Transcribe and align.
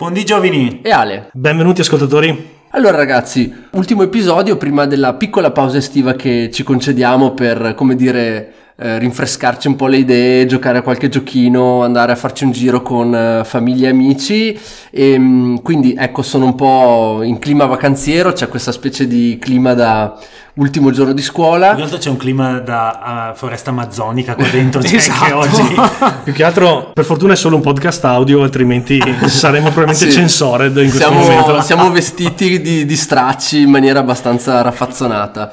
Buondì 0.00 0.24
giovani! 0.24 0.80
e 0.80 0.92
Ale. 0.92 1.28
Benvenuti 1.34 1.82
ascoltatori. 1.82 2.56
Allora 2.70 2.96
ragazzi, 2.96 3.54
ultimo 3.72 4.02
episodio 4.02 4.56
prima 4.56 4.86
della 4.86 5.12
piccola 5.12 5.50
pausa 5.50 5.76
estiva 5.76 6.14
che 6.14 6.48
ci 6.50 6.62
concediamo 6.62 7.32
per, 7.32 7.74
come 7.76 7.94
dire, 7.96 8.54
eh, 8.82 8.98
rinfrescarci 8.98 9.68
un 9.68 9.76
po' 9.76 9.86
le 9.88 9.98
idee, 9.98 10.46
giocare 10.46 10.78
a 10.78 10.82
qualche 10.82 11.10
giochino, 11.10 11.82
andare 11.82 12.12
a 12.12 12.16
farci 12.16 12.44
un 12.44 12.52
giro 12.52 12.80
con 12.80 13.14
eh, 13.14 13.42
famiglia 13.44 13.88
e 13.88 13.90
amici 13.90 14.58
e 14.90 15.18
mm, 15.18 15.56
quindi 15.56 15.94
ecco 15.98 16.22
sono 16.22 16.46
un 16.46 16.54
po' 16.54 17.20
in 17.22 17.38
clima 17.38 17.66
vacanziero, 17.66 18.32
c'è 18.32 18.48
questa 18.48 18.72
specie 18.72 19.06
di 19.06 19.38
clima 19.38 19.74
da 19.74 20.18
ultimo 20.54 20.90
giorno 20.90 21.12
di 21.12 21.22
scuola. 21.22 21.70
In 21.72 21.76
realtà 21.76 21.98
c'è 21.98 22.08
un 22.08 22.16
clima 22.16 22.58
da 22.58 23.30
uh, 23.32 23.36
foresta 23.36 23.68
amazzonica 23.70 24.34
qua 24.34 24.46
dentro, 24.48 24.80
Jack, 24.82 24.94
Esatto. 24.94 25.24
che 25.26 25.32
oggi... 25.32 25.74
Più 26.24 26.32
che 26.32 26.42
altro, 26.44 26.90
per 26.94 27.04
fortuna 27.04 27.34
è 27.34 27.36
solo 27.36 27.56
un 27.56 27.62
podcast 27.62 28.02
audio, 28.06 28.42
altrimenti 28.42 28.98
saremmo 29.26 29.70
probabilmente 29.70 30.10
Sì. 30.10 30.18
censored 30.18 30.74
in 30.78 30.88
questo 30.90 31.08
siamo, 31.08 31.20
momento. 31.20 31.60
siamo 31.60 31.90
vestiti 31.90 32.60
di, 32.60 32.86
di 32.86 32.96
stracci 32.96 33.60
in 33.60 33.70
maniera 33.70 34.00
abbastanza 34.00 34.62
raffazzonata. 34.62 35.52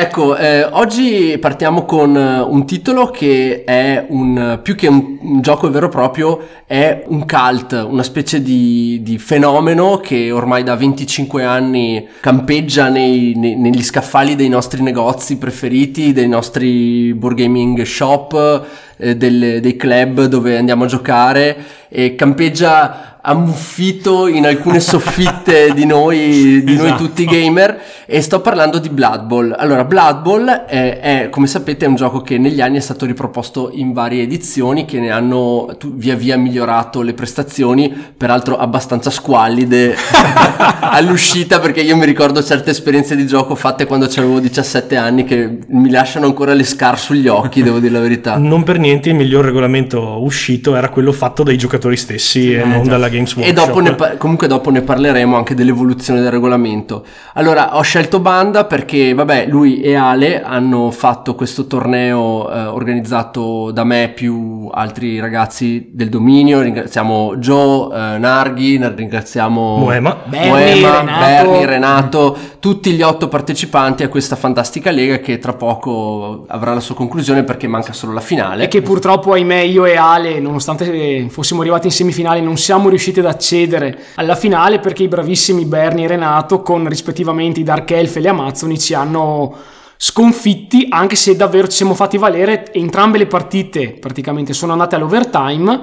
Ecco, 0.00 0.36
eh, 0.36 0.62
oggi 0.62 1.36
partiamo 1.40 1.84
con 1.84 2.16
eh, 2.16 2.38
un 2.38 2.64
titolo 2.66 3.10
che 3.10 3.64
è 3.64 4.06
un, 4.06 4.60
più 4.62 4.76
che 4.76 4.86
un, 4.86 5.18
un 5.20 5.40
gioco 5.40 5.68
vero 5.72 5.86
e 5.86 5.88
proprio, 5.88 6.40
è 6.68 7.02
un 7.08 7.26
cult, 7.26 7.72
una 7.72 8.04
specie 8.04 8.40
di, 8.40 9.00
di 9.02 9.18
fenomeno 9.18 9.96
che 9.96 10.30
ormai 10.30 10.62
da 10.62 10.76
25 10.76 11.42
anni 11.42 12.06
campeggia 12.20 12.88
nei- 12.88 13.32
nei- 13.34 13.56
negli 13.56 13.82
scaffali 13.82 14.36
dei 14.36 14.48
nostri 14.48 14.82
negozi 14.82 15.36
preferiti, 15.36 16.12
dei 16.12 16.28
nostri 16.28 17.12
board 17.14 17.36
gaming 17.36 17.82
shop, 17.82 18.66
eh, 18.98 19.16
delle- 19.16 19.58
dei 19.58 19.74
club 19.74 20.26
dove 20.26 20.56
andiamo 20.56 20.84
a 20.84 20.86
giocare 20.86 21.56
e 21.88 22.14
campeggia 22.14 23.17
ammuffito 23.28 24.26
in 24.26 24.46
alcune 24.46 24.80
soffitte 24.80 25.72
di 25.74 25.84
noi, 25.84 26.62
di 26.64 26.76
noi 26.76 26.86
Esatto. 26.86 27.04
tutti 27.04 27.24
gamer 27.26 27.80
e 28.06 28.22
sto 28.22 28.40
parlando 28.40 28.78
di 28.78 28.88
Blood 28.88 29.24
Bowl. 29.26 29.54
Allora, 29.56 29.84
Blood 29.84 30.22
Bowl 30.22 30.48
è, 30.48 30.98
è, 30.98 31.28
come 31.28 31.46
sapete 31.46 31.84
è 31.84 31.88
un 31.88 31.94
gioco 31.94 32.22
che 32.22 32.38
negli 32.38 32.62
anni 32.62 32.78
è 32.78 32.80
stato 32.80 33.04
riproposto 33.04 33.70
in 33.74 33.92
varie 33.92 34.22
edizioni 34.22 34.86
che 34.86 34.98
ne 34.98 35.10
hanno 35.10 35.68
via 35.92 36.14
via 36.14 36.38
migliorato 36.38 37.02
le 37.02 37.12
prestazioni, 37.12 37.94
peraltro 38.16 38.56
abbastanza 38.56 39.10
squallide 39.10 39.94
all'uscita 40.80 41.60
perché 41.60 41.82
io 41.82 41.96
mi 41.96 42.06
ricordo 42.06 42.42
certe 42.42 42.70
esperienze 42.70 43.14
di 43.14 43.26
gioco 43.26 43.54
fatte 43.54 43.84
quando 43.84 44.06
avevo 44.06 44.40
17 44.40 44.96
anni 44.96 45.24
che 45.24 45.58
mi 45.68 45.90
lasciano 45.90 46.24
ancora 46.24 46.54
le 46.54 46.64
scar 46.64 46.98
sugli 46.98 47.28
occhi, 47.28 47.62
devo 47.62 47.78
dire 47.78 47.92
la 47.92 48.00
verità. 48.00 48.38
Non 48.38 48.62
per 48.62 48.78
niente 48.78 49.10
il 49.10 49.16
miglior 49.16 49.44
regolamento 49.44 50.22
uscito 50.22 50.74
era 50.74 50.88
quello 50.88 51.12
fatto 51.12 51.42
dai 51.42 51.58
giocatori 51.58 51.96
stessi 51.98 52.54
e 52.54 52.64
non 52.64 52.84
già. 52.84 52.90
dalla 52.90 53.08
Games 53.18 53.32
E 53.36 53.40
Workshop. 53.40 53.66
dopo 53.66 53.80
ne 53.80 54.16
comunque 54.16 54.46
dopo 54.46 54.70
ne 54.70 54.82
parleremo 54.82 55.36
anche 55.36 55.54
dell'evoluzione 55.54 56.20
del 56.20 56.30
regolamento. 56.30 57.04
Allora, 57.34 57.76
ho 57.76 57.82
scelto 57.82 58.20
Banda 58.20 58.64
perché, 58.64 59.14
vabbè, 59.14 59.46
lui 59.48 59.80
e 59.80 59.94
Ale 59.94 60.42
hanno 60.42 60.90
fatto 60.90 61.34
questo 61.34 61.66
torneo 61.66 62.50
eh, 62.50 62.64
organizzato 62.66 63.70
da 63.72 63.84
me 63.84 64.12
più 64.14 64.68
altri 64.72 65.18
ragazzi 65.20 65.90
del 65.92 66.08
dominio. 66.08 66.60
Ringraziamo 66.60 67.36
Joe, 67.36 68.14
eh, 68.14 68.18
Narghi, 68.18 68.78
ringraziamo 68.78 69.76
Moema. 69.76 70.16
Berni, 70.24 70.48
Moema, 70.48 71.00
Renato. 71.00 71.20
Berni, 71.50 71.64
Renato, 71.64 72.36
tutti 72.60 72.92
gli 72.92 73.02
otto 73.02 73.28
partecipanti 73.28 74.02
a 74.02 74.08
questa 74.08 74.36
fantastica 74.36 74.90
lega 74.90 75.18
che 75.18 75.38
tra 75.38 75.52
poco 75.54 76.44
avrà 76.48 76.74
la 76.74 76.80
sua 76.80 76.94
conclusione 76.94 77.42
perché 77.44 77.66
manca 77.66 77.92
solo 77.92 78.12
la 78.12 78.20
finale. 78.20 78.64
E 78.64 78.68
che 78.68 78.82
purtroppo, 78.82 79.32
ahimè, 79.32 79.60
io 79.60 79.84
e 79.84 79.96
Ale, 79.96 80.40
nonostante 80.40 81.26
fossimo 81.28 81.60
arrivati 81.60 81.86
in 81.86 81.92
semifinale, 81.92 82.40
non 82.40 82.56
siamo 82.56 82.88
riusciti 82.88 82.97
ad 83.18 83.26
accedere 83.26 83.98
alla 84.16 84.34
finale 84.34 84.78
perché 84.78 85.04
i 85.04 85.08
bravissimi 85.08 85.64
Bernie 85.64 86.04
e 86.04 86.08
Renato, 86.08 86.62
con 86.62 86.88
rispettivamente 86.88 87.60
i 87.60 87.62
Dark 87.62 87.90
Elf 87.90 88.16
e 88.16 88.20
le 88.20 88.28
Amazzoni, 88.28 88.78
ci 88.78 88.94
hanno 88.94 89.56
sconfitti, 89.96 90.86
anche 90.90 91.16
se 91.16 91.36
davvero 91.36 91.68
ci 91.68 91.76
siamo 91.76 91.94
fatti 91.94 92.18
valere. 92.18 92.72
Entrambe 92.72 93.18
le 93.18 93.26
partite 93.26 93.90
praticamente 93.92 94.52
sono 94.52 94.72
andate 94.72 94.94
all'overtime. 94.94 95.80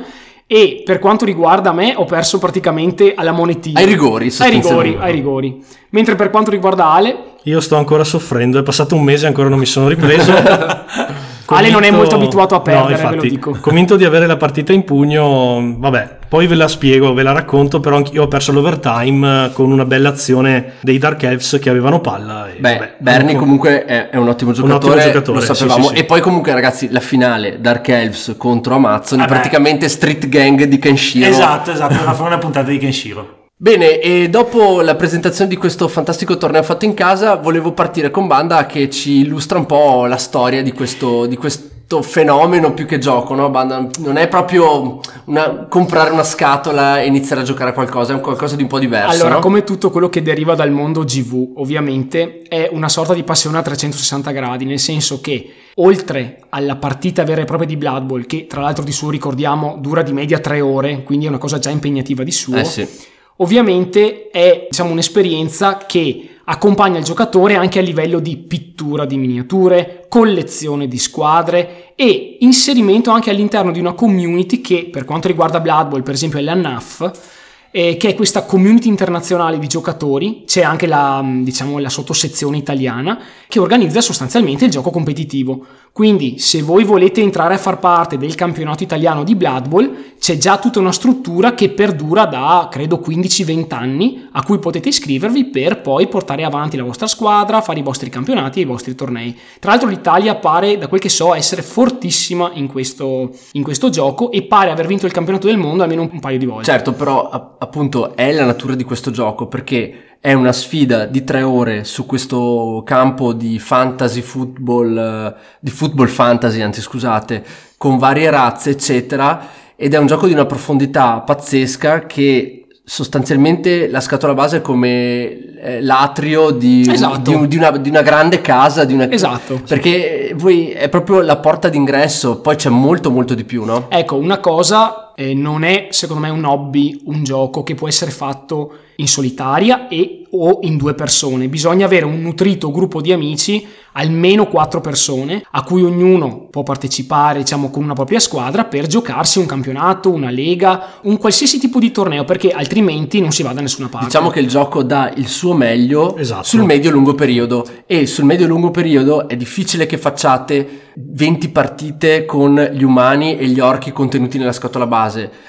E 0.48 0.84
per 0.86 1.00
quanto 1.00 1.26
riguarda 1.26 1.72
me, 1.72 1.96
ho 1.96 2.06
perso 2.06 2.38
praticamente 2.38 3.16
alla 3.16 3.32
monetina. 3.32 3.80
Ai 3.80 3.88
rigori, 3.88 4.32
Ai 4.38 4.52
rigori, 4.52 4.96
ai 5.00 5.12
rigori. 5.12 5.64
Mentre 5.90 6.16
per 6.16 6.30
quanto 6.30 6.52
riguarda 6.52 6.86
Ale, 6.92 7.18
Io 7.44 7.60
sto 7.62 7.78
ancora 7.78 8.04
soffrendo, 8.04 8.60
è 8.60 8.64
passato 8.64 8.96
un 8.96 9.04
mese 9.04 9.26
e 9.26 9.28
ancora 9.28 9.50
non 9.50 9.58
mi 9.58 9.66
sono 9.66 9.88
ripreso. 9.88 10.32
Ale 11.48 11.70
non 11.70 11.84
è 11.84 11.92
molto 11.92 12.16
abituato 12.16 12.56
a 12.56 12.62
perdere, 12.62 12.84
no, 12.86 12.92
infatti, 12.92 13.16
ve 13.16 13.22
lo 13.22 13.30
dico. 13.30 13.58
Convinto 13.62 13.96
di 13.96 14.04
avere 14.04 14.26
la 14.26 14.38
partita 14.38 14.74
in 14.74 14.84
pugno, 14.84 15.76
vabbè, 15.78 16.18
poi 16.28 16.48
ve 16.48 16.56
la 16.56 16.68
spiego, 16.68 17.14
ve 17.14 17.24
la 17.24 17.34
racconto, 17.34 17.80
però 17.80 17.98
anch'io 17.98 18.24
ho 18.24 18.28
perso 18.28 18.52
l'overtime 18.52 19.46
eh, 19.46 19.54
con 19.54 19.72
una 19.72 19.86
bella 19.86 20.10
azione 20.10 20.74
dei 20.82 20.98
Dark 20.98 21.22
Elves 21.24 21.60
che 21.62 21.70
avevano 21.70 22.02
palla. 22.02 22.48
E, 22.50 22.60
Beh, 22.60 22.74
vabbè, 22.74 22.96
Bernie 22.98 23.36
comunque 23.36 23.86
è, 23.86 24.10
è 24.10 24.18
un 24.18 24.28
ottimo 24.28 24.52
giocatore, 24.52 24.96
ottimo 24.96 25.12
giocatore, 25.12 25.40
lo 25.40 25.46
sì, 25.46 25.54
sapevamo. 25.54 25.88
sì, 25.90 25.96
sì. 25.96 26.02
E 26.02 26.06
poi 26.06 26.22
comunque 26.22 26.54
ragazzi, 26.54 26.90
la 26.90 27.00
finale 27.00 27.60
Dark 27.60 27.88
Elves 27.88 28.34
contro 28.38 28.76
Amazzoni, 28.76 29.22
Vabbè. 29.22 29.34
praticamente 29.34 29.88
street 29.88 30.28
gang 30.28 30.64
di 30.64 30.80
Kenshiro. 30.80 31.30
Esatto, 31.30 31.72
esatto, 31.72 31.94
fare 32.14 32.24
una 32.24 32.38
puntata 32.40 32.70
di 32.70 32.78
Kenshiro. 32.80 33.35
Bene, 33.58 34.00
e 34.02 34.28
dopo 34.30 34.82
la 34.82 34.96
presentazione 34.96 35.50
di 35.50 35.56
questo 35.56 35.88
fantastico 35.88 36.36
torneo 36.36 36.62
fatto 36.62 36.84
in 36.84 36.94
casa, 36.94 37.36
volevo 37.36 37.72
partire 37.72 38.12
con 38.12 38.28
Banda 38.28 38.66
che 38.66 38.90
ci 38.90 39.22
illustra 39.22 39.58
un 39.58 39.66
po' 39.66 40.06
la 40.08 40.18
storia 40.18 40.62
di 40.62 40.74
questo, 40.74 41.26
di 41.26 41.38
questo 41.38 42.02
fenomeno 42.02 42.74
più 42.74 42.86
che 42.86 42.98
gioco, 42.98 43.34
no? 43.34 43.50
Banda 43.50 43.88
non 44.00 44.18
è 44.18 44.28
proprio 44.28 45.00
una- 45.26 45.68
comprare 45.70 46.12
una 46.12 46.26
scatola 46.26 47.02
e 47.02 47.06
iniziare 47.06 47.44
a 47.44 47.46
giocare 47.46 47.70
a 47.70 47.74
qualcosa, 47.74 48.12
è 48.12 48.16
un 48.16 48.22
qualcosa 48.22 48.58
di 48.58 48.64
un 48.64 48.68
po' 48.68 48.78
diverso. 48.78 49.16
Allora, 49.16 49.36
no? 49.36 49.40
come 49.40 49.64
tutto 49.64 49.90
quello 49.90 50.10
che 50.10 50.22
deriva 50.22 50.54
dal 50.54 50.72
mondo 50.72 51.06
GV, 51.06 51.54
ovviamente, 51.56 52.42
è 52.42 52.68
una 52.74 52.90
sorta 52.90 53.14
di 53.14 53.24
passione 53.24 53.58
a 53.58 53.62
360 53.62 54.32
gradi, 54.32 54.66
nel 54.66 54.80
senso 54.80 55.22
che 55.22 55.50
oltre 55.76 56.42
alla 56.50 56.76
partita 56.76 57.24
vera 57.24 57.40
e 57.40 57.46
propria 57.46 57.70
di 57.70 57.78
Blood 57.78 58.04
Bowl, 58.04 58.26
che 58.26 58.48
tra 58.48 58.60
l'altro 58.60 58.84
di 58.84 58.92
suo 58.92 59.10
ricordiamo 59.10 59.78
dura 59.80 60.02
di 60.02 60.12
media 60.12 60.40
3 60.40 60.60
ore, 60.60 61.04
quindi 61.04 61.26
è 61.26 61.30
una 61.30 61.38
cosa 61.38 61.58
già 61.58 61.70
impegnativa 61.70 62.22
di 62.22 62.32
suo, 62.32 62.58
Eh 62.58 62.66
sì. 62.66 63.14
Ovviamente 63.38 64.30
è 64.30 64.68
diciamo, 64.70 64.92
un'esperienza 64.92 65.78
che 65.86 66.30
accompagna 66.46 67.00
il 67.00 67.04
giocatore 67.04 67.56
anche 67.56 67.80
a 67.80 67.82
livello 67.82 68.20
di 68.20 68.38
pittura 68.38 69.06
di 69.06 69.18
miniature, 69.18 70.06
collezione 70.08 70.88
di 70.88 70.98
squadre 70.98 71.94
e 71.96 72.38
inserimento 72.42 73.10
anche 73.10 73.32
all'interno 73.32 73.72
di 73.72 73.80
una 73.80 73.94
community 73.94 74.62
che 74.62 74.90
per 74.92 75.06
quanto 75.06 75.28
riguarda 75.28 75.60
Blood 75.60 75.88
Bowl 75.88 76.04
per 76.04 76.14
esempio 76.14 76.40
è 76.40 76.44
la 76.44 76.54
NAF 76.54 77.34
eh, 77.76 77.98
che 77.98 78.08
è 78.08 78.16
questa 78.16 78.44
community 78.44 78.88
internazionale 78.88 79.60
di 79.60 79.68
giocatori, 79.68 80.44
c'è 80.46 80.62
anche 80.62 80.88
la, 80.88 81.22
mh, 81.22 81.44
diciamo, 81.44 81.78
la 81.80 81.90
sottosezione 81.90 82.56
italiana 82.56 83.20
che 83.50 83.60
organizza 83.60 84.00
sostanzialmente 84.00 84.64
il 84.64 84.72
gioco 84.72 84.92
competitivo. 84.92 85.66
Quindi 85.96 86.40
se 86.40 86.62
voi 86.62 86.84
volete 86.84 87.22
entrare 87.22 87.54
a 87.54 87.58
far 87.58 87.80
parte 87.80 88.18
del 88.18 88.36
campionato 88.36 88.84
italiano 88.84 89.24
di 89.24 89.34
Blood 89.34 89.70
Bowl, 89.70 89.96
c'è 90.20 90.38
già 90.38 90.58
tutta 90.58 90.80
una 90.80 90.92
struttura 90.92 91.54
che 91.54 91.70
perdura 91.70 92.26
da 92.26 92.68
credo 92.70 93.02
15-20 93.02 93.74
anni 93.74 94.28
a 94.34 94.44
cui 94.44 94.60
potete 94.60 94.90
iscrivervi 94.90 95.46
per 95.46 95.80
poi 95.80 96.10
portare 96.10 96.44
avanti 96.44 96.76
la 96.76 96.84
vostra 96.84 97.08
squadra, 97.08 97.62
fare 97.62 97.80
i 97.80 97.82
vostri 97.82 98.10
campionati 98.10 98.60
e 98.60 98.64
i 98.64 98.66
vostri 98.66 98.94
tornei. 98.94 99.40
Tra 99.58 99.72
l'altro 99.72 99.88
l'Italia 99.88 100.36
pare, 100.36 100.78
da 100.78 100.90
quel 100.90 101.00
che 101.00 101.08
so, 101.08 101.34
essere 101.34 101.62
fortissima 101.62 102.52
in 102.56 102.68
questo, 102.68 103.32
in 103.54 103.64
questo 103.64 103.90
gioco 103.90 104.32
e 104.32 104.44
pare 104.44 104.72
aver 104.72 104.88
vinto 104.88 105.06
il 105.06 105.14
campionato 105.14 105.48
del 105.48 105.58
mondo 105.58 105.84
almeno 105.84 106.10
un, 106.12 106.20
paio 106.20 106.38
di 106.38 106.46
volte. 106.46 106.66
Certo, 106.66 106.92
però 106.92 107.30
appunto 107.58 108.18
è 108.18 108.34
la 108.34 108.44
natura 108.44 108.76
di 108.76 108.84
questo 108.84 109.12
gioco 109.12 109.48
perché 109.48 110.05
è 110.26 110.34
una 110.34 110.54
sfida 110.54 111.06
di 111.06 111.24
tre 111.24 111.44
ore 111.44 111.84
su 111.84 112.08
questo 112.08 112.82
campo 112.84 113.32
di 113.32 113.60
fantasy 113.60 114.22
football, 114.22 114.98
eh, 114.98 115.36
di 115.60 115.70
football 115.70 116.08
fantasy, 116.08 116.62
anzi 116.62 116.82
scusate, 116.82 117.44
con 117.78 118.00
varie 118.00 118.32
razze, 118.32 118.72
eccetera, 118.72 119.46
ed 119.76 119.94
è 119.94 120.00
un 120.00 120.08
gioco 120.08 120.26
di 120.26 120.34
una 120.34 120.48
profondità 120.48 121.20
pazzesca 121.20 122.08
che 122.08 122.66
sostanzialmente 122.84 123.88
la 123.88 124.00
scatola 124.02 124.34
base 124.34 124.58
è 124.58 124.62
come 124.62 125.58
eh, 125.62 125.82
l'atrio 125.84 126.50
di, 126.50 126.90
Esatto. 126.90 127.30
di 127.30 127.48
di 127.48 127.58
una, 127.58 127.70
di 127.78 127.90
una 127.90 128.02
grande 128.02 128.42
casa, 128.42 128.84
di 128.84 128.96
una... 128.96 129.08
Esatto. 129.12 129.62
Perché 129.68 130.34
voi 130.36 130.72
è 130.72 130.90
proprio 130.90 131.22
la 131.22 131.38
porta 131.38 131.70
d'ingresso, 131.70 132.42
poi 132.42 132.56
c'è 132.56 132.70
molto 132.70 133.12
molto 133.12 133.36
di 133.36 133.44
più, 133.44 133.64
no? 133.64 133.86
Ecco, 133.90 134.16
una 134.16 134.40
cosa 134.40 135.05
eh, 135.16 135.34
non 135.34 135.64
è 135.64 135.88
secondo 135.92 136.22
me 136.22 136.30
un 136.30 136.44
hobby, 136.44 137.02
un 137.06 137.24
gioco 137.24 137.64
che 137.64 137.74
può 137.74 137.88
essere 137.88 138.12
fatto 138.12 138.74
in 138.98 139.08
solitaria 139.08 139.88
e 139.88 140.26
o 140.38 140.60
in 140.64 140.78
due 140.78 140.94
persone. 140.94 141.48
Bisogna 141.48 141.86
avere 141.86 142.06
un 142.06 142.22
nutrito 142.22 142.72
gruppo 142.72 143.02
di 143.02 143.12
amici, 143.12 143.66
almeno 143.94 144.48
quattro 144.48 144.82
persone, 144.82 145.44
a 145.52 145.64
cui 145.64 145.84
ognuno 145.84 146.48
può 146.50 146.64
partecipare, 146.64 147.40
diciamo, 147.40 147.70
con 147.70 147.84
una 147.84 147.94
propria 147.94 148.20
squadra 148.20 148.66
per 148.66 148.88
giocarsi 148.88 149.40
un 149.40 149.46
campionato, 149.46 150.12
una 150.12 150.30
lega, 150.30 151.00
un 151.04 151.18
qualsiasi 151.18 151.60
tipo 151.60 151.80
di 151.80 151.92
torneo, 151.92 152.26
perché 152.26 152.52
altrimenti 152.52 153.22
non 153.22 153.32
si 153.32 153.44
va 153.44 153.54
da 153.54 153.62
nessuna 153.62 153.88
parte. 153.88 154.08
Diciamo 154.08 154.30
che 154.30 154.40
il 154.40 154.48
gioco 154.48 154.84
dà 154.84 155.12
il 155.16 155.28
suo 155.28 155.54
meglio 155.54 156.18
Esatto. 156.18 156.44
sul 156.44 156.64
medio-lungo 156.64 157.16
periodo 157.16 157.66
e 157.86 158.06
sul 158.06 158.26
medio-lungo 158.26 158.72
periodo 158.72 159.28
è 159.30 159.38
difficile 159.38 159.86
che 159.86 159.98
facciate 159.98 160.82
20 160.96 161.50
partite 161.50 162.26
con 162.26 162.56
gli 162.74 162.84
umani 162.84 163.38
e 163.38 163.48
gli 163.48 163.60
orchi 163.60 163.92
contenuti 163.92 164.38
nella 164.38 164.54
scatola 164.54 164.88
base. 164.88 165.05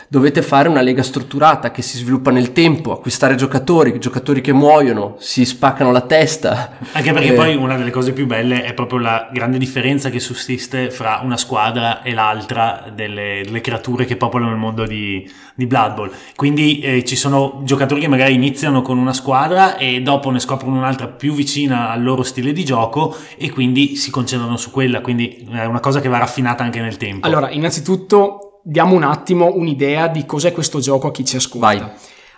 Dovete 0.08 0.42
fare 0.42 0.68
una 0.68 0.80
lega 0.80 1.02
strutturata 1.02 1.70
che 1.70 1.82
si 1.82 1.96
sviluppa 1.98 2.30
nel 2.30 2.52
tempo, 2.52 2.92
acquistare 2.92 3.34
giocatori, 3.34 3.98
giocatori 3.98 4.40
che 4.40 4.52
muoiono, 4.52 5.16
si 5.18 5.44
spaccano 5.44 5.92
la 5.92 6.02
testa. 6.02 6.78
Anche 6.92 7.12
perché 7.12 7.32
Eh, 7.32 7.34
poi 7.34 7.56
una 7.56 7.76
delle 7.76 7.90
cose 7.90 8.12
più 8.12 8.26
belle 8.26 8.64
è 8.64 8.74
proprio 8.74 8.98
la 8.98 9.28
grande 9.32 9.58
differenza 9.58 10.10
che 10.10 10.20
sussiste 10.20 10.90
fra 10.90 11.20
una 11.22 11.36
squadra 11.36 12.02
e 12.02 12.12
l'altra 12.12 12.92
delle, 12.94 13.42
delle 13.44 13.60
creature 13.60 14.04
che 14.04 14.16
popolano 14.16 14.50
il 14.52 14.58
mondo 14.58 14.86
di, 14.86 15.28
di 15.54 15.66
Blood 15.66 15.94
Bowl. 15.94 16.10
Quindi 16.34 16.80
eh, 16.80 17.04
ci 17.04 17.16
sono 17.16 17.60
giocatori 17.64 18.00
che 18.00 18.08
magari 18.08 18.34
iniziano 18.34 18.82
con 18.82 18.98
una 18.98 19.12
squadra 19.12 19.76
e 19.76 20.02
dopo 20.02 20.30
ne 20.30 20.38
scoprono 20.38 20.76
un'altra 20.76 21.08
più 21.08 21.32
vicina 21.34 21.90
al 21.90 22.02
loro 22.02 22.22
stile 22.22 22.52
di 22.52 22.64
gioco 22.64 23.16
e 23.36 23.50
quindi 23.50 23.96
si 23.96 24.10
concentrano 24.10 24.56
su 24.56 24.70
quella. 24.70 25.00
Quindi 25.00 25.46
è 25.50 25.64
una 25.64 25.80
cosa 25.80 26.00
che 26.00 26.08
va 26.08 26.18
raffinata 26.18 26.62
anche 26.62 26.80
nel 26.80 26.96
tempo. 26.96 27.26
Allora, 27.26 27.50
innanzitutto 27.50 28.45
diamo 28.68 28.96
un 28.96 29.04
attimo 29.04 29.52
un'idea 29.54 30.08
di 30.08 30.26
cos'è 30.26 30.50
questo 30.50 30.80
gioco 30.80 31.06
a 31.06 31.10
chi 31.12 31.24
ci 31.24 31.36
ascolta. 31.36 31.66
Vai. 31.66 31.84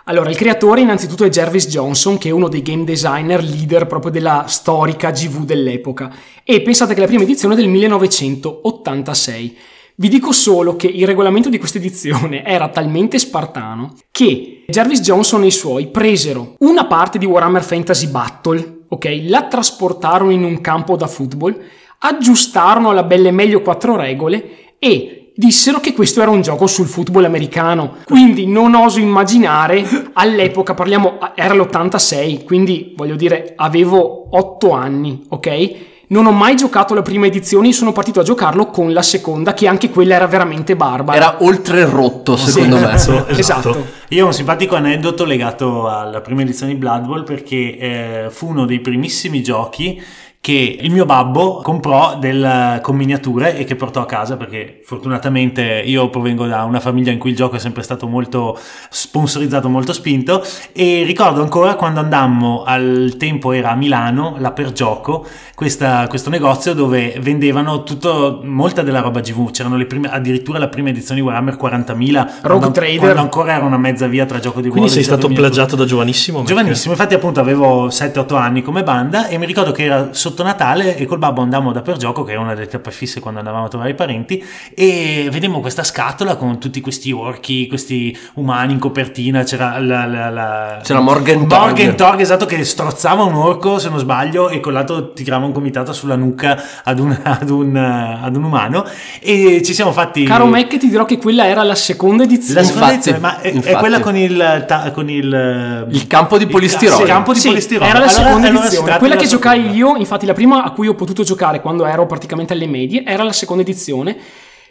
Allora, 0.05 0.29
il 0.29 0.35
creatore 0.35 0.81
innanzitutto 0.81 1.23
è 1.23 1.29
Jervis 1.29 1.67
Johnson, 1.67 2.17
che 2.17 2.29
è 2.29 2.31
uno 2.31 2.47
dei 2.47 2.61
game 2.61 2.83
designer 2.83 3.43
leader 3.43 3.87
proprio 3.87 4.11
della 4.11 4.45
storica 4.47 5.11
GV 5.11 5.43
dell'epoca. 5.43 6.11
E 6.43 6.61
pensate 6.61 6.93
che 6.93 6.99
la 6.99 7.07
prima 7.07 7.23
edizione 7.23 7.55
è 7.55 7.57
del 7.57 7.67
1986. 7.67 9.57
Vi 9.95 10.07
dico 10.07 10.31
solo 10.31 10.75
che 10.75 10.87
il 10.87 11.05
regolamento 11.05 11.49
di 11.49 11.57
questa 11.57 11.77
edizione 11.77 12.43
era 12.47 12.69
talmente 12.69 13.19
spartano 13.19 13.95
che 14.11 14.63
Jervis 14.67 15.01
Johnson 15.01 15.43
e 15.43 15.47
i 15.47 15.51
suoi 15.51 15.87
presero 15.87 16.55
una 16.59 16.85
parte 16.85 17.17
di 17.17 17.25
Warhammer 17.25 17.63
Fantasy 17.63 18.07
Battle, 18.07 18.83
ok? 18.87 19.23
La 19.23 19.47
trasportarono 19.47 20.31
in 20.31 20.43
un 20.43 20.61
campo 20.61 20.95
da 20.95 21.07
football, 21.07 21.59
aggiustarono 21.99 22.91
alla 22.91 23.03
belle 23.03 23.31
meglio 23.31 23.61
quattro 23.61 23.95
regole 23.95 24.77
e 24.79 25.18
dissero 25.39 25.79
che 25.79 25.93
questo 25.93 26.21
era 26.21 26.29
un 26.29 26.41
gioco 26.41 26.67
sul 26.67 26.87
football 26.87 27.23
americano. 27.23 27.95
Quindi 28.03 28.45
non 28.45 28.75
oso 28.75 28.99
immaginare, 28.99 30.09
all'epoca 30.11 30.73
parliamo, 30.73 31.17
era 31.33 31.53
l'86, 31.53 32.43
quindi 32.43 32.93
voglio 32.97 33.15
dire 33.15 33.53
avevo 33.55 34.35
8 34.37 34.71
anni, 34.71 35.23
ok? 35.29 35.75
Non 36.07 36.25
ho 36.25 36.31
mai 36.31 36.57
giocato 36.57 36.93
la 36.93 37.03
prima 37.03 37.27
edizione, 37.27 37.71
sono 37.71 37.93
partito 37.93 38.19
a 38.19 38.23
giocarlo 38.23 38.65
con 38.65 38.91
la 38.91 39.03
seconda, 39.03 39.53
che 39.53 39.67
anche 39.67 39.89
quella 39.89 40.15
era 40.15 40.27
veramente 40.27 40.75
barbara. 40.75 41.17
Era 41.17 41.37
oltre 41.41 41.85
rotto, 41.85 42.35
secondo 42.35 42.77
me. 42.77 42.93
Esatto, 42.95 43.27
esatto. 43.31 43.69
Esatto. 43.69 43.85
Io 44.09 44.23
ho 44.23 44.27
un 44.27 44.33
simpatico 44.33 44.75
aneddoto 44.75 45.23
legato 45.23 45.87
alla 45.87 46.19
prima 46.19 46.41
edizione 46.41 46.73
di 46.73 46.79
Blood 46.79 47.05
Bowl 47.05 47.23
perché 47.23 47.77
eh, 47.77 48.27
fu 48.29 48.47
uno 48.47 48.65
dei 48.65 48.79
primissimi 48.79 49.41
giochi 49.43 50.01
che 50.49 50.77
il 50.81 50.91
mio 50.91 51.05
babbo 51.05 51.61
comprò 51.61 52.17
del, 52.17 52.79
con 52.81 52.95
miniature 52.95 53.55
e 53.55 53.65
che 53.65 53.75
portò 53.75 54.01
a 54.01 54.07
casa 54.07 54.35
perché 54.35 54.81
fortunatamente 54.83 55.61
io 55.85 56.09
provengo 56.09 56.47
da 56.47 56.63
una 56.63 56.79
famiglia 56.79 57.11
in 57.11 57.19
cui 57.19 57.29
il 57.29 57.35
gioco 57.35 57.55
è 57.57 57.59
sempre 57.59 57.83
stato 57.83 58.07
molto 58.07 58.57
sponsorizzato, 58.89 59.69
molto 59.69 59.93
spinto 59.93 60.43
e 60.73 61.03
ricordo 61.05 61.43
ancora 61.43 61.75
quando 61.75 61.99
andammo 61.99 62.63
al 62.65 63.13
tempo 63.19 63.51
era 63.51 63.69
a 63.71 63.75
Milano, 63.75 64.37
la 64.39 64.51
Per 64.51 64.71
Gioco, 64.71 65.23
questa- 65.53 66.07
questo 66.07 66.31
negozio 66.31 66.73
dove 66.73 67.15
vendevano 67.21 67.83
tutto, 67.83 68.41
molta 68.43 68.81
della 68.81 69.01
roba 69.01 69.19
GV, 69.19 69.51
c'erano 69.51 69.75
le 69.77 69.85
prime, 69.85 70.09
addirittura 70.09 70.57
la 70.57 70.67
prima 70.67 70.89
edizione 70.89 71.19
di 71.19 71.25
Warhammer 71.27 71.57
40.000 71.57 72.39
quando, 72.41 72.71
Trader. 72.71 72.97
quando 72.97 73.21
ancora 73.21 73.53
era 73.53 73.65
una 73.65 73.77
mezza 73.77 74.07
via 74.07 74.25
tra 74.25 74.39
gioco 74.39 74.61
di 74.61 74.69
Quindi 74.69 74.89
sei 74.89 75.03
stato 75.03 75.27
plagiato 75.27 75.75
da 75.75 75.85
giovanissimo? 75.85 76.39
perché- 76.39 76.53
Giovanissimo, 76.55 76.93
infatti 76.93 77.13
appunto 77.13 77.39
avevo 77.39 77.89
7-8 77.91 78.35
anni 78.35 78.61
come 78.63 78.81
banda 78.83 79.27
e 79.27 79.37
mi 79.37 79.45
ricordo 79.45 79.71
che 79.71 79.83
era 79.83 80.07
sotto 80.11 80.38
Natale 80.43 80.95
e 80.97 81.05
col 81.05 81.17
babbo 81.19 81.41
andammo 81.41 81.71
da 81.71 81.81
per 81.81 81.97
gioco, 81.97 82.23
che 82.23 82.31
era 82.31 82.41
una 82.41 82.53
delle 82.53 82.67
tappe 82.67 82.91
fisse 82.91 83.19
quando 83.19 83.39
andavamo 83.39 83.65
a 83.65 83.67
trovare 83.67 83.91
i 83.91 83.95
parenti, 83.95 84.43
e 84.73 85.27
vedemmo 85.31 85.59
questa 85.59 85.83
scatola 85.83 86.35
con 86.35 86.59
tutti 86.59 86.81
questi 86.81 87.11
orchi, 87.11 87.67
questi 87.67 88.17
umani 88.35 88.73
in 88.73 88.79
copertina, 88.79 89.43
c'era 89.43 89.79
la... 89.79 90.05
la, 90.05 90.29
la- 90.29 90.79
C'era 90.83 90.99
Morgan 91.01 91.47
Torg. 91.47 91.61
Morgan 91.61 91.95
Torg, 91.95 92.19
esatto, 92.19 92.45
che 92.45 92.63
strozzava 92.63 93.23
un 93.23 93.33
orco 93.33 93.79
se 93.79 93.89
non 93.89 93.99
sbaglio 93.99 94.49
e 94.49 94.59
con 94.59 94.73
l'altro 94.73 95.11
tirava 95.13 95.45
un 95.45 95.51
comitato 95.51 95.93
sulla 95.93 96.15
nuca 96.15 96.61
ad 96.83 96.99
un, 96.99 97.17
ad 97.23 97.49
un, 97.49 97.75
ad 97.75 98.35
un 98.35 98.43
umano 98.43 98.85
e 99.19 99.61
ci 99.63 99.73
siamo 99.73 99.91
fatti... 99.91 100.23
Caro 100.23 100.45
Mac, 100.45 100.77
ti 100.77 100.87
dirò 100.89 101.05
che 101.05 101.17
quella 101.17 101.45
era 101.47 101.63
la 101.63 101.75
seconda 101.75 102.23
edizione. 102.23 102.61
La 102.61 102.65
seconda 102.65 102.91
Infatti, 102.93 103.09
edizione, 103.09 103.19
ma 103.19 103.41
è, 103.41 103.73
è 103.73 103.75
quella 103.77 103.99
con 103.99 104.15
il, 104.15 104.63
ta- 104.67 104.91
con 104.91 105.09
il, 105.09 105.87
Il 105.91 106.07
campo 106.07 106.37
di 106.37 106.47
polistirolo. 106.47 107.01
Il 107.01 107.07
campo 107.07 107.33
di 107.33 107.39
Sì, 107.39 107.47
polistirolo. 107.49 107.85
era 107.89 107.99
la 107.99 108.05
Allora- 108.05 108.23
seconda 108.23 108.47
allora 108.47 108.61
edizione. 108.63 108.85
tratta 108.85 108.99
Quella 108.99 109.15
che 109.15 109.27
giocai 109.27 109.69
io, 109.71 109.95
infatti 109.97 110.18
la 110.25 110.33
prima 110.33 110.63
a 110.63 110.71
cui 110.71 110.87
ho 110.87 110.95
potuto 110.95 111.23
giocare 111.23 111.61
quando 111.61 111.85
ero 111.85 112.05
praticamente 112.05 112.53
alle 112.53 112.67
medie, 112.67 113.03
era 113.05 113.23
la 113.23 113.33
seconda 113.33 113.63
edizione, 113.63 114.17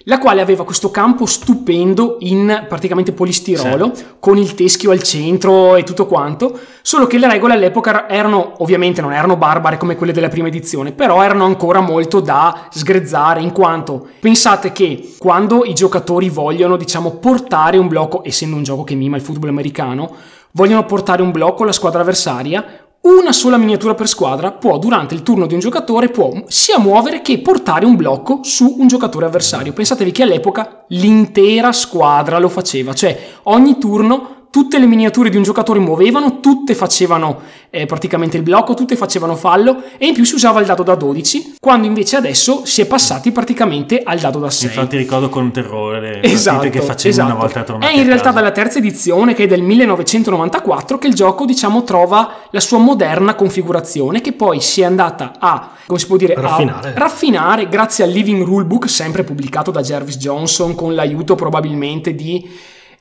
la 0.05 0.19
quale 0.19 0.41
aveva 0.41 0.65
questo 0.65 0.91
campo 0.91 1.27
stupendo 1.27 2.17
in 2.21 2.65
praticamente 2.67 3.12
polistirolo, 3.12 3.93
con 4.21 4.39
il 4.39 4.55
teschio 4.55 4.91
al 4.91 5.03
centro 5.03 5.77
e 5.77 5.83
tutto 5.83 6.06
quanto, 6.06 6.59
solo 6.81 7.06
che 7.06 7.19
le 7.19 7.29
regole 7.29 7.55
all'epoca 7.55 8.09
erano, 8.09 8.55
ovviamente 8.59 9.03
non 9.03 9.12
erano 9.12 9.37
barbare 9.37 9.77
come 9.77 9.97
quelle 9.97 10.12
della 10.12 10.29
prima 10.29 10.49
edizione, 10.49 10.93
però 10.93 11.23
erano 11.23 11.45
ancora 11.45 11.81
molto 11.81 12.21
da 12.21 12.69
sgrezzare, 12.71 13.43
in 13.43 13.53
quanto 13.53 14.09
pensate 14.19 14.73
che 14.73 15.15
quando 15.19 15.65
i 15.65 15.75
giocatori 15.75 16.31
vogliono, 16.31 16.77
diciamo, 16.77 17.17
portare 17.17 17.77
un 17.77 17.89
blocco, 17.89 18.23
essendo 18.25 18.56
un 18.56 18.62
gioco 18.62 18.85
che 18.85 18.95
mima 18.95 19.17
il 19.17 19.23
football 19.23 19.50
americano, 19.50 20.15
vogliono 20.53 20.87
portare 20.87 21.21
un 21.21 21.33
blocco 21.33 21.65
alla 21.65 21.73
squadra 21.73 22.00
avversaria, 22.00 22.88
una 23.00 23.33
sola 23.33 23.56
miniatura 23.56 23.95
per 23.95 24.09
squadra 24.09 24.50
può, 24.50 24.79
durante 24.79 25.15
il 25.15 25.23
turno 25.23 25.47
di 25.47 25.55
un 25.55 25.61
giocatore, 25.61 26.09
può 26.09 26.33
sia 26.47 26.79
muovere 26.79 27.23
che 27.23 27.39
portare 27.39 27.87
un 27.87 27.97
blocco 27.97 28.41
su 28.43 28.77
un 28.79 28.87
giocatore 28.87 29.26
avversario. 29.26 29.73
Pensatevi 29.73 30.11
che 30.12 30.23
all'epoca 30.25 30.85
l'intera 30.88 31.73
squadra 31.73 32.38
lo 32.38 32.49
faceva, 32.49 32.93
cioè 32.93 33.19
ogni 33.45 33.78
turno 33.78 34.38
tutte 34.50 34.78
le 34.78 34.87
miniature 34.87 35.31
di 35.31 35.37
un 35.37 35.43
giocatore 35.43 35.78
muovevano, 35.78 36.40
tutte 36.40 36.75
facevano 36.75 37.40
eh, 37.71 37.87
praticamente 37.87 38.37
il 38.37 38.43
blocco, 38.43 38.75
tutte 38.75 38.97
facevano 38.97 39.37
fallo 39.37 39.83
e 39.99 40.07
in 40.07 40.14
più 40.14 40.25
si 40.25 40.35
usava 40.35 40.61
il 40.61 40.67
dado 40.67 40.83
da 40.83 40.95
12, 40.95 41.57
quando 41.61 41.87
invece 41.87 42.17
adesso 42.17 42.64
si 42.64 42.81
è 42.81 42.87
passati 42.87 43.31
praticamente 43.31 44.02
al 44.02 44.19
dado 44.19 44.38
da 44.38 44.50
6. 44.50 44.69
Infatti 44.69 44.97
ricordo 44.97 45.28
con 45.28 45.50
terrore 45.52 46.00
le 46.00 46.23
Esatto, 46.23 46.69
che 46.69 46.81
facevo 46.81 47.09
esatto. 47.09 47.31
una 47.31 47.40
volta 47.40 47.62
tornato 47.62 47.93
È 47.93 47.97
in 47.97 48.07
realtà 48.07 48.31
dalla 48.31 48.50
terza 48.50 48.78
edizione, 48.78 49.35
che 49.35 49.45
è 49.45 49.47
del 49.47 49.62
1994, 49.62 50.99
che 50.99 51.07
il 51.09 51.14
gioco, 51.14 51.45
diciamo, 51.45 51.83
trova 51.83 52.37
la 52.50 52.61
sua 52.61 52.78
moderna 52.78 53.35
configurazione, 53.35 54.21
che 54.21 54.33
poi 54.33 54.61
si 54.61 54.81
è 54.81 54.85
andata 54.85 55.35
a, 55.38 55.71
come 55.87 55.99
si 55.99 56.07
può 56.07 56.17
dire, 56.17 56.35
a 56.35 56.40
Raffinare. 56.40 56.93
raffinare 56.95 57.69
grazie 57.69 58.05
al 58.05 58.11
Living 58.11 58.43
Rulebook, 58.45 58.88
sempre 58.88 59.25
pubblicato 59.25 59.71
da 59.71 59.83
Jervis 59.83 60.17
Johnson, 60.17 60.75
con 60.75 60.95
l'aiuto 60.95 61.35
probabilmente 61.35 62.14
di, 62.14 62.49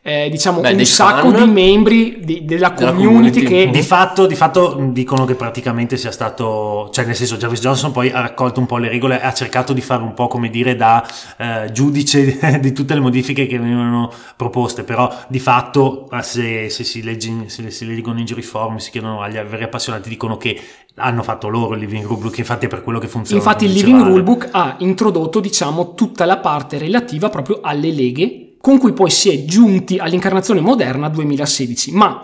eh, 0.02 0.30
diciamo, 0.30 0.62
Beh, 0.62 0.74
un 0.74 0.86
sacco 0.86 1.32
fan. 1.32 1.44
di 1.44 1.52
membri 1.52 2.20
di- 2.24 2.46
della, 2.46 2.70
Della 2.70 2.94
community, 2.94 3.44
community. 3.44 3.66
che... 3.66 3.70
Di 3.72 3.82
fatto, 3.82 4.26
di 4.26 4.36
fatto 4.36 4.78
dicono 4.92 5.26
che 5.26 5.36
praticamente 5.36 5.98
sia 5.98 6.12
stato, 6.12 6.90
cioè 6.92 7.06
nel 7.06 7.16
senso 7.16 7.36
Jarvis 7.36 7.60
Johnson 7.60 7.92
poi 7.92 8.10
ha 8.12 8.22
raccolto 8.22 8.60
un 8.60 8.66
po' 8.66 8.78
le 8.78 8.88
regole, 8.88 9.20
ha 9.22 9.34
cercato 9.34 9.74
di 9.74 9.82
fare 9.82 10.04
un 10.04 10.14
po' 10.14 10.28
come 10.28 10.50
dire 10.50 10.76
da 10.76 11.06
eh, 11.38 11.72
giudice 11.72 12.60
di 12.62 12.72
tutte 12.72 12.94
le 12.94 13.00
modifiche 13.02 13.48
che 13.48 13.60
venivano 13.60 14.12
proposte, 14.36 14.84
però 14.84 15.14
di 15.28 15.40
fatto 15.40 16.10
eh, 16.12 16.22
se, 16.22 16.70
se 16.70 16.84
si, 16.84 17.04
legge 17.04 17.26
se 17.48 17.70
si 17.70 17.86
leggono 17.86 18.20
in 18.20 18.26
giro 18.26 18.40
i 18.40 18.44
forum, 18.44 18.78
si 18.78 18.92
chiedono 18.92 19.22
agli 19.22 19.38
veri 19.38 19.64
appassionati, 19.64 20.08
dicono 20.10 20.38
che 20.38 20.60
hanno 21.00 21.22
fatto 21.22 21.48
loro 21.48 21.74
il 21.74 21.82
Living 21.82 22.06
Rulebook, 22.06 22.38
infatti 22.38 22.66
è 22.66 22.70
per 22.70 22.82
quello 22.82 23.00
che 23.00 23.08
funziona. 23.08 23.42
Infatti 23.42 23.66
il 23.66 23.72
Living. 23.72 24.02
Rulebook 24.02 24.50
ha 24.52 24.76
introdotto, 24.80 25.40
diciamo, 25.40 25.94
tutta 25.94 26.26
la 26.26 26.38
parte 26.38 26.78
relativa 26.78 27.30
proprio 27.30 27.60
alle 27.62 27.92
leghe, 27.92 28.47
con 28.68 28.80
cui 28.80 28.92
poi 28.92 29.10
si 29.10 29.30
è 29.30 29.46
giunti 29.46 29.98
all'incarnazione 29.98 30.60
moderna 30.60 31.08
2016. 31.08 31.94
Ma 31.94 32.22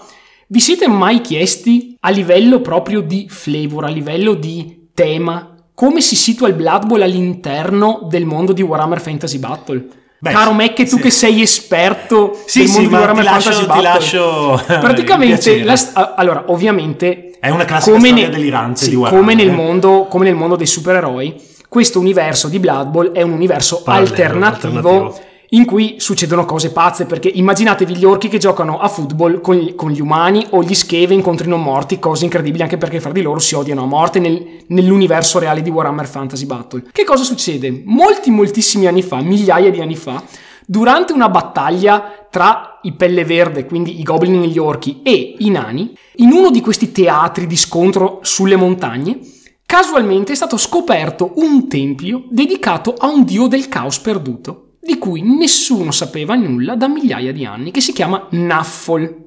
vi 0.48 0.60
siete 0.60 0.90
mai 0.90 1.22
chiesti 1.22 1.96
a 2.02 2.10
livello 2.10 2.60
proprio 2.60 3.00
di 3.00 3.28
flavor, 3.30 3.86
a 3.86 3.88
livello 3.88 4.34
di 4.34 4.90
tema, 4.94 5.56
come 5.74 6.02
si 6.02 6.18
situa 6.18 6.50
il 6.50 6.56
Blood 6.56 6.86
Bowl 6.86 7.02
all'interno 7.02 8.06
del 8.10 8.26
mondo 8.26 8.52
di 8.52 8.62
Warhammer 8.62 9.00
Fantasy 9.00 9.38
Battle? 9.38 9.88
Beh, 10.20 10.32
Caro 10.32 10.50
sì, 10.50 10.56
Mac, 10.58 10.76
tu 10.76 10.86
sì. 10.98 11.00
che 11.00 11.10
sei 11.12 11.42
esperto 11.42 12.38
Sì, 12.46 12.60
del 12.60 12.68
sì, 12.68 12.74
mondo 12.74 12.88
di 12.90 12.94
ma 12.94 13.00
Warhammer 13.00 13.24
lascio- 13.24 13.50
Fantasy 13.52 13.66
Battle. 13.68 13.84
lascio, 13.84 14.60
eh, 14.68 14.80
Praticamente, 14.80 15.64
la 15.64 15.76
st- 15.78 16.14
allora, 16.18 16.44
ovviamente 16.48 17.38
È 17.40 17.50
una 17.50 17.64
classica 17.64 17.96
come 17.96 18.10
storia 18.10 18.28
ne- 18.28 18.36
delirante 18.36 18.84
sì, 18.84 18.90
di 18.90 18.96
Warhammer. 18.98 19.20
come 19.24 19.34
nel, 19.34 19.48
eh. 19.48 19.52
mondo, 19.56 20.08
come 20.10 20.26
nel 20.26 20.36
mondo 20.36 20.58
dei 20.58 20.68
supereroi, 20.68 21.42
questo 21.70 22.00
universo 22.00 22.50
di 22.50 22.60
Blood 22.60 22.90
Bowl 22.90 23.12
è 23.14 23.22
un 23.22 23.32
universo 23.32 23.82
Parallelo, 23.82 24.10
alternativo, 24.12 24.78
alternativo. 24.80 25.32
In 25.54 25.66
cui 25.66 25.96
succedono 25.98 26.46
cose 26.46 26.72
pazze, 26.72 27.06
perché 27.06 27.28
immaginatevi 27.28 27.96
gli 27.96 28.06
orchi 28.06 28.28
che 28.28 28.40
giocano 28.40 28.80
a 28.80 28.88
football 28.88 29.40
con 29.40 29.56
gli, 29.56 29.76
con 29.76 29.92
gli 29.92 30.02
umani 30.02 30.46
o 30.52 30.64
gli 30.64 30.74
scheve 30.74 31.14
incontri 31.14 31.48
non 31.48 31.62
morti, 31.62 32.00
cose 32.00 32.26
incredibili 32.26 32.64
anche 32.64 32.78
perché 32.78 33.00
fra 33.00 33.12
di 33.12 33.22
loro 33.22 33.40
si 33.40 33.54
odiano 33.54 33.84
a 33.84 33.86
morte 33.86 34.20
nel- 34.20 34.64
nell'universo 34.68 35.40
reale 35.40 35.62
di 35.62 35.70
Warhammer 35.70 36.08
Fantasy 36.08 36.46
Battle. 36.46 36.86
Che 36.92 37.04
cosa 37.04 37.24
succede? 37.24 37.84
Molti, 37.86 38.32
moltissimi 38.32 38.88
anni 38.88 39.04
fa, 39.04 39.22
migliaia 39.22 39.70
di 39.70 39.80
anni 39.80 39.96
fa, 39.96 40.24
durante 40.66 41.14
una 41.14 41.30
battaglia 41.30 42.28
tra 42.32 42.80
i 42.82 42.94
pelle 42.94 43.24
verde, 43.24 43.66
quindi 43.66 44.00
i 44.00 44.04
goblin 44.04 44.42
e 44.42 44.48
gli 44.48 44.58
orchi, 44.58 45.02
e 45.04 45.36
i 45.38 45.50
nani, 45.52 45.96
in 46.16 46.32
uno 46.32 46.50
di 46.50 46.62
questi 46.62 46.92
teatri 46.92 47.46
di 47.46 47.58
scontro 47.58 48.20
sulle 48.24 48.56
montagne, 48.56 49.20
casualmente 49.68 50.32
è 50.32 50.36
stato 50.36 50.58
scoperto 50.58 51.34
un 51.36 51.68
tempio 51.68 52.24
dedicato 52.30 52.96
a 52.98 53.08
un 53.08 53.24
dio 53.24 53.46
del 53.46 53.68
caos 53.68 54.00
perduto, 54.00 54.70
di 54.84 54.98
cui 54.98 55.22
nessuno 55.22 55.92
sapeva 55.92 56.36
nulla 56.36 56.76
da 56.76 56.88
migliaia 56.88 57.32
di 57.32 57.46
anni, 57.46 57.72
che 57.72 57.82
si 57.82 57.94
chiama 57.94 58.28
Naffol. 58.32 59.22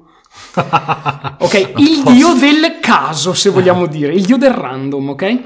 ok, 1.39 1.73
il 1.77 2.03
dio 2.03 2.33
del 2.33 2.79
caso, 2.79 3.33
se 3.33 3.49
vogliamo 3.49 3.87
dire, 3.87 4.13
il 4.13 4.25
dio 4.25 4.37
del 4.37 4.51
random, 4.51 5.09
ok? 5.09 5.39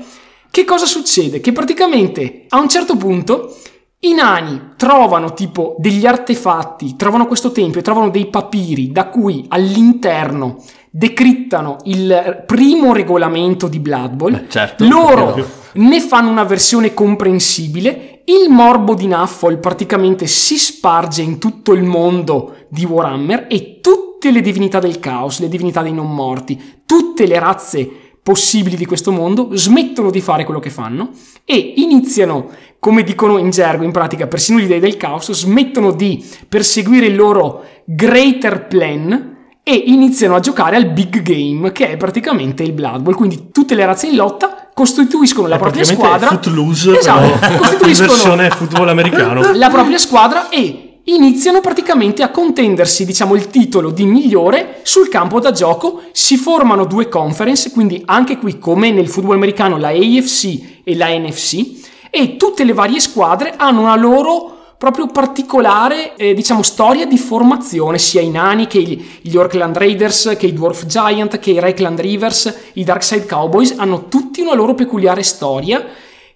Che 0.52 0.66
cosa 0.66 0.86
succede? 0.86 1.40
Che 1.40 1.54
praticamente 1.54 2.46
a 2.50 2.60
un 2.60 2.68
certo 2.68 2.98
punto 2.98 3.56
i 4.00 4.14
nani 4.14 4.72
trovano 4.78 5.34
tipo 5.34 5.76
degli 5.78 6.06
artefatti, 6.06 6.96
trovano 6.96 7.28
questo 7.28 7.52
tempio, 7.52 7.82
trovano 7.82 8.10
dei 8.10 8.28
papiri 8.28 8.92
da 8.92 9.06
cui 9.06 9.46
all'interno 9.48 10.62
decrittano 10.90 11.78
il 11.84 12.44
primo 12.46 12.94
regolamento 12.94 13.68
di 13.68 13.80
Blood 13.80 14.14
Bowl. 14.14 14.32
Beh, 14.32 14.50
certo. 14.50 14.86
Loro 14.86 15.48
ne 15.74 16.00
fanno 16.02 16.30
una 16.30 16.44
versione 16.44 16.94
comprensibile. 16.94 18.11
Il 18.26 18.50
morbo 18.50 18.94
di 18.94 19.08
Naffol 19.08 19.58
praticamente 19.58 20.28
si 20.28 20.58
sparge 20.58 21.22
in 21.22 21.40
tutto 21.40 21.74
il 21.74 21.84
mondo 21.84 22.66
di 22.70 22.86
Warhammer 22.86 23.48
e 23.50 23.80
tutte 23.82 24.32
le 24.32 24.42
divinità 24.42 24.80
del 24.80 25.00
caos, 25.00 25.40
le 25.40 25.50
divinità 25.50 25.82
dei 25.82 25.94
non 25.94 26.14
morti, 26.14 26.82
tutte 26.86 27.26
le 27.26 27.40
razze 27.40 27.90
possibili 28.22 28.76
di 28.76 28.86
questo 28.86 29.12
mondo 29.12 29.50
smettono 29.54 30.12
di 30.12 30.22
fare 30.22 30.44
quello 30.44 30.60
che 30.60 30.70
fanno 30.70 31.10
e 31.44 31.74
iniziano, 31.78 32.50
come 32.78 33.02
dicono 33.04 33.40
in 33.40 33.50
gergo, 33.50 33.84
in 33.84 33.92
pratica 33.92 34.28
persino 34.28 34.60
gli 34.60 34.68
dei 34.68 34.80
del 34.80 34.98
caos, 34.98 35.32
smettono 35.32 35.92
di 35.92 36.24
perseguire 36.48 37.08
il 37.08 37.16
loro 37.16 37.64
greater 37.86 38.68
plan 38.68 39.38
e 39.64 39.74
iniziano 39.74 40.36
a 40.36 40.40
giocare 40.40 40.76
al 40.76 40.92
big 40.92 41.22
game 41.22 41.72
che 41.72 41.90
è 41.90 41.98
praticamente 41.98 42.62
il 42.62 42.74
Blood 42.74 43.02
Bowl. 43.02 43.16
Quindi 43.16 43.50
tutte 43.52 43.74
le 43.74 43.86
razze 43.86 44.08
in 44.08 44.16
lotta 44.16 44.61
costituiscono 44.74 45.48
la 45.48 45.56
È 45.56 45.60
propria 45.60 45.84
squadra. 45.84 46.28
Footloose, 46.28 46.98
Esatto, 46.98 47.38
però 47.40 47.52
in 47.54 47.58
costituiscono 47.58 48.10
versione 48.10 48.50
football 48.50 48.88
americano. 48.90 49.52
la 49.54 49.70
propria 49.70 49.98
squadra 49.98 50.50
e 50.50 51.00
iniziano 51.06 51.62
praticamente 51.62 52.24
a 52.24 52.30
contendersi, 52.30 53.06
diciamo, 53.06 53.36
il 53.36 53.48
titolo 53.50 53.90
di 53.90 54.06
migliore 54.06 54.80
sul 54.84 55.10
campo 55.10 55.40
da 55.40 55.52
gioco. 55.52 56.02
Si 56.12 56.38
formano 56.38 56.86
due 56.86 57.10
conference, 57.10 57.72
quindi 57.72 58.02
anche 58.06 58.38
qui 58.38 58.60
come 58.60 58.92
nel 58.92 59.08
football 59.08 59.36
americano 59.36 59.78
la 59.78 59.90
AFC 59.90 60.82
e 60.84 60.96
la 60.96 61.08
NFC 61.10 61.80
e 62.10 62.36
tutte 62.36 62.66
le 62.66 62.74
varie 62.74 63.00
squadre 63.00 63.54
hanno 63.56 63.82
una 63.82 63.96
loro 63.96 64.51
proprio 64.82 65.06
particolare, 65.06 66.16
eh, 66.16 66.34
diciamo, 66.34 66.64
storia 66.64 67.06
di 67.06 67.20
formazione, 67.20 68.00
sia 68.00 68.20
i 68.20 68.32
nani 68.32 68.66
che 68.66 68.82
gli, 68.82 69.38
Orkland 69.38 69.78
Raiders, 69.78 70.34
che 70.40 70.48
i 70.48 70.54
Dwarf 70.54 70.88
Giant, 70.88 71.38
che 71.38 71.52
i 71.52 71.60
Reikland 71.60 72.00
Rivers, 72.00 72.72
i 72.74 72.84
Darkside 72.84 73.28
Cowboys, 73.28 73.76
hanno 73.78 74.08
tutti 74.08 74.42
una 74.42 74.56
loro 74.56 74.74
peculiare 74.74 75.22
storia 75.22 75.86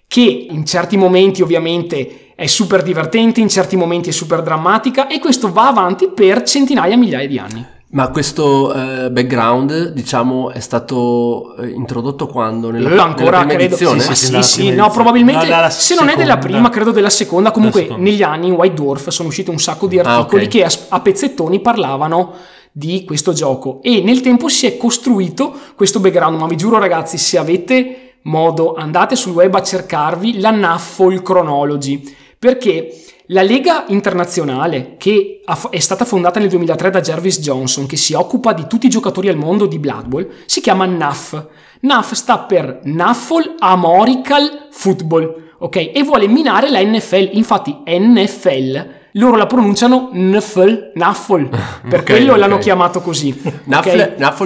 che 0.06 0.46
in 0.48 0.64
certi 0.64 0.96
momenti 0.96 1.42
ovviamente 1.42 2.34
è 2.36 2.46
super 2.46 2.84
divertente, 2.84 3.40
in 3.40 3.48
certi 3.48 3.74
momenti 3.74 4.10
è 4.10 4.12
super 4.12 4.42
drammatica 4.42 5.08
e 5.08 5.18
questo 5.18 5.50
va 5.50 5.66
avanti 5.66 6.06
per 6.14 6.44
centinaia, 6.44 6.96
migliaia 6.96 7.26
di 7.26 7.38
anni. 7.38 7.75
Ma 7.96 8.08
questo 8.10 8.74
eh, 8.74 9.10
background, 9.10 9.88
diciamo, 9.92 10.50
è 10.50 10.60
stato 10.60 11.56
eh, 11.56 11.68
introdotto 11.70 12.26
quando? 12.26 12.70
Nella, 12.70 12.90
Eh, 12.90 12.98
ancora 12.98 13.42
nella 13.42 13.44
prima 13.44 13.46
credo 13.46 13.64
edizione? 13.64 14.00
sì, 14.00 14.14
Sì, 14.14 14.24
sì, 14.26 14.30
dalla 14.32 14.42
sì, 14.42 14.60
prima 14.66 14.82
no 14.84 14.90
probabilmente 14.90 15.46
No, 15.48 15.70
se 15.70 15.94
non 15.94 16.08
è 16.10 16.14
della 16.14 16.34
seconda. 16.34 16.46
prima 16.46 16.68
credo 16.68 16.90
della 16.90 17.08
seconda 17.08 17.50
comunque 17.52 17.80
seconda. 17.82 18.02
negli 18.02 18.22
anni 18.22 18.48
in 18.48 18.52
White 18.52 18.74
Dwarf 18.74 19.08
sono 19.08 19.28
usciti 19.28 19.48
un 19.48 19.58
sacco 19.58 19.86
di 19.86 19.98
Ah, 19.98 20.02
articoli 20.16 20.44
ok. 20.44 20.50
che 20.50 20.64
a, 20.64 20.70
a 20.88 21.00
pezzettoni 21.00 21.60
parlavano 21.60 22.34
di 22.70 23.04
questo 23.06 23.32
gioco 23.32 23.80
e 23.82 24.02
nel 24.02 24.20
tempo 24.20 24.48
si 24.48 24.66
è 24.66 24.76
costruito 24.76 25.54
questo 25.74 25.98
background 25.98 26.38
ma 26.38 26.46
vi 26.46 26.56
giuro 26.58 26.78
ragazzi 26.78 27.16
se 27.16 27.38
avete 27.38 28.16
modo 28.24 28.74
andate 28.74 29.16
sul 29.16 29.32
web 29.32 29.54
a 29.54 29.62
cercarvi 29.62 30.38
la 30.40 30.50
Naffle 30.50 31.22
Chronology 31.22 32.14
perché 32.38 32.92
la 33.28 33.42
Lega 33.42 33.84
internazionale, 33.88 34.94
che 34.98 35.40
è 35.70 35.78
stata 35.78 36.04
fondata 36.04 36.38
nel 36.40 36.48
2003 36.48 36.90
da 36.90 37.00
Jervis 37.00 37.40
Johnson, 37.40 37.86
che 37.86 37.96
si 37.96 38.14
occupa 38.14 38.52
di 38.52 38.66
tutti 38.68 38.86
i 38.86 38.90
giocatori 38.90 39.28
al 39.28 39.36
mondo 39.36 39.66
di 39.66 39.78
Blood 39.78 40.06
Bowl, 40.06 40.28
si 40.46 40.60
chiama 40.60 40.86
NAF. 40.86 41.46
NAF 41.80 42.12
sta 42.12 42.38
per 42.38 42.80
Naffle 42.84 43.54
Amorical 43.58 44.68
Football, 44.70 45.50
ok? 45.58 45.90
E 45.94 46.02
vuole 46.04 46.26
minare 46.28 46.70
la 46.70 46.80
NFL. 46.82 47.30
Infatti, 47.32 47.76
NFL 47.86 48.94
loro 49.12 49.36
la 49.36 49.46
pronunciano 49.46 50.10
NFL, 50.12 50.92
Naffle, 50.94 51.48
per 51.88 52.00
Ok, 52.00 52.04
quello 52.04 52.32
ok. 52.32 52.38
l'hanno 52.38 52.58
chiamato 52.58 53.00
così. 53.00 53.34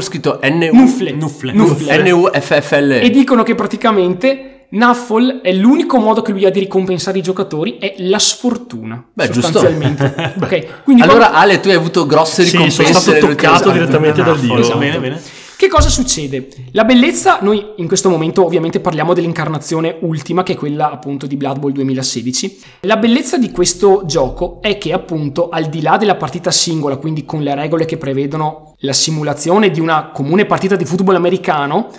Scritto 0.01 0.39
N-U- 0.43 0.73
Nuffle. 0.75 1.11
Nuffle. 1.13 1.53
Nuffle. 1.53 2.03
N-U-F-F-L. 2.03 2.93
E 3.03 3.11
dicono 3.11 3.43
che 3.43 3.55
praticamente 3.57 4.60
Naffle 4.71 5.41
è 5.43 5.53
l'unico 5.53 5.99
modo 5.99 6.23
che 6.23 6.33
lui 6.33 6.45
ha 6.45 6.51
di 6.51 6.61
ricompensare 6.61 7.19
i 7.19 7.23
giocatori 7.23 7.79
è 7.79 7.95
la 7.99 8.19
sfortuna. 8.19 9.03
Beh, 9.13 9.31
giusto. 9.31 9.43
sostanzialmente. 9.59 10.35
ok, 10.41 10.83
quindi 10.85 11.03
Allora 11.03 11.29
quando- 11.29 11.39
Ale, 11.39 11.61
tu 11.61 11.69
hai 11.69 11.75
avuto 11.75 12.07
grosse 12.07 12.45
Sì, 12.45 12.53
ricompense 12.53 12.85
sono 12.85 12.99
stato 12.99 13.27
toccato 13.27 13.71
direttamente 13.71 14.23
dal 14.23 14.39
dio. 14.39 14.59
Esatto. 14.59 14.79
Bene, 14.79 14.99
bene. 15.01 15.21
che 15.57 15.69
cosa 15.69 15.89
succede? 15.89 16.49
La 16.71 16.85
bellezza, 16.85 17.39
noi 17.43 17.73
in 17.77 17.89
questo 17.89 18.09
momento 18.09 18.45
ovviamente 18.45 18.79
parliamo 18.79 19.13
dell'incarnazione 19.13 19.97
ultima, 20.01 20.43
che 20.45 20.53
è 20.53 20.57
quella 20.57 20.91
appunto 20.91 21.27
di 21.27 21.37
Blood 21.37 21.59
Bowl 21.59 21.73
2016. 21.73 22.61
La 22.83 22.97
bellezza 22.97 23.39
di 23.39 23.51
questo 23.51 24.05
gioco 24.07 24.59
è 24.63 24.79
che 24.79 24.93
appunto 24.93 25.49
al 25.49 25.67
di 25.67 25.83
là 25.83 25.97
della 25.97 26.15
partita 26.15 26.51
singola, 26.53 26.97
quindi 26.97 27.25
con 27.25 27.43
le 27.43 27.55
regole 27.57 27.87
che 27.87 27.97
prevedono 27.97 28.75
la 28.83 28.93
simulazione 28.93 29.71
di 29.71 29.81
una 29.81 30.11
comune 30.13 30.47
partita 30.47 30.77
di 30.77 30.85
football 30.85 31.17
americano, 31.17 31.91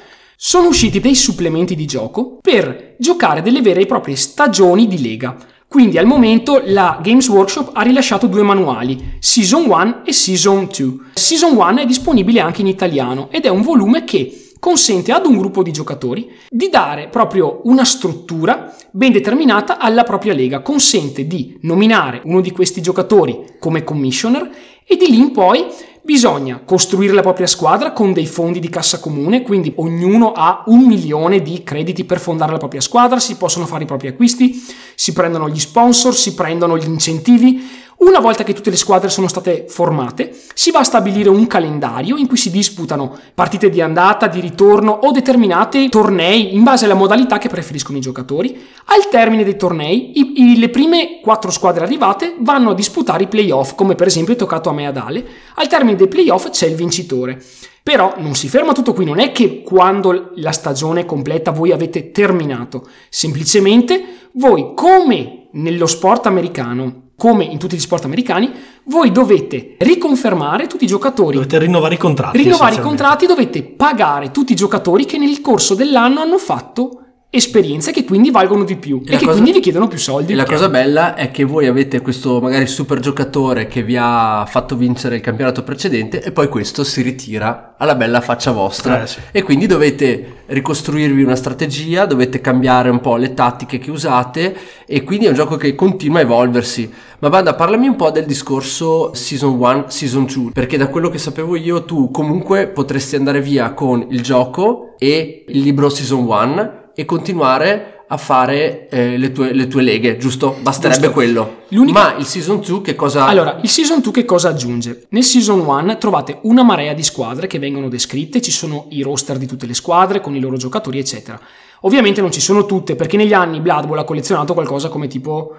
sono 0.43 0.69
usciti 0.69 1.00
dei 1.00 1.13
supplementi 1.13 1.75
di 1.75 1.86
gioco 1.86 2.39
per 2.41 2.95
giocare 2.98 3.43
delle 3.43 3.62
vere 3.62 3.81
e 3.81 3.86
proprie 3.86 4.15
stagioni 4.15 4.88
di 4.88 5.00
lega. 5.00 5.38
Quindi 5.67 6.00
al 6.00 6.07
momento 6.07 6.63
la 6.65 7.00
Games 7.00 7.29
Workshop 7.29 7.69
ha 7.75 7.83
rilasciato 7.83 8.25
due 8.25 8.41
manuali, 8.41 9.17
Season 9.19 9.69
1 9.69 10.01
e 10.03 10.12
Season 10.12 10.67
2. 10.75 10.93
Season 11.13 11.55
1 11.55 11.81
è 11.81 11.86
disponibile 11.86 12.39
anche 12.39 12.62
in 12.62 12.67
italiano 12.67 13.27
ed 13.29 13.45
è 13.45 13.50
un 13.50 13.62
volume 13.62 14.03
che 14.03 14.53
consente 14.60 15.12
ad 15.12 15.27
un 15.27 15.38
gruppo 15.38 15.62
di 15.62 15.71
giocatori 15.71 16.27
di 16.50 16.69
dare 16.69 17.07
proprio 17.10 17.62
una 17.65 17.86
struttura 17.86 18.75
ben 18.89 19.12
determinata 19.12 19.77
alla 19.77 20.03
propria 20.03 20.33
lega, 20.33 20.62
consente 20.62 21.27
di 21.27 21.60
nominare 21.62 22.19
uno 22.25 22.41
di 22.41 22.50
questi 22.50 22.81
giocatori 22.81 23.57
come 23.60 23.83
commissioner 23.83 24.50
e 24.88 24.98
di 24.98 25.05
lì 25.05 25.19
in 25.19 25.31
poi 25.31 25.65
bisogna 26.03 26.62
costruire 26.65 27.13
la 27.13 27.22
propria 27.22 27.48
squadra 27.48 27.91
con 27.91 28.13
dei 28.13 28.25
fondi 28.25 28.60
di 28.60 28.70
cassa 28.70 29.00
comune, 29.00 29.43
quindi 29.43 29.72
ognuno 29.77 30.31
ha 30.31 30.63
un 30.67 30.86
milione 30.86 31.41
di 31.41 31.63
crediti 31.63 32.05
per 32.05 32.20
fondare 32.20 32.51
la 32.51 32.58
propria 32.58 32.81
squadra, 32.81 33.20
si 33.20 33.38
possono 33.38 33.65
fare 33.65 33.84
i 33.84 33.88
propri 33.88 34.08
acquisti, 34.08 34.63
si 34.96 35.13
prendono 35.13 35.50
gli 35.50 35.60
sponsor, 35.60 36.15
si 36.15 36.34
prendono 36.34 36.77
gli 36.77 36.88
incentivi. 36.88 37.79
Una 38.01 38.20
volta 38.20 38.43
che 38.43 38.53
tutte 38.53 38.72
le 38.72 38.77
squadre 38.77 39.10
sono 39.10 39.27
state 39.27 39.65
formate, 39.67 40.36
si 40.55 40.72
va 40.72 40.79
a 40.79 40.84
stabilire 40.84 41.29
un 41.29 41.46
calendario 41.46 42.17
in 42.17 42.25
cui 42.25 42.36
si 42.36 42.50
disputano 42.50 43.15
partite 43.36 43.70
di 43.70 43.79
andata, 43.79 44.25
di 44.25 44.39
ritorno 44.39 44.91
o 44.91 45.12
determinati 45.12 45.88
tornei 45.88 46.55
in 46.55 46.63
base 46.63 46.86
alla 46.86 46.96
modalità 46.96 47.38
che 47.38 47.48
preferiscono 47.48 48.00
i 48.00 48.01
giocatori. 48.01 48.60
Al 48.86 49.08
termine 49.08 49.43
dei 49.43 49.55
tornei, 49.55 50.20
i- 50.20 50.34
i- 50.36 50.58
le 50.58 50.70
prime 50.70 51.20
quattro 51.22 51.51
squadre 51.51 51.86
arrivate 51.86 52.38
vanno 52.39 52.72
a 52.72 52.74
disputare 52.74 53.25
i 53.25 53.27
playoff, 53.27 53.75
come 53.75 53.93
per 53.93 54.08
esempio 54.08 54.34
è 54.34 54.38
toccato 54.38 54.70
a 54.70 54.74
me 54.74 54.88
ad 54.88 54.98
Ale. 54.98 55.24
Al 55.53 55.67
termine 55.67 55.96
dei 55.96 56.08
playoff 56.08 56.50
c'è 56.50 56.65
il 56.65 56.75
vincitore. 56.75 57.39
Però 57.84 58.15
non 58.17 58.34
si 58.34 58.48
ferma 58.50 58.74
tutto 58.74 58.93
qui, 58.93 59.05
non 59.05 59.20
è 59.20 59.31
che 59.31 59.62
quando 59.62 60.31
la 60.38 60.51
stagione 60.51 61.01
è 61.01 61.05
completa 61.05 61.51
voi 61.51 61.72
avete 61.72 62.10
terminato, 62.10 62.88
semplicemente 63.10 64.29
voi 64.34 64.72
come 64.75 65.50
nello 65.51 65.86
sport 65.86 66.25
americano, 66.25 67.10
come 67.22 67.44
in 67.44 67.60
tutti 67.60 67.75
gli 67.75 67.80
sport 67.80 68.06
americani, 68.06 68.51
voi 68.86 69.12
dovete 69.12 69.75
riconfermare 69.78 70.66
tutti 70.66 70.86
i 70.86 70.88
giocatori. 70.88 71.36
Dovete 71.36 71.60
rinnovare 71.60 71.94
i 71.94 71.98
contratti. 72.00 72.36
Rinnovare 72.36 72.74
i 72.74 72.80
contratti 72.80 73.28
dovete 73.28 73.62
pagare 73.62 74.32
tutti 74.32 74.54
i 74.54 74.56
giocatori 74.56 75.06
che 75.06 75.20
nel 75.20 75.40
corso 75.40 75.75
dell'anno 75.75 76.20
hanno 76.20 76.40
fatto 76.40 77.00
esperienze 77.34 77.94
che 77.94 78.04
quindi 78.04 78.30
valgono 78.30 78.66
di 78.66 78.76
più 78.76 79.02
E 79.06 79.14
e, 79.14 79.18
che 79.18 79.20
cosa- 79.20 79.32
quindi 79.32 79.54
vi 79.54 79.62
chiedono 79.62 79.88
più 79.88 79.98
soldi. 79.98 80.34
E 80.34 80.36
la 80.36 80.44
cosa 80.44 80.68
bella 80.68 81.16
è 81.16 81.32
che 81.32 81.46
voi 81.46 81.66
avete 81.66 82.02
questo 82.02 82.42
magari 82.42 82.68
super 82.68 83.00
giocatore 83.00 83.68
che 83.68 83.84
vi 83.84 83.96
ha 83.98 84.46
fatto 84.46 84.76
vincere 84.76 85.16
il 85.16 85.22
campionato 85.22 85.64
precedente 85.64 86.22
e 86.22 86.34
poi 86.34 86.50
questo 86.50 86.84
si 86.84 87.02
ritira 87.02 87.76
alla 87.78 87.96
bella 87.96 88.20
faccia 88.20 88.52
vostra. 88.52 89.04
Eh, 89.04 89.08
sì. 89.08 89.20
E 89.32 89.44
quindi 89.44 89.66
dovete 89.66 90.40
ricostruirvi 90.48 91.24
una 91.24 91.38
strategia, 91.38 92.06
dovete 92.06 92.42
cambiare 92.42 92.90
un 92.90 93.00
po' 93.00 93.16
le 93.16 93.34
tattiche 93.34 93.80
che 93.80 93.92
usate 93.92 94.54
e 94.86 95.04
quindi 95.04 95.28
è 95.28 95.30
un 95.30 95.36
gioco 95.36 95.56
che 95.56 95.74
continua 95.74 96.18
a 96.20 96.24
evolversi. 96.24 96.92
Ma 97.20 97.30
Banda, 97.30 97.54
parlami 97.54 97.88
un 97.88 97.96
po' 97.96 98.12
del 98.12 98.26
discorso 98.26 99.14
Season 99.14 99.58
1, 99.58 99.86
Season 99.88 100.26
2, 100.26 100.52
perché 100.52 100.76
da 100.76 100.88
quello 100.88 101.08
che 101.08 101.18
sapevo 101.18 101.56
io 101.56 101.86
tu 101.86 102.12
comunque 102.12 102.68
potresti 102.68 103.16
andare 103.16 103.40
via 103.42 103.72
con 103.72 104.06
il 104.10 104.22
gioco 104.22 104.96
e 104.98 105.46
il 105.48 105.60
libro 105.62 105.88
Season 105.88 106.26
1 106.26 106.80
e 106.95 107.05
continuare 107.05 108.03
a 108.07 108.17
fare 108.17 108.89
eh, 108.89 109.17
le, 109.17 109.31
tue, 109.31 109.53
le 109.53 109.67
tue 109.67 109.81
leghe, 109.81 110.17
giusto? 110.17 110.57
Basterebbe 110.62 110.98
Giusto. 111.00 111.13
quello. 111.13 111.55
L'unica- 111.69 112.00
Ma 112.00 112.15
il 112.17 112.25
Season 112.25 112.60
2 112.60 112.81
che 112.81 112.93
cosa... 112.95 113.25
Allora, 113.25 113.57
il 113.62 113.69
Season 113.69 114.01
2 114.01 114.12
che 114.12 114.25
cosa 114.25 114.50
aggiunge? 114.50 115.05
Nel 115.10 115.24
Season 115.24 115.60
1 115.60 115.98
trovate 115.98 116.39
una 116.41 116.63
marea 116.63 116.93
di 116.93 117.03
squadre 117.03 117.48
che 117.48 117.57
vengono 117.57 117.88
descritte, 117.88 118.41
ci 118.41 118.51
sono 118.51 118.88
i 118.89 119.01
roster 119.01 119.38
di 119.38 119.45
tutte 119.45 119.65
le 119.65 119.74
squadre 119.74 120.19
con 120.19 120.36
i 120.36 120.41
loro 120.41 120.57
giocatori, 120.57 121.00
eccetera. 121.00 121.39
Ovviamente 121.83 122.19
non 122.19 122.31
ci 122.31 122.41
sono 122.41 122.65
tutte, 122.65 122.95
perché 122.95 123.15
negli 123.15 123.33
anni 123.33 123.62
Blood 123.62 123.88
Bowl 123.88 123.98
ha 124.00 124.03
collezionato 124.03 124.53
qualcosa 124.53 124.89
come 124.89 125.07
tipo 125.07 125.55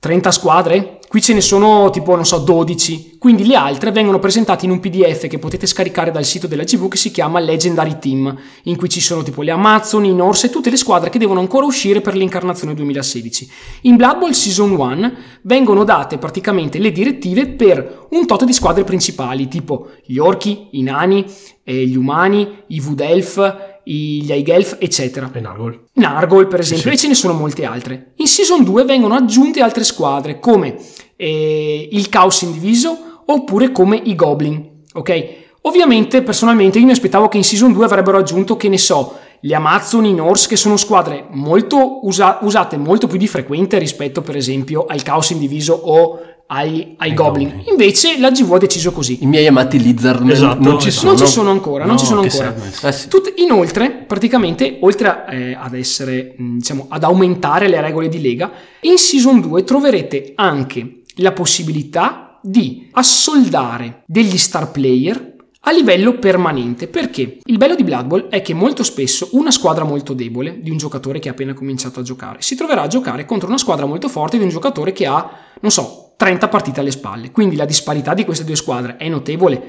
30 0.00 0.30
squadre, 0.30 0.98
qui 1.06 1.20
ce 1.20 1.34
ne 1.34 1.42
sono 1.42 1.90
tipo, 1.90 2.14
non 2.14 2.24
so, 2.24 2.38
12, 2.38 3.18
quindi 3.18 3.44
le 3.44 3.54
altre 3.54 3.92
vengono 3.92 4.18
presentate 4.18 4.64
in 4.64 4.70
un 4.70 4.80
PDF 4.80 5.26
che 5.26 5.38
potete 5.38 5.66
scaricare 5.66 6.10
dal 6.10 6.24
sito 6.24 6.46
della 6.46 6.62
GV 6.62 6.88
che 6.88 6.96
si 6.96 7.10
chiama 7.10 7.38
Legendary 7.38 7.98
Team, 7.98 8.34
in 8.62 8.76
cui 8.78 8.88
ci 8.88 9.02
sono 9.02 9.22
tipo 9.22 9.42
le 9.42 9.50
Amazon, 9.50 10.06
i 10.06 10.14
Norse 10.14 10.46
e 10.46 10.50
tutte 10.50 10.70
le 10.70 10.78
squadre 10.78 11.10
che 11.10 11.18
devono 11.18 11.40
ancora 11.40 11.66
uscire 11.66 12.00
per 12.00 12.16
l'incarnazione 12.16 12.72
2016. 12.72 13.50
In 13.82 13.96
Blood 13.96 14.18
Bowl 14.20 14.32
Season 14.32 14.70
1 14.70 15.12
vengono 15.42 15.84
date 15.84 16.16
praticamente 16.16 16.78
le 16.78 16.92
direttive 16.92 17.48
per 17.48 18.06
un 18.12 18.24
tot 18.24 18.44
di 18.44 18.54
squadre 18.54 18.84
principali, 18.84 19.48
tipo 19.48 19.90
gli 20.06 20.16
orchi, 20.16 20.68
i 20.70 20.82
nani, 20.82 21.26
eh, 21.62 21.84
gli 21.86 21.96
umani, 21.96 22.62
i 22.68 22.80
Wood 22.80 23.00
Elf, 23.00 23.69
gli 23.84 24.30
Aigelf, 24.30 24.76
eccetera. 24.78 25.30
E 25.32 25.40
Nargol. 25.40 25.86
Nargol, 25.94 26.46
per 26.46 26.60
esempio, 26.60 26.90
Sì. 26.90 26.96
e 26.96 26.98
ce 26.98 27.08
ne 27.08 27.14
sono 27.14 27.32
molte 27.34 27.64
altre. 27.64 28.12
In 28.16 28.26
Season 28.26 28.62
2 28.64 28.84
vengono 28.84 29.14
aggiunte 29.14 29.60
altre 29.60 29.84
squadre 29.84 30.38
come 30.38 30.76
eh, 31.16 31.88
il 31.92 32.08
Caos 32.08 32.42
Indiviso 32.42 33.22
oppure 33.26 33.72
come 33.72 34.00
i 34.02 34.14
Goblin. 34.14 34.84
Ok? 34.94 35.38
Ovviamente, 35.62 36.22
personalmente, 36.22 36.78
io 36.78 36.86
mi 36.86 36.92
aspettavo 36.92 37.28
che 37.28 37.36
in 37.36 37.44
Season 37.44 37.72
2 37.72 37.84
avrebbero 37.84 38.16
aggiunto, 38.16 38.56
che 38.56 38.68
ne 38.70 38.78
so, 38.78 39.16
le 39.42 39.54
Amazon, 39.54 40.04
i 40.06 40.14
Norse, 40.14 40.48
che 40.48 40.56
sono 40.56 40.76
squadre 40.76 41.26
molto 41.30 42.04
usa- 42.06 42.38
usate 42.42 42.76
molto 42.78 43.06
più 43.06 43.18
di 43.18 43.26
frequente 43.26 43.78
rispetto, 43.78 44.22
per 44.22 44.36
esempio, 44.36 44.86
al 44.86 45.02
Caos 45.02 45.30
Indiviso 45.30 45.74
o 45.74 46.18
ai, 46.52 46.94
ai 46.98 47.14
Goblin. 47.14 47.48
Goblin. 47.48 47.68
Invece 47.70 48.18
la 48.18 48.30
GV 48.30 48.54
ha 48.54 48.58
deciso 48.58 48.92
così. 48.92 49.18
I 49.22 49.26
miei 49.26 49.46
amati 49.46 49.80
Lizard 49.80 50.28
Esatto, 50.28 50.60
non 50.60 50.80
ci 50.80 50.88
esatto. 50.88 51.06
sono. 51.06 51.12
Non 51.16 51.26
ci 51.26 51.32
sono 51.32 51.50
ancora, 51.50 51.84
non 51.84 51.94
No, 51.94 51.98
ci 52.00 52.06
sono 52.06 52.20
ancora. 52.22 52.54
Eh 52.82 52.92
sì. 52.92 53.08
Tut- 53.08 53.32
inoltre, 53.36 53.90
praticamente, 53.90 54.78
oltre 54.80 55.08
a, 55.08 55.24
eh, 55.32 55.54
ad 55.54 55.74
essere, 55.74 56.34
mh, 56.36 56.56
diciamo, 56.56 56.86
ad 56.88 57.04
aumentare 57.04 57.68
le 57.68 57.80
regole 57.80 58.08
di 58.08 58.20
Lega, 58.20 58.50
in 58.80 58.98
Season 58.98 59.40
2 59.40 59.62
troverete 59.64 60.32
anche 60.34 61.02
la 61.16 61.32
possibilità 61.32 62.38
di 62.42 62.88
assoldare 62.92 64.02
degli 64.06 64.36
star 64.38 64.70
player 64.70 65.36
a 65.60 65.72
livello 65.72 66.14
permanente. 66.18 66.88
Perché? 66.88 67.38
Il 67.44 67.58
bello 67.58 67.74
di 67.76 67.84
Blood 67.84 68.06
Bowl 68.06 68.28
è 68.28 68.42
che 68.42 68.54
molto 68.54 68.82
spesso 68.82 69.28
una 69.32 69.50
squadra 69.50 69.84
molto 69.84 70.14
debole 70.14 70.58
di 70.62 70.70
un 70.70 70.78
giocatore 70.78 71.18
che 71.18 71.28
ha 71.28 71.32
appena 71.32 71.52
cominciato 71.52 72.00
a 72.00 72.02
giocare 72.02 72.40
si 72.40 72.56
troverà 72.56 72.82
a 72.82 72.86
giocare 72.86 73.26
contro 73.26 73.46
una 73.46 73.58
squadra 73.58 73.84
molto 73.84 74.08
forte 74.08 74.38
di 74.38 74.42
un 74.42 74.48
giocatore 74.48 74.92
che 74.92 75.04
ha, 75.06 75.30
non 75.60 75.70
so, 75.70 76.09
30 76.20 76.48
partite 76.48 76.80
alle 76.80 76.90
spalle. 76.90 77.30
Quindi 77.30 77.56
la 77.56 77.64
disparità 77.64 78.12
di 78.12 78.26
queste 78.26 78.44
due 78.44 78.54
squadre 78.54 78.98
è 78.98 79.08
notevole 79.08 79.62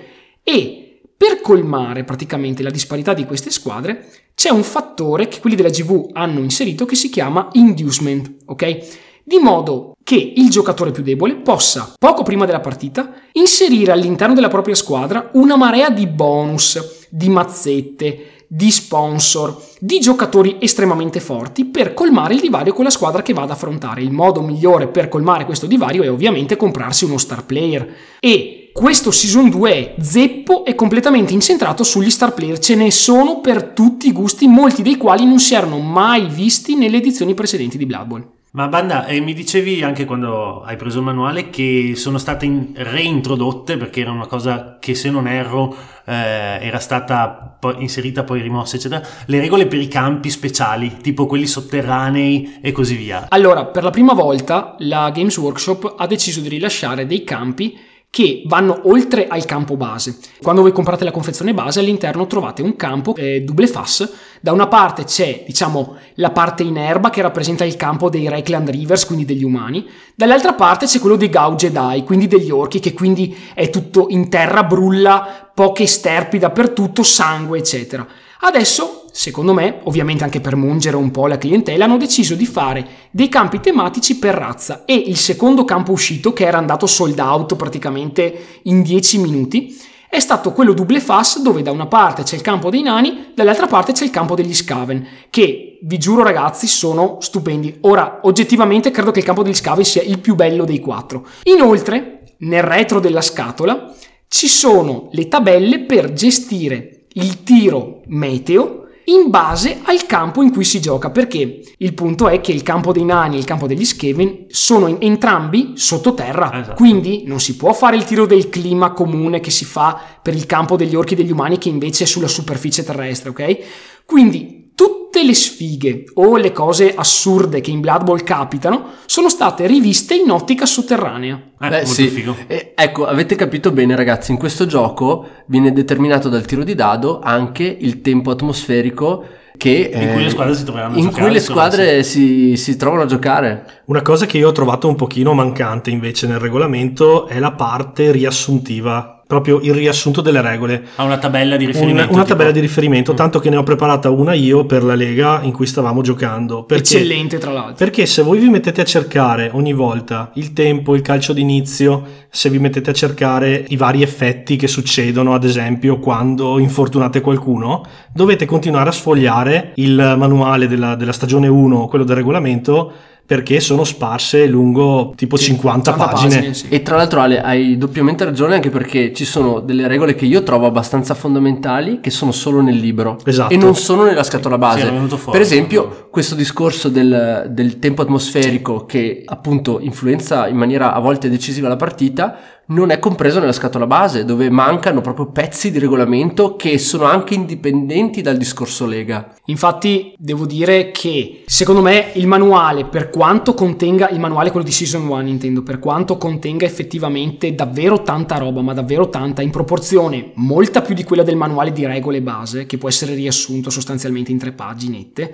e 0.43 0.99
per 1.15 1.39
colmare 1.39 2.03
praticamente 2.03 2.61
la 2.61 2.69
disparità 2.69 3.13
di 3.13 3.25
queste 3.25 3.51
squadre 3.51 4.05
c'è 4.35 4.49
un 4.49 4.63
fattore 4.63 5.29
che 5.29 5.39
quelli 5.39 5.55
della 5.55 5.69
GV 5.69 6.09
hanno 6.11 6.41
inserito 6.41 6.83
che 6.83 6.95
si 6.95 7.07
chiama 7.07 7.47
inducement, 7.53 8.39
ok? 8.47 8.77
Di 9.23 9.37
modo 9.37 9.93
che 10.03 10.33
il 10.35 10.49
giocatore 10.49 10.91
più 10.91 11.03
debole 11.03 11.37
possa, 11.37 11.93
poco 11.97 12.23
prima 12.23 12.45
della 12.45 12.59
partita, 12.59 13.13
inserire 13.31 13.93
all'interno 13.93 14.33
della 14.33 14.49
propria 14.49 14.75
squadra 14.75 15.29
una 15.35 15.55
marea 15.55 15.89
di 15.89 16.05
bonus, 16.05 17.07
di 17.09 17.29
mazzette, 17.29 18.40
di 18.53 18.69
sponsor, 18.69 19.63
di 19.79 20.01
giocatori 20.01 20.57
estremamente 20.59 21.21
forti 21.21 21.63
per 21.63 21.93
colmare 21.93 22.33
il 22.33 22.41
divario 22.41 22.73
con 22.73 22.83
la 22.83 22.89
squadra 22.89 23.21
che 23.21 23.31
va 23.31 23.43
ad 23.43 23.51
affrontare. 23.51 24.01
Il 24.01 24.11
modo 24.11 24.41
migliore 24.41 24.89
per 24.89 25.07
colmare 25.07 25.45
questo 25.45 25.67
divario 25.67 26.03
è 26.03 26.11
ovviamente 26.11 26.57
comprarsi 26.57 27.05
uno 27.05 27.17
star 27.17 27.45
player 27.45 27.95
e 28.19 28.69
questo 28.73 29.09
season 29.09 29.49
2 29.49 29.71
è 29.71 29.95
zeppo 30.01 30.65
e 30.65 30.75
completamente 30.75 31.31
incentrato 31.31 31.85
sugli 31.85 32.09
star 32.09 32.33
player. 32.33 32.59
Ce 32.59 32.75
ne 32.75 32.91
sono 32.91 33.39
per 33.39 33.63
tutti 33.63 34.09
i 34.09 34.11
gusti, 34.11 34.47
molti 34.47 34.81
dei 34.81 34.97
quali 34.97 35.23
non 35.23 35.39
si 35.39 35.53
erano 35.53 35.79
mai 35.79 36.27
visti 36.27 36.75
nelle 36.75 36.97
edizioni 36.97 37.33
precedenti 37.33 37.77
di 37.77 37.85
Blood 37.85 38.05
Bowl. 38.05 38.29
Ma 38.53 38.67
Banda, 38.67 39.05
eh, 39.05 39.21
mi 39.21 39.33
dicevi 39.33 39.81
anche 39.81 40.03
quando 40.03 40.61
hai 40.63 40.75
preso 40.75 40.97
il 40.97 41.05
manuale 41.05 41.49
che 41.49 41.93
sono 41.95 42.17
state 42.17 42.45
in- 42.45 42.71
reintrodotte 42.75 43.77
perché 43.77 44.01
era 44.01 44.11
una 44.11 44.27
cosa 44.27 44.75
che 44.77 44.93
se 44.93 45.09
non 45.09 45.25
erro 45.25 45.73
eh, 46.05 46.59
era 46.59 46.79
stata 46.79 47.55
poi 47.57 47.75
inserita 47.79 48.25
poi 48.25 48.41
rimossa 48.41 48.75
eccetera, 48.75 49.01
le 49.27 49.39
regole 49.39 49.67
per 49.67 49.79
i 49.79 49.87
campi 49.87 50.29
speciali, 50.29 50.97
tipo 50.97 51.27
quelli 51.27 51.47
sotterranei 51.47 52.57
e 52.61 52.73
così 52.73 52.97
via. 52.97 53.27
Allora, 53.29 53.67
per 53.67 53.83
la 53.83 53.89
prima 53.89 54.11
volta 54.11 54.75
la 54.79 55.09
Games 55.11 55.37
Workshop 55.37 55.95
ha 55.97 56.05
deciso 56.05 56.41
di 56.41 56.49
rilasciare 56.49 57.05
dei 57.05 57.23
campi 57.23 57.77
che 58.11 58.43
vanno 58.45 58.81
oltre 58.89 59.27
al 59.27 59.45
campo 59.45 59.77
base. 59.77 60.19
Quando 60.41 60.61
voi 60.61 60.73
comprate 60.73 61.05
la 61.05 61.11
confezione 61.11 61.53
base 61.53 61.79
all'interno 61.79 62.27
trovate 62.27 62.61
un 62.61 62.75
campo 62.75 63.15
eh, 63.15 63.39
double 63.39 63.67
fass. 63.67 64.11
Da 64.43 64.51
una 64.51 64.65
parte 64.65 65.03
c'è, 65.03 65.43
diciamo, 65.45 65.97
la 66.15 66.31
parte 66.31 66.63
in 66.63 66.75
erba 66.75 67.11
che 67.11 67.21
rappresenta 67.21 67.63
il 67.63 67.75
campo 67.75 68.09
dei 68.09 68.27
Reikland 68.27 68.71
Rivers, 68.71 69.05
quindi 69.05 69.23
degli 69.23 69.43
umani. 69.43 69.87
Dall'altra 70.15 70.53
parte 70.53 70.87
c'è 70.87 70.97
quello 70.97 71.15
dei 71.15 71.29
Gau 71.29 71.53
Jedi, 71.53 72.03
quindi 72.03 72.25
degli 72.25 72.49
orchi, 72.49 72.79
che 72.79 72.93
quindi 72.93 73.37
è 73.53 73.69
tutto 73.69 74.07
in 74.09 74.29
terra, 74.29 74.63
brulla, 74.63 75.51
poche 75.53 75.85
sterpi 75.85 76.39
dappertutto, 76.39 77.03
sangue, 77.03 77.59
eccetera. 77.59 78.07
Adesso, 78.39 79.05
secondo 79.11 79.53
me, 79.53 79.81
ovviamente 79.83 80.23
anche 80.23 80.41
per 80.41 80.55
mungere 80.55 80.95
un 80.95 81.11
po' 81.11 81.27
la 81.27 81.37
clientela, 81.37 81.85
hanno 81.85 81.97
deciso 81.97 82.33
di 82.33 82.47
fare 82.47 82.87
dei 83.11 83.29
campi 83.29 83.59
tematici 83.59 84.17
per 84.17 84.33
razza 84.33 84.85
e 84.85 84.95
il 84.95 85.17
secondo 85.17 85.65
campo 85.65 85.91
uscito, 85.91 86.33
che 86.33 86.47
era 86.47 86.57
andato 86.57 86.87
sold 86.87 87.19
out 87.19 87.55
praticamente 87.55 88.61
in 88.63 88.81
10 88.81 89.19
minuti, 89.19 89.77
è 90.11 90.19
stato 90.19 90.51
quello 90.51 90.73
double 90.73 90.99
fass 90.99 91.39
dove 91.39 91.61
da 91.61 91.71
una 91.71 91.85
parte 91.85 92.23
c'è 92.23 92.35
il 92.35 92.41
campo 92.41 92.69
dei 92.69 92.81
nani, 92.81 93.31
dall'altra 93.33 93.67
parte 93.67 93.93
c'è 93.93 94.03
il 94.03 94.09
campo 94.09 94.35
degli 94.35 94.53
scaven, 94.53 95.07
che 95.29 95.79
vi 95.83 95.97
giuro 95.97 96.21
ragazzi 96.21 96.67
sono 96.67 97.19
stupendi. 97.21 97.77
Ora, 97.83 98.19
oggettivamente 98.23 98.91
credo 98.91 99.11
che 99.11 99.19
il 99.19 99.25
campo 99.25 99.41
degli 99.41 99.55
scaven 99.55 99.85
sia 99.85 100.01
il 100.01 100.19
più 100.19 100.35
bello 100.35 100.65
dei 100.65 100.81
quattro. 100.81 101.25
Inoltre, 101.43 102.23
nel 102.39 102.61
retro 102.61 102.99
della 102.99 103.21
scatola 103.21 103.89
ci 104.27 104.49
sono 104.49 105.07
le 105.11 105.29
tabelle 105.29 105.79
per 105.85 106.11
gestire 106.11 107.05
il 107.13 107.43
tiro 107.43 108.01
meteo 108.07 108.80
in 109.05 109.29
base 109.29 109.79
al 109.83 110.05
campo 110.05 110.41
in 110.41 110.51
cui 110.51 110.63
si 110.63 110.79
gioca, 110.79 111.09
perché 111.09 111.61
il 111.77 111.93
punto 111.93 112.27
è 112.27 112.39
che 112.41 112.51
il 112.51 112.63
campo 112.63 112.91
dei 112.91 113.03
nani 113.03 113.35
e 113.35 113.39
il 113.39 113.45
campo 113.45 113.67
degli 113.67 113.85
Skaven 113.85 114.45
sono 114.47 114.99
entrambi 114.99 115.73
sottoterra, 115.75 116.51
Esatto. 116.53 116.75
quindi 116.75 117.23
non 117.25 117.39
si 117.39 117.55
può 117.55 117.73
fare 117.73 117.95
il 117.95 118.03
tiro 118.03 118.25
del 118.25 118.49
clima 118.49 118.91
comune 118.91 119.39
che 119.39 119.51
si 119.51 119.65
fa 119.65 119.99
per 120.21 120.35
il 120.35 120.45
campo 120.45 120.75
degli 120.75 120.95
orchi 120.95 121.13
e 121.13 121.17
degli 121.17 121.31
umani 121.31 121.57
che 121.57 121.69
invece 121.69 122.03
è 122.03 122.07
sulla 122.07 122.27
superficie 122.27 122.83
terrestre, 122.83 123.29
ok? 123.29 123.57
Quindi 124.05 124.60
tutte 124.81 125.23
le 125.23 125.35
sfighe 125.35 126.05
o 126.15 126.37
le 126.37 126.51
cose 126.51 126.95
assurde 126.95 127.61
che 127.61 127.69
in 127.69 127.81
Blood 127.81 128.03
Bowl 128.03 128.23
capitano 128.23 128.93
sono 129.05 129.29
state 129.29 129.67
riviste 129.67 130.15
in 130.15 130.31
ottica 130.31 130.65
sotterranea. 130.65 131.35
Eh, 131.59 131.67
Beh, 131.67 131.75
molto 131.75 131.91
sì. 131.91 132.07
figo. 132.07 132.35
Eh, 132.47 132.71
ecco, 132.73 133.05
avete 133.05 133.35
capito 133.35 133.71
bene, 133.71 133.95
ragazzi. 133.95 134.31
In 134.31 134.37
questo 134.37 134.65
gioco 134.65 135.27
viene 135.45 135.71
determinato 135.71 136.29
dal 136.29 136.45
tiro 136.45 136.63
di 136.63 136.73
dado 136.73 137.19
anche 137.19 137.63
il 137.63 138.01
tempo 138.01 138.31
atmosferico 138.31 139.25
che, 139.55 139.91
In 139.93 140.09
cui 140.13 140.21
eh, 140.21 140.23
le 140.23 140.29
squadre 140.31 140.55
si 140.55 140.63
troveranno 140.63 140.95
a 140.95 140.97
in 140.97 141.03
giocare, 141.03 141.23
cui 141.23 141.33
le 141.33 141.39
squadre 141.39 142.03
si, 142.03 142.57
si 142.57 142.75
trovano 142.77 143.03
a 143.03 143.05
giocare. 143.05 143.81
Una 143.85 144.01
cosa 144.01 144.25
che 144.25 144.39
io 144.39 144.47
ho 144.47 144.51
trovato 144.51 144.87
un 144.87 144.95
pochino 144.95 145.33
mancante 145.33 145.91
invece 145.91 146.25
nel 146.25 146.39
regolamento 146.39 147.27
è 147.27 147.37
la 147.37 147.51
parte 147.51 148.11
riassuntiva 148.11 149.20
proprio 149.31 149.61
il 149.61 149.73
riassunto 149.73 150.19
delle 150.19 150.41
regole. 150.41 150.83
Ha 150.97 151.03
una 151.05 151.17
tabella 151.17 151.55
di 151.55 151.65
riferimento. 151.65 152.11
una 152.11 152.23
tipo- 152.23 152.33
tabella 152.33 152.51
di 152.51 152.59
riferimento, 152.59 153.13
Mm. 153.13 153.15
tanto 153.15 153.39
che 153.39 153.49
ne 153.49 153.55
ho 153.55 153.63
preparata 153.63 154.09
una 154.09 154.33
io 154.33 154.65
per 154.65 154.83
la 154.83 154.93
lega 154.93 155.39
in 155.43 155.53
cui 155.53 155.65
stavamo 155.65 156.01
giocando. 156.01 156.63
Perché, 156.63 156.97
Eccellente, 156.97 157.37
tra 157.37 157.51
l'altro. 157.53 157.75
perché 157.75 158.05
se 158.05 158.23
voi 158.23 158.39
vi 158.39 158.49
mettete 158.49 158.81
a 158.81 158.83
cercare 158.83 159.49
ogni 159.53 159.71
volta 159.71 160.31
il 160.33 160.51
tempo, 160.51 160.95
il 160.95 161.01
calcio 161.01 161.31
d'inizio, 161.31 162.03
se 162.29 162.49
vi 162.49 162.59
mettete 162.59 162.89
a 162.89 162.93
cercare 162.93 163.63
i 163.69 163.77
vari 163.77 164.01
effetti 164.01 164.57
che 164.57 164.67
succedono, 164.67 165.33
ad 165.33 165.45
esempio 165.45 165.99
quando 165.99 166.59
infortunate 166.59 167.21
qualcuno, 167.21 167.85
dovete 168.13 168.45
continuare 168.45 168.89
a 168.89 168.91
sfogliare 168.91 169.71
il 169.75 170.15
manuale 170.17 170.67
della, 170.67 170.95
della 170.95 171.13
stagione 171.13 171.47
1, 171.47 171.87
quello 171.87 172.03
del 172.03 172.17
regolamento, 172.17 172.91
perché 173.31 173.61
sono 173.61 173.85
sparse 173.85 174.45
lungo 174.45 175.13
tipo 175.15 175.37
50, 175.37 175.91
50 175.93 176.13
pagine. 176.13 176.53
sì. 176.53 176.65
E 176.67 176.81
tra 176.81 176.97
l'altro 176.97 177.21
Ale 177.21 177.41
hai 177.41 177.77
doppiamente 177.77 178.25
ragione 178.25 178.55
anche 178.55 178.69
perché 178.69 179.13
ci 179.13 179.23
sono 179.23 179.61
delle 179.61 179.87
regole 179.87 180.15
che 180.15 180.25
io 180.25 180.43
trovo 180.43 180.65
abbastanza 180.65 181.13
fondamentali 181.13 182.01
che 182.01 182.09
sono 182.09 182.33
solo 182.33 182.59
nel 182.59 182.75
libro 182.75 183.17
Esatto. 183.23 183.53
e 183.53 183.55
non 183.55 183.73
sono 183.75 184.03
nella 184.03 184.23
scatola 184.23 184.55
Sì, 184.55 184.59
base. 184.59 184.91
venuto 184.91 185.15
fuori, 185.15 185.37
per 185.37 185.47
esempio 185.47 186.09
questo 186.11 186.35
discorso 186.35 186.89
del, 186.89 187.45
del 187.51 187.79
tempo 187.79 188.01
atmosferico 188.01 188.83
che 188.85 189.21
appunto 189.25 189.79
influenza 189.79 190.49
in 190.49 190.57
maniera 190.57 190.93
a 190.93 190.99
volte 190.99 191.29
decisiva 191.29 191.69
la 191.69 191.77
partita 191.77 192.37
non 192.71 192.89
è 192.89 192.99
compreso 192.99 193.39
nella 193.39 193.51
scatola 193.51 193.85
base 193.85 194.25
dove 194.25 194.49
mancano 194.49 195.01
proprio 195.01 195.27
pezzi 195.27 195.71
di 195.71 195.79
regolamento 195.79 196.55
che 196.55 196.77
sono 196.77 197.03
anche 197.05 197.33
indipendenti 197.33 198.21
dal 198.21 198.37
discorso 198.37 198.85
lega. 198.85 199.33
Infatti 199.45 200.13
devo 200.17 200.45
dire 200.45 200.91
che 200.91 201.43
secondo 201.45 201.81
me 201.81 202.11
il 202.13 202.27
manuale, 202.27 202.85
per 202.85 203.09
quanto 203.09 203.53
contenga, 203.53 204.09
il 204.09 204.19
manuale 204.19 204.51
quello 204.51 204.65
di 204.65 204.71
Season 204.71 205.05
1 205.05 205.27
intendo, 205.27 205.63
per 205.63 205.79
quanto 205.79 206.17
contenga 206.17 206.65
effettivamente 206.65 207.53
davvero 207.53 208.01
tanta 208.01 208.37
roba, 208.37 208.61
ma 208.61 208.73
davvero 208.73 209.09
tanta, 209.09 209.41
in 209.41 209.49
proporzione 209.49 210.31
molta 210.35 210.81
più 210.81 210.95
di 210.95 211.03
quella 211.03 211.23
del 211.23 211.35
manuale 211.35 211.73
di 211.73 211.85
regole 211.85 212.21
base, 212.21 212.65
che 212.65 212.77
può 212.77 212.87
essere 212.87 213.13
riassunto 213.13 213.69
sostanzialmente 213.69 214.31
in 214.31 214.37
tre 214.37 214.53
paginette, 214.53 215.33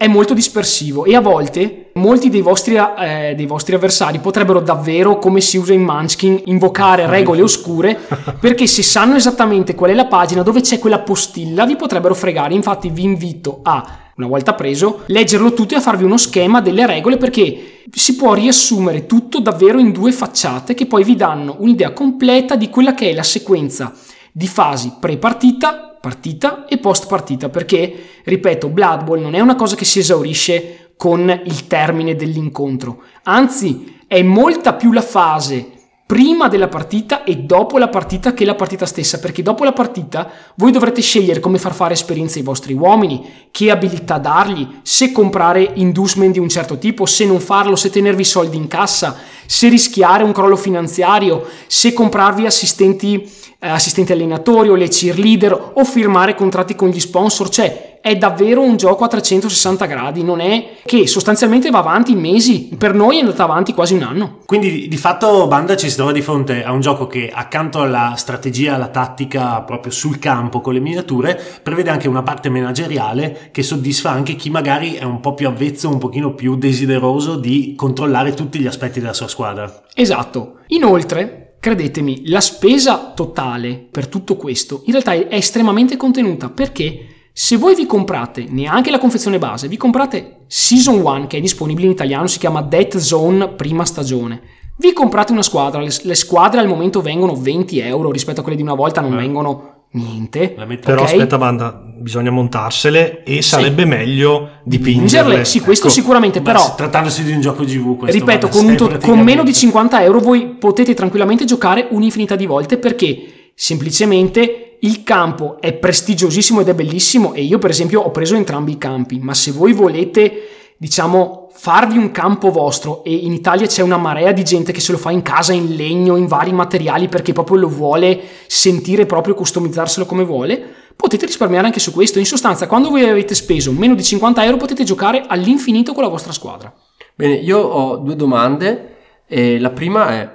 è 0.00 0.08
molto 0.08 0.32
dispersivo 0.32 1.04
e 1.04 1.14
a 1.14 1.20
volte 1.20 1.90
molti 1.96 2.30
dei 2.30 2.40
vostri, 2.40 2.74
eh, 2.74 3.34
dei 3.36 3.44
vostri 3.44 3.74
avversari 3.74 4.18
potrebbero 4.18 4.60
davvero, 4.60 5.18
come 5.18 5.42
si 5.42 5.58
usa 5.58 5.74
in 5.74 5.82
Munchkin, 5.82 6.40
invocare 6.46 7.06
regole 7.06 7.42
oscure 7.42 8.00
perché 8.40 8.66
se 8.66 8.82
sanno 8.82 9.16
esattamente 9.16 9.74
qual 9.74 9.90
è 9.90 9.94
la 9.94 10.06
pagina 10.06 10.42
dove 10.42 10.62
c'è 10.62 10.78
quella 10.78 11.00
postilla 11.00 11.66
vi 11.66 11.76
potrebbero 11.76 12.14
fregare. 12.14 12.54
Infatti 12.54 12.88
vi 12.88 13.02
invito 13.02 13.60
a, 13.62 14.12
una 14.16 14.26
volta 14.26 14.54
preso, 14.54 15.02
leggerlo 15.04 15.52
tutto 15.52 15.74
e 15.74 15.76
a 15.76 15.82
farvi 15.82 16.04
uno 16.04 16.16
schema 16.16 16.62
delle 16.62 16.86
regole 16.86 17.18
perché 17.18 17.82
si 17.92 18.16
può 18.16 18.32
riassumere 18.32 19.04
tutto 19.04 19.38
davvero 19.40 19.78
in 19.78 19.92
due 19.92 20.12
facciate 20.12 20.72
che 20.72 20.86
poi 20.86 21.04
vi 21.04 21.14
danno 21.14 21.56
un'idea 21.58 21.92
completa 21.92 22.56
di 22.56 22.70
quella 22.70 22.94
che 22.94 23.10
è 23.10 23.12
la 23.12 23.22
sequenza 23.22 23.92
di 24.32 24.46
fasi 24.46 24.94
pre-partita 24.98 25.89
partita 26.00 26.66
e 26.66 26.78
post 26.78 27.06
partita 27.06 27.48
perché 27.48 27.92
ripeto 28.24 28.68
Blood 28.68 29.04
Bowl 29.04 29.20
non 29.20 29.34
è 29.34 29.40
una 29.40 29.56
cosa 29.56 29.76
che 29.76 29.84
si 29.84 29.98
esaurisce 29.98 30.92
con 30.96 31.28
il 31.44 31.66
termine 31.66 32.14
dell'incontro. 32.14 33.02
Anzi 33.24 34.00
è 34.06 34.22
molta 34.22 34.74
più 34.74 34.92
la 34.92 35.02
fase 35.02 35.78
prima 36.10 36.48
della 36.48 36.66
partita 36.66 37.22
e 37.22 37.36
dopo 37.36 37.78
la 37.78 37.86
partita 37.86 38.34
che 38.34 38.44
la 38.44 38.56
partita 38.56 38.84
stessa 38.84 39.20
perché 39.20 39.44
dopo 39.44 39.62
la 39.62 39.72
partita 39.72 40.28
voi 40.56 40.72
dovrete 40.72 41.00
scegliere 41.00 41.38
come 41.38 41.56
far 41.56 41.72
fare 41.72 41.94
esperienze 41.94 42.40
ai 42.40 42.44
vostri 42.44 42.72
uomini 42.72 43.46
che 43.52 43.70
abilità 43.70 44.18
dargli 44.18 44.80
se 44.82 45.12
comprare 45.12 45.70
inducement 45.74 46.32
di 46.32 46.40
un 46.40 46.48
certo 46.48 46.78
tipo 46.78 47.06
se 47.06 47.24
non 47.26 47.38
farlo 47.38 47.76
se 47.76 47.90
tenervi 47.90 48.24
soldi 48.24 48.56
in 48.56 48.66
cassa 48.66 49.18
se 49.46 49.68
rischiare 49.68 50.24
un 50.24 50.32
crollo 50.32 50.56
finanziario 50.56 51.46
se 51.68 51.92
comprarvi 51.92 52.44
assistenti 52.44 53.30
eh, 53.60 53.68
assistenti 53.68 54.10
allenatori 54.10 54.68
o 54.68 54.74
le 54.74 54.88
cheerleader 54.88 55.72
o 55.74 55.84
firmare 55.84 56.34
contratti 56.34 56.74
con 56.74 56.88
gli 56.88 56.98
sponsor, 56.98 57.50
cioè 57.50 57.89
è 58.00 58.16
davvero 58.16 58.62
un 58.62 58.76
gioco 58.76 59.04
a 59.04 59.08
360 59.08 59.84
gradi, 59.86 60.22
non 60.22 60.40
è 60.40 60.76
che 60.84 61.06
sostanzialmente 61.06 61.70
va 61.70 61.80
avanti 61.80 62.14
mesi, 62.14 62.70
per 62.76 62.94
noi 62.94 63.18
è 63.18 63.20
andata 63.20 63.44
avanti 63.44 63.74
quasi 63.74 63.94
un 63.94 64.02
anno. 64.02 64.38
Quindi 64.46 64.88
di- 64.88 64.96
fatto 64.96 65.46
Banda 65.46 65.76
ci 65.76 65.88
si 65.88 65.96
trova 65.96 66.12
di 66.12 66.22
fronte 66.22 66.62
a 66.62 66.72
un 66.72 66.80
gioco 66.80 67.06
che 67.06 67.30
accanto 67.32 67.80
alla 67.80 68.14
strategia, 68.16 68.74
alla 68.74 68.88
tattica 68.88 69.60
proprio 69.62 69.92
sul 69.92 70.18
campo 70.18 70.60
con 70.60 70.74
le 70.74 70.80
miniature, 70.80 71.40
prevede 71.62 71.90
anche 71.90 72.08
una 72.08 72.22
parte 72.22 72.48
manageriale 72.48 73.48
che 73.50 73.62
soddisfa 73.62 74.10
anche 74.10 74.34
chi 74.34 74.50
magari 74.50 74.94
è 74.94 75.04
un 75.04 75.20
po' 75.20 75.34
più 75.34 75.48
avvezzo, 75.48 75.88
un 75.88 75.98
pochino 75.98 76.34
più 76.34 76.56
desideroso 76.56 77.36
di 77.36 77.74
controllare 77.76 78.34
tutti 78.34 78.58
gli 78.58 78.66
aspetti 78.66 79.00
della 79.00 79.12
sua 79.12 79.28
squadra. 79.28 79.82
Esatto. 79.94 80.60
Inoltre, 80.68 81.56
credetemi, 81.60 82.28
la 82.28 82.40
spesa 82.40 83.12
totale 83.14 83.86
per 83.90 84.06
tutto 84.06 84.36
questo 84.36 84.82
in 84.86 84.92
realtà 84.92 85.12
è 85.12 85.26
estremamente 85.30 85.96
contenuta 85.96 86.48
perché 86.48 87.19
se 87.32 87.56
voi 87.56 87.74
vi 87.74 87.86
comprate 87.86 88.46
neanche 88.48 88.90
la 88.90 88.98
confezione 88.98 89.38
base, 89.38 89.68
vi 89.68 89.76
comprate 89.76 90.40
Season 90.46 91.00
1 91.00 91.26
che 91.26 91.38
è 91.38 91.40
disponibile 91.40 91.86
in 91.86 91.92
italiano, 91.92 92.26
si 92.26 92.38
chiama 92.38 92.60
Death 92.62 92.96
Zone 92.98 93.48
prima 93.48 93.84
stagione. 93.84 94.40
Vi 94.76 94.92
comprate 94.92 95.32
una 95.32 95.42
squadra, 95.42 95.80
le, 95.80 95.90
le 96.02 96.14
squadre 96.14 96.60
al 96.60 96.66
momento 96.66 97.02
vengono 97.02 97.34
20 97.34 97.78
euro 97.80 98.10
rispetto 98.10 98.40
a 98.40 98.42
quelle 98.42 98.56
di 98.56 98.62
una 98.64 98.74
volta, 98.74 99.00
non 99.02 99.12
Eh. 99.12 99.16
vengono 99.16 99.84
niente. 99.92 100.54
Metà. 100.66 100.88
Però 100.90 101.02
aspetta 101.02 101.36
banda, 101.36 101.82
bisogna 101.98 102.30
montarsele 102.30 103.22
e 103.24 103.42
sarebbe 103.42 103.84
meglio 103.84 104.60
dipingerle. 104.64 105.22
Pingerle, 105.22 105.44
sì, 105.44 105.60
questo 105.60 105.86
Ecco. 105.86 105.94
sicuramente, 105.94 106.40
Beh, 106.40 106.52
però 106.52 106.74
trattandosi 106.74 107.24
di 107.24 107.32
un 107.32 107.40
gioco 107.40 107.62
GV 107.64 107.96
questo 107.98 108.18
Ripeto, 108.18 108.48
con, 108.48 108.64
un 108.64 108.76
to- 108.76 108.84
con 108.84 108.88
praticamente- 108.92 109.24
meno 109.24 109.42
di 109.42 109.52
50 109.52 110.02
euro 110.02 110.20
voi 110.20 110.46
potete 110.58 110.94
tranquillamente 110.94 111.44
giocare 111.44 111.88
un'infinità 111.90 112.34
di 112.36 112.46
volte 112.46 112.78
perché 112.78 113.50
semplicemente 113.54 114.69
il 114.80 115.02
campo 115.02 115.60
è 115.60 115.72
prestigiosissimo 115.72 116.60
ed 116.60 116.68
è 116.68 116.74
bellissimo 116.74 117.34
e 117.34 117.42
io 117.42 117.58
per 117.58 117.70
esempio 117.70 118.00
ho 118.00 118.10
preso 118.10 118.34
entrambi 118.34 118.72
i 118.72 118.78
campi, 118.78 119.18
ma 119.18 119.34
se 119.34 119.52
voi 119.52 119.72
volete 119.72 120.48
diciamo 120.76 121.48
farvi 121.52 121.98
un 121.98 122.10
campo 122.10 122.50
vostro 122.50 123.04
e 123.04 123.14
in 123.14 123.32
Italia 123.32 123.66
c'è 123.66 123.82
una 123.82 123.98
marea 123.98 124.32
di 124.32 124.42
gente 124.42 124.72
che 124.72 124.80
se 124.80 124.92
lo 124.92 124.98
fa 124.98 125.10
in 125.10 125.20
casa 125.20 125.52
in 125.52 125.74
legno, 125.74 126.16
in 126.16 126.26
vari 126.26 126.52
materiali 126.52 127.08
perché 127.08 127.32
proprio 127.32 127.58
lo 127.58 127.68
vuole 127.68 128.18
sentire 128.46 129.04
proprio 129.04 129.34
customizzarselo 129.34 130.06
come 130.06 130.24
vuole, 130.24 130.62
potete 130.96 131.26
risparmiare 131.26 131.66
anche 131.66 131.80
su 131.80 131.92
questo. 131.92 132.18
In 132.18 132.24
sostanza, 132.24 132.66
quando 132.66 132.88
voi 132.88 133.06
avete 133.06 133.34
speso 133.34 133.72
meno 133.72 133.94
di 133.94 134.02
50 134.02 134.44
euro 134.44 134.56
potete 134.56 134.84
giocare 134.84 135.24
all'infinito 135.26 135.92
con 135.92 136.02
la 136.02 136.08
vostra 136.08 136.32
squadra. 136.32 136.72
Bene, 137.14 137.34
io 137.34 137.58
ho 137.58 137.96
due 137.96 138.16
domande. 138.16 138.96
E 139.26 139.58
la 139.60 139.70
prima 139.70 140.10
è, 140.10 140.28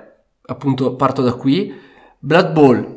appunto, 0.46 0.96
parto 0.96 1.22
da 1.22 1.34
qui. 1.34 1.74
Blood 2.20 2.52
Bowl 2.52 2.95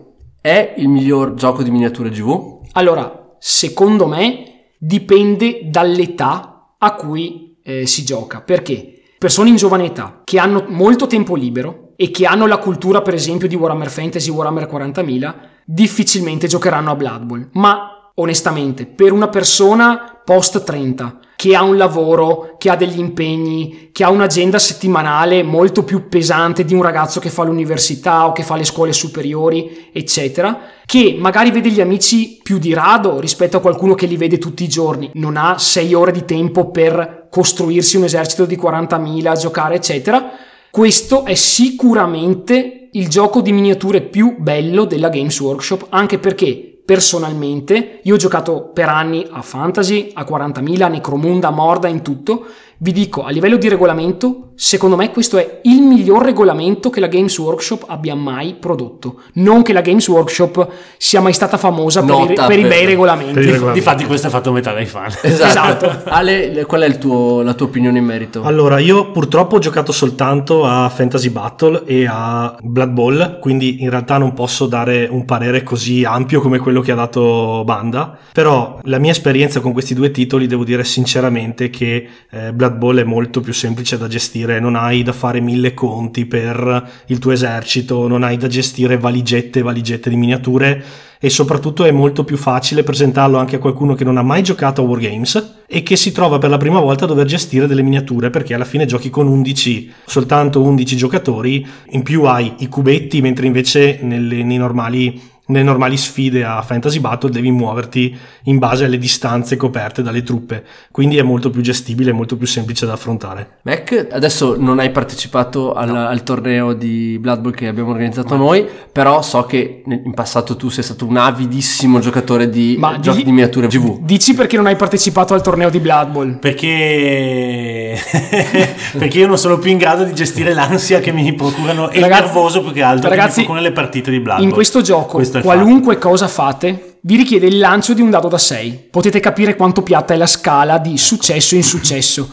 è 0.49 0.75
il 0.79 0.89
miglior 0.89 1.35
gioco 1.35 1.63
di 1.63 1.71
miniature 1.71 2.11
GV? 2.11 2.61
Allora, 2.73 3.37
secondo 3.39 4.07
me 4.07 4.73
dipende 4.79 5.61
dall'età 5.65 6.75
a 6.79 6.95
cui 6.95 7.59
eh, 7.63 7.87
si 7.87 8.05
gioca. 8.05 8.41
Perché? 8.41 8.95
Persone 9.19 9.49
in 9.49 9.57
giovane 9.57 9.87
età 9.87 10.23
che 10.25 10.39
hanno 10.39 10.65
molto 10.69 11.07
tempo 11.07 11.35
libero 11.35 11.93
e 11.97 12.11
che 12.11 12.25
hanno 12.25 12.47
la 12.47 12.59
cultura, 12.59 13.03
per 13.03 13.15
esempio, 13.15 13.49
di 13.49 13.57
Warhammer 13.57 13.91
Fantasy, 13.91 14.31
Warhammer 14.31 14.69
40.000, 14.71 15.35
difficilmente 15.65 16.47
giocheranno 16.47 16.93
a 16.93 16.95
Blood 16.95 17.23
Bowl. 17.25 17.49
Ma 17.53 18.13
onestamente, 18.15 18.87
per 18.87 19.13
una 19.13 19.29
persona 19.29 20.21
post 20.25 20.63
30 20.63 21.19
che 21.39 21.55
ha 21.55 21.63
un 21.63 21.77
lavoro, 21.77 22.57
che 22.59 22.69
ha 22.69 22.75
degli 22.75 22.99
impegni, 22.99 23.91
che 23.93 24.03
ha 24.03 24.11
un'agenda 24.11 24.59
settimanale 24.59 25.45
molto 25.45 25.85
più 25.85 26.09
pesante 26.09 26.65
di 26.65 26.75
un 26.75 26.83
ragazzo 26.83 27.21
che 27.21 27.31
fa 27.31 27.45
l'università 27.45 28.27
o 28.27 28.33
che 28.33 28.43
fa 28.43 28.57
le 28.57 28.65
scuole 28.65 28.93
superiori, 28.93 29.89
eccetera, 29.93 30.59
che 30.85 31.15
magari 31.17 31.53
vede 31.53 31.71
gli 31.71 31.81
amici 31.81 32.41
più 32.43 32.59
di 32.59 32.75
rado 32.75 33.21
rispetto 33.21 33.57
a 33.57 33.61
qualcuno 33.61 33.95
che 33.95 34.07
li 34.07 34.17
vede 34.17 34.39
tutti 34.39 34.65
i 34.65 34.69
giorni, 34.69 35.11
non 35.15 35.37
ha 35.37 35.59
sei 35.59 35.95
ore 35.95 36.11
di 36.11 36.25
tempo 36.25 36.73
per 36.73 37.29
costruirsi 37.31 37.97
un 37.97 38.03
esercito 38.03 38.45
di 38.45 38.57
40.000, 38.57 39.39
giocare, 39.39 39.77
eccetera. 39.77 40.31
Questo 40.73 41.25
è 41.25 41.35
sicuramente 41.35 42.89
il 42.91 43.07
gioco 43.07 43.43
di 43.43 43.53
miniature 43.53 44.01
più 44.01 44.35
bello 44.39 44.87
della 44.87 45.09
Games 45.09 45.39
Workshop, 45.39 45.87
anche 45.91 46.19
perché 46.19 46.78
personalmente 46.89 48.01
io 48.03 48.15
ho 48.15 48.17
giocato 48.17 48.71
per 48.73 48.89
anni 48.89 49.29
a 49.31 49.43
Fantasy, 49.43 50.11
a 50.15 50.25
40.000, 50.25 50.83
a 50.85 50.89
Necromunda, 50.89 51.49
a 51.49 51.51
Morda, 51.51 51.87
in 51.87 52.01
tutto. 52.01 52.47
Vi 52.79 52.93
dico, 52.93 53.25
a 53.25 53.31
livello 53.31 53.59
di 53.59 53.69
regolamento, 53.69 54.48
secondo 54.61 54.97
me 54.97 55.13
questo 55.13 55.39
è 55.39 55.61
il 55.63 55.83
miglior 55.83 56.25
regolamento 56.25 56.91
che 56.91 56.99
la 56.99 57.07
Games 57.07 57.39
Workshop 57.39 57.85
abbia 57.87 58.17
mai 58.17 58.57
prodotto. 58.59 59.21
Non 59.35 59.63
che 59.63 59.73
la 59.73 59.83
Games 59.83 60.09
Workshop 60.09 60.69
sia 60.97 61.21
mai 61.21 61.33
stata 61.33 61.57
famosa 61.57 62.03
per, 62.03 62.13
i, 62.13 62.19
Nota 62.19 62.47
per 62.47 62.59
i 62.59 62.63
per- 62.63 62.71
bei 62.71 62.85
regolamenti. 62.87 63.35
per 63.35 63.43
i 63.45 63.51
regolamenti. 63.53 63.79
Difatti 63.79 64.05
questo 64.05 64.27
è 64.27 64.31
fatto 64.31 64.51
metà 64.51 64.73
dai 64.73 64.87
fan. 64.87 65.13
Esatto. 65.23 66.03
Ale, 66.07 66.65
qual 66.67 66.81
è 66.81 66.87
il 66.87 66.99
tuo- 66.99 67.43
la 67.43 67.55
tua 67.55 67.67
opinione 67.67 67.99
in 67.99 68.05
merito? 68.05 68.43
Allora, 68.43 68.81
io 68.81 69.13
purtroppo 69.13 69.57
ho 69.57 69.59
giocato 69.61 69.93
soltanto 69.93 70.65
a 70.65 70.89
Fantasy 70.89 71.29
Battle 71.31 71.85
e 71.85 72.07
a 72.11 72.57
Blood 72.61 72.91
Bowl, 72.91 73.39
quindi 73.41 73.83
in 73.83 73.91
realtà 73.91 74.19
non 74.19 74.35
posso 74.35 74.67
dare 74.67 75.07
un 75.09 75.25
parere 75.25 75.63
così 75.63 76.03
ampio 76.05 76.41
come 76.41 76.59
quello 76.59 76.81
che 76.81 76.91
ha 76.91 76.97
dato 76.97 77.63
Banda, 77.65 78.19
però 78.33 78.81
la 78.83 78.99
mia 78.99 79.13
esperienza 79.13 79.61
con 79.61 79.73
questi 79.73 79.95
due 79.95 80.11
titoli 80.11 80.49
devo 80.49 80.65
dire 80.65 80.83
sinceramente 80.83 81.71
che 81.71 82.09
eh, 82.31 82.53
Blood 82.53 82.75
Bowl 82.75 82.99
è 82.99 83.05
molto 83.05 83.41
più 83.41 83.53
semplice 83.53 83.97
da 83.97 84.09
gestire 84.09 84.48
gestire, 84.49 84.61
non 84.61 84.75
hai 84.75 85.03
da 85.03 85.13
fare 85.13 85.41
mille 85.41 85.75
conti 85.75 86.25
per 86.25 86.91
il 87.07 87.19
tuo 87.19 87.33
esercito, 87.33 88.09
non 88.09 88.23
hai 88.23 88.37
da 88.37 88.49
gestire 88.49 88.97
valigette 88.97 89.59
e 89.59 89.63
valigette 89.63 90.09
di 90.09 90.17
miniature 90.17 90.83
e 91.21 91.31
soprattutto 91.31 91.85
è 91.85 91.91
molto 91.91 92.25
più 92.25 92.37
facile 92.37 92.85
presentarlo 92.85 93.39
anche 93.39 93.57
a 93.57 93.59
qualcuno 93.59 93.95
che 93.95 94.05
non 94.05 94.17
ha 94.17 94.23
mai 94.23 94.43
giocato 94.43 94.81
a 94.81 94.85
Wargames 94.85 95.65
e 95.67 95.83
che 95.83 95.97
si 95.97 96.13
trova 96.13 96.39
per 96.39 96.49
la 96.49 96.57
prima 96.57 96.81
volta 96.81 97.05
a 97.05 97.09
dover 97.09 97.27
gestire 97.27 97.67
delle 97.67 97.83
miniature 97.83 98.31
perché 98.31 98.55
alla 98.55 98.65
fine 98.65 98.87
giochi 98.87 99.11
con 99.11 99.27
11, 99.27 99.93
soltanto 100.07 100.63
11 100.63 100.97
giocatori, 100.97 101.67
in 101.91 102.03
più 102.03 102.25
hai 102.25 102.55
i 102.59 102.69
cubetti 102.69 103.21
mentre 103.21 103.47
invece 103.47 103.99
nelle, 104.03 104.43
nei 104.43 104.57
normali 104.57 105.37
nelle 105.49 105.65
normali 105.65 105.97
sfide 105.97 106.45
a 106.45 106.61
Fantasy 106.61 107.01
Battle 107.01 107.31
devi 107.31 107.51
muoverti 107.51 108.15
in 108.49 108.59
base 108.59 108.85
alle 108.85 108.99
distanze 108.99 109.57
coperte 109.57 110.03
dalle 110.03 110.23
truppe, 110.23 110.65
quindi 110.91 111.19
è 111.19 111.23
molto 111.23 111.51
più 111.51 111.61
gestibile 111.61 112.11
e 112.11 112.13
molto 112.13 112.37
più 112.37 112.47
semplice 112.47 112.87
da 112.87 112.95
affrontare. 112.95 113.59
Mac, 113.63 114.09
adesso 114.11 114.57
non 114.59 114.79
hai 114.79 114.91
partecipato 114.91 115.75
al, 115.75 115.91
no. 115.91 116.07
al 116.07 116.23
torneo 116.23 116.73
di 116.73 117.19
Blood 117.21 117.41
Bowl 117.41 117.55
che 117.55 117.69
abbiamo 117.69 117.91
organizzato 117.91 118.37
no. 118.37 118.45
noi, 118.45 118.67
però 118.91 119.23
so 119.23 119.45
che 119.45 119.83
in 119.87 120.15
passato 120.15 120.57
tu 120.57 120.71
sei 120.71 120.83
stato 120.83 121.07
un 121.07 121.17
avidissimo 121.17 121.99
giocatore 122.01 122.49
di 122.49 122.77
Ma 122.79 122.99
giochi 122.99 123.19
di, 123.19 123.25
di 123.25 123.31
miniature 123.33 123.67
GV. 123.67 124.01
Dici 124.01 124.35
perché 124.35 124.57
non 124.57 124.67
hai 124.67 124.77
partecipato 124.77 125.35
al 125.35 125.43
torneo 125.43 125.69
di 125.69 125.79
Blood 125.79 126.11
Bowl? 126.11 126.39
Perché... 126.39 127.97
perché 128.99 129.19
io 129.19 129.27
non 129.27 129.39
sono 129.39 129.59
più 129.59 129.71
in 129.71 129.79
grado 129.79 130.05
di 130.05 130.15
gestire 130.15 130.55
l'ansia 130.55 131.01
che 131.01 131.13
mi 131.13 131.35
procurano 131.35 131.91
e 131.91 132.01
ragazzi, 132.01 132.23
il 132.23 132.25
nervoso 132.25 132.63
più 132.63 132.73
che 132.73 132.83
altro 132.83 133.11
ragazzi, 133.11 133.35
che 133.35 133.41
mi 133.41 133.45
procurano 133.45 133.67
le 133.67 133.73
partite 133.73 134.11
di 134.11 134.21
Blood 134.21 134.39
Bowl. 134.39 134.49
In 134.49 134.55
questo 134.55 134.81
gioco... 134.81 135.17
Questo 135.19 135.41
qualunque 135.41 135.95
fatto. 135.95 136.09
cosa 136.09 136.29
fate, 136.29 136.88
vi 137.03 137.17
richiede 137.17 137.47
il 137.47 137.59
lancio 137.59 137.95
di 137.95 138.01
un 138.03 138.11
dado 138.11 138.29
da 138.29 138.39
6. 138.39 138.89
Potete 138.91 139.21
capire 139.21 139.57
quanto 139.57 139.83
piatta 139.83 140.15
è 140.15 140.17
la 140.17 140.27
scala 140.27 140.79
di 140.79 140.99
successo 140.99 141.55
in 141.55 141.63
successo. 141.63 142.31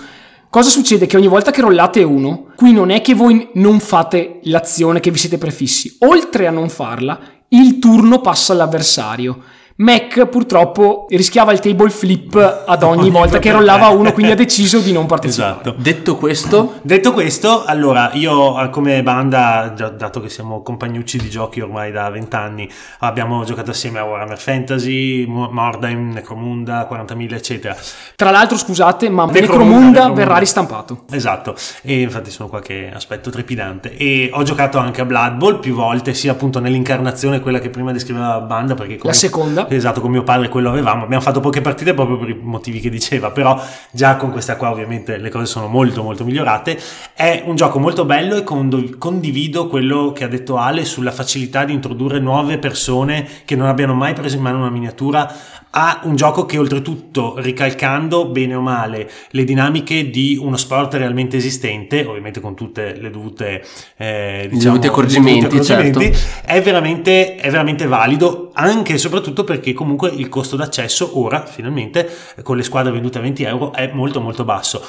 Cosa 0.49 0.69
succede? 0.69 1.05
Che 1.05 1.17
ogni 1.17 1.27
volta 1.27 1.51
che 1.51 1.61
rollate 1.61 2.01
uno, 2.01 2.51
qui 2.55 2.71
non 2.71 2.89
è 2.89 3.01
che 3.01 3.13
voi 3.13 3.49
non 3.55 3.79
fate 3.79 4.39
l'azione 4.43 4.99
che 4.99 5.11
vi 5.11 5.17
siete 5.17 5.37
prefissi. 5.37 5.97
Oltre 5.99 6.47
a 6.47 6.51
non 6.51 6.69
farla, 6.69 7.19
il 7.49 7.79
turno 7.79 8.21
passa 8.21 8.53
all'avversario. 8.53 9.43
Mac 9.77 10.27
purtroppo 10.27 11.05
rischiava 11.09 11.51
il 11.51 11.59
table 11.59 11.89
flip 11.89 12.63
ad 12.65 12.81
ogni 12.83 13.09
volta 13.09 13.39
che 13.39 13.51
rollava 13.51 13.89
uno, 13.89 14.13
quindi 14.13 14.31
ha 14.31 14.35
deciso 14.35 14.79
di 14.79 14.93
non 14.93 15.05
partecipare. 15.05 15.51
Esatto. 15.51 15.75
Detto 15.77 16.15
questo, 16.15 16.75
detto 16.81 17.11
questo, 17.11 17.65
allora 17.65 18.11
io 18.13 18.61
eh, 18.61 18.69
come 18.69 19.03
banda, 19.03 19.73
dato 19.75 20.21
che 20.21 20.29
siamo 20.29 20.61
compagnucci 20.61 21.17
di 21.17 21.29
giochi 21.29 21.59
ormai 21.59 21.91
da 21.91 22.09
vent'anni, 22.09 22.69
abbiamo 22.99 23.43
giocato 23.43 23.71
assieme 23.71 23.99
a 23.99 24.05
Warhammer 24.05 24.39
Fantasy, 24.39 25.25
Mordheim, 25.25 26.13
Necromunda, 26.13 26.87
40.000 26.89 27.33
eccetera. 27.33 27.75
Tra 28.15 28.31
l'altro 28.31 28.57
scusate, 28.57 29.09
ma 29.09 29.25
Necromunda, 29.25 29.41
Necromunda, 29.41 29.89
Necromunda 29.89 30.15
verrà 30.15 30.37
ristampato. 30.37 31.03
Esatto, 31.11 31.53
e 31.81 31.99
infatti 31.99 32.31
sono 32.31 32.47
qualche 32.47 32.93
aspetto 32.93 33.29
trepidante. 33.29 33.97
E 33.97 34.29
ho 34.31 34.43
giocato 34.43 34.77
anche 34.77 35.01
a 35.01 35.05
Blood 35.05 35.33
Bowl 35.33 35.59
più 35.59 35.75
volte, 35.75 36.13
sia 36.13 36.31
appunto 36.31 36.61
nell'incarnazione 36.61 37.41
quella 37.41 37.59
che 37.59 37.69
prima 37.69 37.91
descriveva 37.91 38.27
la 38.27 38.39
banda, 38.39 38.73
perché 38.73 38.95
come... 38.95 39.11
La 39.11 39.19
seconda 39.19 39.63
Esatto, 39.69 40.01
con 40.01 40.11
mio 40.11 40.23
padre 40.23 40.49
quello 40.49 40.69
avevamo. 40.69 41.03
Abbiamo 41.03 41.23
fatto 41.23 41.39
poche 41.39 41.61
partite 41.61 41.93
proprio 41.93 42.17
per 42.17 42.29
i 42.29 42.39
motivi 42.39 42.79
che 42.79 42.89
diceva, 42.89 43.31
però 43.31 43.61
già 43.91 44.15
con 44.15 44.31
questa 44.31 44.55
qua 44.55 44.71
ovviamente 44.71 45.17
le 45.17 45.29
cose 45.29 45.45
sono 45.45 45.67
molto 45.67 46.03
molto 46.03 46.23
migliorate. 46.23 46.79
È 47.13 47.43
un 47.45 47.55
gioco 47.55 47.79
molto 47.79 48.05
bello 48.05 48.35
e 48.35 48.43
condivido 48.43 49.67
quello 49.67 50.11
che 50.11 50.23
ha 50.23 50.27
detto 50.27 50.57
Ale 50.57 50.85
sulla 50.85 51.11
facilità 51.11 51.65
di 51.65 51.73
introdurre 51.73 52.19
nuove 52.19 52.57
persone 52.57 53.27
che 53.45 53.55
non 53.55 53.67
abbiano 53.67 53.93
mai 53.93 54.13
preso 54.13 54.35
in 54.35 54.41
mano 54.41 54.57
una 54.57 54.69
miniatura 54.69 55.33
a 55.77 56.01
un 56.03 56.15
gioco 56.15 56.45
che 56.45 56.57
oltretutto 56.57 57.35
ricalcando 57.37 58.29
bene 58.29 58.55
o 58.55 58.61
male 58.61 59.09
le 59.31 59.43
dinamiche 59.43 60.09
di 60.09 60.39
uno 60.41 60.55
sport 60.55 60.93
realmente 60.93 61.35
esistente, 61.35 62.05
ovviamente 62.05 62.39
con 62.39 62.55
tutte 62.55 62.95
le 62.97 63.09
dovute, 63.09 63.61
eh, 63.97 64.47
diciamo, 64.49 64.77
accorgimenti, 64.77 65.47
dovuti 65.47 65.71
accorgimenti 65.71 66.13
certo. 66.13 66.45
è, 66.45 66.61
veramente, 66.61 67.35
è 67.35 67.49
veramente 67.49 67.87
valido 67.87 68.51
anche 68.53 68.93
e 68.93 68.97
soprattutto 68.97 69.43
perché 69.55 69.73
comunque 69.73 70.09
il 70.09 70.27
costo 70.27 70.55
d'accesso 70.57 71.17
ora 71.17 71.45
finalmente 71.45 72.09
con 72.43 72.57
le 72.57 72.63
squadre 72.63 72.91
vendute 72.91 73.19
a 73.19 73.21
20 73.21 73.43
euro 73.43 73.73
è 73.73 73.89
molto 73.93 74.19
molto 74.19 74.43
basso. 74.43 74.83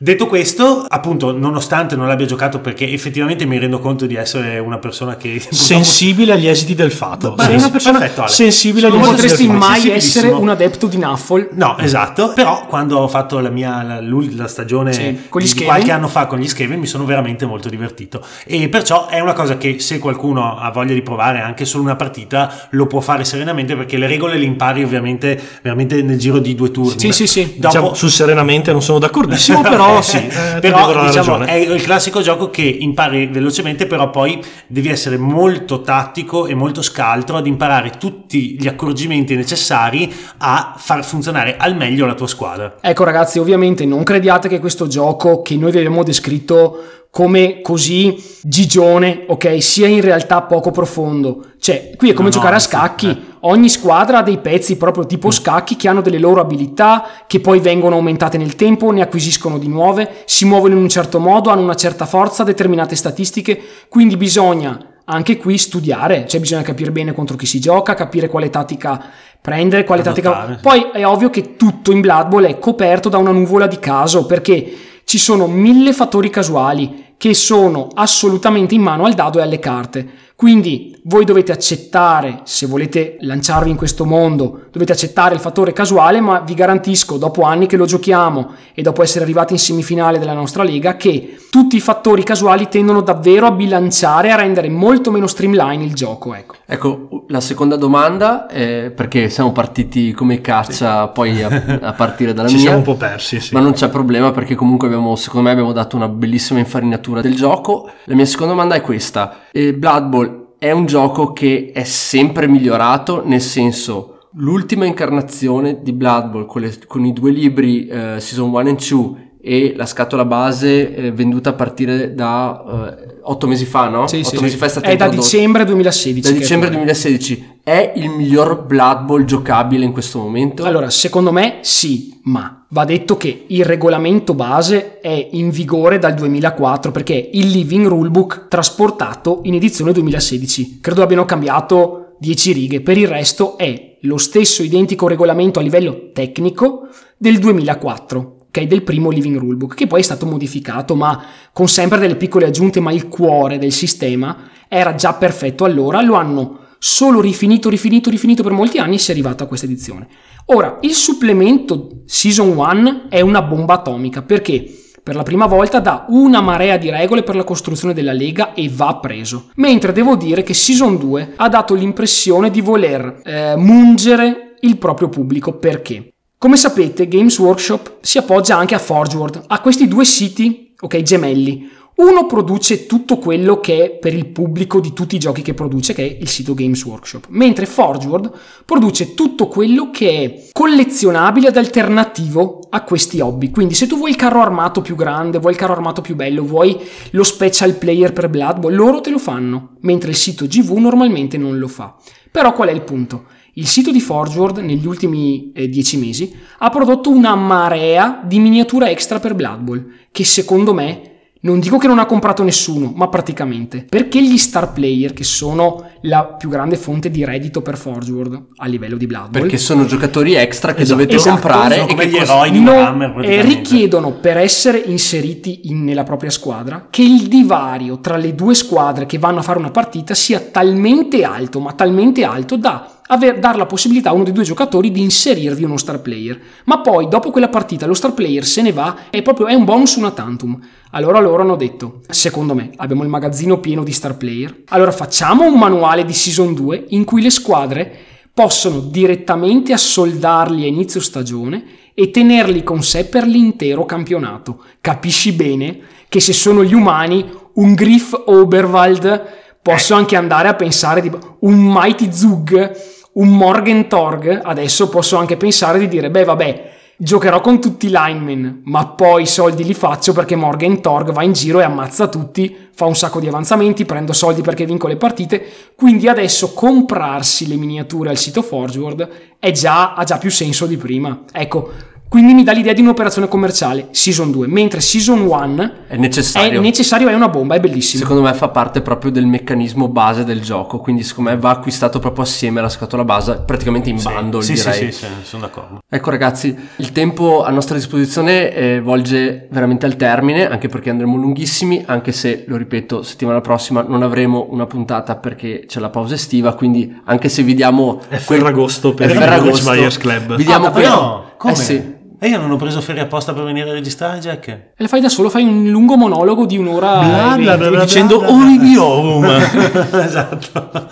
Detto 0.00 0.26
questo, 0.26 0.84
appunto, 0.88 1.36
nonostante 1.36 1.96
non 1.96 2.06
l'abbia 2.06 2.24
giocato 2.24 2.60
perché 2.60 2.88
effettivamente 2.88 3.44
mi 3.46 3.58
rendo 3.58 3.80
conto 3.80 4.06
di 4.06 4.14
essere 4.14 4.60
una 4.60 4.78
persona 4.78 5.16
che... 5.16 5.42
Sensibile 5.50 6.34
agli 6.34 6.46
esiti 6.46 6.76
del 6.76 6.92
fato. 6.92 7.34
Ma 7.36 7.46
sì. 7.46 7.54
una 7.54 7.68
persona 7.68 7.98
Perfetto, 7.98 8.20
Ale. 8.22 8.30
sensibile 8.30 8.86
agli 8.86 8.96
esiti 8.96 9.10
del 9.10 9.16
fato. 9.16 9.42
Non 9.42 9.60
potresti 9.60 9.82
mai 9.82 9.90
essere 9.90 10.28
un 10.28 10.48
adepto 10.50 10.86
di 10.86 10.98
Nuffle. 10.98 11.48
No, 11.54 11.76
esatto. 11.78 12.32
Però 12.32 12.66
quando 12.66 12.98
ho 12.98 13.08
fatto 13.08 13.40
la 13.40 13.48
mia 13.48 13.82
la, 13.82 14.00
la 14.00 14.46
stagione 14.46 14.92
sì, 14.92 15.22
con 15.28 15.40
gli 15.40 15.64
qualche 15.64 15.90
anno 15.90 16.06
fa 16.06 16.26
con 16.26 16.38
gli 16.38 16.46
Skaven 16.46 16.78
mi 16.78 16.86
sono 16.86 17.04
veramente 17.04 17.44
molto 17.44 17.68
divertito. 17.68 18.24
E 18.46 18.68
perciò 18.68 19.08
è 19.08 19.18
una 19.18 19.32
cosa 19.32 19.56
che 19.56 19.80
se 19.80 19.98
qualcuno 19.98 20.58
ha 20.58 20.70
voglia 20.70 20.94
di 20.94 21.02
provare 21.02 21.40
anche 21.40 21.64
solo 21.64 21.82
una 21.82 21.96
partita 21.96 22.68
lo 22.70 22.86
può 22.86 23.00
fare 23.00 23.24
serenamente 23.24 23.74
perché 23.74 23.96
le 23.96 24.06
regole 24.06 24.38
le 24.38 24.44
impari 24.44 24.84
ovviamente 24.84 25.40
veramente 25.60 26.00
nel 26.02 26.18
giro 26.18 26.38
di 26.38 26.54
due 26.54 26.70
turni. 26.70 27.00
Sì, 27.00 27.10
sì, 27.10 27.26
sì. 27.26 27.54
Dopo... 27.56 27.66
Diciamo, 27.66 27.94
su 27.94 28.06
serenamente 28.06 28.70
non 28.70 28.80
sono 28.80 29.00
d'accordissimo, 29.00 29.60
però 29.62 29.87
però 29.88 30.02
sì, 30.02 30.16
eh, 30.16 30.60
però 30.60 31.04
diciamo, 31.04 31.44
è 31.44 31.54
il 31.54 31.82
classico 31.82 32.20
gioco 32.20 32.50
che 32.50 32.62
impari 32.62 33.26
velocemente, 33.26 33.86
però 33.86 34.10
poi 34.10 34.42
devi 34.66 34.88
essere 34.88 35.16
molto 35.16 35.80
tattico 35.80 36.46
e 36.46 36.54
molto 36.54 36.82
scaltro 36.82 37.36
ad 37.36 37.46
imparare 37.46 37.92
tutti 37.98 38.56
gli 38.58 38.66
accorgimenti 38.68 39.34
necessari 39.34 40.12
a 40.38 40.74
far 40.76 41.04
funzionare 41.04 41.56
al 41.56 41.76
meglio 41.76 42.06
la 42.06 42.14
tua 42.14 42.26
squadra. 42.26 42.76
Ecco 42.80 43.04
ragazzi, 43.04 43.38
ovviamente 43.38 43.84
non 43.84 44.02
crediate 44.02 44.48
che 44.48 44.58
questo 44.58 44.86
gioco 44.86 45.42
che 45.42 45.56
noi 45.56 45.70
vi 45.70 45.78
abbiamo 45.78 46.02
descritto 46.02 46.97
come 47.10 47.60
così 47.62 48.22
gigione, 48.42 49.24
ok, 49.26 49.62
sia 49.62 49.86
in 49.86 50.00
realtà 50.00 50.42
poco 50.42 50.70
profondo. 50.70 51.52
Cioè, 51.58 51.92
qui 51.96 52.10
è 52.10 52.12
come 52.12 52.28
no, 52.28 52.34
giocare 52.34 52.52
no, 52.52 52.56
a 52.56 52.60
scacchi. 52.60 53.06
Sì, 53.06 53.12
eh. 53.12 53.36
Ogni 53.40 53.68
squadra 53.68 54.18
ha 54.18 54.22
dei 54.22 54.38
pezzi 54.38 54.76
proprio 54.76 55.06
tipo 55.06 55.30
scacchi 55.30 55.76
che 55.76 55.88
hanno 55.88 56.00
delle 56.00 56.18
loro 56.18 56.40
abilità 56.40 57.06
che 57.26 57.40
poi 57.40 57.60
vengono 57.60 57.96
aumentate 57.96 58.36
nel 58.38 58.56
tempo, 58.56 58.90
ne 58.90 59.02
acquisiscono 59.02 59.58
di 59.58 59.68
nuove, 59.68 60.22
si 60.26 60.44
muovono 60.44 60.74
in 60.74 60.80
un 60.80 60.88
certo 60.88 61.18
modo, 61.18 61.50
hanno 61.50 61.62
una 61.62 61.74
certa 61.74 62.06
forza, 62.06 62.44
determinate 62.44 62.94
statistiche, 62.94 63.60
quindi 63.88 64.16
bisogna 64.16 64.78
anche 65.04 65.38
qui 65.38 65.56
studiare, 65.56 66.26
cioè 66.26 66.40
bisogna 66.40 66.62
capire 66.62 66.92
bene 66.92 67.14
contro 67.14 67.36
chi 67.36 67.46
si 67.46 67.60
gioca, 67.60 67.94
capire 67.94 68.28
quale 68.28 68.50
tattica 68.50 69.02
prendere, 69.40 69.84
quale 69.84 70.02
tattica... 70.02 70.58
Poi 70.60 70.90
è 70.92 71.06
ovvio 71.06 71.30
che 71.30 71.56
tutto 71.56 71.92
in 71.92 72.00
Blood 72.00 72.28
Bowl 72.28 72.44
è 72.44 72.58
coperto 72.58 73.08
da 73.08 73.16
una 73.16 73.30
nuvola 73.30 73.66
di 73.66 73.78
caso, 73.78 74.26
perché 74.26 74.87
ci 75.08 75.16
sono 75.16 75.46
mille 75.46 75.94
fattori 75.94 76.28
casuali 76.28 77.07
che 77.18 77.34
sono 77.34 77.88
assolutamente 77.92 78.74
in 78.74 78.80
mano 78.80 79.04
al 79.04 79.14
dado 79.14 79.40
e 79.40 79.42
alle 79.42 79.58
carte. 79.58 80.26
Quindi 80.38 80.96
voi 81.06 81.24
dovete 81.24 81.50
accettare, 81.50 82.42
se 82.44 82.66
volete 82.66 83.16
lanciarvi 83.18 83.70
in 83.70 83.76
questo 83.76 84.04
mondo, 84.04 84.66
dovete 84.70 84.92
accettare 84.92 85.34
il 85.34 85.40
fattore 85.40 85.72
casuale, 85.72 86.20
ma 86.20 86.38
vi 86.38 86.54
garantisco, 86.54 87.16
dopo 87.16 87.42
anni 87.42 87.66
che 87.66 87.76
lo 87.76 87.86
giochiamo 87.86 88.52
e 88.72 88.82
dopo 88.82 89.02
essere 89.02 89.24
arrivati 89.24 89.54
in 89.54 89.58
semifinale 89.58 90.20
della 90.20 90.34
nostra 90.34 90.62
lega, 90.62 90.96
che 90.96 91.38
tutti 91.50 91.74
i 91.74 91.80
fattori 91.80 92.22
casuali 92.22 92.68
tendono 92.68 93.00
davvero 93.00 93.46
a 93.46 93.50
bilanciare, 93.50 94.30
a 94.30 94.36
rendere 94.36 94.68
molto 94.68 95.10
meno 95.10 95.26
streamline 95.26 95.82
il 95.82 95.94
gioco. 95.94 96.34
Ecco, 96.34 96.54
ecco 96.64 97.24
la 97.28 97.40
seconda 97.40 97.74
domanda 97.74 98.46
è 98.46 98.92
perché 98.94 99.30
siamo 99.30 99.50
partiti 99.50 100.12
come 100.12 100.40
caccia 100.40 101.06
sì. 101.06 101.10
poi 101.14 101.42
a, 101.42 101.78
a, 101.80 101.92
partire 101.94 102.32
dalla 102.32 102.46
Ci 102.48 102.54
mia. 102.54 102.62
Ci 102.62 102.68
siamo 102.68 102.76
un 102.76 102.84
po' 102.84 102.94
persi, 102.94 103.40
sì. 103.40 103.54
Ma 103.54 103.60
non 103.60 103.72
c'è 103.72 103.88
problema 103.88 104.30
perché 104.30 104.54
comunque 104.54 104.86
abbiamo, 104.86 105.16
secondo 105.16 105.46
me, 105.46 105.52
abbiamo 105.52 105.72
dato 105.72 105.96
una 105.96 106.08
bellissima 106.08 106.60
infarinatura 106.60 107.07
del 107.14 107.34
gioco. 107.34 107.90
La 108.04 108.14
mia 108.14 108.24
seconda 108.24 108.52
domanda 108.52 108.74
è 108.74 108.80
questa. 108.80 109.46
Eh, 109.52 109.74
Blood 109.74 110.08
Bowl 110.08 110.46
è 110.58 110.70
un 110.70 110.86
gioco 110.86 111.32
che 111.32 111.70
è 111.72 111.84
sempre 111.84 112.48
migliorato, 112.48 113.22
nel 113.24 113.40
senso 113.40 114.18
l'ultima 114.32 114.84
incarnazione 114.84 115.80
di 115.82 115.92
Blood 115.92 116.30
Bowl 116.30 116.46
con, 116.46 116.60
le, 116.60 116.78
con 116.86 117.04
i 117.04 117.12
due 117.12 117.30
libri 117.30 117.86
eh, 117.86 118.20
Season 118.20 118.50
1 118.50 118.68
e 118.68 118.74
2 118.74 119.27
e 119.48 119.72
la 119.74 119.86
scatola 119.86 120.26
base 120.26 120.94
eh, 120.94 121.10
venduta 121.10 121.50
a 121.50 121.52
partire 121.54 122.12
da 122.12 122.96
eh, 123.00 123.16
8 123.22 123.46
mesi 123.46 123.64
fa, 123.64 123.88
no? 123.88 124.06
Sì, 124.06 124.18
8 124.18 124.28
sì, 124.28 124.34
mesi 124.42 124.50
sì. 124.50 124.56
fa 124.58 124.66
è 124.66 124.68
stata 124.68 124.88
È 124.88 124.96
da 124.96 125.08
dicembre 125.08 125.64
2016. 125.64 126.32
Da 126.32 126.38
dicembre 126.38 126.68
2016. 126.68 127.60
È 127.62 127.92
il 127.96 128.10
miglior 128.10 128.66
Blood 128.66 129.04
Bowl 129.06 129.24
giocabile 129.24 129.86
in 129.86 129.92
questo 129.92 130.18
momento? 130.18 130.64
Allora, 130.64 130.90
secondo 130.90 131.32
me 131.32 131.60
sì, 131.62 132.20
ma 132.24 132.66
va 132.68 132.84
detto 132.84 133.16
che 133.16 133.46
il 133.46 133.64
regolamento 133.64 134.34
base 134.34 135.00
è 135.00 135.28
in 135.32 135.48
vigore 135.48 135.98
dal 135.98 136.12
2004 136.12 136.90
perché 136.90 137.14
è 137.14 137.30
il 137.32 137.48
Living 137.48 137.86
Rulebook 137.86 138.48
trasportato 138.48 139.40
in 139.44 139.54
edizione 139.54 139.92
2016. 139.92 140.80
Credo 140.82 141.02
abbiano 141.02 141.24
cambiato 141.24 142.16
10 142.18 142.52
righe, 142.52 142.80
per 142.82 142.98
il 142.98 143.08
resto 143.08 143.56
è 143.56 143.96
lo 144.02 144.18
stesso 144.18 144.62
identico 144.62 145.08
regolamento 145.08 145.58
a 145.58 145.62
livello 145.62 146.10
tecnico 146.12 146.88
del 147.16 147.38
2004 147.38 148.36
ok, 148.58 148.66
del 148.66 148.82
primo 148.82 149.10
Living 149.10 149.36
Rulebook, 149.36 149.74
che 149.74 149.86
poi 149.86 150.00
è 150.00 150.04
stato 150.04 150.26
modificato, 150.26 150.94
ma 150.94 151.24
con 151.52 151.68
sempre 151.68 151.98
delle 151.98 152.16
piccole 152.16 152.46
aggiunte, 152.46 152.80
ma 152.80 152.92
il 152.92 153.08
cuore 153.08 153.58
del 153.58 153.72
sistema 153.72 154.48
era 154.68 154.94
già 154.94 155.14
perfetto 155.14 155.64
allora, 155.64 156.02
lo 156.02 156.14
hanno 156.14 156.60
solo 156.78 157.20
rifinito, 157.20 157.68
rifinito, 157.68 158.10
rifinito 158.10 158.42
per 158.42 158.52
molti 158.52 158.78
anni 158.78 158.96
e 158.96 158.98
si 158.98 159.10
è 159.10 159.14
arrivato 159.14 159.42
a 159.42 159.46
questa 159.46 159.66
edizione. 159.66 160.06
Ora, 160.46 160.78
il 160.82 160.92
supplemento 160.92 162.02
Season 162.06 162.56
1 162.56 163.06
è 163.08 163.20
una 163.20 163.42
bomba 163.42 163.74
atomica, 163.74 164.22
perché? 164.22 164.72
per 165.08 165.16
la 165.16 165.22
prima 165.22 165.46
volta 165.46 165.80
dà 165.80 166.04
una 166.08 166.42
marea 166.42 166.76
di 166.76 166.90
regole 166.90 167.22
per 167.22 167.34
la 167.34 167.42
costruzione 167.42 167.94
della 167.94 168.12
lega 168.12 168.52
e 168.52 168.68
va 168.70 168.98
preso. 169.00 169.48
Mentre 169.54 169.92
devo 169.92 170.16
dire 170.16 170.42
che 170.42 170.52
Season 170.52 170.98
2 170.98 171.32
ha 171.36 171.48
dato 171.48 171.72
l'impressione 171.72 172.50
di 172.50 172.60
voler 172.60 173.22
eh, 173.24 173.56
mungere 173.56 174.56
il 174.60 174.76
proprio 174.76 175.08
pubblico 175.08 175.56
perché? 175.56 176.12
Come 176.40 176.56
sapete, 176.56 177.08
Games 177.08 177.36
Workshop 177.40 177.96
si 178.00 178.16
appoggia 178.16 178.56
anche 178.56 178.76
a 178.76 178.78
ForgeWorld, 178.78 179.42
a 179.48 179.60
questi 179.60 179.88
due 179.88 180.04
siti, 180.04 180.72
ok, 180.78 181.02
gemelli. 181.02 181.68
Uno 181.96 182.26
produce 182.26 182.86
tutto 182.86 183.18
quello 183.18 183.58
che 183.58 183.84
è 183.84 183.90
per 183.90 184.14
il 184.14 184.26
pubblico 184.26 184.78
di 184.78 184.92
tutti 184.92 185.16
i 185.16 185.18
giochi 185.18 185.42
che 185.42 185.52
produce, 185.52 185.94
che 185.94 186.04
è 186.04 186.16
il 186.20 186.28
sito 186.28 186.54
Games 186.54 186.84
Workshop, 186.84 187.26
mentre 187.30 187.66
ForgeWorld 187.66 188.30
produce 188.64 189.14
tutto 189.14 189.48
quello 189.48 189.90
che 189.90 190.10
è 190.10 190.48
collezionabile 190.52 191.48
ed 191.48 191.56
alternativo 191.56 192.60
a 192.70 192.84
questi 192.84 193.18
hobby. 193.18 193.50
Quindi 193.50 193.74
se 193.74 193.88
tu 193.88 193.96
vuoi 193.96 194.10
il 194.10 194.16
carro 194.16 194.40
armato 194.40 194.80
più 194.80 194.94
grande, 194.94 195.40
vuoi 195.40 195.54
il 195.54 195.58
carro 195.58 195.72
armato 195.72 196.02
più 196.02 196.14
bello, 196.14 196.44
vuoi 196.44 196.78
lo 197.10 197.24
special 197.24 197.74
player 197.74 198.12
per 198.12 198.28
Blood 198.28 198.60
Bowl, 198.60 198.76
loro 198.76 199.00
te 199.00 199.10
lo 199.10 199.18
fanno, 199.18 199.70
mentre 199.80 200.10
il 200.10 200.16
sito 200.16 200.46
GV 200.46 200.70
normalmente 200.76 201.36
non 201.36 201.58
lo 201.58 201.66
fa. 201.66 201.96
Però 202.30 202.52
qual 202.52 202.68
è 202.68 202.72
il 202.72 202.82
punto? 202.82 203.24
Il 203.58 203.66
sito 203.66 203.90
di 203.90 204.00
ForgeWorld 204.00 204.58
negli 204.58 204.86
ultimi 204.86 205.50
eh, 205.52 205.68
dieci 205.68 205.96
mesi 205.96 206.32
ha 206.58 206.70
prodotto 206.70 207.10
una 207.10 207.34
marea 207.34 208.22
di 208.24 208.38
miniature 208.38 208.88
extra 208.88 209.18
per 209.18 209.34
Blood 209.34 209.58
Bowl, 209.58 209.92
che 210.12 210.24
secondo 210.24 210.72
me 210.72 211.02
non 211.40 211.58
dico 211.58 211.76
che 211.76 211.88
non 211.88 211.98
ha 211.98 212.06
comprato 212.06 212.44
nessuno, 212.44 212.92
ma 212.94 213.08
praticamente. 213.08 213.84
Perché 213.88 214.22
gli 214.22 214.38
star 214.38 214.72
player, 214.72 215.12
che 215.12 215.24
sono 215.24 215.90
la 216.02 216.24
più 216.24 216.48
grande 216.48 216.76
fonte 216.76 217.10
di 217.10 217.24
reddito 217.24 217.60
per 217.60 217.76
ForgeWorld 217.76 218.46
a 218.58 218.66
livello 218.66 218.96
di 218.96 219.06
Blood 219.06 219.30
Bowl, 219.30 219.42
Perché 219.42 219.56
sono 219.56 219.86
giocatori 219.86 220.34
extra 220.34 220.72
che 220.72 220.82
Esatto, 220.82 221.00
dovete 221.00 221.16
esatto, 221.16 221.40
comprare 221.40 221.74
sono 221.74 221.86
e 221.86 221.90
come 221.90 222.04
che 222.04 222.10
gli 222.10 222.16
eroi 222.16 222.50
di 222.52 222.58
Warhammer 222.58 223.24
eh, 223.24 223.42
richiedono 223.42 224.12
per 224.12 224.36
essere 224.36 224.78
inseriti 224.78 225.62
in- 225.64 225.82
nella 225.82 226.04
propria 226.04 226.30
squadra 226.30 226.86
che 226.90 227.02
il 227.02 227.26
divario 227.26 227.98
tra 227.98 228.16
le 228.16 228.36
due 228.36 228.54
squadre 228.54 229.06
che 229.06 229.18
vanno 229.18 229.40
a 229.40 229.42
fare 229.42 229.58
una 229.58 229.72
partita 229.72 230.14
sia 230.14 230.38
talmente 230.38 231.24
alto, 231.24 231.58
ma 231.58 231.72
talmente 231.72 232.22
alto 232.22 232.56
da 232.56 232.97
aver, 233.08 233.38
dar 233.38 233.56
la 233.56 233.66
possibilità 233.66 234.10
a 234.10 234.12
uno 234.12 234.24
dei 234.24 234.32
due 234.32 234.44
giocatori 234.44 234.90
di 234.90 235.00
inserirvi 235.00 235.64
uno 235.64 235.76
star 235.76 236.00
player. 236.00 236.40
Ma 236.64 236.80
poi, 236.80 237.08
dopo 237.08 237.30
quella 237.30 237.48
partita, 237.48 237.86
lo 237.86 237.94
star 237.94 238.14
player 238.14 238.44
se 238.44 238.62
ne 238.62 238.72
va 238.72 238.96
e 239.10 239.22
proprio 239.22 239.46
è 239.46 239.54
un 239.54 239.64
bonus 239.64 239.96
una 239.96 240.10
tantum. 240.10 240.58
Allora 240.92 241.20
loro 241.20 241.42
hanno 241.42 241.56
detto, 241.56 242.00
secondo 242.08 242.54
me, 242.54 242.70
abbiamo 242.76 243.02
il 243.02 243.08
magazzino 243.08 243.58
pieno 243.58 243.82
di 243.82 243.92
star 243.92 244.16
player, 244.16 244.62
allora 244.68 244.90
facciamo 244.92 245.44
un 245.44 245.58
manuale 245.58 246.04
di 246.04 246.14
Season 246.14 246.54
2 246.54 246.86
in 246.88 247.04
cui 247.04 247.20
le 247.20 247.30
squadre 247.30 247.92
possono 248.32 248.78
direttamente 248.80 249.72
assoldarli 249.72 250.62
a 250.62 250.68
inizio 250.68 251.00
stagione 251.00 251.64
e 251.92 252.10
tenerli 252.10 252.62
con 252.62 252.82
sé 252.84 253.06
per 253.06 253.26
l'intero 253.26 253.84
campionato. 253.84 254.62
Capisci 254.80 255.32
bene 255.32 255.80
che 256.08 256.20
se 256.20 256.32
sono 256.32 256.62
gli 256.62 256.72
umani, 256.72 257.28
un 257.54 257.74
Griff 257.74 258.14
Oberwald, 258.26 259.22
posso 259.60 259.94
anche 259.94 260.16
andare 260.16 260.48
a 260.48 260.54
pensare 260.54 261.00
di 261.00 261.10
un 261.40 261.56
Mighty 261.58 262.12
Zug, 262.12 262.97
un 263.12 263.28
Morgentorg, 263.28 264.40
adesso 264.42 264.88
posso 264.88 265.16
anche 265.16 265.36
pensare 265.36 265.78
di 265.78 265.88
dire, 265.88 266.10
beh 266.10 266.24
vabbè, 266.24 266.70
giocherò 267.00 267.40
con 267.40 267.60
tutti 267.60 267.86
i 267.86 267.90
linemen, 267.90 268.62
ma 268.64 268.86
poi 268.88 269.22
i 269.22 269.26
soldi 269.26 269.64
li 269.64 269.74
faccio 269.74 270.12
perché 270.12 270.34
Morgentorg 270.34 271.12
va 271.12 271.22
in 271.22 271.32
giro 271.32 271.60
e 271.60 271.64
ammazza 271.64 272.08
tutti, 272.08 272.68
fa 272.72 272.86
un 272.86 272.96
sacco 272.96 273.20
di 273.20 273.28
avanzamenti, 273.28 273.84
prendo 273.84 274.12
soldi 274.12 274.42
perché 274.42 274.66
vinco 274.66 274.88
le 274.88 274.96
partite, 274.96 275.44
quindi 275.76 276.08
adesso 276.08 276.52
comprarsi 276.52 277.46
le 277.46 277.56
miniature 277.56 278.10
al 278.10 278.16
sito 278.16 278.42
ForgeWorld 278.42 279.08
già, 279.52 279.94
ha 279.94 280.04
già 280.04 280.18
più 280.18 280.30
senso 280.30 280.66
di 280.66 280.76
prima. 280.76 281.22
Ecco, 281.32 281.70
quindi 282.08 282.32
mi 282.34 282.42
dà 282.42 282.52
l'idea 282.52 282.72
di 282.72 282.80
un'operazione 282.80 283.28
commerciale, 283.28 283.88
Season 283.90 284.30
2, 284.30 284.46
mentre 284.46 284.80
Season 284.80 285.20
1 285.20 285.72
è 285.88 285.96
necessario. 285.96 286.58
è 286.58 286.62
necessario, 286.62 287.08
è 287.08 287.14
una 287.14 287.28
bomba, 287.28 287.54
è 287.54 287.60
bellissimo. 287.60 288.02
Secondo 288.02 288.22
me 288.22 288.32
fa 288.34 288.48
parte 288.48 288.80
proprio 288.80 289.10
del 289.10 289.26
meccanismo 289.26 289.88
base 289.88 290.24
del 290.24 290.40
gioco, 290.40 290.78
quindi 290.78 291.02
secondo 291.02 291.30
me 291.30 291.36
va 291.36 291.50
acquistato 291.50 291.98
proprio 291.98 292.24
assieme 292.24 292.60
alla 292.60 292.68
scatola 292.68 293.04
base, 293.04 293.42
praticamente 293.44 293.90
in 293.90 293.98
Sì, 293.98 294.08
bundle 294.08 294.42
sì, 294.42 294.56
sì, 294.56 294.70
direi. 294.70 294.92
sì, 294.92 295.04
sì, 295.04 295.06
sono 295.22 295.42
d'accordo. 295.42 295.78
Ecco 295.88 296.10
ragazzi, 296.10 296.56
il 296.76 296.92
tempo 296.92 297.44
a 297.44 297.50
nostra 297.50 297.74
disposizione 297.76 298.52
eh, 298.54 298.80
volge 298.80 299.46
veramente 299.50 299.86
al 299.86 299.96
termine, 299.96 300.48
anche 300.48 300.68
perché 300.68 300.90
andremo 300.90 301.16
lunghissimi, 301.16 301.82
anche 301.86 302.12
se, 302.12 302.44
lo 302.46 302.56
ripeto, 302.56 303.02
settimana 303.02 303.40
prossima 303.40 303.82
non 303.82 304.02
avremo 304.02 304.46
una 304.50 304.66
puntata 304.66 305.16
perché 305.16 305.64
c'è 305.66 305.80
la 305.80 305.90
pausa 305.90 306.14
estiva, 306.14 306.54
quindi 306.54 307.00
anche 307.04 307.28
se 307.28 307.42
vi 307.42 307.54
diamo... 307.54 308.00
È 308.08 308.16
Ferragosto 308.16 308.94
per 308.94 309.08
È 309.08 309.12
il 309.12 309.18
Ferragosto, 309.18 309.70
Club. 309.98 310.36
Vi 310.36 310.44
diamo 310.44 310.66
Ah, 310.66 310.70
quel- 310.70 310.84
davvero? 310.84 311.32
Come? 311.38 311.52
Eh 311.52 311.56
sì. 311.56 311.96
E 312.20 312.26
io 312.28 312.38
non 312.38 312.50
ho 312.50 312.56
preso 312.56 312.80
ferie 312.80 313.02
apposta 313.02 313.32
per 313.32 313.44
venire 313.44 313.70
a 313.70 313.72
registrare, 313.72 314.18
Jack. 314.18 314.48
E 314.48 314.62
le 314.76 314.88
fai 314.88 315.00
da 315.00 315.08
solo, 315.08 315.30
fai 315.30 315.44
un 315.44 315.68
lungo 315.70 315.96
monologo 315.96 316.46
di 316.46 316.56
un'ora 316.56 316.98
Bla, 316.98 317.34
e 317.36 317.42
bla, 317.42 317.56
bla, 317.56 317.68
bla, 317.70 317.84
dicendo 317.84 318.18
bla. 318.18 318.30
Olivium. 318.32 319.24
esatto. 320.02 320.88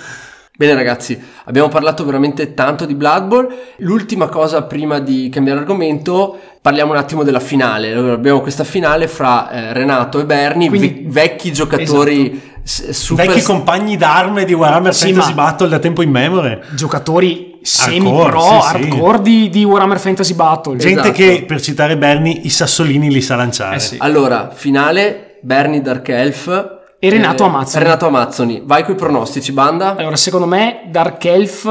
Bene 0.58 0.72
ragazzi, 0.72 1.20
abbiamo 1.44 1.68
parlato 1.68 2.02
veramente 2.04 2.54
tanto 2.54 2.86
di 2.86 2.94
Blood 2.94 3.26
Bowl. 3.26 3.54
L'ultima 3.78 4.28
cosa 4.28 4.62
prima 4.62 5.00
di 5.00 5.28
cambiare 5.28 5.58
argomento, 5.60 6.38
parliamo 6.62 6.92
un 6.92 6.98
attimo 6.98 7.24
della 7.24 7.40
finale. 7.40 7.92
Allora, 7.92 8.14
abbiamo 8.14 8.40
questa 8.40 8.64
finale 8.64 9.06
fra 9.08 9.50
eh, 9.50 9.72
Renato 9.74 10.18
e 10.20 10.24
Bernie, 10.24 10.68
Quindi- 10.68 11.02
ve- 11.06 11.10
vecchi 11.10 11.52
giocatori 11.52 12.40
s- 12.62 12.88
super 12.90 13.26
Vecchi 13.26 13.42
compagni 13.42 13.98
d'arme 13.98 14.44
di 14.46 14.54
Warhammer 14.54 14.94
Sì, 14.94 15.12
Fantasy 15.12 15.34
ma- 15.34 15.42
Battle 15.42 15.68
da 15.68 15.78
tempo 15.78 16.00
in 16.02 16.10
memoria. 16.10 16.58
giocatori 16.70 17.55
semi-pro, 17.66 18.22
Hardcore, 18.22 18.40
sì, 18.40 18.68
sì. 18.82 18.90
hardcore 18.90 19.22
di, 19.22 19.48
di 19.50 19.64
Warhammer 19.64 19.98
Fantasy 19.98 20.34
Battle. 20.34 20.76
Gente 20.76 21.00
Esatto. 21.00 21.12
che, 21.12 21.44
per 21.46 21.60
citare 21.60 21.96
Bernie, 21.98 22.32
i 22.42 22.48
sassolini 22.48 23.10
li 23.10 23.20
sa 23.20 23.36
lanciare. 23.36 23.76
Eh 23.76 23.80
sì. 23.80 23.96
Allora, 23.98 24.50
finale 24.52 25.38
Bernie 25.42 25.82
Dark 25.82 26.08
Elf 26.08 26.74
E 26.98 27.10
Renato 27.10 27.44
Amazzoni. 27.44 27.84
Renato 27.84 28.06
Amazzoni. 28.06 28.62
Vai 28.64 28.84
coi 28.84 28.94
pronostici, 28.94 29.52
banda. 29.52 29.96
Allora, 29.96 30.16
secondo 30.16 30.46
me, 30.46 30.88
Dark 30.90 31.24
Elf 31.24 31.68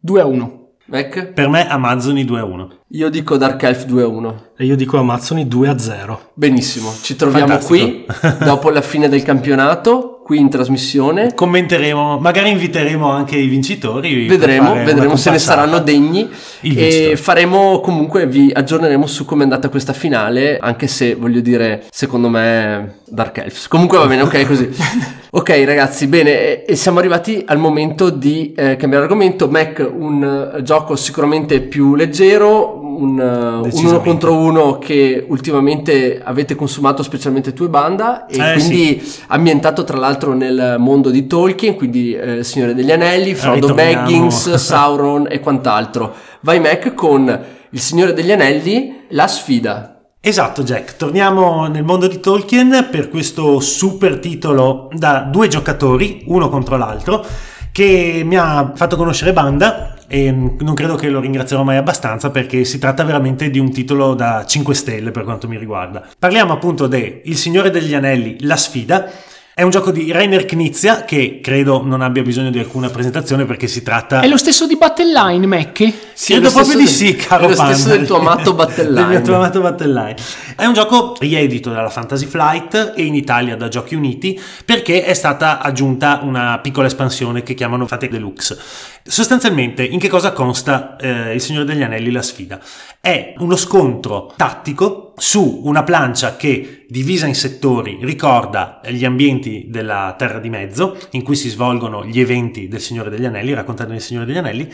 2 0.00 0.20
a 0.20 0.24
1. 0.26 0.60
Mac? 0.86 1.26
Per 1.32 1.48
me 1.48 1.68
Amazzoni 1.68 2.24
2-1. 2.24 2.68
Io 2.94 3.08
dico 3.08 3.38
Dark 3.38 3.62
Elf 3.62 3.86
2-1. 3.86 4.34
E 4.54 4.66
io 4.66 4.76
dico 4.76 4.98
Amazzoni 4.98 5.48
2 5.48 5.68
a 5.68 5.78
0. 5.78 6.20
Benissimo, 6.34 6.92
ci 7.00 7.16
troviamo 7.16 7.56
qui 7.56 8.04
Fantastico. 8.06 8.44
dopo 8.44 8.68
la 8.68 8.82
fine 8.82 9.08
del 9.08 9.22
campionato, 9.22 10.20
qui 10.22 10.38
in 10.38 10.50
trasmissione. 10.50 11.32
Commenteremo, 11.34 12.18
magari 12.18 12.50
inviteremo 12.50 13.10
anche 13.10 13.36
i 13.36 13.46
vincitori. 13.46 14.26
Vedremo, 14.26 14.74
vedremo 14.74 15.16
se 15.16 15.30
ne 15.30 15.38
saranno 15.38 15.78
degni 15.78 16.28
e 16.60 17.14
faremo 17.16 17.80
comunque, 17.80 18.26
vi 18.26 18.52
aggiorneremo 18.54 19.06
su 19.06 19.24
come 19.24 19.40
è 19.40 19.44
andata 19.44 19.70
questa 19.70 19.94
finale, 19.94 20.58
anche 20.58 20.86
se 20.86 21.14
voglio 21.14 21.40
dire, 21.40 21.84
secondo 21.90 22.28
me 22.28 22.98
Dark 23.06 23.38
Elves. 23.38 23.68
Comunque 23.68 23.96
va 23.96 24.06
bene, 24.06 24.20
ok 24.20 24.46
così. 24.46 24.68
ok 25.30 25.62
ragazzi, 25.64 26.06
bene, 26.08 26.30
e- 26.30 26.64
e 26.68 26.76
siamo 26.76 26.98
arrivati 26.98 27.42
al 27.46 27.58
momento 27.58 28.10
di 28.10 28.52
eh, 28.54 28.76
cambiare 28.76 29.04
argomento. 29.04 29.48
Mac, 29.48 29.90
un 29.92 30.52
eh, 30.56 30.62
gioco 30.62 30.94
sicuramente 30.94 31.60
più 31.62 31.94
leggero, 31.94 32.80
un, 33.02 33.18
eh, 33.20 33.24
un 33.24 33.62
Decisamente. 33.62 33.94
uno 33.94 34.00
contro 34.00 34.36
uno 34.36 34.78
che 34.78 35.24
ultimamente 35.28 36.20
avete 36.22 36.54
consumato 36.54 37.02
specialmente 37.02 37.52
tu 37.52 37.64
e 37.64 37.68
Banda 37.68 38.26
e 38.26 38.38
Eh, 38.38 38.52
quindi 38.54 39.12
ambientato 39.28 39.84
tra 39.84 39.98
l'altro 39.98 40.32
nel 40.32 40.76
mondo 40.78 41.10
di 41.10 41.26
Tolkien, 41.26 41.74
quindi 41.74 42.14
eh, 42.14 42.44
Signore 42.44 42.74
degli 42.74 42.92
Anelli, 42.92 43.34
Frodo 43.34 43.68
ritorniamo. 43.68 44.02
Baggins, 44.02 44.54
Sauron 44.54 45.26
e 45.28 45.40
quant'altro. 45.40 46.14
Vai 46.40 46.60
Mac 46.60 46.94
con 46.94 47.40
Il 47.70 47.80
Signore 47.80 48.12
degli 48.12 48.30
Anelli, 48.32 49.04
La 49.08 49.26
sfida. 49.26 49.88
Esatto 50.24 50.62
Jack, 50.62 50.96
torniamo 50.96 51.66
nel 51.66 51.82
mondo 51.82 52.06
di 52.06 52.20
Tolkien 52.20 52.86
per 52.92 53.08
questo 53.08 53.58
super 53.58 54.20
titolo 54.20 54.88
da 54.92 55.26
due 55.28 55.48
giocatori, 55.48 56.22
uno 56.26 56.48
contro 56.48 56.76
l'altro, 56.76 57.24
che 57.72 58.22
mi 58.24 58.36
ha 58.36 58.70
fatto 58.74 58.96
conoscere 58.96 59.32
Banda 59.32 59.96
e 60.12 60.30
non 60.30 60.74
credo 60.74 60.94
che 60.94 61.08
lo 61.08 61.20
ringrazierò 61.20 61.62
mai 61.62 61.78
abbastanza 61.78 62.28
perché 62.28 62.64
si 62.64 62.78
tratta 62.78 63.02
veramente 63.02 63.48
di 63.48 63.58
un 63.58 63.72
titolo 63.72 64.12
da 64.12 64.44
5 64.44 64.74
stelle 64.74 65.10
per 65.10 65.24
quanto 65.24 65.48
mi 65.48 65.56
riguarda. 65.56 66.06
Parliamo 66.18 66.52
appunto 66.52 66.86
di 66.86 67.22
Il 67.24 67.38
Signore 67.38 67.70
degli 67.70 67.94
Anelli, 67.94 68.36
La 68.40 68.56
sfida. 68.56 69.10
È 69.54 69.62
un 69.62 69.70
gioco 69.70 69.90
di 69.90 70.10
Rainer 70.12 70.44
Knizia 70.46 71.04
che 71.04 71.40
credo 71.42 71.82
non 71.84 72.00
abbia 72.00 72.22
bisogno 72.22 72.50
di 72.50 72.58
alcuna 72.58 72.88
presentazione 72.90 73.44
perché 73.46 73.66
si 73.66 73.82
tratta... 73.82 74.20
È 74.20 74.26
lo 74.26 74.38
stesso 74.38 74.66
di 74.66 74.76
Battle.line, 74.76 75.46
Mac? 75.46 75.92
Sì, 76.12 76.32
Credo 76.32 76.50
proprio 76.50 76.76
di 76.78 76.86
stesso 76.86 77.04
sì, 77.04 77.16
del- 77.16 77.26
caro 77.26 77.44
è 77.44 77.48
lo 77.48 77.54
stesso 77.54 77.88
Panda. 77.88 77.96
del 77.96 78.06
tuo 78.06 78.18
amato 78.18 78.54
Battle 78.54 79.06
del 79.06 79.22
tuo 79.22 79.34
amato 79.34 79.60
Battle 79.60 80.16
È 80.56 80.64
un 80.64 80.72
gioco 80.74 81.16
riedito 81.20 81.70
dalla 81.70 81.90
Fantasy 81.90 82.26
Flight 82.26 82.94
e 82.96 83.02
in 83.02 83.14
Italia 83.14 83.56
da 83.56 83.68
Giochi 83.68 83.94
Uniti 83.94 84.38
perché 84.64 85.04
è 85.04 85.14
stata 85.14 85.60
aggiunta 85.60 86.20
una 86.22 86.58
piccola 86.62 86.86
espansione 86.86 87.42
che 87.42 87.54
chiamano 87.54 87.86
Fate 87.86 88.08
Deluxe. 88.08 88.58
Sostanzialmente, 89.04 89.84
in 89.84 89.98
che 89.98 90.08
cosa 90.08 90.32
consta 90.32 90.96
eh, 90.96 91.34
Il 91.34 91.40
Signore 91.40 91.64
degli 91.64 91.82
Anelli 91.82 92.12
la 92.12 92.22
sfida? 92.22 92.60
È 93.00 93.34
uno 93.38 93.56
scontro 93.56 94.32
tattico 94.36 95.12
su 95.16 95.62
una 95.64 95.82
plancia 95.82 96.36
che, 96.36 96.86
divisa 96.88 97.26
in 97.26 97.34
settori, 97.34 97.98
ricorda 98.00 98.80
gli 98.86 99.04
ambienti 99.04 99.66
della 99.68 100.14
Terra 100.16 100.38
di 100.38 100.48
Mezzo, 100.48 100.96
in 101.10 101.22
cui 101.22 101.34
si 101.34 101.48
svolgono 101.48 102.04
gli 102.04 102.20
eventi 102.20 102.68
del 102.68 102.80
Signore 102.80 103.10
degli 103.10 103.24
Anelli, 103.24 103.52
raccontati 103.54 103.90
del 103.90 104.00
Signore 104.00 104.26
degli 104.26 104.38
Anelli, 104.38 104.72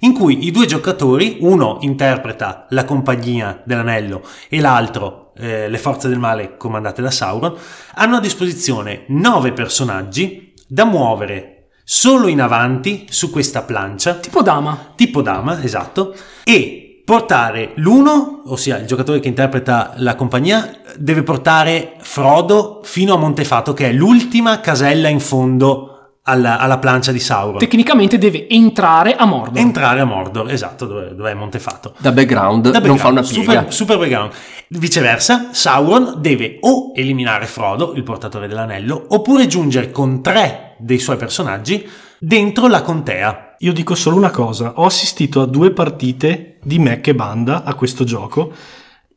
in 0.00 0.12
cui 0.12 0.46
i 0.46 0.50
due 0.50 0.66
giocatori, 0.66 1.38
uno 1.40 1.78
interpreta 1.80 2.66
la 2.70 2.84
compagnia 2.84 3.62
dell'anello 3.64 4.22
e 4.50 4.60
l'altro 4.60 5.32
eh, 5.36 5.70
le 5.70 5.78
forze 5.78 6.08
del 6.08 6.18
male 6.18 6.56
comandate 6.58 7.00
da 7.00 7.10
Sauron, 7.10 7.56
hanno 7.94 8.16
a 8.16 8.20
disposizione 8.20 9.04
nove 9.08 9.52
personaggi 9.52 10.52
da 10.66 10.84
muovere 10.84 11.59
solo 11.92 12.28
in 12.28 12.40
avanti 12.40 13.06
su 13.10 13.30
questa 13.30 13.62
plancia. 13.62 14.14
Tipo 14.14 14.42
dama. 14.42 14.92
Tipo 14.94 15.22
dama, 15.22 15.60
esatto. 15.60 16.14
E 16.44 17.02
portare 17.04 17.72
l'uno, 17.76 18.42
ossia 18.46 18.78
il 18.78 18.86
giocatore 18.86 19.18
che 19.18 19.26
interpreta 19.26 19.94
la 19.96 20.14
compagnia, 20.14 20.72
deve 20.96 21.24
portare 21.24 21.94
Frodo 21.98 22.80
fino 22.84 23.14
a 23.14 23.16
Montefato, 23.16 23.72
che 23.74 23.88
è 23.88 23.92
l'ultima 23.92 24.60
casella 24.60 25.08
in 25.08 25.18
fondo 25.18 26.18
alla, 26.22 26.60
alla, 26.60 26.78
plancia 26.78 27.10
di 27.10 27.18
Sauron. 27.18 27.58
Tecnicamente 27.58 28.18
deve 28.18 28.48
entrare 28.48 29.16
a 29.16 29.24
Mordor. 29.24 29.60
Entrare 29.60 29.98
a 29.98 30.04
Mordor, 30.04 30.48
esatto, 30.48 30.86
dove, 30.86 31.16
dove 31.16 31.32
è 31.32 31.34
Montefato. 31.34 31.94
Da 31.98 32.12
background, 32.12 32.70
da 32.70 32.80
background 32.80 32.86
non 32.86 32.98
fa 32.98 33.08
una 33.08 33.22
piega. 33.22 33.62
Super, 33.62 33.72
super, 33.72 33.98
background. 33.98 34.32
Viceversa, 34.68 35.48
Sauron 35.50 36.18
deve 36.18 36.58
o 36.60 36.92
eliminare 36.94 37.46
Frodo, 37.46 37.94
il 37.94 38.04
portatore 38.04 38.46
dell'anello, 38.46 39.06
oppure 39.08 39.48
giungere 39.48 39.90
con 39.90 40.22
tre 40.22 40.69
dei 40.80 40.98
suoi 40.98 41.16
personaggi 41.16 41.88
dentro 42.18 42.68
la 42.68 42.82
contea. 42.82 43.56
Io 43.58 43.72
dico 43.72 43.94
solo 43.94 44.16
una 44.16 44.30
cosa, 44.30 44.72
ho 44.76 44.84
assistito 44.84 45.40
a 45.40 45.46
due 45.46 45.72
partite 45.72 46.58
di 46.62 46.78
Mac 46.78 47.06
e 47.06 47.14
Banda 47.14 47.64
a 47.64 47.74
questo 47.74 48.04
gioco 48.04 48.52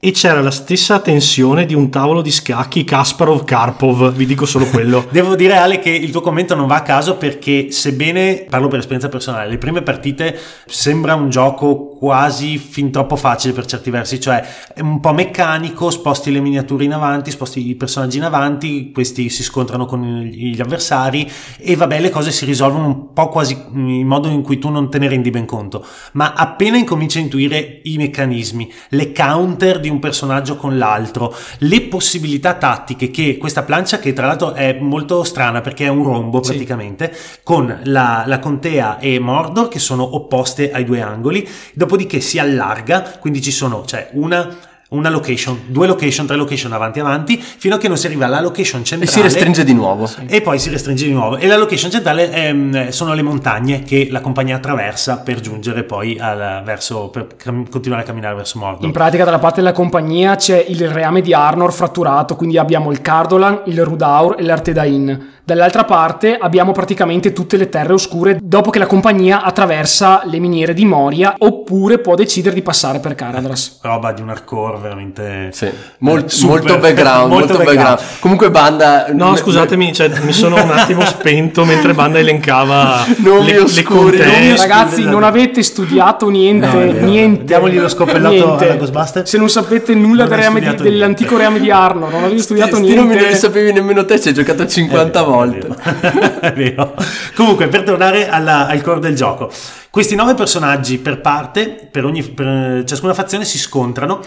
e 0.05 0.11
c'era 0.11 0.41
la 0.41 0.51
stessa 0.51 0.99
tensione 0.99 1.65
di 1.65 1.73
un 1.73 1.89
tavolo 1.89 2.21
di 2.21 2.29
scacchi 2.29 2.83
Kasparov-Karpov, 2.83 4.11
vi 4.11 4.25
dico 4.25 4.45
solo 4.45 4.65
quello. 4.65 5.05
Devo 5.09 5.33
dire 5.37 5.55
Ale 5.55 5.79
che 5.79 5.91
il 5.91 6.11
tuo 6.11 6.19
commento 6.19 6.55
non 6.55 6.67
va 6.67 6.75
a 6.75 6.81
caso 6.81 7.15
perché 7.15 7.71
sebbene, 7.71 8.45
parlo 8.49 8.67
per 8.67 8.79
esperienza 8.79 9.07
personale, 9.07 9.49
le 9.49 9.57
prime 9.57 9.81
partite 9.81 10.37
sembra 10.65 11.15
un 11.15 11.29
gioco 11.29 11.95
quasi 11.97 12.57
fin 12.57 12.91
troppo 12.91 13.15
facile 13.15 13.53
per 13.53 13.65
certi 13.65 13.91
versi, 13.91 14.19
cioè 14.19 14.45
è 14.73 14.81
un 14.81 14.99
po' 14.99 15.13
meccanico, 15.13 15.89
sposti 15.89 16.33
le 16.33 16.41
miniature 16.41 16.83
in 16.83 16.91
avanti, 16.91 17.31
sposti 17.31 17.65
i 17.65 17.75
personaggi 17.75 18.17
in 18.17 18.23
avanti, 18.25 18.91
questi 18.91 19.29
si 19.29 19.41
scontrano 19.41 19.85
con 19.85 20.19
gli 20.23 20.59
avversari 20.59 21.31
e 21.57 21.77
vabbè 21.77 22.01
le 22.01 22.09
cose 22.09 22.31
si 22.31 22.43
risolvono 22.43 22.87
un 22.87 23.13
po' 23.13 23.29
quasi 23.29 23.57
in 23.73 24.05
modo 24.05 24.27
in 24.27 24.41
cui 24.41 24.59
tu 24.59 24.67
non 24.67 24.89
te 24.89 24.99
ne 24.99 25.07
rendi 25.07 25.29
ben 25.29 25.45
conto, 25.45 25.85
ma 26.11 26.33
appena 26.33 26.75
incominci 26.75 27.19
a 27.19 27.21
intuire 27.21 27.79
i 27.83 27.95
meccanismi, 27.95 28.69
le 28.89 29.13
counter 29.13 29.79
di 29.79 29.91
un 29.93 29.99
personaggio 29.99 30.55
con 30.55 30.77
l'altro, 30.77 31.33
le 31.59 31.81
possibilità 31.83 32.55
tattiche 32.55 33.09
che 33.11 33.37
questa 33.37 33.63
plancia, 33.63 33.99
che 33.99 34.13
tra 34.13 34.27
l'altro 34.27 34.53
è 34.53 34.77
molto 34.79 35.23
strana 35.23 35.61
perché 35.61 35.85
è 35.85 35.89
un 35.89 36.03
rombo 36.03 36.39
praticamente, 36.39 37.13
sì. 37.13 37.39
con 37.43 37.79
la, 37.83 38.23
la, 38.25 38.39
contea 38.39 38.99
e 38.99 39.19
Mordor 39.19 39.69
che 39.69 39.79
sono 39.79 40.15
opposte 40.15 40.71
ai 40.71 40.83
due 40.83 41.01
angoli, 41.01 41.47
dopodiché 41.73 42.19
si 42.19 42.39
allarga, 42.39 43.17
quindi 43.19 43.41
ci 43.41 43.51
sono, 43.51 43.85
cioè 43.85 44.09
una 44.13 44.71
una 44.93 45.09
location, 45.09 45.59
due 45.67 45.87
location, 45.87 46.25
tre 46.25 46.35
location 46.35 46.71
avanti 46.73 46.99
avanti, 46.99 47.37
fino 47.39 47.75
a 47.75 47.77
che 47.77 47.87
non 47.87 47.97
si 47.97 48.07
arriva 48.07 48.25
alla 48.25 48.41
location 48.41 48.83
centrale. 48.83 49.11
E 49.11 49.13
si 49.13 49.21
restringe 49.21 49.63
di 49.63 49.73
nuovo. 49.73 50.09
E 50.27 50.41
poi 50.41 50.59
si 50.59 50.69
restringe 50.69 51.05
di 51.05 51.11
nuovo. 51.11 51.37
E 51.37 51.47
la 51.47 51.57
location 51.57 51.91
centrale 51.91 52.29
è, 52.29 52.91
sono 52.91 53.13
le 53.13 53.21
montagne 53.21 53.83
che 53.83 54.07
la 54.09 54.21
compagnia 54.21 54.55
attraversa 54.55 55.17
per 55.17 55.39
giungere 55.39 55.83
poi 55.83 56.17
al, 56.19 56.61
verso, 56.63 57.09
per 57.09 57.27
cam- 57.35 57.69
continuare 57.69 58.03
a 58.03 58.05
camminare 58.05 58.35
verso 58.35 58.59
Mordor. 58.59 58.85
In 58.85 58.91
pratica 58.91 59.23
dalla 59.23 59.39
parte 59.39 59.61
della 59.61 59.73
compagnia 59.73 60.35
c'è 60.35 60.63
il 60.67 60.89
reame 60.89 61.21
di 61.21 61.33
Arnor 61.33 61.73
fratturato, 61.73 62.35
quindi 62.35 62.57
abbiamo 62.57 62.91
il 62.91 63.01
Cardolan, 63.01 63.61
il 63.65 63.83
Rudaur 63.83 64.35
e 64.37 64.43
l'Artedain 64.43 65.31
Dall'altra 65.45 65.83
parte 65.83 66.37
abbiamo 66.39 66.71
praticamente 66.71 67.33
tutte 67.33 67.57
le 67.57 67.67
terre 67.67 67.91
oscure 67.91 68.39
dopo 68.41 68.69
che 68.69 68.79
la 68.79 68.85
compagnia 68.85 69.43
attraversa 69.43 70.21
le 70.23 70.39
miniere 70.39 70.73
di 70.73 70.85
Moria 70.85 71.35
oppure 71.37 71.97
può 71.97 72.15
decidere 72.15 72.55
di 72.55 72.61
passare 72.61 72.99
per 72.99 73.13
Caradras. 73.13 73.79
Roba 73.81 74.13
di 74.13 74.21
un 74.21 74.29
hardcore 74.29 74.77
veramente 74.77 75.49
sì. 75.51 75.69
Mol- 75.97 76.25
molto 76.43 76.77
background, 76.77 77.29
molto, 77.29 77.57
molto 77.57 77.63
background. 77.65 77.99
Comunque 78.21 78.51
Banda 78.51 79.07
No, 79.11 79.35
scusatemi, 79.35 79.93
cioè, 79.93 80.09
mi 80.21 80.31
sono 80.31 80.63
un 80.63 80.71
attimo 80.71 81.03
spento 81.03 81.65
mentre 81.65 81.93
Banda 81.93 82.19
elencava 82.19 83.05
non 83.19 83.43
le, 83.43 83.59
oscuri, 83.59 84.15
le 84.15 84.47
non 84.47 84.55
Ragazzi, 84.55 85.03
non 85.03 85.23
avete 85.23 85.61
studiato 85.61 86.29
niente, 86.29 86.67
no, 86.67 87.05
niente. 87.05 87.43
Diamogli 87.43 87.79
lo 87.79 87.89
scoppellato 87.89 88.33
niente. 88.33 88.63
alla 88.63 88.75
Ghostbuster. 88.75 89.27
Se 89.27 89.37
non 89.37 89.49
sapete 89.49 89.93
nulla 89.93 90.25
del 90.25 90.37
reame 90.37 90.61
di, 90.61 90.73
dell'antico 90.75 91.35
reame 91.35 91.59
di 91.59 91.69
Arno, 91.69 92.07
non 92.07 92.23
avete 92.23 92.41
studiato 92.41 92.77
sti, 92.77 92.85
niente. 92.85 93.13
Sti 93.13 93.21
non 93.21 93.29
li 93.29 93.35
sapevi 93.35 93.73
nemmeno 93.73 94.05
te, 94.05 94.21
ci 94.21 94.29
hai 94.29 94.33
giocato 94.33 94.65
50 94.65 95.21
volte 95.21 95.31
volte. 95.36 95.67
È 96.39 96.53
vero. 96.55 96.93
Comunque, 97.36 97.67
per 97.67 97.84
tornare 97.84 98.29
alla, 98.29 98.67
al 98.67 98.81
core 98.81 98.99
del 98.99 99.15
gioco, 99.15 99.51
questi 99.93 100.15
nove 100.15 100.33
personaggi 100.33 100.97
per 100.97 101.21
parte, 101.21 101.87
per, 101.91 102.03
ogni, 102.03 102.23
per 102.23 102.83
ciascuna 102.83 103.13
fazione, 103.13 103.45
si 103.45 103.59
scontrano. 103.59 104.21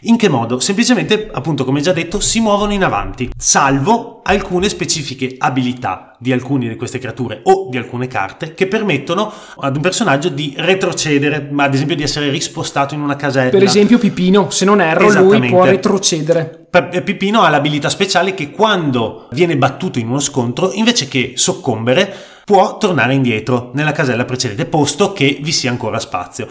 In 0.00 0.16
che 0.16 0.28
modo? 0.28 0.58
Semplicemente, 0.58 1.28
appunto, 1.30 1.64
come 1.64 1.80
già 1.80 1.92
detto, 1.92 2.18
si 2.18 2.40
muovono 2.40 2.72
in 2.72 2.82
avanti, 2.82 3.30
salvo 3.36 4.18
alcune 4.24 4.68
specifiche 4.68 5.36
abilità 5.38 6.16
di 6.18 6.32
alcune 6.32 6.66
di 6.66 6.74
queste 6.74 6.98
creature 6.98 7.40
o 7.44 7.68
di 7.70 7.76
alcune 7.76 8.08
carte 8.08 8.54
che 8.54 8.66
permettono 8.66 9.32
ad 9.60 9.76
un 9.76 9.82
personaggio 9.82 10.28
di 10.28 10.54
retrocedere, 10.56 11.46
ma 11.52 11.62
ad 11.62 11.74
esempio 11.74 11.94
di 11.94 12.02
essere 12.02 12.28
rispostato 12.28 12.94
in 12.94 13.00
una 13.00 13.14
casella. 13.14 13.50
Per 13.50 13.62
esempio 13.62 13.98
Pipino, 13.98 14.50
se 14.50 14.64
non 14.64 14.80
erro, 14.80 15.08
lui 15.08 15.48
può 15.48 15.62
retrocedere. 15.62 16.66
Eh, 16.68 17.02
Pipino 17.02 17.42
ha 17.42 17.48
l'abilità 17.48 17.88
speciale 17.90 18.34
che 18.34 18.50
quando 18.50 19.28
viene 19.30 19.56
battuto 19.56 20.00
in 20.00 20.08
uno 20.08 20.18
scontro, 20.18 20.72
invece 20.72 21.06
che 21.06 21.34
soccombere, 21.36 22.31
può 22.44 22.78
tornare 22.78 23.14
indietro 23.14 23.70
nella 23.74 23.92
casella 23.92 24.24
precedente, 24.24 24.64
posto 24.66 25.12
che 25.12 25.38
vi 25.40 25.52
sia 25.52 25.70
ancora 25.70 25.98
spazio. 25.98 26.48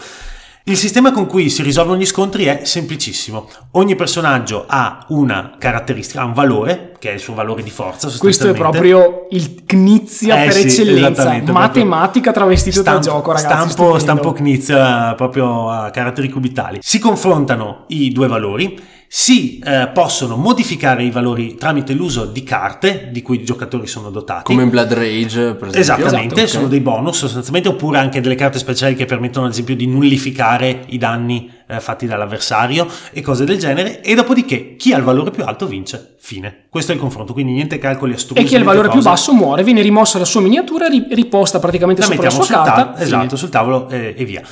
Il 0.64 0.76
sistema 0.76 1.10
con 1.10 1.26
cui 1.26 1.50
si 1.50 1.60
risolvono 1.64 1.98
gli 1.98 2.06
scontri 2.06 2.44
è 2.44 2.60
semplicissimo. 2.62 3.48
Ogni 3.72 3.96
personaggio 3.96 4.64
ha 4.68 5.06
una 5.08 5.56
caratteristica, 5.58 6.20
ha 6.20 6.24
un 6.24 6.34
valore, 6.34 6.92
che 7.00 7.10
è 7.10 7.14
il 7.14 7.18
suo 7.18 7.34
valore 7.34 7.64
di 7.64 7.70
forza. 7.70 8.08
Questo 8.16 8.48
è 8.48 8.52
proprio 8.52 9.26
il 9.30 9.64
Knizia 9.64 10.40
eh, 10.40 10.44
per 10.44 10.52
sì, 10.52 10.66
eccellenza, 10.68 11.42
matematica 11.50 12.30
travestita 12.30 12.80
da 12.80 12.98
gioco, 13.00 13.32
ragazzi. 13.32 13.70
Stampo, 13.70 13.98
stampo 13.98 14.32
Knizia 14.32 15.14
proprio 15.16 15.68
a 15.68 15.90
caratteri 15.90 16.28
cubitali. 16.28 16.78
Si 16.80 17.00
confrontano 17.00 17.86
i 17.88 18.12
due 18.12 18.28
valori 18.28 18.80
si 19.14 19.58
eh, 19.58 19.90
possono 19.92 20.36
modificare 20.36 21.04
i 21.04 21.10
valori 21.10 21.56
tramite 21.56 21.92
l'uso 21.92 22.24
di 22.24 22.42
carte 22.42 23.10
di 23.12 23.20
cui 23.20 23.42
i 23.42 23.44
giocatori 23.44 23.86
sono 23.86 24.08
dotati. 24.08 24.44
Come 24.44 24.62
in 24.62 24.70
Blood 24.70 24.90
Rage, 24.94 25.52
per 25.52 25.68
esempio. 25.68 25.80
Esattamente, 25.80 26.34
esatto, 26.36 26.48
sono 26.48 26.64
okay. 26.64 26.70
dei 26.70 26.80
bonus 26.80 27.18
sostanzialmente, 27.18 27.68
oppure 27.68 27.98
anche 27.98 28.22
delle 28.22 28.36
carte 28.36 28.58
speciali 28.58 28.94
che 28.94 29.04
permettono 29.04 29.44
ad 29.44 29.52
esempio 29.52 29.76
di 29.76 29.86
nullificare 29.86 30.84
i 30.86 30.96
danni 30.96 31.52
eh, 31.66 31.78
fatti 31.80 32.06
dall'avversario 32.06 32.88
e 33.12 33.20
cose 33.20 33.44
del 33.44 33.58
genere. 33.58 34.00
E 34.00 34.14
dopodiché 34.14 34.76
chi 34.76 34.94
ha 34.94 34.96
il 34.96 35.04
valore 35.04 35.30
più 35.30 35.44
alto 35.44 35.66
vince. 35.66 36.14
Fine. 36.18 36.64
Questo 36.70 36.92
è 36.92 36.94
il 36.94 37.00
confronto, 37.02 37.34
quindi 37.34 37.52
niente 37.52 37.76
calcoli 37.76 38.14
astrusi. 38.14 38.40
E 38.40 38.44
chi 38.44 38.54
ha 38.54 38.58
il 38.58 38.64
valore 38.64 38.88
cose. 38.88 38.98
più 38.98 39.10
basso 39.10 39.34
muore, 39.34 39.62
viene 39.62 39.82
rimossa 39.82 40.18
la 40.18 40.24
sua 40.24 40.40
miniatura, 40.40 40.86
riposta 40.86 41.58
praticamente 41.58 42.00
la 42.00 42.06
sopra 42.06 42.22
la 42.22 42.30
sua 42.30 42.46
carta. 42.46 42.92
Ta- 42.92 43.02
esatto, 43.02 43.36
sul 43.36 43.50
tavolo 43.50 43.90
eh, 43.90 44.14
e 44.16 44.24
via. 44.24 44.42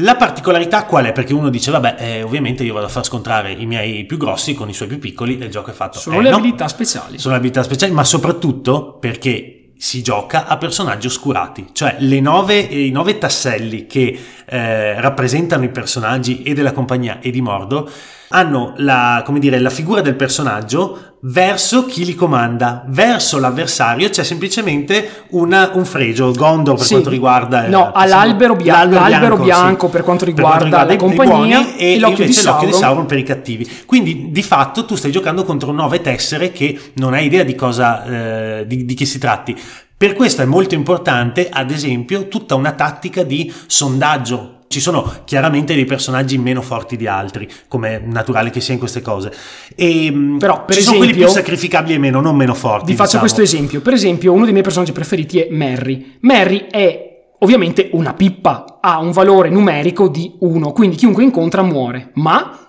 La 0.00 0.16
particolarità 0.16 0.84
qual 0.84 1.06
è? 1.06 1.12
Perché 1.12 1.32
uno 1.32 1.48
dice, 1.48 1.70
vabbè, 1.70 1.96
eh, 1.98 2.22
ovviamente 2.22 2.62
io 2.62 2.74
vado 2.74 2.84
a 2.84 2.90
far 2.90 3.04
scontrare 3.04 3.52
i 3.52 3.64
miei 3.64 4.04
più 4.04 4.18
grossi 4.18 4.52
con 4.52 4.68
i 4.68 4.74
suoi 4.74 4.88
più 4.88 4.98
piccoli 4.98 5.38
e 5.38 5.46
il 5.46 5.50
gioco 5.50 5.70
è 5.70 5.72
fatto. 5.72 5.98
Sono 5.98 6.18
eh, 6.18 6.22
le 6.22 6.30
no, 6.30 6.36
abilità 6.36 6.68
speciali. 6.68 7.18
Sono 7.18 7.32
le 7.32 7.40
abilità 7.40 7.62
speciali, 7.62 7.92
ma 7.92 8.04
soprattutto 8.04 8.98
perché 9.00 9.56
si 9.78 10.02
gioca 10.02 10.46
a 10.46 10.56
personaggi 10.58 11.06
oscurati, 11.06 11.68
cioè 11.72 11.96
nove, 12.20 12.58
i 12.58 12.90
nove 12.90 13.18
tasselli 13.18 13.86
che 13.86 14.18
eh, 14.46 15.00
rappresentano 15.00 15.64
i 15.64 15.68
personaggi 15.68 16.42
e 16.42 16.54
della 16.54 16.72
compagnia 16.72 17.18
e 17.20 17.30
di 17.30 17.40
Mordor 17.40 17.90
hanno 18.28 18.74
la, 18.78 19.22
come 19.24 19.38
dire, 19.38 19.58
la 19.60 19.70
figura 19.70 20.00
del 20.00 20.14
personaggio 20.14 21.14
verso 21.20 21.86
chi 21.86 22.04
li 22.04 22.14
comanda, 22.14 22.84
verso 22.88 23.38
l'avversario 23.38 24.08
c'è 24.08 24.22
semplicemente 24.22 25.26
una, 25.30 25.70
un 25.74 25.84
fregio, 25.84 26.30
Gondor 26.32 26.76
per 26.76 26.84
sì. 26.84 26.92
quanto 26.92 27.10
riguarda... 27.10 27.66
No, 27.68 27.92
ha 27.92 28.06
l'albero, 28.06 28.54
bia- 28.54 28.74
l'albero, 28.74 29.08
l'albero 29.08 29.36
bianco, 29.38 29.86
sì. 29.86 29.92
per, 29.92 30.02
quanto 30.02 30.24
per 30.24 30.34
quanto 30.34 30.64
riguarda, 30.64 30.92
la 30.92 30.96
compagnia 30.96 31.76
e, 31.76 31.98
l'occhio, 31.98 32.24
invece 32.24 32.40
di 32.40 32.46
l'occhio 32.46 32.66
di 32.66 32.72
Sauron 32.72 33.06
per 33.06 33.18
i 33.18 33.22
cattivi. 33.22 33.68
Quindi 33.86 34.30
di 34.30 34.42
fatto 34.42 34.84
tu 34.84 34.94
stai 34.96 35.10
giocando 35.10 35.44
contro 35.44 35.72
nove 35.72 36.00
tessere 36.00 36.52
che 36.52 36.78
non 36.94 37.14
hai 37.14 37.26
idea 37.26 37.44
di 37.44 37.54
cosa, 37.54 38.04
eh, 38.04 38.66
di, 38.66 38.84
di 38.84 38.94
che 38.94 39.04
si 39.04 39.18
tratti. 39.18 39.56
Per 39.98 40.12
questo 40.12 40.42
è 40.42 40.44
molto 40.44 40.74
importante, 40.74 41.48
ad 41.48 41.70
esempio, 41.70 42.28
tutta 42.28 42.54
una 42.54 42.72
tattica 42.72 43.22
di 43.22 43.50
sondaggio 43.66 44.56
ci 44.68 44.80
sono 44.80 45.10
chiaramente 45.24 45.74
dei 45.74 45.84
personaggi 45.86 46.36
meno 46.36 46.60
forti 46.60 46.96
di 46.96 47.06
altri, 47.06 47.48
come 47.68 47.96
è 47.96 48.02
naturale 48.04 48.50
che 48.50 48.60
sia 48.60 48.74
in 48.74 48.78
queste 48.78 49.00
cose. 49.00 49.32
E, 49.74 50.10
mm, 50.10 50.36
Però, 50.36 50.64
per 50.64 50.74
ci 50.74 50.80
esempio, 50.80 50.82
sono 50.82 50.96
quelli 50.98 51.12
più 51.14 51.26
sacrificabili 51.28 51.94
e 51.94 51.98
meno, 51.98 52.20
non 52.20 52.36
meno 52.36 52.52
forti. 52.52 52.90
Vi 52.90 52.92
faccio 52.92 53.18
diciamo. 53.18 53.22
questo 53.22 53.40
esempio. 53.40 53.80
Per 53.80 53.94
esempio, 53.94 54.32
uno 54.32 54.42
dei 54.42 54.52
miei 54.52 54.64
personaggi 54.64 54.92
preferiti 54.92 55.40
è 55.40 55.48
Merry. 55.50 56.18
Merry 56.20 56.66
è 56.70 57.22
ovviamente 57.38 57.88
una 57.92 58.12
pippa, 58.12 58.78
ha 58.80 58.98
un 58.98 59.12
valore 59.12 59.48
numerico 59.48 60.08
di 60.08 60.34
1, 60.40 60.72
quindi 60.72 60.96
chiunque 60.96 61.22
incontra 61.22 61.62
muore. 61.62 62.10
Ma 62.14 62.65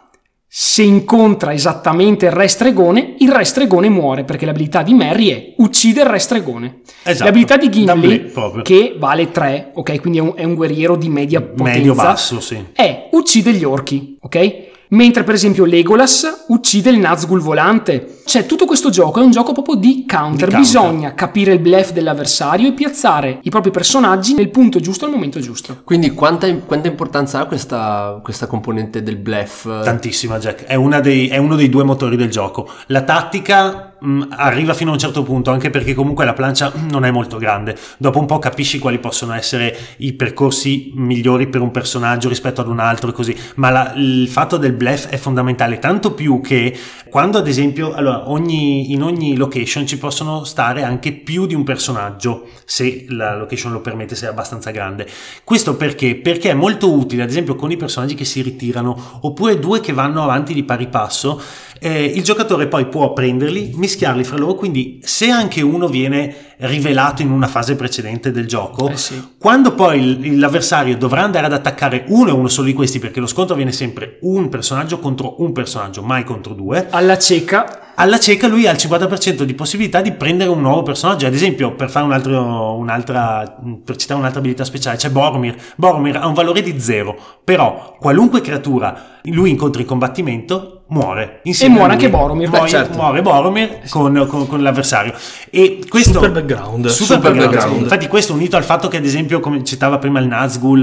se 0.60 0.82
incontra 0.82 1.54
esattamente 1.54 2.26
il 2.26 2.32
re 2.32 2.48
stregone, 2.48 3.14
il 3.20 3.32
re 3.32 3.44
stregone 3.44 3.90
muore 3.90 4.24
perché 4.24 4.44
l'abilità 4.44 4.82
di 4.82 4.96
Merry 4.96 5.28
è 5.28 5.54
uccide 5.58 6.02
il 6.02 6.08
re 6.08 6.18
stregone. 6.18 6.80
Esatto. 7.04 7.26
L'abilità 7.26 7.58
di 7.58 7.70
Gimli, 7.70 8.32
che 8.64 8.96
vale 8.98 9.30
3, 9.30 9.74
ok, 9.76 10.02
quindi 10.02 10.18
è 10.18 10.22
un, 10.22 10.34
è 10.36 10.44
un 10.44 10.56
guerriero 10.56 10.96
di 10.96 11.10
media 11.10 11.42
potenza, 11.42 11.78
Medio-basso, 11.78 12.40
sì. 12.40 12.58
è 12.74 13.08
uccide 13.12 13.52
gli 13.52 13.64
orchi, 13.64 14.18
ok? 14.20 14.56
Mentre 14.90 15.24
per 15.24 15.34
esempio 15.34 15.66
Legolas 15.66 16.46
uccide 16.48 16.90
il 16.90 17.00
Nazgul 17.00 17.42
volante. 17.42 18.22
Cioè 18.26 18.46
tutto 18.46 18.66
questo 18.66 18.90
gioco 18.90 19.20
è 19.20 19.24
un 19.24 19.32
gioco 19.32 19.52
proprio 19.52 19.76
di 19.76 20.06
counter. 20.08 20.48
Di 20.48 20.54
counter. 20.54 20.60
Bisogna 20.60 21.14
capire 21.14 21.54
il 21.54 21.60
bluff 21.60 21.92
dell'avversario 21.92 22.70
e 22.70 22.74
piazzare 22.74 23.40
i 23.44 23.50
propri 23.50 23.72
personaggi 23.72 24.34
nel 24.34 24.50
punto 24.50 24.80
giusto 24.80 25.06
al 25.06 25.12
momento 25.12 25.40
giusto. 25.40 25.82
Quindi 25.84 26.12
quanta, 26.12 26.54
quanta 26.58 26.88
importanza 26.88 27.40
ha 27.40 27.46
questa, 27.46 28.20
questa 28.24 28.48
componente 28.48 29.04
del 29.04 29.18
bluff? 29.18 29.64
Tantissima, 29.84 30.38
Jack. 30.40 30.64
È, 30.64 30.76
una 30.76 31.00
dei- 31.00 31.28
è 31.28 31.38
uno 31.38 31.56
dei 31.56 31.70
due 31.70 31.84
motori 31.84 32.16
del 32.16 32.30
gioco. 32.30 32.70
La 32.88 33.04
tattica 33.04 33.97
mh, 34.00 34.24
arriva 34.30 34.74
fino 34.74 34.90
a 34.92 34.94
un 34.94 35.00
certo 35.00 35.24
punto, 35.24 35.52
anche 35.52 35.70
perché 35.70 35.94
comunque 35.94 36.26
la 36.26 36.34
plancia 36.34 36.72
non 36.90 37.06
è 37.06 37.12
molto 37.12 37.38
grande. 37.38 37.76
Dopo 37.98 38.20
un 38.20 38.26
po' 38.26 38.40
capisci 38.40 38.80
quali 38.80 39.00
possono 39.00 39.34
essere 39.34 39.76
i 39.98 40.14
percorsi 40.14 40.92
migliori 40.96 41.48
per 41.48 41.62
un 41.62 41.72
personaggio 41.72 42.30
rispetto 42.30 42.62
ad 42.62 42.68
un 42.68 42.80
altro 42.80 43.10
e 43.10 43.14
così. 43.14 43.36
Ma 43.56 43.70
la- 43.70 43.94
il 43.96 44.28
fatto 44.28 44.58
del 44.58 44.74
bluff 44.74 45.08
è 45.08 45.18
fondamentale, 45.18 45.80
tanto 45.80 46.14
più 46.14 46.42
che 46.42 46.76
quando 47.10 47.38
ad 47.38 47.48
esempio, 47.48 47.94
allora, 47.94 48.30
ogni- 48.30 48.92
in 48.92 49.02
ogni 49.02 49.36
location 49.36 49.86
ci 49.88 49.98
possono 49.98 50.44
stare 50.44 50.84
anche 50.84 51.12
più 51.14 51.46
di 51.46 51.54
un 51.56 51.64
personaggio, 51.64 52.48
se 52.66 53.06
la 53.10 53.36
location 53.36 53.72
lo 53.72 53.82
permette, 53.82 54.16
se 54.16 54.26
è 54.26 54.30
abbastanza 54.30 54.72
grande. 54.72 55.08
Questo 55.44 55.76
perché? 55.76 56.16
Perché 56.16 56.50
è 56.52 56.54
molto 56.54 56.92
utile, 56.92 57.24
ad 57.24 57.30
esempio, 57.30 57.56
con 57.56 57.72
i 57.72 57.78
personaggi 57.78 58.16
che 58.16 58.26
si 58.26 58.42
ritirano, 58.42 59.20
oppure 59.22 59.60
due 59.60 59.80
che 59.80 59.94
vanno 59.94 60.22
avanti 60.24 60.54
di 60.54 60.64
pari 60.64 60.88
passo. 60.88 61.42
Eh, 61.80 62.04
il 62.04 62.24
giocatore 62.24 62.68
poi 62.68 62.88
può 62.88 63.14
prenderli, 63.14 63.72
mischiarli 63.76 64.24
fra 64.24 64.38
loro, 64.38 64.56
quindi 64.56 65.00
se 65.04 65.30
anche 65.30 65.62
uno 65.62 65.88
viene 65.88 66.36
rivelato 66.60 67.22
in 67.22 67.32
una 67.32 67.48
fase 67.48 67.76
precedente 67.76 68.32
del 68.32 68.48
gioco, 68.48 68.90
Eh 68.90 68.98
sì. 68.98 69.22
quando 69.38 69.74
poi 69.74 70.38
l'avversario 70.38 70.98
dovrà 70.98 71.24
andare 71.24 71.46
ad 71.46 71.54
attaccare 71.54 72.06
uno 72.08 72.30
e 72.30 72.34
uno 72.34 72.48
solo 72.48 72.68
di 72.68 72.74
questi, 72.74 73.00
perché 73.00 73.20
lo 73.20 73.28
scontro 73.28 73.56
viene 73.56 73.72
sempre 73.72 74.18
un 74.22 74.50
personaggio 74.50 75.00
contro 75.00 75.42
un 75.42 75.52
personaggio, 75.52 76.02
mai 76.02 76.24
contro 76.24 76.54
due, 76.54 76.88
Alla 76.90 77.18
cieca, 77.18 77.94
alla 77.96 78.20
cieca 78.20 78.48
lui 78.48 78.68
ha 78.68 78.72
il 78.72 78.78
50% 78.78 79.44
di 79.44 79.54
possibilità 79.54 80.02
di 80.02 80.12
prendere 80.12 80.50
un 80.50 80.62
nuovo 80.62 80.84
personaggio. 80.84 81.26
Ad 81.26 81.34
esempio, 81.34 81.74
per 81.74 81.90
fare 81.90 82.06
un 82.06 82.12
altro, 82.12 82.76
un'altra, 82.76 83.60
per 83.84 83.96
citare 83.96 84.20
un'altra 84.20 84.40
abilità 84.40 84.64
speciale, 84.64 84.98
c'è 84.98 85.10
Boromir. 85.10 85.56
Boromir 85.76 86.18
ha 86.18 86.28
un 86.28 86.34
valore 86.34 86.62
di 86.62 86.80
zero, 86.80 87.18
però 87.44 87.96
qualunque 88.00 88.42
creatura 88.42 89.20
lui 89.24 89.50
incontri 89.50 89.82
in 89.82 89.88
combattimento 89.88 90.77
muore. 90.90 91.40
Insieme 91.44 91.74
E 91.74 91.78
muore 91.78 91.94
anche 91.94 92.10
Boromir, 92.10 92.50
beh, 92.50 92.56
Muore, 92.56 92.70
certo. 92.70 92.98
muore 92.98 93.22
Boromir 93.22 93.80
con, 93.90 94.26
con- 94.28 94.48
con 94.48 94.62
l'avversario. 94.62 95.14
E 95.50 95.80
questo 95.88 96.14
Super 96.14 96.32
background. 96.32 96.88
Super, 96.88 96.92
Super 97.18 97.18
background. 97.32 97.54
background. 97.54 97.82
Infatti, 97.82 98.08
questo 98.08 98.34
unito 98.34 98.56
al 98.58 98.64
fatto 98.64 98.88
che, 98.88 98.98
ad 98.98 99.06
esempio, 99.06 99.40
come 99.40 99.64
citava 99.64 99.98
prima 99.98 100.20
il 100.20 100.28
Nazgul 100.28 100.82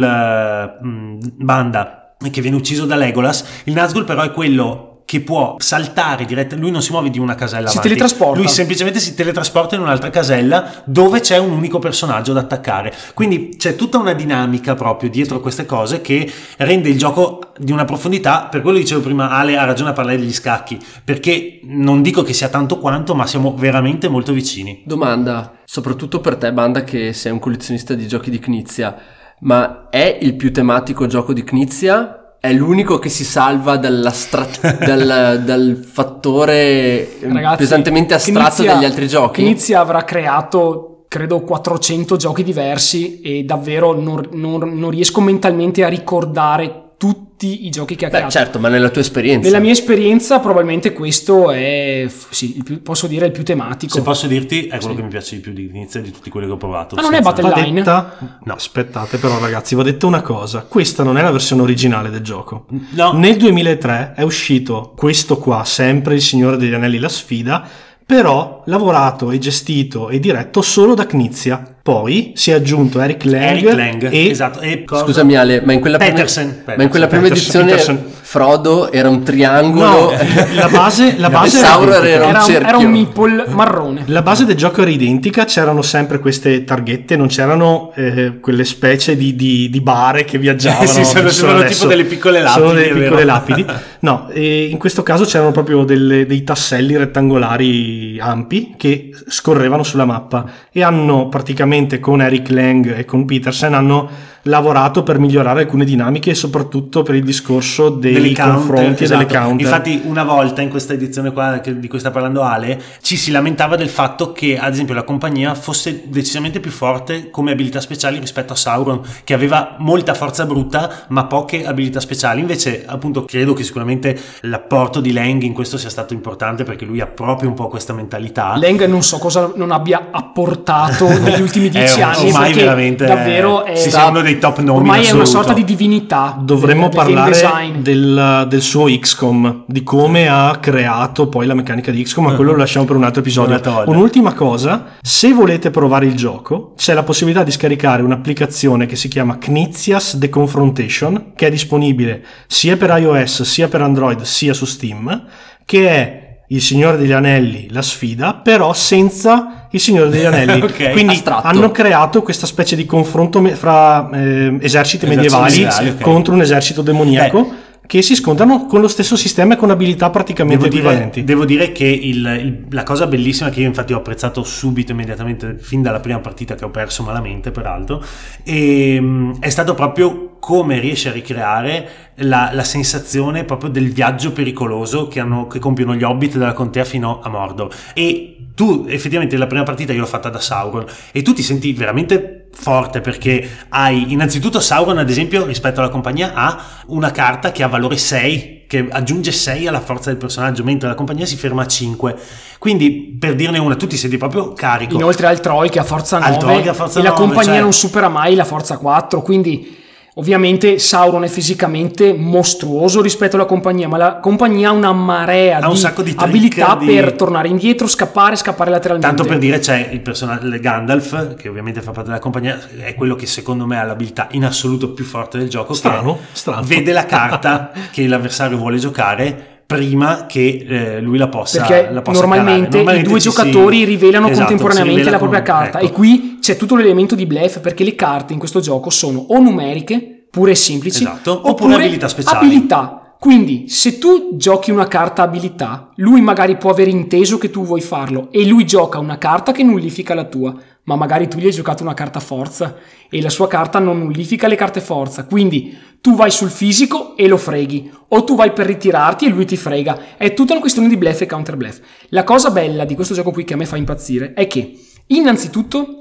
mh, 0.80 1.18
Banda, 1.36 2.14
che 2.30 2.40
viene 2.40 2.56
ucciso 2.56 2.86
da 2.86 2.96
Legolas, 2.96 3.62
il 3.64 3.72
Nazgul 3.74 4.04
però 4.04 4.22
è 4.22 4.30
quello 4.32 4.93
che 5.14 5.20
può 5.20 5.54
saltare 5.58 6.24
direttamente, 6.24 6.56
lui 6.56 6.72
non 6.72 6.82
si 6.82 6.90
muove 6.90 7.08
di 7.08 7.20
una 7.20 7.36
casella 7.36 7.68
Si 7.68 7.76
avanti. 7.76 7.88
teletrasporta. 7.88 8.36
lui 8.40 8.48
semplicemente 8.48 8.98
si 8.98 9.14
teletrasporta 9.14 9.76
in 9.76 9.82
un'altra 9.82 10.10
casella 10.10 10.82
dove 10.86 11.20
c'è 11.20 11.38
un 11.38 11.52
unico 11.52 11.78
personaggio 11.78 12.32
da 12.32 12.40
attaccare 12.40 12.92
quindi 13.14 13.54
c'è 13.56 13.76
tutta 13.76 13.98
una 13.98 14.12
dinamica 14.12 14.74
proprio 14.74 15.08
dietro 15.08 15.38
queste 15.40 15.66
cose 15.66 16.00
che 16.00 16.28
rende 16.56 16.88
il 16.88 16.98
gioco 16.98 17.52
di 17.58 17.70
una 17.70 17.84
profondità 17.84 18.48
per 18.50 18.60
quello 18.60 18.78
dicevo 18.78 19.02
prima 19.02 19.30
Ale 19.30 19.56
ha 19.56 19.64
ragione 19.64 19.90
a 19.90 19.92
parlare 19.92 20.18
degli 20.18 20.32
scacchi 20.32 20.80
perché 21.04 21.60
non 21.62 22.02
dico 22.02 22.22
che 22.22 22.32
sia 22.32 22.48
tanto 22.48 22.78
quanto 22.78 23.14
ma 23.14 23.24
siamo 23.26 23.54
veramente 23.56 24.08
molto 24.08 24.32
vicini 24.32 24.82
Domanda, 24.84 25.58
soprattutto 25.64 26.20
per 26.20 26.34
te, 26.36 26.52
Banda, 26.52 26.82
che 26.82 27.12
sei 27.12 27.30
un 27.30 27.38
collezionista 27.38 27.94
di 27.94 28.08
giochi 28.08 28.30
di 28.30 28.38
Knizia, 28.40 28.96
ma 29.40 29.88
è 29.90 30.18
il 30.20 30.34
più 30.34 30.52
tematico 30.52 31.06
gioco 31.06 31.32
di 31.32 31.44
Knizia? 31.44 32.23
È 32.44 32.52
l'unico 32.52 32.98
che 32.98 33.08
si 33.08 33.24
salva 33.24 33.78
dalla 33.78 34.10
stra- 34.10 34.46
dal, 34.84 35.40
dal 35.42 35.82
fattore 35.90 37.16
ragazzi, 37.22 37.56
pesantemente 37.56 38.12
astratto 38.12 38.56
Knizia- 38.56 38.74
degli 38.74 38.84
altri 38.84 39.08
giochi? 39.08 39.42
Knizia 39.42 39.80
avrà 39.80 40.04
creato 40.04 41.06
credo 41.08 41.40
400 41.40 42.16
giochi 42.16 42.42
diversi 42.42 43.22
e 43.22 43.44
davvero 43.44 43.98
non, 43.98 44.28
non- 44.32 44.78
non 44.78 44.90
riesco 44.90 45.22
mentalmente 45.22 45.84
a 45.84 45.88
ricordare 45.88 46.83
tutti 46.96 47.66
i 47.66 47.70
giochi 47.70 47.96
che 47.96 48.04
ha 48.06 48.08
Beh, 48.08 48.14
creato. 48.16 48.32
certo, 48.32 48.58
ma 48.58 48.68
nella 48.68 48.88
tua 48.88 49.00
esperienza. 49.02 49.46
Nella 49.48 49.60
mia 49.60 49.72
esperienza 49.72 50.38
probabilmente 50.40 50.92
questo 50.92 51.50
è, 51.50 52.06
sì, 52.30 52.56
il 52.56 52.62
più- 52.64 52.80
posso 52.82 53.06
dire, 53.06 53.26
il 53.26 53.32
più 53.32 53.42
tematico. 53.42 53.92
se 53.94 54.02
posso 54.02 54.26
dirti 54.26 54.66
è 54.66 54.78
quello 54.78 54.90
Sì. 54.90 54.94
che 54.96 55.02
mi 55.02 55.08
piace 55.08 55.34
di 55.36 55.40
più 55.42 55.52
di 55.52 55.66
inizio 55.66 56.00
di 56.00 56.10
tutti 56.10 56.30
quelli 56.30 56.46
che 56.46 56.52
ho 56.52 56.56
provato 56.56 56.94
Ma 56.94 57.02
non 57.02 57.14
è 57.14 57.20
Battle 57.20 57.72
detta, 57.72 58.38
No. 58.44 58.54
aspettate 58.54 59.18
però 59.18 59.38
ragazzi, 59.38 59.74
va 59.74 59.82
detta 59.82 60.06
una 60.06 60.22
cosa, 60.22 60.62
questa 60.62 61.02
non 61.02 61.18
è 61.18 61.22
la 61.22 61.30
versione 61.32 61.62
originale 61.62 62.10
del 62.10 62.20
gioco. 62.22 62.66
no 62.90 63.12
Nel 63.12 63.36
2003 63.36 64.14
è 64.16 64.22
uscito 64.22 64.92
questo 64.96 65.36
qua, 65.38 65.64
sempre 65.64 66.14
il 66.14 66.22
Signore 66.22 66.56
degli 66.56 66.72
Anelli 66.74 66.98
la 66.98 67.08
sfida, 67.08 67.66
però 68.06 68.62
lavorato 68.66 69.30
e 69.30 69.38
gestito 69.38 70.08
e 70.10 70.20
diretto 70.20 70.62
solo 70.62 70.94
da 70.94 71.06
Knizia. 71.06 71.73
Poi 71.84 72.32
si 72.34 72.50
è 72.50 72.54
aggiunto 72.54 72.98
Eric 72.98 73.24
Lang, 73.24 73.42
Eric 73.42 73.74
Lang 73.74 74.08
e 74.10 74.28
esatto 74.30 74.60
e 74.60 74.84
cosa- 74.84 75.04
Scusami 75.04 75.36
Ale, 75.36 75.60
ma 75.62 75.74
in 75.74 75.80
quella 75.80 75.98
prima, 75.98 76.12
Peterson, 76.14 76.62
ma 76.64 76.82
in 76.82 76.88
quella 76.88 77.08
prima 77.08 77.24
Peterson, 77.24 77.60
edizione 77.60 77.70
Peterson. 77.72 78.12
Frodo 78.22 78.90
era 78.90 79.10
un 79.10 79.22
triangolo 79.22 79.84
No, 79.84 80.10
la 80.54 80.68
base, 80.68 81.16
la 81.18 81.28
base 81.30 81.58
era 81.58 81.74
identica. 81.76 82.08
era 82.08 82.24
un 82.24 82.30
Era 82.30 82.38
un, 82.38 82.44
cerchio. 82.46 82.68
era 82.68 82.76
un 82.78 82.86
meeple 82.90 83.44
marrone. 83.48 84.02
La 84.06 84.22
base 84.22 84.46
del 84.46 84.56
gioco 84.56 84.80
era 84.80 84.90
identica, 84.90 85.44
c'erano 85.44 85.82
sempre 85.82 86.20
queste 86.20 86.64
targhette, 86.64 87.16
non 87.16 87.26
c'erano 87.26 87.92
eh, 87.94 88.38
quelle 88.40 88.64
specie 88.64 89.14
di, 89.14 89.36
di- 89.36 89.68
di 89.68 89.80
bare 89.82 90.24
che 90.24 90.38
viaggiavano. 90.38 90.86
Sì, 90.88 91.04
sono- 91.04 91.28
sembrano 91.28 91.58
adesso. 91.60 91.74
tipo 91.80 91.88
delle 91.88 92.04
piccole 92.04 92.38
Sono 92.46 92.64
lapidi, 92.64 92.74
delle 92.76 92.84
è 92.88 92.92
vero. 92.94 93.04
piccole 93.04 93.24
lapidi. 93.24 93.64
No, 94.04 94.28
e 94.32 94.66
in 94.66 94.76
questo 94.76 95.02
caso 95.02 95.24
c'erano 95.24 95.50
proprio 95.50 95.82
delle- 95.84 96.26
dei 96.26 96.44
tasselli 96.44 96.94
rettangolari 96.96 98.18
ampi 98.20 98.74
che 98.76 99.10
scorrevano 99.28 99.82
sulla 99.82 100.04
mappa 100.04 100.44
e 100.70 100.82
hanno 100.82 101.28
praticamente 101.28 101.72
con 102.00 102.20
Eric 102.20 102.50
Lang 102.50 102.96
e 102.96 103.04
con 103.04 103.24
Peterson 103.24 103.74
hanno 103.74 104.08
lavorato 104.44 105.02
per 105.02 105.18
migliorare 105.18 105.60
alcune 105.60 105.84
dinamiche 105.84 106.30
e 106.30 106.34
soprattutto 106.34 107.02
per 107.02 107.14
il 107.14 107.24
discorso 107.24 107.88
dei 107.90 108.12
delle 108.12 108.32
counter, 108.32 108.54
confronti 108.54 109.04
e 109.04 109.08
delle 109.08 109.24
esatto. 109.26 109.38
counter. 109.44 109.66
Infatti, 109.66 110.02
una 110.04 110.24
volta 110.24 110.60
in 110.62 110.68
questa 110.68 110.92
edizione 110.92 111.32
qua 111.32 111.60
che- 111.60 111.78
di 111.78 111.88
cui 111.88 111.98
sta 111.98 112.10
parlando 112.10 112.42
Ale, 112.42 112.80
ci 113.00 113.16
si 113.16 113.30
lamentava 113.30 113.76
del 113.76 113.88
fatto 113.88 114.32
che, 114.32 114.58
ad 114.58 114.72
esempio, 114.72 114.94
la 114.94 115.02
compagnia 115.04 115.54
fosse 115.54 116.02
decisamente 116.06 116.60
più 116.60 116.70
forte 116.70 117.30
come 117.30 117.52
abilità 117.52 117.80
speciali 117.80 118.18
rispetto 118.18 118.52
a 118.52 118.56
Sauron, 118.56 119.00
che 119.24 119.34
aveva 119.34 119.76
molta 119.78 120.14
forza 120.14 120.44
brutta 120.46 121.04
ma 121.08 121.24
poche 121.24 121.64
abilità 121.66 122.00
speciali. 122.00 122.40
Invece, 122.40 122.84
appunto, 122.86 123.24
credo 123.24 123.52
che 123.54 123.62
sicuramente 123.62 124.18
l'apporto 124.42 125.00
di 125.00 125.12
Lang 125.12 125.42
in 125.42 125.52
questo 125.54 125.78
sia 125.78 125.90
stato 125.90 126.12
importante 126.14 126.64
perché 126.64 126.84
lui 126.84 127.00
ha 127.00 127.06
proprio 127.06 127.48
un 127.48 127.54
po' 127.54 127.68
questa 127.68 127.92
mentalità. 127.92 128.56
Lang 128.56 128.84
non 128.86 129.02
so 129.02 129.18
cosa 129.18 129.52
non 129.56 129.70
abbia 129.70 130.08
apportato 130.10 131.08
negli 131.20 131.40
ultimi 131.40 131.68
dieci 131.70 132.00
È 132.00 132.04
un- 132.04 132.10
anni 132.10 132.26
ormai 132.26 132.52
veramente 132.52 133.04
davvero 133.06 133.64
è, 133.64 133.74
sì, 133.76 133.90
sì, 133.90 133.96
è 133.96 134.04
uno 134.04 134.20
dei 134.20 134.33
top 134.38 134.58
nomi 134.60 134.78
ormai 134.78 135.04
è 135.06 135.10
una 135.10 135.24
sorta 135.24 135.52
di 135.52 135.64
divinità 135.64 136.38
Dovremmo 136.40 136.88
del- 136.88 136.96
parlare 136.96 137.72
del, 137.78 138.46
del 138.48 138.60
suo 138.60 138.86
XCOM, 138.86 139.64
di 139.66 139.82
come 139.82 140.28
ha 140.28 140.58
creato 140.60 141.28
poi 141.28 141.46
la 141.46 141.54
meccanica 141.54 141.90
di 141.90 142.02
XCOM, 142.02 142.24
ma 142.24 142.34
quello 142.34 142.52
lo 142.52 142.58
lasciamo 142.58 142.84
per 142.84 142.96
un 142.96 143.04
altro 143.04 143.20
episodio. 143.20 143.60
Un'ultima 143.86 144.32
cosa, 144.32 144.86
se 145.00 145.32
volete 145.32 145.70
provare 145.70 146.06
il 146.06 146.14
gioco, 146.14 146.72
c'è 146.76 146.94
la 146.94 147.02
possibilità 147.02 147.42
di 147.42 147.50
scaricare 147.50 148.02
un'applicazione 148.02 148.86
che 148.86 148.96
si 148.96 149.08
chiama 149.08 149.38
Knizias 149.38 150.16
The 150.18 150.28
Confrontation, 150.28 151.32
che 151.34 151.46
è 151.46 151.50
disponibile 151.50 152.24
sia 152.46 152.76
per 152.76 152.94
iOS, 152.98 153.42
sia 153.42 153.68
per 153.68 153.82
Android, 153.82 154.22
sia 154.22 154.54
su 154.54 154.64
Steam, 154.64 155.26
che 155.64 155.88
è 155.88 156.23
il 156.54 156.62
Signore 156.62 156.96
degli 156.96 157.12
Anelli, 157.12 157.68
la 157.70 157.82
sfida, 157.82 158.34
però 158.34 158.72
senza 158.72 159.66
il 159.70 159.80
Signore 159.80 160.08
degli 160.10 160.24
Anelli. 160.26 160.60
Ok, 160.62 160.90
Quindi 160.92 161.14
astratto. 161.14 161.46
hanno 161.46 161.70
creato 161.70 162.22
questa 162.22 162.46
specie 162.46 162.76
di 162.76 162.86
confronto 162.86 163.40
me- 163.40 163.54
fra 163.54 164.08
eh, 164.12 164.56
eserciti 164.60 165.06
medievali 165.06 165.50
medievali, 165.50 165.88
ok. 165.90 166.00
contro 166.00 166.32
un 166.34 166.40
esercito 166.42 166.82
demoniaco 166.82 167.62
che 167.86 168.00
si 168.02 168.14
scontrano 168.14 168.66
con 168.66 168.80
lo 168.80 168.88
stesso 168.88 169.14
sistema 169.16 169.54
e 169.54 169.56
con 169.56 169.70
abilità 169.70 170.08
praticamente 170.10 170.64
Devo 170.64 170.74
dire, 170.74 170.86
equivalenti. 170.86 171.24
devo 171.24 171.44
dire 171.44 171.72
che 171.72 171.84
il- 171.86 172.38
il- 172.40 172.64
la 172.70 172.82
cosa 172.82 173.06
bellissima 173.06 173.50
che 173.50 173.60
io 173.60 173.66
infatti 173.66 173.92
ho 173.92 173.98
apprezzato 173.98 174.42
subito, 174.42 174.92
immediatamente, 174.92 175.56
fin 175.58 175.82
dalla 175.82 176.00
prima 176.00 176.18
partita 176.18 176.54
che 176.54 176.64
ho 176.64 176.70
perso 176.70 177.02
malamente 177.02 177.50
peraltro, 177.50 178.02
ehm, 178.42 179.38
è 179.40 179.48
stato 179.50 179.74
proprio 179.74 180.36
come 180.38 180.78
riesce 180.78 181.08
a 181.08 181.12
ricreare 181.12 181.88
la, 182.16 182.50
la 182.52 182.64
sensazione 182.64 183.44
proprio 183.44 183.70
del 183.70 183.90
viaggio 183.90 184.32
pericoloso 184.32 185.08
che, 185.08 185.20
hanno- 185.20 185.46
che 185.46 185.58
compiono 185.58 185.94
gli 185.94 186.02
hobbit 186.02 186.36
dalla 186.36 186.52
contea 186.52 186.84
fino 186.84 187.20
a 187.22 187.28
Mordor. 187.28 187.68
E 187.94 188.30
tu 188.54 188.84
effettivamente 188.88 189.36
la 189.36 189.46
prima 189.46 189.62
partita 189.64 189.92
io 189.92 190.00
l'ho 190.00 190.06
fatta 190.06 190.28
da 190.28 190.38
Sauron 190.40 190.84
e 191.12 191.22
tu 191.22 191.32
ti 191.32 191.42
senti 191.42 191.72
veramente 191.72 192.43
forte 192.54 193.00
perché 193.00 193.66
hai 193.68 194.12
innanzitutto 194.12 194.60
Sauron 194.60 194.98
ad 194.98 195.10
esempio 195.10 195.44
rispetto 195.44 195.80
alla 195.80 195.90
compagnia 195.90 196.32
ha 196.34 196.64
una 196.86 197.10
carta 197.10 197.52
che 197.52 197.62
ha 197.62 197.68
valore 197.68 197.96
6 197.96 198.54
che 198.66 198.88
aggiunge 198.90 199.30
6 199.30 199.66
alla 199.66 199.80
forza 199.80 200.10
del 200.10 200.18
personaggio, 200.18 200.64
mentre 200.64 200.88
la 200.88 200.94
compagnia 200.94 201.26
si 201.26 201.36
ferma 201.36 201.62
a 201.62 201.66
5. 201.66 202.16
Quindi, 202.58 203.16
per 203.18 203.34
dirne 203.34 203.58
una, 203.58 203.76
tu 203.76 203.86
ti 203.86 203.96
senti 203.96 204.16
proprio 204.16 204.52
carico. 204.52 204.94
Inoltre 204.94 205.26
al 205.26 205.38
troll 205.40 205.68
che 205.68 205.78
ha 205.78 205.84
forza 205.84 206.16
Al 206.16 206.32
9 206.32 206.38
troll 206.38 206.62
che 206.62 206.68
ha 206.70 206.74
forza 206.74 206.98
e 206.98 207.02
la 207.02 207.10
9, 207.10 207.20
compagnia 207.20 207.52
cioè- 207.52 207.60
non 207.60 207.72
supera 207.72 208.08
mai 208.08 208.34
la 208.34 208.44
forza 208.44 208.78
4, 208.78 209.22
quindi 209.22 209.82
ovviamente 210.14 210.78
Sauron 210.78 211.24
è 211.24 211.28
fisicamente 211.28 212.12
mostruoso 212.12 213.00
rispetto 213.00 213.36
alla 213.36 213.44
compagnia, 213.44 213.88
ma 213.88 213.96
la 213.96 214.16
compagnia 214.16 214.68
ha 214.68 214.72
una 214.72 214.92
marea 214.92 215.58
Ha 215.58 215.68
un 215.68 215.74
di 215.74 215.80
sacco 215.80 216.02
di 216.02 216.14
abilità 216.16 216.76
di- 216.76 216.86
per 216.86 217.12
tornare 217.14 217.48
indietro, 217.48 217.86
scappare, 217.86 218.36
scappare 218.36 218.70
lateralmente. 218.70 219.14
Tanto 219.14 219.28
per 219.28 219.38
dire 219.38 219.58
c'è 219.58 219.88
il 219.92 220.00
personaggio 220.00 220.48
Gandalf, 220.58 221.34
che 221.36 221.48
ovviamente 221.48 221.80
fa 221.80 221.90
parte 221.90 222.08
della 222.08 222.20
compagnia, 222.20 222.58
è 222.78 222.94
quello 222.94 223.16
che 223.16 223.26
secondo 223.26 223.66
me 223.66 223.78
ha 223.78 223.82
l'abilità 223.82 224.28
in 224.32 224.44
assoluto 224.44 224.92
più 224.92 225.04
forte 225.04 225.38
del 225.38 225.48
gioco. 225.48 225.74
Strano, 225.74 226.18
strano. 226.32 226.62
Vede 226.64 226.92
la 226.92 227.06
carta 227.06 227.72
che 227.90 228.06
l'avversario 228.06 228.56
vuole 228.56 228.78
giocare 228.78 229.53
prima 229.66 230.26
che 230.26 230.64
eh, 230.68 231.00
lui 231.00 231.18
la 231.18 231.28
possa, 231.28 231.64
perché 231.64 231.90
la 231.92 232.02
possa 232.02 232.20
normalmente, 232.20 232.78
calare. 232.78 232.98
i 232.98 233.02
due 233.02 233.20
ci 233.20 233.30
si- 233.30 233.36
giocatori 233.36 233.84
rivelano 233.84 234.26
Esatto, 234.26 234.40
contemporaneamente 234.46 234.98
rivela 235.00 235.16
la 235.16 235.22
propria 235.22 235.42
con- 235.42 235.54
carta 235.54 235.78
ecco. 235.80 235.86
e 235.88 235.92
qui 235.92 236.38
c'è 236.40 236.56
tutto 236.56 236.76
l'elemento 236.76 237.14
di 237.14 237.26
bluff 237.26 237.60
perché 237.60 237.84
le 237.84 237.94
carte 237.94 238.32
in 238.32 238.38
questo 238.38 238.60
gioco 238.60 238.90
sono 238.90 239.18
o 239.28 239.38
numeriche, 239.40 240.26
pure 240.30 240.50
e 240.52 240.54
semplici, 240.54 241.02
Esatto, 241.02 241.48
oppure 241.48 241.74
abilità 241.74 242.08
speciali. 242.08 242.46
abilità. 242.46 242.98
Quindi 243.18 243.68
se 243.68 243.96
tu 243.98 244.36
giochi 244.36 244.70
una 244.70 244.86
carta 244.86 245.22
abilità, 245.22 245.88
lui 245.96 246.20
magari 246.20 246.56
può 246.58 246.70
aver 246.70 246.88
inteso 246.88 247.38
che 247.38 247.48
tu 247.50 247.64
vuoi 247.64 247.80
farlo 247.80 248.28
e 248.30 248.44
lui 248.46 248.66
gioca 248.66 248.98
una 248.98 249.16
carta 249.16 249.50
che 249.52 249.62
nullifica 249.62 250.12
la 250.12 250.24
tua, 250.24 250.54
ma 250.82 250.96
magari 250.96 251.26
tu 251.26 251.38
gli 251.38 251.46
hai 251.46 251.52
giocato 251.52 251.82
una 251.82 251.94
carta 251.94 252.20
forza 252.20 252.74
e 253.08 253.22
la 253.22 253.30
sua 253.30 253.48
carta 253.48 253.78
non 253.78 253.98
nullifica 253.98 254.46
le 254.46 254.56
carte 254.56 254.82
forza, 254.82 255.24
quindi 255.24 255.74
tu 256.04 256.14
vai 256.14 256.30
sul 256.30 256.50
fisico 256.50 257.16
e 257.16 257.26
lo 257.26 257.38
freghi, 257.38 257.90
o 258.08 258.24
tu 258.24 258.34
vai 258.34 258.52
per 258.52 258.66
ritirarti 258.66 259.24
e 259.24 259.30
lui 259.30 259.46
ti 259.46 259.56
frega. 259.56 260.18
È 260.18 260.34
tutta 260.34 260.52
una 260.52 260.60
questione 260.60 260.86
di 260.86 260.98
bluff 260.98 261.22
e 261.22 261.26
counter 261.26 261.56
bluff. 261.56 261.80
La 262.10 262.24
cosa 262.24 262.50
bella 262.50 262.84
di 262.84 262.94
questo 262.94 263.14
gioco 263.14 263.30
qui 263.30 263.44
che 263.44 263.54
a 263.54 263.56
me 263.56 263.64
fa 263.64 263.78
impazzire 263.78 264.34
è 264.34 264.46
che, 264.46 264.78
innanzitutto, 265.06 265.96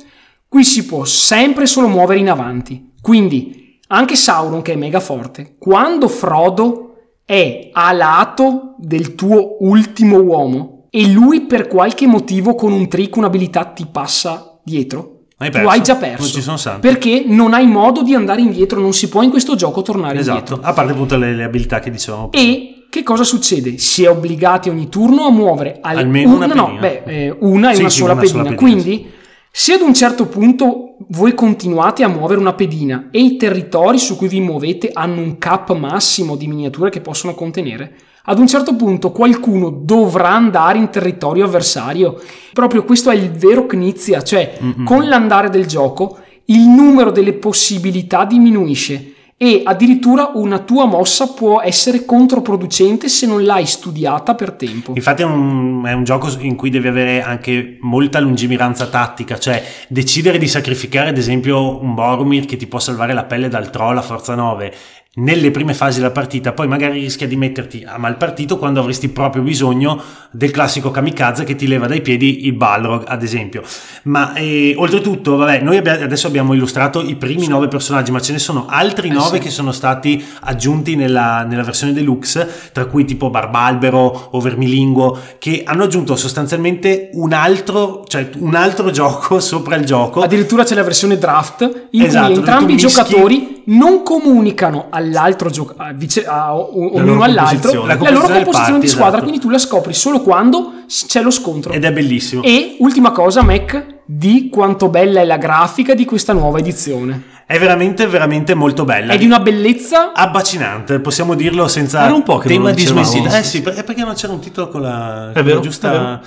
qui 0.49 0.65
si 0.65 0.85
può 0.85 1.05
sempre 1.05 1.65
solo 1.67 1.87
muovere 1.87 2.19
in 2.19 2.29
avanti. 2.29 2.91
Quindi, 2.99 3.79
anche 3.87 4.17
Sauron, 4.17 4.61
che 4.61 4.73
è 4.73 4.75
mega 4.75 4.99
forte, 4.99 5.55
quando 5.57 6.09
Frodo 6.09 6.95
è 7.23 7.69
a 7.71 7.93
lato 7.93 8.75
del 8.79 9.15
tuo 9.15 9.55
ultimo 9.61 10.17
uomo 10.17 10.87
e 10.89 11.07
lui 11.07 11.45
per 11.45 11.69
qualche 11.69 12.07
motivo 12.07 12.55
con 12.55 12.73
un 12.73 12.89
trick, 12.89 13.15
un'abilità 13.15 13.67
ti 13.67 13.87
passa 13.89 14.59
dietro, 14.65 15.12
Hai 15.37 15.49
tu 15.49 15.57
perso. 15.57 15.69
hai 15.69 15.81
già 15.81 15.93
Non 15.93 16.01
perso. 16.01 16.33
ci 16.35 16.41
sono 16.41 16.57
santi. 16.57 16.87
Perché 16.87 17.23
non 17.25 17.53
hai 17.53 17.65
modo 17.67 18.01
di 18.03 18.13
andare 18.15 18.41
indietro, 18.41 18.79
non 18.79 18.93
si 18.93 19.09
può 19.09 19.21
in 19.23 19.29
questo 19.29 19.55
gioco 19.55 19.81
tornare 19.81 20.19
Esatto, 20.19 20.37
indietro. 20.53 20.59
a 20.69 20.73
parte 20.73 20.91
appunto 20.91 21.17
le, 21.17 21.33
le 21.33 21.43
abilità 21.43 21.79
che 21.79 21.89
dicevamo 21.89 22.29
prima. 22.29 22.51
E 22.51 22.85
che 22.89 23.03
cosa 23.03 23.23
succede? 23.23 23.77
Si 23.79 24.03
è 24.03 24.09
obbligati 24.09 24.69
ogni 24.69 24.87
turno 24.89 25.25
a 25.25 25.31
muovere 25.31 25.79
al- 25.81 25.97
Almeno 25.97 26.35
una 26.35 26.45
no, 26.45 26.53
no, 26.53 26.65
pedina. 26.65 26.79
beh, 26.81 27.01
eh, 27.05 27.35
una 27.39 27.71
e 27.71 27.75
Sì, 27.75 27.79
una, 27.81 27.89
sì, 27.89 27.97
sola, 27.97 28.11
una 28.13 28.21
pedina. 28.21 28.43
sola 28.43 28.55
pedina, 28.55 28.71
Quindi, 28.73 29.11
se 29.51 29.73
ad 29.73 29.81
un 29.81 29.93
certo 29.93 30.25
punto 30.27 30.95
voi 31.09 31.33
continuate 31.33 32.03
a 32.03 32.07
muovere 32.07 32.39
una 32.39 32.53
pedina 32.53 33.09
e 33.11 33.19
i 33.21 33.35
territori 33.35 33.97
su 33.99 34.15
cui 34.15 34.27
vi 34.27 34.39
muovete 34.39 34.91
hanno 34.93 35.21
un 35.21 35.37
cap 35.39 35.75
massimo 35.75 36.35
di 36.35 36.47
miniature 36.47 36.89
che 36.91 37.01
possono 37.01 37.33
contenere, 37.33 37.93
ad 38.25 38.39
un 38.39 38.47
certo 38.47 38.75
punto 38.75 39.11
qualcuno 39.11 39.69
dovrà 39.69 40.29
andare 40.29 40.77
in 40.77 40.89
territorio 40.89 41.45
avversario. 41.45 42.21
Proprio 42.53 42.83
questo 42.83 43.09
è 43.09 43.15
il 43.15 43.31
vero 43.31 43.65
Knizia, 43.65 44.21
cioè 44.21 44.57
con 44.85 45.07
l'andare 45.07 45.49
del 45.49 45.65
gioco 45.65 46.19
il 46.45 46.61
numero 46.61 47.11
delle 47.11 47.33
possibilità 47.33 48.25
diminuisce 48.25 49.11
e 49.35 49.61
addirittura 49.65 50.31
una 50.35 50.59
tua 50.59 50.85
mossa 50.85 51.33
può 51.33 51.59
essere 51.59 52.05
controproducente 52.05 53.09
se 53.09 53.25
non 53.25 53.43
l'hai 53.43 53.65
studiata 53.65 54.35
per 54.35 54.51
tempo. 54.53 54.93
Infatti 54.95 55.21
è 55.21 55.25
un, 55.25 55.83
è 55.85 55.91
un 55.91 56.05
gioco 56.05 56.29
in 56.39 56.55
cui 56.55 56.69
devi 56.69 56.87
avere 56.87 57.21
anche 57.21 57.77
molta 57.81 58.19
lungimiranza 58.19 58.87
tattica, 58.87 59.37
cioè 59.37 59.61
decidere 59.89 60.37
di 60.37 60.47
sacrificare 60.47 61.09
ad 61.09 61.17
esempio 61.17 61.81
un 61.81 61.93
Boromir 61.93 62.45
che 62.45 62.55
ti 62.55 62.67
può 62.67 62.79
salvare 62.79 63.13
la 63.13 63.25
pelle 63.25 63.49
dal 63.49 63.69
troll 63.69 63.97
a 63.97 64.01
forza 64.01 64.33
9 64.35 64.73
nelle 65.15 65.51
prime 65.51 65.75
fasi 65.75 65.99
della 65.99 66.09
partita, 66.09 66.53
poi 66.53 66.67
magari 66.67 66.99
rischia 66.99 67.27
di 67.27 67.35
metterti 67.35 67.83
a 67.85 67.99
mal 67.99 68.17
partito 68.17 68.57
quando 68.57 68.79
avresti 68.79 69.09
proprio 69.09 69.43
bisogno 69.43 70.01
del 70.31 70.49
classico 70.49 70.89
kamikaze 70.89 71.43
che 71.43 71.55
ti 71.55 71.67
leva 71.67 71.85
dai 71.85 72.01
piedi 72.01 72.47
il 72.47 72.53
Balrog, 72.53 73.03
ad 73.05 73.21
esempio. 73.21 73.61
Ma 74.03 74.33
eh, 74.33 74.73
oltretutto, 74.75 75.35
vabbè, 75.35 75.61
noi 75.61 75.77
abbia- 75.77 76.01
adesso 76.01 76.25
abbiamo 76.25 76.53
illustrato 76.53 76.99
i 77.01 77.15
primi 77.15 77.47
nove 77.47 77.67
personaggi, 77.67 78.11
ma 78.11 78.19
ce 78.19 78.31
ne 78.31 78.39
sono 78.39 78.65
altri 78.67 79.09
nove 79.09 79.37
che 79.37 79.51
sono 79.51 79.71
stati 79.71 80.23
aggiunti 80.41 80.95
nella, 80.95 81.43
nella 81.43 81.63
versione 81.63 81.93
deluxe, 81.93 82.49
tra 82.71 82.85
cui 82.85 83.05
tipo 83.05 83.29
Barbalbero 83.29 84.29
o 84.31 84.39
Vermilinguo, 84.39 85.19
che 85.37 85.61
hanno 85.63 85.83
aggiunto 85.83 86.15
sostanzialmente 86.15 87.11
un 87.13 87.33
altro, 87.33 88.03
cioè 88.07 88.29
un 88.39 88.55
altro 88.55 88.89
gioco 88.91 89.39
sopra 89.39 89.75
il 89.75 89.85
gioco. 89.85 90.21
Addirittura 90.21 90.63
c'è 90.63 90.73
la 90.73 90.83
versione 90.83 91.19
draft 91.19 91.87
in 91.91 92.01
Esatto, 92.01 92.25
cui 92.25 92.35
entrambi 92.35 92.73
i 92.73 92.77
giocatori 92.77 93.61
non 93.65 94.03
comunicano 94.03 94.87
all'altro 94.89 95.49
giocatore, 95.49 95.95
ognuno 96.27 97.03
loro 97.03 97.23
all'altro, 97.23 97.85
la, 97.85 97.95
La 97.95 98.09
loro 98.09 98.27
composizione 98.27 98.33
del 98.33 98.43
composizione 98.43 98.51
party, 98.71 98.79
di 98.79 98.87
squadra, 98.87 99.07
esatto. 99.17 99.23
quindi 99.23 99.39
tu 99.39 99.49
la 99.49 99.57
scopri 99.57 99.93
solo 99.93 100.21
quando 100.21 100.71
c'è 100.87 101.21
lo 101.21 101.31
scontro. 101.31 101.71
Ed 101.73 101.83
è 101.85 101.91
bellissimo. 101.91 102.41
E 102.43 102.75
ultima 102.79 103.11
cosa, 103.11 103.41
Mac, 103.43 103.85
di 104.05 104.49
quanto 104.49 104.89
bella 104.89 105.21
è 105.21 105.25
la 105.25 105.37
grafica 105.37 105.93
di 105.93 106.05
questa 106.05 106.33
nuova 106.33 106.59
edizione. 106.59 107.31
È 107.45 107.59
veramente, 107.59 108.07
veramente 108.07 108.53
molto 108.53 108.85
bella. 108.85 109.13
È 109.13 109.17
di 109.17 109.25
una 109.25 109.39
bellezza 109.39 110.13
abbacinante, 110.13 110.99
possiamo 110.99 111.35
dirlo 111.35 111.67
senza 111.67 112.03
Era 112.05 112.13
un 112.13 112.23
po' 112.23 112.37
che 112.37 112.47
non 112.47 112.57
tema 112.57 112.69
lo 112.69 112.75
di 112.75 112.81
dicevamo. 112.81 113.05
smessità. 113.05 113.37
Eh 113.37 113.43
sì, 113.43 113.61
per- 113.61 113.73
è 113.75 113.83
perché 113.83 114.03
non 114.03 114.13
c'era 114.13 114.33
un 114.33 114.39
titolo 114.39 114.69
con 114.69 114.81
la, 114.81 115.23
con 115.25 115.31
la 115.35 115.41
vero, 115.43 115.59
giusta. 115.59 115.87
è 115.89 115.91
vero. 115.91 116.19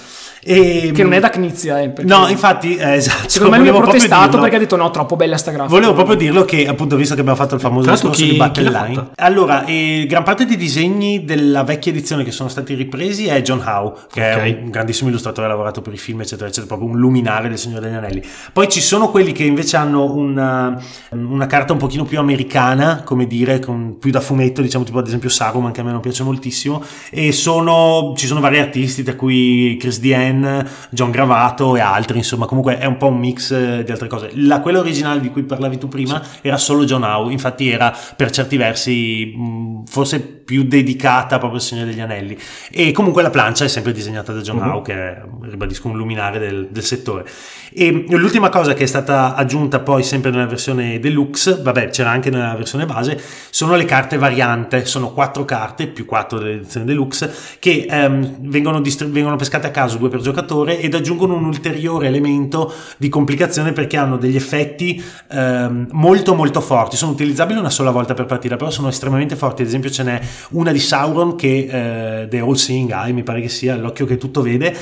E- 0.47 0.93
che 0.95 1.03
non 1.03 1.13
è 1.13 1.21
da 1.21 1.29
Knizia, 1.31 1.81
eh, 1.81 1.89
perché- 1.91 2.11
No, 2.13 2.29
infatti, 2.29 2.77
eh, 2.77 2.95
esatto. 2.95 3.29
Secondo 3.29 3.57
me 3.57 3.61
lui 3.61 3.69
ha 3.77 3.81
protestato 3.81 4.39
perché 4.39 4.57
ha 4.57 4.59
detto 4.61 4.77
no, 4.77 4.91
troppo 4.91 5.17
bella 5.17 5.37
sta 5.37 5.51
grafica. 5.51 5.75
Volevo 5.75 5.93
proprio 5.95 6.15
dirlo 6.17 6.45
che, 6.45 6.67
appunto, 6.69 6.95
visto 6.97 7.15
che 7.15 7.21
abbiamo 7.21 7.39
fatto 7.39 7.55
il 7.57 7.61
famoso 7.61 7.91
discorso 7.91 8.23
chi- 8.23 8.31
di 8.31 8.37
Battle 8.37 8.65
chi 8.65 8.71
l'ha 8.71 8.83
Line. 8.85 8.95
fatta? 8.95 9.25
Allora, 9.25 9.65
eh, 9.65 10.07
gran 10.09 10.23
parte 10.23 10.45
dei 10.47 10.57
disegni 10.57 11.25
della 11.25 11.65
vecchia 11.65 11.91
edizione 11.91 12.23
che 12.23 12.31
sono 12.31 12.49
stati 12.49 12.75
ripresi 12.75 13.27
è 13.27 13.43
John 13.43 13.63
Howe, 13.67 13.93
che 14.13 14.21
Ok. 14.35 14.39
è 14.41 14.59
un 14.63 14.71
grandissimo 14.71 15.09
illustratore, 15.09 15.47
ha 15.47 15.51
lavorato 15.51 15.83
per 15.83 15.93
i 15.93 15.99
film, 15.99 16.21
eccetera, 16.21 16.47
eccetera, 16.47 16.67
proprio 16.67 16.89
un 16.91 16.99
luminare 16.99 17.49
del 17.49 17.59
Signore 17.59 17.87
degli 17.89 17.97
Anelli. 17.97 18.23
Poi 18.53 18.69
ci 18.69 18.81
sono 18.81 19.11
quelli 19.11 19.33
che 19.33 19.43
invece 19.45 19.77
hanno 19.77 20.05
una, 20.13 20.81
una 21.11 21.47
carta 21.47 21.73
un 21.73 21.79
pochino 21.79 22.05
più 22.05 22.19
americana, 22.19 23.03
come 23.05 23.27
dire, 23.27 23.59
con 23.59 23.99
più 23.99 24.11
da 24.13 24.21
fumetto, 24.21 24.63
diciamo, 24.63 24.85
tipo 24.85 24.99
ad 24.99 25.07
esempio 25.07 25.29
Saruman, 25.29 25.73
che 25.73 25.81
a 25.81 25.85
me 25.85 25.91
non 25.91 26.01
piace 26.01 26.23
moltissimo, 26.23 26.83
e 27.11 27.33
sono, 27.33 28.15
ci 28.17 28.27
sono 28.27 28.41
vari 28.41 28.59
artisti, 28.61 29.03
tra 29.03 29.15
cui 29.17 29.77
Chris 29.81 29.99
Dien, 30.41 30.69
John 30.91 31.11
Gravato 31.11 31.77
e 31.77 31.81
altri, 31.81 32.19
insomma, 32.19 32.47
comunque 32.47 32.79
è 32.79 32.85
un 32.87 32.97
po' 32.97 33.09
un 33.09 33.19
mix 33.19 33.51
eh, 33.51 33.83
di 33.85 33.91
altre 33.91 34.09
cose. 34.09 34.31
La, 34.35 34.61
quella 34.61 34.79
originale 34.79 35.21
di 35.21 35.31
cui 35.31 35.43
parlavi 35.43 35.79
tu 35.79 35.89
prima 35.89 36.23
era 36.41 36.57
solo 36.57 36.85
John 36.85 37.03
Howe, 37.03 37.33
infatti 37.33 37.71
era 37.71 37.95
per 38.17 38.31
certi 38.31 38.57
versi 38.57 39.33
mh, 39.35 39.85
forse 39.87 40.21
più 40.21 40.63
dedicata 40.65 41.39
proprio 41.39 41.59
al 41.59 41.65
Signore 41.65 41.89
degli 41.89 42.01
Anelli. 42.01 42.39
E 42.71 42.93
comunque 42.93 43.23
la 43.23 43.31
plancia 43.31 43.65
è 43.65 43.69
sempre 43.69 43.93
disegnata 43.93 44.33
da 44.33 44.41
John 44.41 44.57
Mhm. 44.57 44.69
Howe, 44.69 44.83
che 44.83 44.93
è, 44.95 45.23
ribadisco, 45.43 45.89
un 45.89 45.97
luminare 45.97 46.39
del, 46.39 46.69
del 46.71 46.83
settore. 46.83 47.27
E 47.73 48.05
l'ultima 48.09 48.49
cosa 48.49 48.73
che 48.75 48.85
è 48.85 48.87
stata 48.87 49.35
aggiunta 49.35 49.81
poi 49.81 50.03
sempre 50.03 50.31
nella 50.31 50.47
versione 50.47 50.99
deluxe, 51.01 51.61
vabbè, 51.63 51.91
c'era 51.91 52.11
anche 52.11 52.31
nella 52.31 52.55
versione 52.55 52.87
base, 52.87 53.21
sono 53.51 53.75
le 53.75 53.85
carte 53.85 54.17
variante. 54.17 54.85
Sono 54.87 55.13
quattro 55.13 55.45
carte, 55.45 55.87
più 55.89 56.05
quattro 56.05 56.39
dell'edizione 56.39 56.87
deluxe, 56.87 57.33
che 57.59 57.87
ehm, 57.89 58.37
vengono, 58.41 58.81
distri- 58.81 59.09
vengono 59.09 59.37
pescate 59.37 59.67
a 59.67 59.71
caso, 59.71 59.99
due 59.99 60.09
per 60.09 60.21
giocatore, 60.27 60.81
ed 60.81 60.95
aggiungono 60.95 61.35
un 61.35 61.45
ulteriore 61.45 62.09
elemento 62.09 62.73
di 62.97 63.09
complicazione 63.09 63.73
perché 63.73 63.97
hanno 63.97 64.17
degli 64.17 64.37
effetti 64.37 65.03
ehm, 65.31 65.89
molto 65.93 66.35
molto 66.35 66.61
forti. 66.61 66.97
Sono 66.97 67.13
utilizzabili 67.13 67.59
una 67.59 67.71
sola 67.71 67.91
volta 67.91 68.15
per 68.15 68.27
partita, 68.27 68.57
però 68.57 68.71
sono 68.71 68.89
estremamente 68.89 69.37
forti. 69.37 69.63
Ad 69.63 69.69
esempio 69.69 69.91
ce 69.91 70.03
n'è 70.03 70.21
una 70.51 70.73
di 70.73 70.81
Sauron 70.81 71.37
che 71.37 72.23
eh, 72.23 72.29
The 72.29 72.41
All 72.41 72.55
Seeing 72.55 72.91
Eye, 72.91 73.13
mi 73.13 73.23
pare 73.23 73.41
che 73.41 73.49
sia 73.49 73.77
l'occhio 73.77 74.07
che 74.07 74.17
tutto 74.17 74.43
vede, 74.43 74.75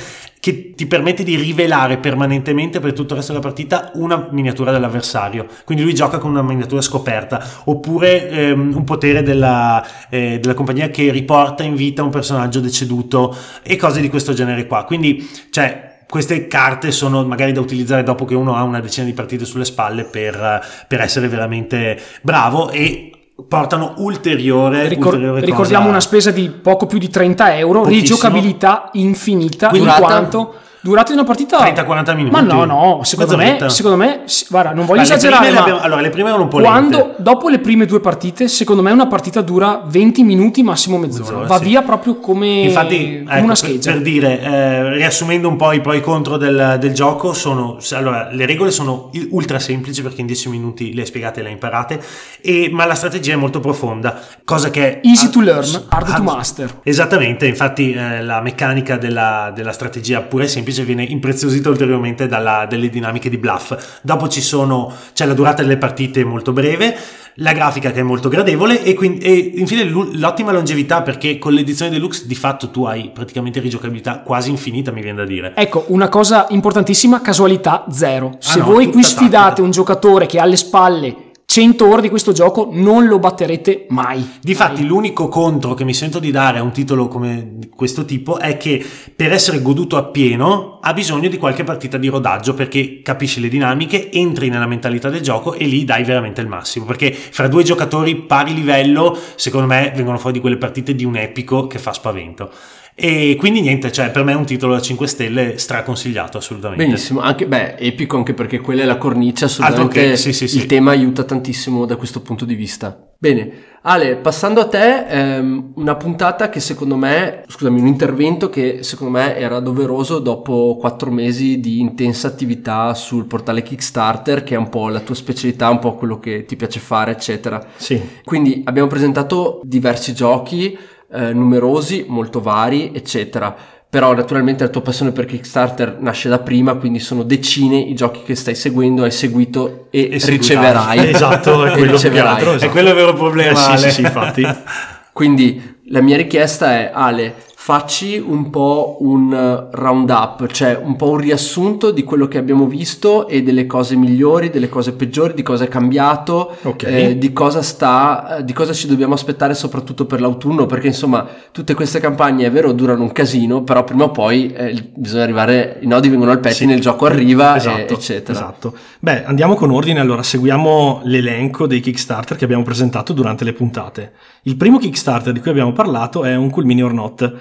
che 0.44 0.74
ti 0.74 0.84
permette 0.84 1.22
di 1.22 1.36
rivelare 1.36 1.96
permanentemente 1.96 2.78
per 2.78 2.92
tutto 2.92 3.14
il 3.14 3.20
resto 3.20 3.32
della 3.32 3.42
partita 3.42 3.92
una 3.94 4.28
miniatura 4.30 4.72
dell'avversario. 4.72 5.46
Quindi 5.64 5.82
lui 5.82 5.94
gioca 5.94 6.18
con 6.18 6.32
una 6.32 6.42
miniatura 6.42 6.82
scoperta, 6.82 7.42
oppure 7.64 8.28
ehm, 8.28 8.74
un 8.76 8.84
potere 8.84 9.22
della, 9.22 9.82
eh, 10.10 10.38
della 10.42 10.52
compagnia 10.52 10.90
che 10.90 11.10
riporta 11.10 11.62
in 11.62 11.74
vita 11.74 12.02
un 12.02 12.10
personaggio 12.10 12.60
deceduto 12.60 13.34
e 13.62 13.76
cose 13.76 14.02
di 14.02 14.10
questo 14.10 14.34
genere 14.34 14.66
qua. 14.66 14.84
Quindi, 14.84 15.26
cioè. 15.48 15.92
Queste 16.06 16.46
carte 16.46 16.92
sono 16.92 17.24
magari 17.24 17.50
da 17.50 17.60
utilizzare 17.60 18.04
dopo 18.04 18.24
che 18.24 18.36
uno 18.36 18.54
ha 18.54 18.62
una 18.62 18.78
decina 18.78 19.04
di 19.04 19.14
partite 19.14 19.44
sulle 19.44 19.64
spalle 19.64 20.04
per, 20.04 20.64
per 20.86 21.00
essere 21.00 21.26
veramente 21.26 21.98
bravo 22.20 22.70
e 22.70 23.13
portano 23.48 23.94
ulteriore, 23.98 24.86
Ricor- 24.88 25.14
ulteriore 25.14 25.40
cosa- 25.40 25.46
ricordiamo 25.50 25.88
una 25.88 26.00
spesa 26.00 26.30
di 26.30 26.48
poco 26.50 26.86
più 26.86 26.98
di 26.98 27.08
30 27.08 27.56
euro, 27.56 27.80
Pochissimo. 27.80 28.00
rigiocabilità 28.00 28.90
infinita, 28.92 29.68
Quindi 29.68 29.88
in 29.88 29.94
quanto 29.98 30.54
Durata 30.84 31.12
di 31.12 31.18
una 31.18 31.26
partita 31.26 31.60
30-40 31.64 32.14
minuti. 32.14 32.30
Ma 32.34 32.42
no, 32.42 32.66
no, 32.66 33.00
secondo 33.04 33.38
me, 33.38 33.56
secondo 33.70 33.96
me, 33.96 34.24
guarda, 34.50 34.74
non 34.74 34.84
voglio 34.84 35.00
Ma 35.00 35.06
le 35.08 35.14
esagerare, 35.14 35.36
prime 35.46 35.50
le 35.50 35.56
ma 35.56 35.62
abbiamo- 35.62 35.80
allora, 35.80 36.00
le 36.02 36.10
prime 36.10 36.28
erano 36.28 36.42
un 36.42 36.48
po' 36.50 36.58
quando, 36.60 36.96
lente. 36.98 37.14
dopo 37.22 37.48
le 37.48 37.58
prime 37.58 37.86
due 37.86 38.00
partite, 38.00 38.48
secondo 38.48 38.82
me 38.82 38.90
una 38.92 39.06
partita 39.06 39.40
dura 39.40 39.82
20 39.86 40.22
minuti, 40.24 40.62
massimo 40.62 40.98
mezz'ora. 40.98 41.22
Mezz'ora, 41.24 41.46
Va 41.46 41.56
sì. 41.56 41.64
via 41.64 41.80
proprio 41.80 42.16
come, 42.16 42.60
Infatti, 42.64 42.96
come 42.98 43.20
ecco, 43.22 43.38
una 43.38 43.46
per, 43.46 43.56
scheggia. 43.56 43.92
per 43.92 44.02
dire, 44.02 44.40
eh, 44.42 44.90
riassumendo 44.96 45.48
un 45.48 45.56
po' 45.56 45.72
i 45.72 45.80
pro 45.80 45.92
e 45.92 45.96
i 45.96 46.00
contro 46.02 46.36
del, 46.36 46.76
del 46.78 46.92
gioco, 46.92 47.32
sono 47.32 47.78
allora, 47.92 48.28
le 48.30 48.44
regole 48.44 48.70
sono 48.70 49.10
ultra 49.30 49.58
semplici 49.58 50.02
perché 50.02 50.20
in 50.20 50.26
10 50.26 50.50
minuti 50.50 50.92
le 50.92 51.00
hai 51.00 51.06
spiegate 51.06 51.40
e 51.40 51.42
le 51.44 51.48
hai 51.48 51.54
imparate, 51.54 51.98
e- 52.42 52.68
ma 52.70 52.84
la 52.84 52.94
strategia 52.94 53.32
è 53.32 53.36
molto 53.36 53.58
profonda, 53.58 54.20
cosa 54.44 54.68
che 54.68 55.00
Easy 55.02 55.30
to 55.30 55.38
ah, 55.38 55.44
learn, 55.44 55.84
hard 55.88 56.06
to 56.06 56.12
hard- 56.12 56.24
master. 56.24 56.80
Esattamente, 56.82 57.46
infatti 57.46 57.94
eh, 57.94 58.22
la 58.22 58.42
meccanica 58.42 58.98
della, 58.98 59.50
della 59.54 59.72
strategia 59.72 60.20
pura 60.20 60.44
e 60.44 60.48
semplice 60.74 60.84
viene 60.84 61.04
impreziosita 61.04 61.68
ulteriormente 61.68 62.26
dalla- 62.26 62.66
dalle 62.68 62.90
dinamiche 62.90 63.30
di 63.30 63.38
bluff. 63.38 64.00
Dopo 64.02 64.28
ci 64.28 64.42
sono, 64.42 64.92
c'è 65.14 65.24
la 65.24 65.34
durata 65.34 65.62
delle 65.62 65.78
partite 65.78 66.24
molto 66.24 66.52
breve, 66.52 66.96
la 67.38 67.52
grafica 67.52 67.90
che 67.90 68.00
è 68.00 68.02
molto 68.02 68.28
gradevole 68.28 68.82
e, 68.82 68.94
quindi, 68.94 69.24
e 69.24 69.52
infine 69.56 69.84
l'ottima 69.84 70.52
longevità 70.52 71.02
perché 71.02 71.38
con 71.38 71.52
l'edizione 71.52 71.90
deluxe 71.90 72.26
di 72.26 72.34
fatto 72.34 72.70
tu 72.70 72.84
hai 72.84 73.10
praticamente 73.12 73.60
rigiocabilità 73.60 74.20
quasi 74.20 74.50
infinita, 74.50 74.90
mi 74.92 75.00
viene 75.00 75.18
da 75.18 75.24
dire. 75.24 75.52
Ecco, 75.56 75.84
una 75.88 76.08
cosa 76.08 76.46
importantissima, 76.50 77.20
casualità 77.20 77.86
zero. 77.90 78.36
Se 78.38 78.58
no, 78.58 78.66
voi 78.66 78.90
qui 78.90 79.02
sfidate 79.02 79.62
un 79.62 79.70
giocatore 79.70 80.26
che 80.26 80.38
ha 80.38 80.42
alle 80.42 80.56
spalle 80.56 81.23
100 81.54 81.88
ore 81.88 82.02
di 82.02 82.08
questo 82.08 82.32
gioco, 82.32 82.70
non 82.72 83.06
lo 83.06 83.20
batterete 83.20 83.86
mai. 83.90 84.28
Difatti, 84.40 84.80
Mai. 84.80 84.88
l'unico 84.88 85.28
contro 85.28 85.74
che 85.74 85.84
mi 85.84 85.94
sento 85.94 86.18
di 86.18 86.32
dare 86.32 86.58
a 86.58 86.62
un 86.64 86.72
titolo 86.72 87.06
come 87.06 87.58
questo 87.76 88.04
tipo 88.04 88.40
è 88.40 88.56
che 88.56 88.84
per 89.14 89.32
essere 89.32 89.62
goduto 89.62 89.96
appieno 89.96 90.80
ha 90.82 90.92
bisogno 90.92 91.28
di 91.28 91.38
qualche 91.38 91.62
partita 91.62 91.96
di 91.96 92.08
rodaggio 92.08 92.54
perché 92.54 93.02
capisci 93.02 93.40
le 93.40 93.46
dinamiche, 93.46 94.10
entri 94.10 94.48
nella 94.48 94.66
mentalità 94.66 95.10
del 95.10 95.20
gioco 95.20 95.54
e 95.54 95.66
lì 95.66 95.84
dai 95.84 96.02
veramente 96.02 96.40
il 96.40 96.48
massimo. 96.48 96.86
Perché 96.86 97.12
fra 97.12 97.46
due 97.46 97.62
giocatori 97.62 98.16
pari 98.16 98.52
livello, 98.52 99.16
secondo 99.36 99.68
me, 99.68 99.92
vengono 99.94 100.18
fuori 100.18 100.34
di 100.34 100.40
quelle 100.40 100.56
partite 100.56 100.96
di 100.96 101.04
un 101.04 101.14
epico 101.14 101.68
che 101.68 101.78
fa 101.78 101.92
spavento. 101.92 102.50
E 102.96 103.34
quindi 103.38 103.60
niente, 103.60 103.90
cioè 103.90 104.10
per 104.10 104.22
me 104.22 104.32
è 104.32 104.36
un 104.36 104.44
titolo 104.44 104.74
da 104.74 104.80
5 104.80 105.06
stelle 105.08 105.58
straconsigliato 105.58 106.38
assolutamente. 106.38 106.84
Benissimo, 106.84 107.20
anche, 107.20 107.46
beh, 107.46 107.74
epico 107.78 108.16
anche 108.16 108.34
perché 108.34 108.60
quella 108.60 108.82
è 108.82 108.84
la 108.84 108.98
cornice, 108.98 109.46
assolutamente 109.46 110.10
che, 110.10 110.16
sì, 110.16 110.32
sì, 110.32 110.46
sì. 110.46 110.58
il 110.58 110.66
tema 110.66 110.92
aiuta 110.92 111.24
tantissimo 111.24 111.86
da 111.86 111.96
questo 111.96 112.20
punto 112.20 112.44
di 112.44 112.54
vista. 112.54 112.96
Bene, 113.18 113.52
Ale, 113.86 114.16
passando 114.16 114.60
a 114.60 114.66
te, 114.66 115.06
ehm, 115.06 115.72
una 115.74 115.96
puntata 115.96 116.48
che 116.48 116.60
secondo 116.60 116.96
me, 116.96 117.42
scusami, 117.46 117.80
un 117.80 117.86
intervento 117.86 118.48
che 118.48 118.82
secondo 118.82 119.18
me 119.18 119.36
era 119.36 119.60
doveroso 119.60 120.20
dopo 120.20 120.76
quattro 120.78 121.10
mesi 121.10 121.60
di 121.60 121.80
intensa 121.80 122.28
attività 122.28 122.94
sul 122.94 123.26
portale 123.26 123.62
Kickstarter, 123.62 124.42
che 124.42 124.54
è 124.54 124.58
un 124.58 124.70
po' 124.70 124.88
la 124.88 125.00
tua 125.00 125.14
specialità, 125.14 125.68
un 125.68 125.80
po' 125.80 125.96
quello 125.96 126.18
che 126.18 126.46
ti 126.46 126.56
piace 126.56 126.80
fare, 126.80 127.10
eccetera. 127.10 127.62
Sì. 127.76 128.00
Quindi 128.24 128.62
abbiamo 128.64 128.88
presentato 128.88 129.60
diversi 129.64 130.14
giochi, 130.14 130.78
eh, 131.14 131.32
numerosi, 131.32 132.04
molto 132.08 132.40
vari, 132.40 132.90
eccetera. 132.94 133.54
Però 133.88 134.12
naturalmente 134.12 134.64
la 134.64 134.70
tua 134.70 134.80
passione 134.82 135.12
per 135.12 135.24
Kickstarter 135.24 135.98
nasce 136.00 136.28
da 136.28 136.40
prima, 136.40 136.74
quindi 136.74 136.98
sono 136.98 137.22
decine 137.22 137.76
i 137.78 137.94
giochi 137.94 138.22
che 138.24 138.34
stai 138.34 138.56
seguendo, 138.56 139.04
hai 139.04 139.12
seguito 139.12 139.86
e, 139.90 140.08
E 140.10 140.18
riceverai. 140.26 141.10
Esatto, 141.10 141.64
è 141.64 141.70
E 141.70 141.72
quello 141.74 141.92
riceverai. 141.92 142.34
altro. 142.34 142.52
È 142.52 142.54
esatto. 142.56 142.72
quello 142.72 142.88
il 142.88 142.94
vero 142.96 143.12
problema. 143.12 143.52
Eh, 143.52 143.76
sì, 143.78 143.84
sì, 143.84 143.90
sì, 143.92 144.00
infatti. 144.00 144.42
Quindi 145.12 145.76
la 145.90 146.00
mia 146.00 146.16
richiesta 146.16 146.72
è 146.72 146.90
Ale, 146.92 147.34
facci 147.64 148.18
un 148.22 148.50
po' 148.50 148.98
un 149.00 149.32
eh, 149.32 149.68
roundup, 149.74 150.48
cioè 150.48 150.78
un 150.84 150.96
po' 150.96 151.08
un 151.12 151.16
riassunto 151.16 151.92
di 151.92 152.04
quello 152.04 152.28
che 152.28 152.36
abbiamo 152.36 152.66
visto 152.66 153.26
e 153.26 153.42
delle 153.42 153.64
cose 153.64 153.96
migliori, 153.96 154.50
delle 154.50 154.68
cose 154.68 154.92
peggiori, 154.92 155.32
di 155.32 155.40
cosa 155.42 155.64
è 155.64 155.68
cambiato, 155.68 156.56
Ok. 156.64 156.82
eh, 156.82 157.16
di 157.16 157.32
cosa 157.32 157.62
sta, 157.62 158.36
eh, 158.36 158.44
di 158.44 158.52
cosa 158.52 158.74
ci 158.74 158.86
dobbiamo 158.86 159.14
aspettare 159.14 159.54
soprattutto 159.54 160.04
per 160.04 160.20
l'autunno, 160.20 160.66
perché 160.66 160.88
insomma 160.88 161.26
tutte 161.52 161.72
queste 161.72 162.00
campagne 162.00 162.44
è 162.44 162.50
vero 162.50 162.70
durano 162.72 163.00
un 163.02 163.12
casino, 163.12 163.62
però 163.62 163.82
prima 163.82 164.04
o 164.04 164.10
poi 164.10 164.52
eh, 164.52 164.90
bisogna 164.94 165.22
arrivare, 165.22 165.78
i 165.80 165.86
nodi 165.86 166.10
vengono 166.10 166.32
al 166.32 166.40
pettine, 166.40 166.72
Sì. 166.72 166.76
il 166.76 166.82
gioco 166.82 167.06
arriva, 167.06 167.56
Esatto, 167.56 167.94
e- 167.94 167.96
eccetera. 167.96 168.38
esatto. 168.38 168.74
Beh, 168.98 169.24
andiamo 169.24 169.54
con 169.54 169.70
ordine. 169.70 170.00
Allora, 170.00 170.22
seguiamo 170.22 171.00
l'elenco 171.04 171.66
dei 171.66 171.80
Kickstarter 171.80 172.36
che 172.36 172.44
abbiamo 172.44 172.62
presentato 172.62 173.14
durante 173.14 173.42
le 173.44 173.54
puntate. 173.54 174.12
Il 174.42 174.56
primo 174.56 174.76
Kickstarter 174.78 175.32
di 175.32 175.40
cui 175.40 175.50
abbiamo 175.50 175.72
parlato 175.72 176.24
è 176.24 176.36
un 176.36 176.50
Cool 176.50 176.66
Mini 176.66 176.82
or 176.82 176.92
Not. 176.92 177.32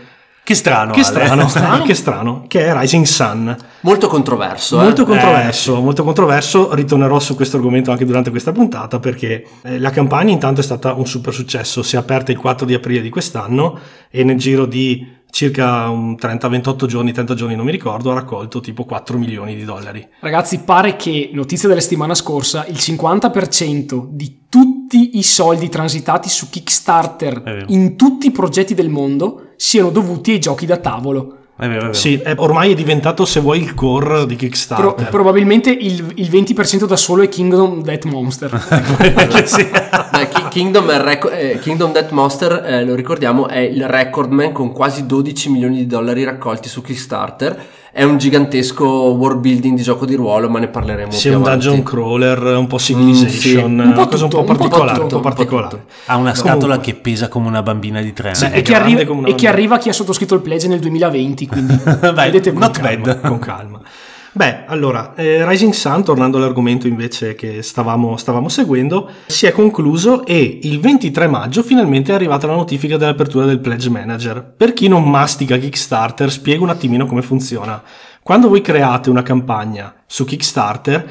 Che 0.43 0.55
strano. 0.55 0.91
Che 0.91 0.99
Ale. 0.99 1.07
strano, 1.47 1.81
che 1.83 1.93
strano, 1.93 2.45
che 2.47 2.65
è 2.65 2.77
Rising 2.77 3.05
Sun. 3.05 3.55
Molto 3.81 4.07
controverso. 4.07 4.79
eh. 4.79 4.83
Molto 4.83 5.05
controverso, 5.05 5.77
Eh, 5.77 5.81
molto 5.81 6.03
controverso. 6.03 6.73
Ritornerò 6.73 7.19
su 7.19 7.35
questo 7.35 7.55
argomento 7.57 7.91
anche 7.91 8.05
durante 8.05 8.29
questa 8.29 8.51
puntata 8.51 8.99
perché 8.99 9.45
eh, 9.63 9.79
la 9.79 9.89
campagna 9.89 10.31
intanto 10.31 10.59
è 10.59 10.63
stata 10.63 10.93
un 10.93 11.05
super 11.05 11.33
successo. 11.33 11.81
Si 11.81 11.95
è 11.95 11.99
aperta 11.99 12.31
il 12.31 12.37
4 12.37 12.65
di 12.65 12.73
aprile 12.73 13.01
di 13.01 13.09
quest'anno 13.09 13.79
e 14.09 14.23
nel 14.25 14.37
giro 14.37 14.65
di 14.65 15.21
circa 15.29 15.89
un 15.89 16.13
30-28 16.13 16.85
giorni, 16.85 17.11
30 17.11 17.33
giorni 17.33 17.55
non 17.55 17.65
mi 17.65 17.71
ricordo, 17.71 18.11
ha 18.11 18.13
raccolto 18.13 18.59
tipo 18.59 18.83
4 18.83 19.17
milioni 19.17 19.55
di 19.55 19.63
dollari. 19.63 20.07
Ragazzi, 20.19 20.59
pare 20.59 20.95
che, 20.95 21.31
notizia 21.33 21.67
della 21.69 21.81
settimana 21.81 22.13
scorsa, 22.13 22.65
il 22.67 22.75
50% 22.75 24.07
di 24.09 24.41
tutti 24.49 24.72
i 24.97 25.23
soldi 25.23 25.69
transitati 25.69 26.29
su 26.29 26.49
Kickstarter 26.49 27.65
in 27.67 27.95
tutti 27.95 28.27
i 28.27 28.31
progetti 28.31 28.73
del 28.73 28.89
mondo 28.89 29.49
siano 29.55 29.89
dovuti 29.89 30.31
ai 30.31 30.39
giochi 30.39 30.65
da 30.65 30.77
tavolo. 30.77 31.37
È 31.55 31.67
vero, 31.67 31.73
è 31.77 31.81
vero. 31.81 31.93
Sì, 31.93 32.15
è- 32.17 32.33
ormai 32.37 32.71
è 32.71 32.75
diventato, 32.75 33.25
se 33.25 33.39
vuoi, 33.39 33.61
il 33.61 33.75
core 33.75 34.25
di 34.25 34.35
Pro- 34.35 34.47
Kickstarter. 34.47 35.09
probabilmente 35.09 35.69
il, 35.69 36.11
il 36.15 36.29
20% 36.29 36.85
da 36.85 36.95
solo 36.97 37.21
è 37.21 37.29
Kingdom 37.29 37.83
Death 37.83 38.05
Monster. 38.05 38.49
Sì. 39.45 39.63
Beh, 40.11 40.27
Ki- 40.29 40.47
Kingdom, 40.49 40.89
reco- 41.03 41.29
eh, 41.29 41.59
Kingdom 41.61 41.91
Death 41.91 42.09
Monster, 42.09 42.63
eh, 42.65 42.83
lo 42.83 42.95
ricordiamo, 42.95 43.47
è 43.47 43.59
il 43.59 43.87
recordman 43.87 44.51
con 44.51 44.71
quasi 44.71 45.05
12 45.05 45.49
milioni 45.49 45.77
di 45.77 45.85
dollari 45.85 46.23
raccolti 46.23 46.67
su 46.67 46.81
Kickstarter. 46.81 47.63
È 47.95 48.01
un 48.01 48.17
gigantesco 48.17 48.85
world 48.87 49.39
building 49.39 49.75
di 49.77 49.83
gioco 49.83 50.07
di 50.07 50.15
ruolo, 50.15 50.49
ma 50.49 50.57
ne 50.57 50.67
parleremo 50.67 51.11
Sì, 51.11 51.29
più 51.29 51.37
un 51.37 51.43
avanti. 51.45 51.67
dungeon 51.67 51.83
crawler, 51.85 52.41
un 52.57 52.65
po' 52.65 52.79
civilization, 52.79 53.71
Mm, 53.71 53.79
sì. 53.79 53.85
Un 53.85 53.93
po' 53.93 53.99
una 53.99 54.07
cosa 54.07 54.23
un 54.23 54.29
tutto, 54.31 54.43
po' 54.43 54.51
un 54.51 54.57
po' 54.57 54.63
particolare. 54.67 54.99
tutto, 54.99 55.03
un 55.03 55.09
po' 55.09 55.15
un 55.15 55.21
po' 55.21 55.27
particolare. 55.29 55.69
tutto. 55.69 55.83
Ha 56.05 56.15
una 56.17 56.33
scatola 56.33 56.59
Comunque. 56.59 56.81
che 56.93 56.99
pesa 56.99 57.27
come 57.27 57.47
una 57.49 57.61
bambina 57.61 58.01
di 58.01 58.11
tre 58.11 58.31
anni. 58.31 58.39
Beh, 58.49 58.57
e, 58.57 58.61
che 58.63 58.71
grande 58.73 58.93
arri- 58.95 59.05
come 59.05 59.19
una 59.19 59.27
e 59.27 59.35
che 59.35 59.47
arriva 59.47 59.77
chi 59.77 59.89
ha 59.89 59.93
sottoscritto 59.93 60.33
il 60.33 60.41
pledge 60.41 60.67
nel 60.67 60.79
2020, 60.79 61.45
quindi 61.45 61.75
Beh, 61.85 62.11
vedete 62.13 62.51
con 62.51 62.61
not 62.61 62.79
calma. 62.79 63.05
bad. 63.13 63.27
con 63.27 63.37
calma. 63.39 63.79
Beh, 64.35 64.65
allora, 64.65 65.13
eh, 65.13 65.47
Rising 65.47 65.73
Sun, 65.73 66.03
tornando 66.03 66.37
all'argomento 66.37 66.87
invece 66.87 67.35
che 67.35 67.61
stavamo, 67.61 68.17
stavamo 68.17 68.49
seguendo, 68.49 69.07
si 69.27 69.45
è 69.45 69.51
concluso 69.51 70.25
e 70.25 70.57
il 70.63 70.79
23 70.79 71.27
maggio 71.27 71.61
finalmente 71.61 72.11
è 72.11 72.15
arrivata 72.15 72.47
la 72.47 72.55
notifica 72.55 72.97
dell'apertura 72.97 73.45
del 73.45 73.59
Pledge 73.59 73.91
Manager. 73.91 74.43
Per 74.57 74.73
chi 74.73 74.87
non 74.87 75.07
mastica 75.07 75.57
Kickstarter, 75.57 76.31
spiego 76.31 76.63
un 76.63 76.71
attimino 76.71 77.05
come 77.05 77.21
funziona. 77.21 77.79
Quando 78.23 78.49
voi 78.49 78.61
create 78.61 79.11
una 79.11 79.21
campagna 79.21 79.93
su 80.07 80.25
Kickstarter, 80.25 81.07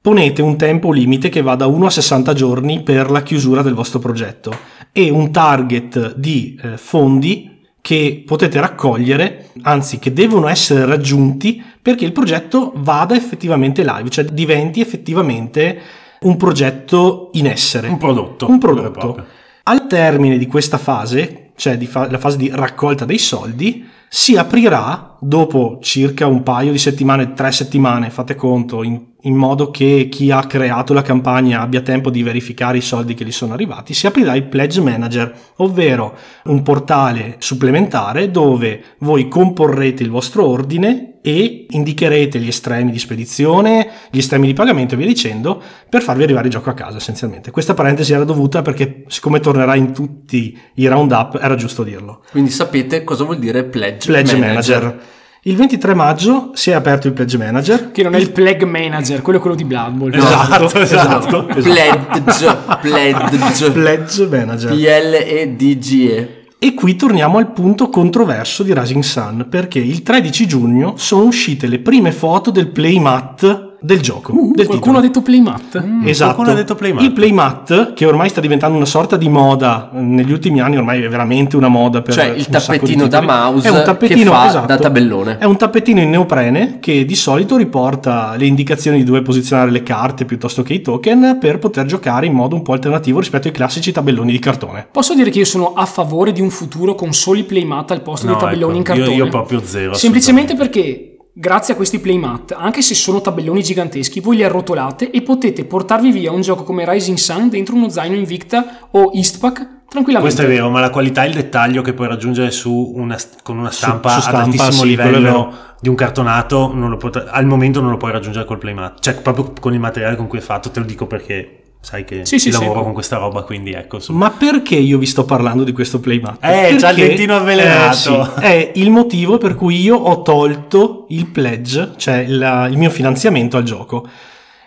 ponete 0.00 0.40
un 0.40 0.56
tempo 0.56 0.92
limite 0.92 1.28
che 1.28 1.42
va 1.42 1.54
da 1.56 1.66
1 1.66 1.84
a 1.84 1.90
60 1.90 2.32
giorni 2.32 2.82
per 2.82 3.10
la 3.10 3.20
chiusura 3.22 3.60
del 3.60 3.74
vostro 3.74 3.98
progetto 3.98 4.50
e 4.92 5.10
un 5.10 5.30
target 5.30 6.14
di 6.16 6.58
eh, 6.62 6.78
fondi 6.78 7.50
che 7.82 8.22
potete 8.24 8.60
raccogliere, 8.60 9.50
anzi 9.62 9.98
che 9.98 10.12
devono 10.12 10.46
essere 10.46 10.86
raggiunti 10.86 11.62
perché 11.82 12.04
il 12.04 12.12
progetto 12.12 12.72
vada 12.76 13.16
effettivamente 13.16 13.82
live, 13.84 14.08
cioè 14.08 14.24
diventi 14.24 14.80
effettivamente 14.80 15.80
un 16.20 16.36
progetto 16.36 17.30
in 17.32 17.48
essere. 17.48 17.88
Un 17.88 17.98
prodotto. 17.98 18.48
Un 18.48 18.58
prodotto. 18.58 19.26
Al 19.64 19.88
termine 19.88 20.38
di 20.38 20.46
questa 20.46 20.78
fase, 20.78 21.50
cioè 21.56 21.76
di 21.76 21.86
fa- 21.86 22.08
la 22.10 22.18
fase 22.18 22.36
di 22.36 22.50
raccolta 22.52 23.04
dei 23.04 23.18
soldi, 23.18 23.88
si 24.08 24.36
aprirà 24.36 25.11
dopo 25.24 25.78
circa 25.80 26.26
un 26.26 26.42
paio 26.42 26.72
di 26.72 26.78
settimane, 26.78 27.32
tre 27.32 27.52
settimane, 27.52 28.10
fate 28.10 28.34
conto, 28.34 28.82
in, 28.82 29.00
in 29.20 29.36
modo 29.36 29.70
che 29.70 30.08
chi 30.10 30.32
ha 30.32 30.44
creato 30.46 30.92
la 30.92 31.02
campagna 31.02 31.60
abbia 31.60 31.80
tempo 31.80 32.10
di 32.10 32.24
verificare 32.24 32.78
i 32.78 32.82
soldi 32.82 33.14
che 33.14 33.24
gli 33.24 33.30
sono 33.30 33.52
arrivati, 33.52 33.94
si 33.94 34.08
aprirà 34.08 34.34
il 34.34 34.48
Pledge 34.48 34.80
Manager, 34.80 35.32
ovvero 35.58 36.16
un 36.46 36.62
portale 36.62 37.36
supplementare 37.38 38.32
dove 38.32 38.82
voi 38.98 39.28
comporrete 39.28 40.02
il 40.02 40.10
vostro 40.10 40.44
ordine 40.44 41.18
e 41.22 41.66
indicherete 41.70 42.40
gli 42.40 42.48
estremi 42.48 42.90
di 42.90 42.98
spedizione, 42.98 43.88
gli 44.10 44.18
estremi 44.18 44.48
di 44.48 44.54
pagamento 44.54 44.94
e 44.94 44.96
via 44.96 45.06
dicendo 45.06 45.62
per 45.88 46.02
farvi 46.02 46.24
arrivare 46.24 46.46
il 46.46 46.52
gioco 46.52 46.68
a 46.70 46.74
casa 46.74 46.96
essenzialmente. 46.96 47.52
Questa 47.52 47.74
parentesi 47.74 48.12
era 48.12 48.24
dovuta 48.24 48.60
perché 48.60 49.04
siccome 49.06 49.38
tornerà 49.38 49.76
in 49.76 49.92
tutti 49.92 50.58
i 50.74 50.86
roundup 50.88 51.38
era 51.40 51.54
giusto 51.54 51.84
dirlo. 51.84 52.24
Quindi 52.32 52.50
sapete 52.50 53.04
cosa 53.04 53.22
vuol 53.22 53.38
dire 53.38 53.62
pledge, 53.62 54.08
Pledge 54.08 54.36
Manager. 54.36 55.00
Il 55.44 55.56
23 55.56 55.94
maggio 55.94 56.52
si 56.54 56.70
è 56.70 56.72
aperto 56.72 57.08
il 57.08 57.14
Pledge 57.14 57.36
Manager. 57.36 57.90
Che 57.90 58.04
non 58.04 58.14
è 58.14 58.18
il 58.18 58.30
Plague 58.30 58.64
Manager, 58.64 59.22
quello 59.22 59.38
è 59.38 59.40
quello 59.40 59.56
di 59.56 59.64
Blood 59.64 59.92
Bowl. 59.94 60.14
Esatto, 60.14 60.78
esatto. 60.78 61.46
Pledge, 61.50 62.56
pledge, 62.80 63.70
Pledge 63.72 64.26
Manager. 64.28 64.70
P-L-E-D-G-E. 64.70 66.44
E 66.60 66.74
qui 66.74 66.94
torniamo 66.94 67.38
al 67.38 67.50
punto 67.50 67.88
controverso 67.88 68.62
di 68.62 68.72
Rising 68.72 69.02
Sun, 69.02 69.46
perché 69.50 69.80
il 69.80 70.04
13 70.04 70.46
giugno 70.46 70.94
sono 70.96 71.24
uscite 71.24 71.66
le 71.66 71.80
prime 71.80 72.12
foto 72.12 72.52
del 72.52 72.68
playmat 72.68 73.71
del 73.82 74.00
gioco. 74.00 74.32
Uh, 74.32 74.52
del 74.54 74.66
qualcuno 74.66 74.78
titolo. 74.78 74.98
ha 74.98 75.00
detto 75.00 75.22
playmat? 75.22 75.84
Mm, 75.84 76.06
Esatto. 76.06 76.34
Qualcuno 76.34 76.56
ha 76.56 76.60
detto 76.60 76.74
playmat. 76.74 77.02
Il 77.02 77.12
playmat, 77.12 77.92
che 77.94 78.06
ormai 78.06 78.28
sta 78.28 78.40
diventando 78.40 78.76
una 78.76 78.86
sorta 78.86 79.16
di 79.16 79.28
moda 79.28 79.90
eh, 79.92 80.00
negli 80.00 80.30
ultimi 80.30 80.60
anni, 80.60 80.76
ormai 80.76 81.02
è 81.02 81.08
veramente 81.08 81.56
una 81.56 81.68
moda 81.68 82.00
per 82.00 82.14
Cioè, 82.14 82.26
il 82.26 82.46
tappetino 82.46 83.08
da 83.08 83.20
mouse 83.20 83.68
è 83.68 83.70
un 83.70 83.82
fa 83.84 84.46
esatto, 84.46 84.66
da 84.66 84.78
tabellone. 84.78 85.38
È 85.38 85.44
un 85.44 85.56
tappetino 85.56 86.00
in 86.00 86.10
neoprene 86.10 86.78
che 86.80 87.04
di 87.04 87.16
solito 87.16 87.56
riporta 87.56 88.34
le 88.36 88.46
indicazioni 88.46 88.98
di 88.98 89.04
dove 89.04 89.22
posizionare 89.22 89.70
le 89.70 89.82
carte 89.82 90.24
piuttosto 90.24 90.62
che 90.62 90.74
i 90.74 90.80
token 90.80 91.38
per 91.40 91.58
poter 91.58 91.86
giocare 91.86 92.26
in 92.26 92.32
modo 92.32 92.54
un 92.54 92.62
po' 92.62 92.72
alternativo 92.72 93.18
rispetto 93.18 93.48
ai 93.48 93.52
classici 93.52 93.90
tabelloni 93.92 94.30
di 94.30 94.38
cartone. 94.38 94.86
Posso 94.90 95.14
dire 95.14 95.30
che 95.30 95.38
io 95.38 95.44
sono 95.44 95.72
a 95.74 95.86
favore 95.86 96.32
di 96.32 96.40
un 96.40 96.50
futuro 96.50 96.94
con 96.94 97.12
soli 97.12 97.42
playmat 97.42 97.90
al 97.90 98.02
posto 98.02 98.26
No, 98.26 98.32
dei 98.32 98.40
tabelloni 98.40 98.78
ecco, 98.78 98.78
in 98.78 98.84
cartone. 98.84 99.16
Io, 99.16 99.24
io 99.24 99.30
proprio 99.30 99.60
zero. 99.64 99.94
Semplicemente 99.94 100.54
perché 100.54 101.16
grazie 101.32 101.74
a 101.74 101.76
questi 101.76 101.98
playmat, 101.98 102.54
anche 102.56 102.82
se 102.82 102.94
sono 102.94 103.20
tabelloni 103.20 103.62
giganteschi, 103.62 104.20
voi 104.20 104.36
li 104.36 104.44
arrotolate 104.44 105.10
e 105.10 105.22
potete 105.22 105.64
portarvi 105.64 106.10
via 106.12 106.30
un 106.30 106.42
gioco 106.42 106.62
come 106.62 106.84
Rising 106.88 107.16
Sun 107.16 107.48
dentro 107.48 107.74
uno 107.74 107.88
zaino 107.88 108.16
Invicta 108.16 108.88
o 108.90 109.10
Eastpak 109.14 109.80
tranquillamente. 109.88 110.34
Questo 110.34 110.42
è 110.42 110.46
vero, 110.46 110.70
ma 110.70 110.80
la 110.80 110.90
qualità 110.90 111.24
e 111.24 111.28
il 111.28 111.34
dettaglio 111.34 111.82
che 111.82 111.92
puoi 111.92 112.08
raggiungere 112.08 112.50
su 112.50 112.92
una, 112.94 113.16
con 113.42 113.58
una 113.58 113.70
stampa, 113.70 114.10
su 114.10 114.20
stampa, 114.20 114.38
ad 114.38 114.44
altissimo 114.46 114.82
sì, 114.82 114.86
livello 114.86 115.54
di 115.80 115.88
un 115.88 115.94
cartonato, 115.94 116.72
non 116.72 116.90
lo 116.90 116.96
pot- 116.96 117.26
al 117.28 117.44
momento 117.44 117.80
non 117.80 117.90
lo 117.90 117.96
puoi 117.96 118.12
raggiungere 118.12 118.44
col 118.44 118.58
playmat. 118.58 119.00
Cioè, 119.00 119.20
proprio 119.20 119.52
con 119.58 119.74
il 119.74 119.80
materiale 119.80 120.16
con 120.16 120.26
cui 120.28 120.38
è 120.38 120.42
fatto, 120.42 120.70
te 120.70 120.80
lo 120.80 120.86
dico 120.86 121.06
perché 121.06 121.61
sai 121.82 122.04
che 122.04 122.24
Sì, 122.24 122.38
sì, 122.38 122.50
lavoro 122.52 122.78
sì. 122.78 122.84
con 122.84 122.92
questa 122.92 123.16
roba, 123.18 123.42
quindi 123.42 123.72
ecco. 123.72 123.96
insomma. 123.96 124.26
Ma 124.26 124.30
perché 124.30 124.76
io 124.76 124.98
vi 124.98 125.06
sto 125.06 125.24
parlando 125.24 125.64
di 125.64 125.72
questo 125.72 126.00
playmat? 126.00 126.38
Eh, 126.42 126.76
c'ha 126.78 126.90
il 126.90 126.96
dentino 126.96 127.36
avvelenato. 127.36 128.36
eh, 128.36 128.40
è 128.40 128.72
il 128.76 128.90
motivo 128.90 129.36
per 129.38 129.54
cui 129.56 129.80
io 129.80 129.96
ho 129.96 130.22
tolto 130.22 131.06
il 131.08 131.26
pledge, 131.26 131.92
cioè 131.96 132.18
il, 132.18 132.68
il 132.70 132.78
mio 132.78 132.88
finanziamento 132.90 133.56
al 133.56 133.64
gioco. 133.64 134.06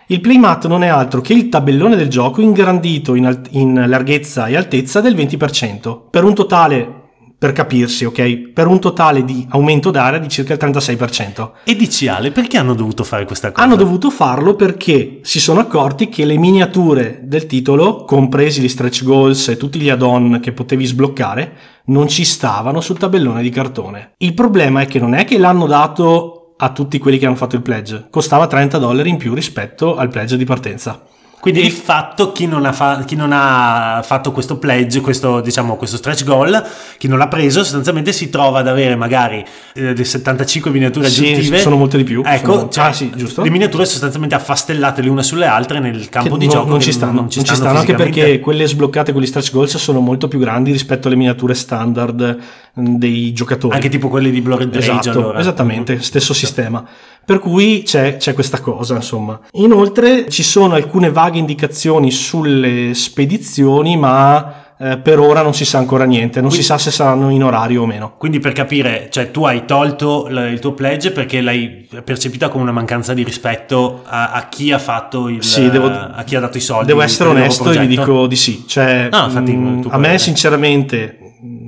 Il 0.08 0.20
playmat 0.20 0.66
non 0.68 0.84
è 0.84 0.86
altro 0.88 1.20
che 1.20 1.32
il 1.32 1.48
tabellone 1.48 1.96
del 1.96 2.08
gioco 2.08 2.40
ingrandito 2.40 3.14
in, 3.16 3.26
alt- 3.26 3.48
in 3.52 3.84
larghezza 3.88 4.46
e 4.46 4.54
altezza 4.56 5.00
del 5.00 5.16
20%, 5.16 5.98
per 6.10 6.22
un 6.22 6.32
totale, 6.34 7.05
per 7.46 7.54
capirsi, 7.54 8.04
ok? 8.04 8.50
Per 8.52 8.66
un 8.66 8.80
totale 8.80 9.24
di 9.24 9.46
aumento 9.50 9.92
d'area 9.92 10.18
di 10.18 10.28
circa 10.28 10.54
il 10.54 10.58
36%. 10.60 11.50
E 11.62 11.76
dici 11.76 12.08
Ale, 12.08 12.32
perché 12.32 12.58
hanno 12.58 12.74
dovuto 12.74 13.04
fare 13.04 13.24
questa 13.24 13.52
cosa? 13.52 13.64
Hanno 13.64 13.76
dovuto 13.76 14.10
farlo 14.10 14.56
perché 14.56 15.20
si 15.22 15.38
sono 15.38 15.60
accorti 15.60 16.08
che 16.08 16.24
le 16.24 16.38
miniature 16.38 17.20
del 17.22 17.46
titolo, 17.46 18.04
compresi 18.04 18.60
gli 18.60 18.68
stretch 18.68 19.04
goals 19.04 19.46
e 19.46 19.56
tutti 19.56 19.78
gli 19.78 19.88
add-on 19.88 20.40
che 20.42 20.50
potevi 20.50 20.84
sbloccare, 20.86 21.56
non 21.86 22.08
ci 22.08 22.24
stavano 22.24 22.80
sul 22.80 22.98
tabellone 22.98 23.42
di 23.42 23.50
cartone. 23.50 24.14
Il 24.18 24.34
problema 24.34 24.80
è 24.80 24.86
che 24.86 24.98
non 24.98 25.14
è 25.14 25.24
che 25.24 25.38
l'hanno 25.38 25.66
dato 25.66 26.54
a 26.56 26.72
tutti 26.72 26.98
quelli 26.98 27.18
che 27.18 27.26
hanno 27.26 27.36
fatto 27.36 27.54
il 27.54 27.62
pledge, 27.62 28.08
costava 28.10 28.48
30 28.48 28.78
dollari 28.78 29.10
in 29.10 29.18
più 29.18 29.34
rispetto 29.34 29.94
al 29.94 30.08
pledge 30.08 30.36
di 30.36 30.44
partenza. 30.44 31.04
Quindi 31.46 31.62
di 31.62 31.70
fatto 31.70 32.32
chi 32.32 32.46
non, 32.48 32.64
ha 32.66 32.72
fa- 32.72 33.04
chi 33.04 33.14
non 33.14 33.30
ha 33.32 34.00
fatto 34.02 34.32
questo 34.32 34.56
pledge, 34.58 35.00
questo, 35.00 35.40
diciamo, 35.40 35.76
questo 35.76 35.96
stretch 35.96 36.24
goal, 36.24 36.60
chi 36.98 37.06
non 37.06 37.18
l'ha 37.18 37.28
preso, 37.28 37.62
sostanzialmente 37.62 38.12
si 38.12 38.30
trova 38.30 38.58
ad 38.58 38.66
avere 38.66 38.96
magari 38.96 39.44
eh, 39.74 39.94
le 39.94 40.04
75 40.04 40.72
miniature 40.72 41.08
Sì, 41.08 41.24
aggiuntive. 41.30 41.58
sono 41.60 41.76
molte 41.76 41.98
di 41.98 42.02
più. 42.02 42.20
Ecco, 42.26 42.52
Sono- 42.52 42.68
cioè, 42.68 42.84
ah, 42.86 42.92
sì, 42.92 43.12
giusto. 43.14 43.42
Le 43.44 43.50
miniature 43.50 43.84
sostanzialmente 43.84 44.34
affastellate 44.34 45.02
le 45.02 45.08
une 45.08 45.22
sulle 45.22 45.46
altre 45.46 45.78
nel 45.78 46.08
campo 46.08 46.32
Che 46.32 46.38
di 46.38 46.46
no- 46.46 46.52
gioco. 46.52 46.68
non 46.68 46.80
ci 46.80 46.90
stanno, 46.90 47.12
non 47.20 47.30
ci 47.30 47.38
stanno, 47.44 47.68
anche 47.78 47.80
fisicamente. 47.92 48.20
perché 48.20 48.40
quelle 48.40 48.66
sbloccate 48.66 49.12
con 49.12 49.22
gli 49.22 49.26
stretch 49.26 49.52
goals 49.52 49.76
sono 49.76 50.00
molto 50.00 50.26
più 50.26 50.40
grandi 50.40 50.72
rispetto 50.72 51.06
alle 51.06 51.16
miniature 51.16 51.54
standard 51.54 52.38
mh, 52.74 52.94
dei 52.96 53.32
giocatori. 53.32 53.72
Anche 53.72 53.88
tipo 53.88 54.08
quelli 54.08 54.32
di 54.32 54.42
Rage 54.44 54.78
Esatto, 54.78 55.10
allora. 55.10 55.38
esattamente, 55.38 56.00
stesso 56.02 56.34
sistema. 56.34 56.84
Per 57.26 57.40
cui 57.40 57.82
c'è, 57.84 58.16
c'è 58.18 58.34
questa 58.34 58.60
cosa, 58.60 58.94
insomma. 58.94 59.38
Inoltre 59.54 60.28
ci 60.28 60.44
sono 60.44 60.74
alcune 60.74 61.10
vaghe 61.10 61.38
indicazioni 61.40 62.12
sulle 62.12 62.94
spedizioni, 62.94 63.96
ma 63.96 64.62
eh, 64.78 64.98
per 64.98 65.18
ora 65.18 65.42
non 65.42 65.52
si 65.52 65.64
sa 65.64 65.78
ancora 65.78 66.04
niente, 66.04 66.40
non 66.40 66.52
si 66.52 66.62
sa 66.62 66.78
se 66.78 66.92
saranno 66.92 67.30
in 67.30 67.42
orario 67.42 67.82
o 67.82 67.86
meno. 67.86 68.12
Quindi 68.16 68.38
per 68.38 68.52
capire, 68.52 69.08
cioè 69.10 69.32
tu 69.32 69.44
hai 69.44 69.64
tolto 69.64 70.26
l- 70.28 70.50
il 70.52 70.60
tuo 70.60 70.72
pledge 70.74 71.10
perché 71.10 71.40
l'hai 71.40 71.88
percepita 72.04 72.48
come 72.48 72.62
una 72.62 72.72
mancanza 72.72 73.12
di 73.12 73.24
rispetto 73.24 74.02
a, 74.04 74.30
a 74.30 74.48
chi 74.48 74.70
ha 74.70 74.78
fatto 74.78 75.28
il 75.28 75.42
Sì, 75.42 75.68
devo- 75.68 75.88
a 75.90 76.22
chi 76.24 76.36
ha 76.36 76.40
dato 76.40 76.58
i 76.58 76.60
soldi. 76.60 76.86
Devo 76.86 77.00
essere 77.00 77.28
onesto 77.30 77.62
e 77.70 77.74
progetto? 77.74 77.88
dico 77.88 78.26
di 78.28 78.36
sì. 78.36 78.64
Cioè, 78.68 79.08
No, 79.10 79.24
infatti, 79.24 79.52
mh, 79.52 79.80
tu 79.80 79.88
a 79.88 79.96
me 79.96 80.02
parere. 80.02 80.18
sinceramente 80.18 81.18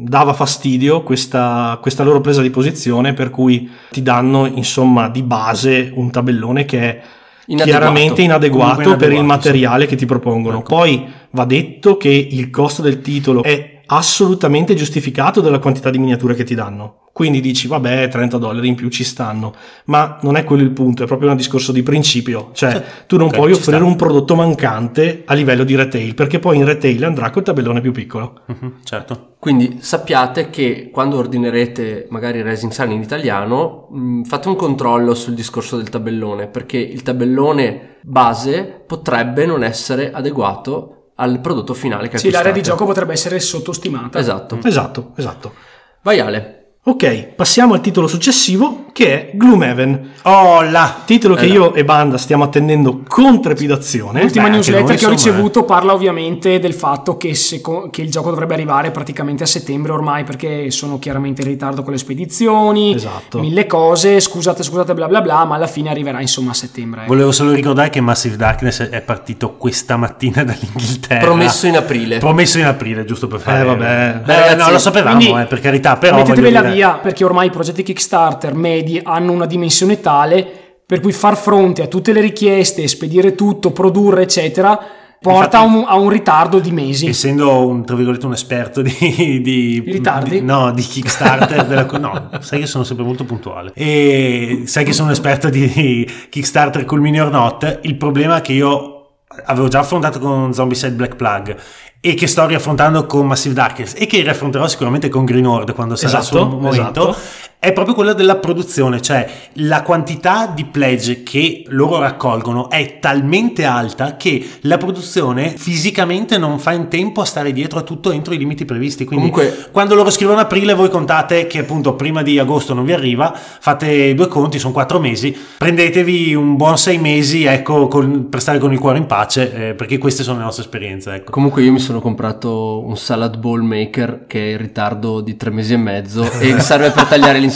dava 0.09 0.33
fastidio 0.33 1.03
questa, 1.03 1.79
questa 1.81 2.03
loro 2.03 2.21
presa 2.21 2.43
di 2.43 2.51
posizione 2.51 3.13
per 3.13 3.31
cui 3.31 3.71
ti 3.91 4.03
danno 4.03 4.47
insomma 4.47 5.09
di 5.09 5.23
base 5.23 5.93
un 5.95 6.11
tabellone 6.11 6.65
che 6.65 6.81
è 6.81 7.03
Inadeguato. 7.51 7.81
chiaramente 7.81 8.23
inadeguato, 8.23 8.75
Comunque 8.75 8.97
per 8.97 9.09
il 9.09 9.15
inadeguato, 9.15 9.49
materiale 9.49 9.87
che 9.87 9.97
ti 9.97 10.05
propongono. 10.05 10.59
Ecco. 10.59 10.75
Poi 10.75 11.07
va 11.31 11.45
detto 11.47 11.97
che 11.97 12.09
il 12.11 12.51
costo 12.51 12.83
del 12.83 13.01
titolo 13.01 13.43
è 13.43 13.78
assolutamente 13.91 14.75
giustificato 14.75 15.41
dalla 15.41 15.59
quantità 15.59 15.91
di 15.91 15.99
miniature 15.99 16.35
che 16.35 16.45
ti 16.45 16.55
danno. 16.55 17.03
Quindi 17.19 17.41
dici, 17.41 17.67
vabbè, 17.67 18.07
30 18.07 18.39
dollari 18.39 18.69
in 18.69 18.77
più 18.77 18.89
ci 18.91 19.03
stanno, 19.03 19.53
ma 19.87 20.19
non 20.23 20.37
è 20.37 20.45
quello 20.45 20.63
il 20.63 20.71
punto, 20.71 21.03
è 21.03 21.07
proprio 21.07 21.31
un 21.31 21.37
discorso 21.37 21.73
di 21.73 21.83
principio. 21.83 22.51
Cioè, 22.53 22.71
Cioè, 22.71 22.85
tu 23.09 23.17
non 23.17 23.29
puoi 23.31 23.51
offrire 23.51 23.79
sta. 23.79 23.87
un 23.87 23.97
prodotto 23.97 24.37
mancante 24.37 25.23
a 25.27 25.35
livello 25.35 25.65
di 25.65 25.75
retail, 25.75 26.15
perché 26.15 26.39
poi 26.39 26.59
in 26.59 26.65
retail 26.65 27.03
andrà 27.05 27.31
col 27.31 27.43
tabellone 27.43 27.81
più 27.81 27.91
piccolo. 27.91 28.43
Mhm, 28.47 28.73
certo. 28.85 29.35
Quindi 29.41 29.79
sappiate 29.81 30.49
che 30.51 30.91
quando 30.93 31.17
ordinerete 31.17 32.07
magari 32.11 32.41
Rising 32.41 32.71
Sun 32.71 32.93
in 32.93 33.03
italiano, 33.03 33.89
mh, 33.91 34.23
fate 34.23 34.47
un 34.49 34.55
controllo 34.57 35.15
sul 35.15 35.35
discorso 35.35 35.77
del 35.77 35.89
tabellone, 35.89 36.47
perché 36.47 36.79
il 36.79 37.03
tabellone 37.03 37.97
base 38.03 38.83
potrebbe 38.87 39.45
non 39.45 39.65
essere 39.65 40.13
adeguato 40.13 40.98
al 41.21 41.41
prodotto 41.41 41.75
finale 41.75 42.09
che 42.09 42.19
Sì, 42.19 42.31
l'area 42.31 42.53
di 42.53 42.63
gioco 42.63 42.85
potrebbe 42.85 43.13
essere 43.13 43.41
sottostimata. 43.41 44.19
Esatto. 44.19 44.59
Esatto, 44.63 45.13
esatto. 45.17 45.55
Vai 46.03 46.21
Ale. 46.21 46.58
Ok, 46.89 47.35
passiamo 47.37 47.75
al 47.75 47.83
titolo 47.83 48.07
successivo 48.07 48.87
che 48.93 49.13
è 49.13 49.31
Gloomhaven, 49.35 50.13
Oh 50.23 50.63
là! 50.63 51.03
titolo 51.05 51.35
che 51.35 51.45
Eh, 51.45 51.49
io 51.49 51.75
e 51.75 51.85
Banda 51.85 52.17
stiamo 52.17 52.45
attendendo 52.45 53.03
con 53.07 53.43
trepidazione. 53.43 54.23
L'ultima 54.23 54.45
Beh, 54.47 54.51
newsletter 54.53 54.85
noi, 54.89 54.97
che 54.97 55.07
ho 55.07 55.11
ricevuto 55.11 55.65
parla 55.65 55.93
ovviamente 55.93 56.59
del 56.59 56.73
fatto 56.73 57.19
che, 57.19 57.35
seco- 57.35 57.91
che 57.91 58.01
il 58.01 58.11
gioco 58.11 58.31
dovrebbe 58.31 58.55
arrivare 58.55 58.91
praticamente 58.91 59.43
a 59.43 59.47
settembre 59.47 59.93
ormai 59.93 60.25
perché 60.25 60.71
sono 60.71 60.99
chiaramente 60.99 61.43
in 61.43 61.49
ritardo 61.49 61.83
con 61.83 61.93
le 61.93 61.99
spedizioni, 61.99 62.95
Esatto. 62.95 63.39
mille 63.39 63.67
cose, 63.67 64.19
scusate, 64.19 64.63
scusate, 64.63 64.95
bla 64.95 65.07
bla 65.09 65.21
bla, 65.21 65.45
ma 65.45 65.57
alla 65.57 65.67
fine 65.67 65.91
arriverà 65.91 66.23
insomma 66.23 66.53
a 66.53 66.55
settembre. 66.55 67.05
Volevo 67.07 67.33
solo 67.33 67.53
ricordare 67.53 67.91
che 67.91 68.01
Massive 68.01 68.37
Darkness 68.37 68.81
è 68.89 69.01
partito 69.03 69.57
questa 69.57 69.97
mattina 69.99 70.43
dall'Inghilterra. 70.43 71.21
Promesso 71.21 71.67
in 71.67 71.77
aprile. 71.77 72.17
Promesso 72.19 72.59
in 72.59 72.65
aprile, 72.65 73.05
giusto 73.05 73.27
per 73.29 73.41
fare. 73.41 73.61
Eh, 73.61 73.65
vabbè. 73.65 73.85
Eh, 73.85 74.19
Beh, 74.25 74.35
ragazzi, 74.41 74.57
no, 74.57 74.71
lo 74.73 74.79
sapevamo, 74.79 75.17
quindi 75.19 75.41
eh, 75.43 75.45
per 75.45 75.61
carità, 75.61 75.97
però. 75.99 76.17
Mettetevela 76.17 76.61
voglio 76.61 76.73
dire- 76.73 76.78
via 76.79 76.95
perché 76.95 77.25
ormai 77.25 77.49
i 77.49 77.51
progetti 77.51 77.83
Kickstarter 77.83 78.55
medi 78.55 79.01
hanno 79.03 79.33
una 79.33 79.47
dimensione 79.47 80.01
tale 80.01 80.47
per 80.87 81.01
cui 81.01 81.13
far 81.13 81.37
fronte 81.37 81.83
a 81.83 81.87
tutte 81.87 82.13
le 82.13 82.21
richieste, 82.21 82.87
spedire 82.87 83.35
tutto, 83.35 83.73
produrre 83.73 84.23
eccetera 84.23 84.79
porta 85.21 85.59
a 85.59 85.63
un, 85.63 85.85
a 85.85 85.97
un 85.97 86.09
ritardo 86.09 86.61
di 86.61 86.71
mesi. 86.71 87.09
Essendo 87.09 87.67
un, 87.67 87.85
tra 87.85 87.97
virgolette, 87.97 88.25
un 88.25 88.33
esperto 88.33 88.83
di, 88.83 88.95
di, 88.97 89.41
Di 89.43 89.83
ritardi? 89.85 90.39
di- 90.39 90.41
no, 90.41 90.71
di 90.71 90.81
Kickstarter, 90.83 91.67
della 91.67 91.87
no, 91.99 92.31
sai 92.39 92.61
che 92.61 92.67
sono 92.67 92.85
sempre 92.85 93.05
molto 93.05 93.25
puntuale. 93.25 93.73
E 93.75 94.63
sai 94.67 94.85
che 94.85 94.93
sono 94.93 95.09
un 95.09 95.13
esperto 95.13 95.51
di 95.51 96.09
Kickstarter 96.31 96.85
col 96.85 97.01
mini 97.01 97.21
or 97.21 97.33
not. 97.33 97.81
Il 97.83 97.97
problema 97.97 98.37
è 98.37 98.41
che 98.41 98.53
io 98.53 98.99
avevo 99.47 99.69
già 99.69 99.81
affrontato 99.81 100.19
con 100.21 100.53
Zombicide 100.55 100.93
Black 100.93 101.17
Plug 101.17 101.57
e 102.01 102.15
che 102.15 102.27
sto 102.27 102.47
riaffrontando 102.47 103.07
con 103.07 103.27
Massive 103.27 103.55
Darkness 103.55 103.95
e 103.97 104.07
che 104.07 104.21
riaffronterò 104.23 104.69
sicuramente 104.69 105.09
con 105.09 105.25
Green 105.25 105.47
Horde 105.47 105.73
quando 105.73 105.97
sarà 105.97 106.19
Esatto, 106.19 106.37
il 106.39 106.43
suo 106.49 106.59
momento. 106.59 107.09
esatto. 107.11 107.17
È 107.61 107.73
proprio 107.73 107.97
quella 107.97 108.13
della 108.13 108.37
produzione, 108.37 109.03
cioè 109.03 109.29
la 109.55 109.83
quantità 109.83 110.47
di 110.47 110.65
pledge 110.65 111.25
che 111.25 111.65
loro 111.71 111.99
raccolgono 111.99 112.71
è 112.71 113.01
talmente 113.01 113.65
alta 113.65 114.17
che 114.17 114.47
la 114.61 114.79
produzione 114.79 115.55
fisicamente 115.57 116.39
non 116.39 116.61
fa 116.61 116.71
in 116.71 116.87
tempo 116.87 117.21
a 117.21 117.25
stare 117.25 117.53
dietro 117.53 117.81
a 117.81 117.83
tutto 117.83 118.13
entro 118.13 118.33
i 118.33 118.39
limiti 118.39 118.65
previsti. 118.65 119.05
Quindi 119.05 119.31
Comunque- 119.33 119.71
quando 119.73 119.97
loro 119.97 120.11
scrivono 120.11 120.39
aprile 120.39 120.73
voi 120.75 120.89
contate 120.89 121.49
che 121.49 121.59
appunto 121.59 121.95
prima 121.95 122.23
di 122.23 122.39
agosto 122.39 122.75
non 122.75 122.85
vi 122.85 122.93
arriva, 122.93 123.35
fate 123.35 124.15
due 124.15 124.29
conti, 124.29 124.61
sono 124.61 124.73
quattro 124.73 125.01
mesi, 125.01 125.37
prendetevi 125.59 126.37
un 126.37 126.55
buon 126.55 126.79
sei 126.79 126.99
mesi 126.99 127.43
ecco, 127.43 127.89
con- 127.89 128.29
per 128.29 128.41
stare 128.41 128.61
con 128.61 128.73
il 128.73 128.79
cuore 128.79 128.99
in 128.99 129.07
pace, 129.07 129.71
eh, 129.71 129.75
perché 129.75 129.99
queste 129.99 130.23
sono 130.23 130.39
le 130.39 130.45
nostre 130.45 130.63
esperienze. 130.63 131.13
Ecco. 131.13 131.33
Comunque 131.33 131.63
io 131.63 131.73
mi 131.73 131.81
sono 131.81 132.01
comprato 132.01 132.87
un 132.87 132.97
salad 132.97 133.37
bowl 133.37 133.63
maker 133.63 134.27
che 134.29 134.51
è 134.51 134.53
in 134.53 134.59
ritardo 134.59 135.21
di 135.21 135.37
tre 135.37 135.51
mesi 135.51 135.73
e 135.73 135.77
mezzo 135.77 136.23
e 136.39 136.61
serve 136.61 136.93
per 136.93 137.03
tagliare 137.07 137.39
l'insalata, 137.39 137.48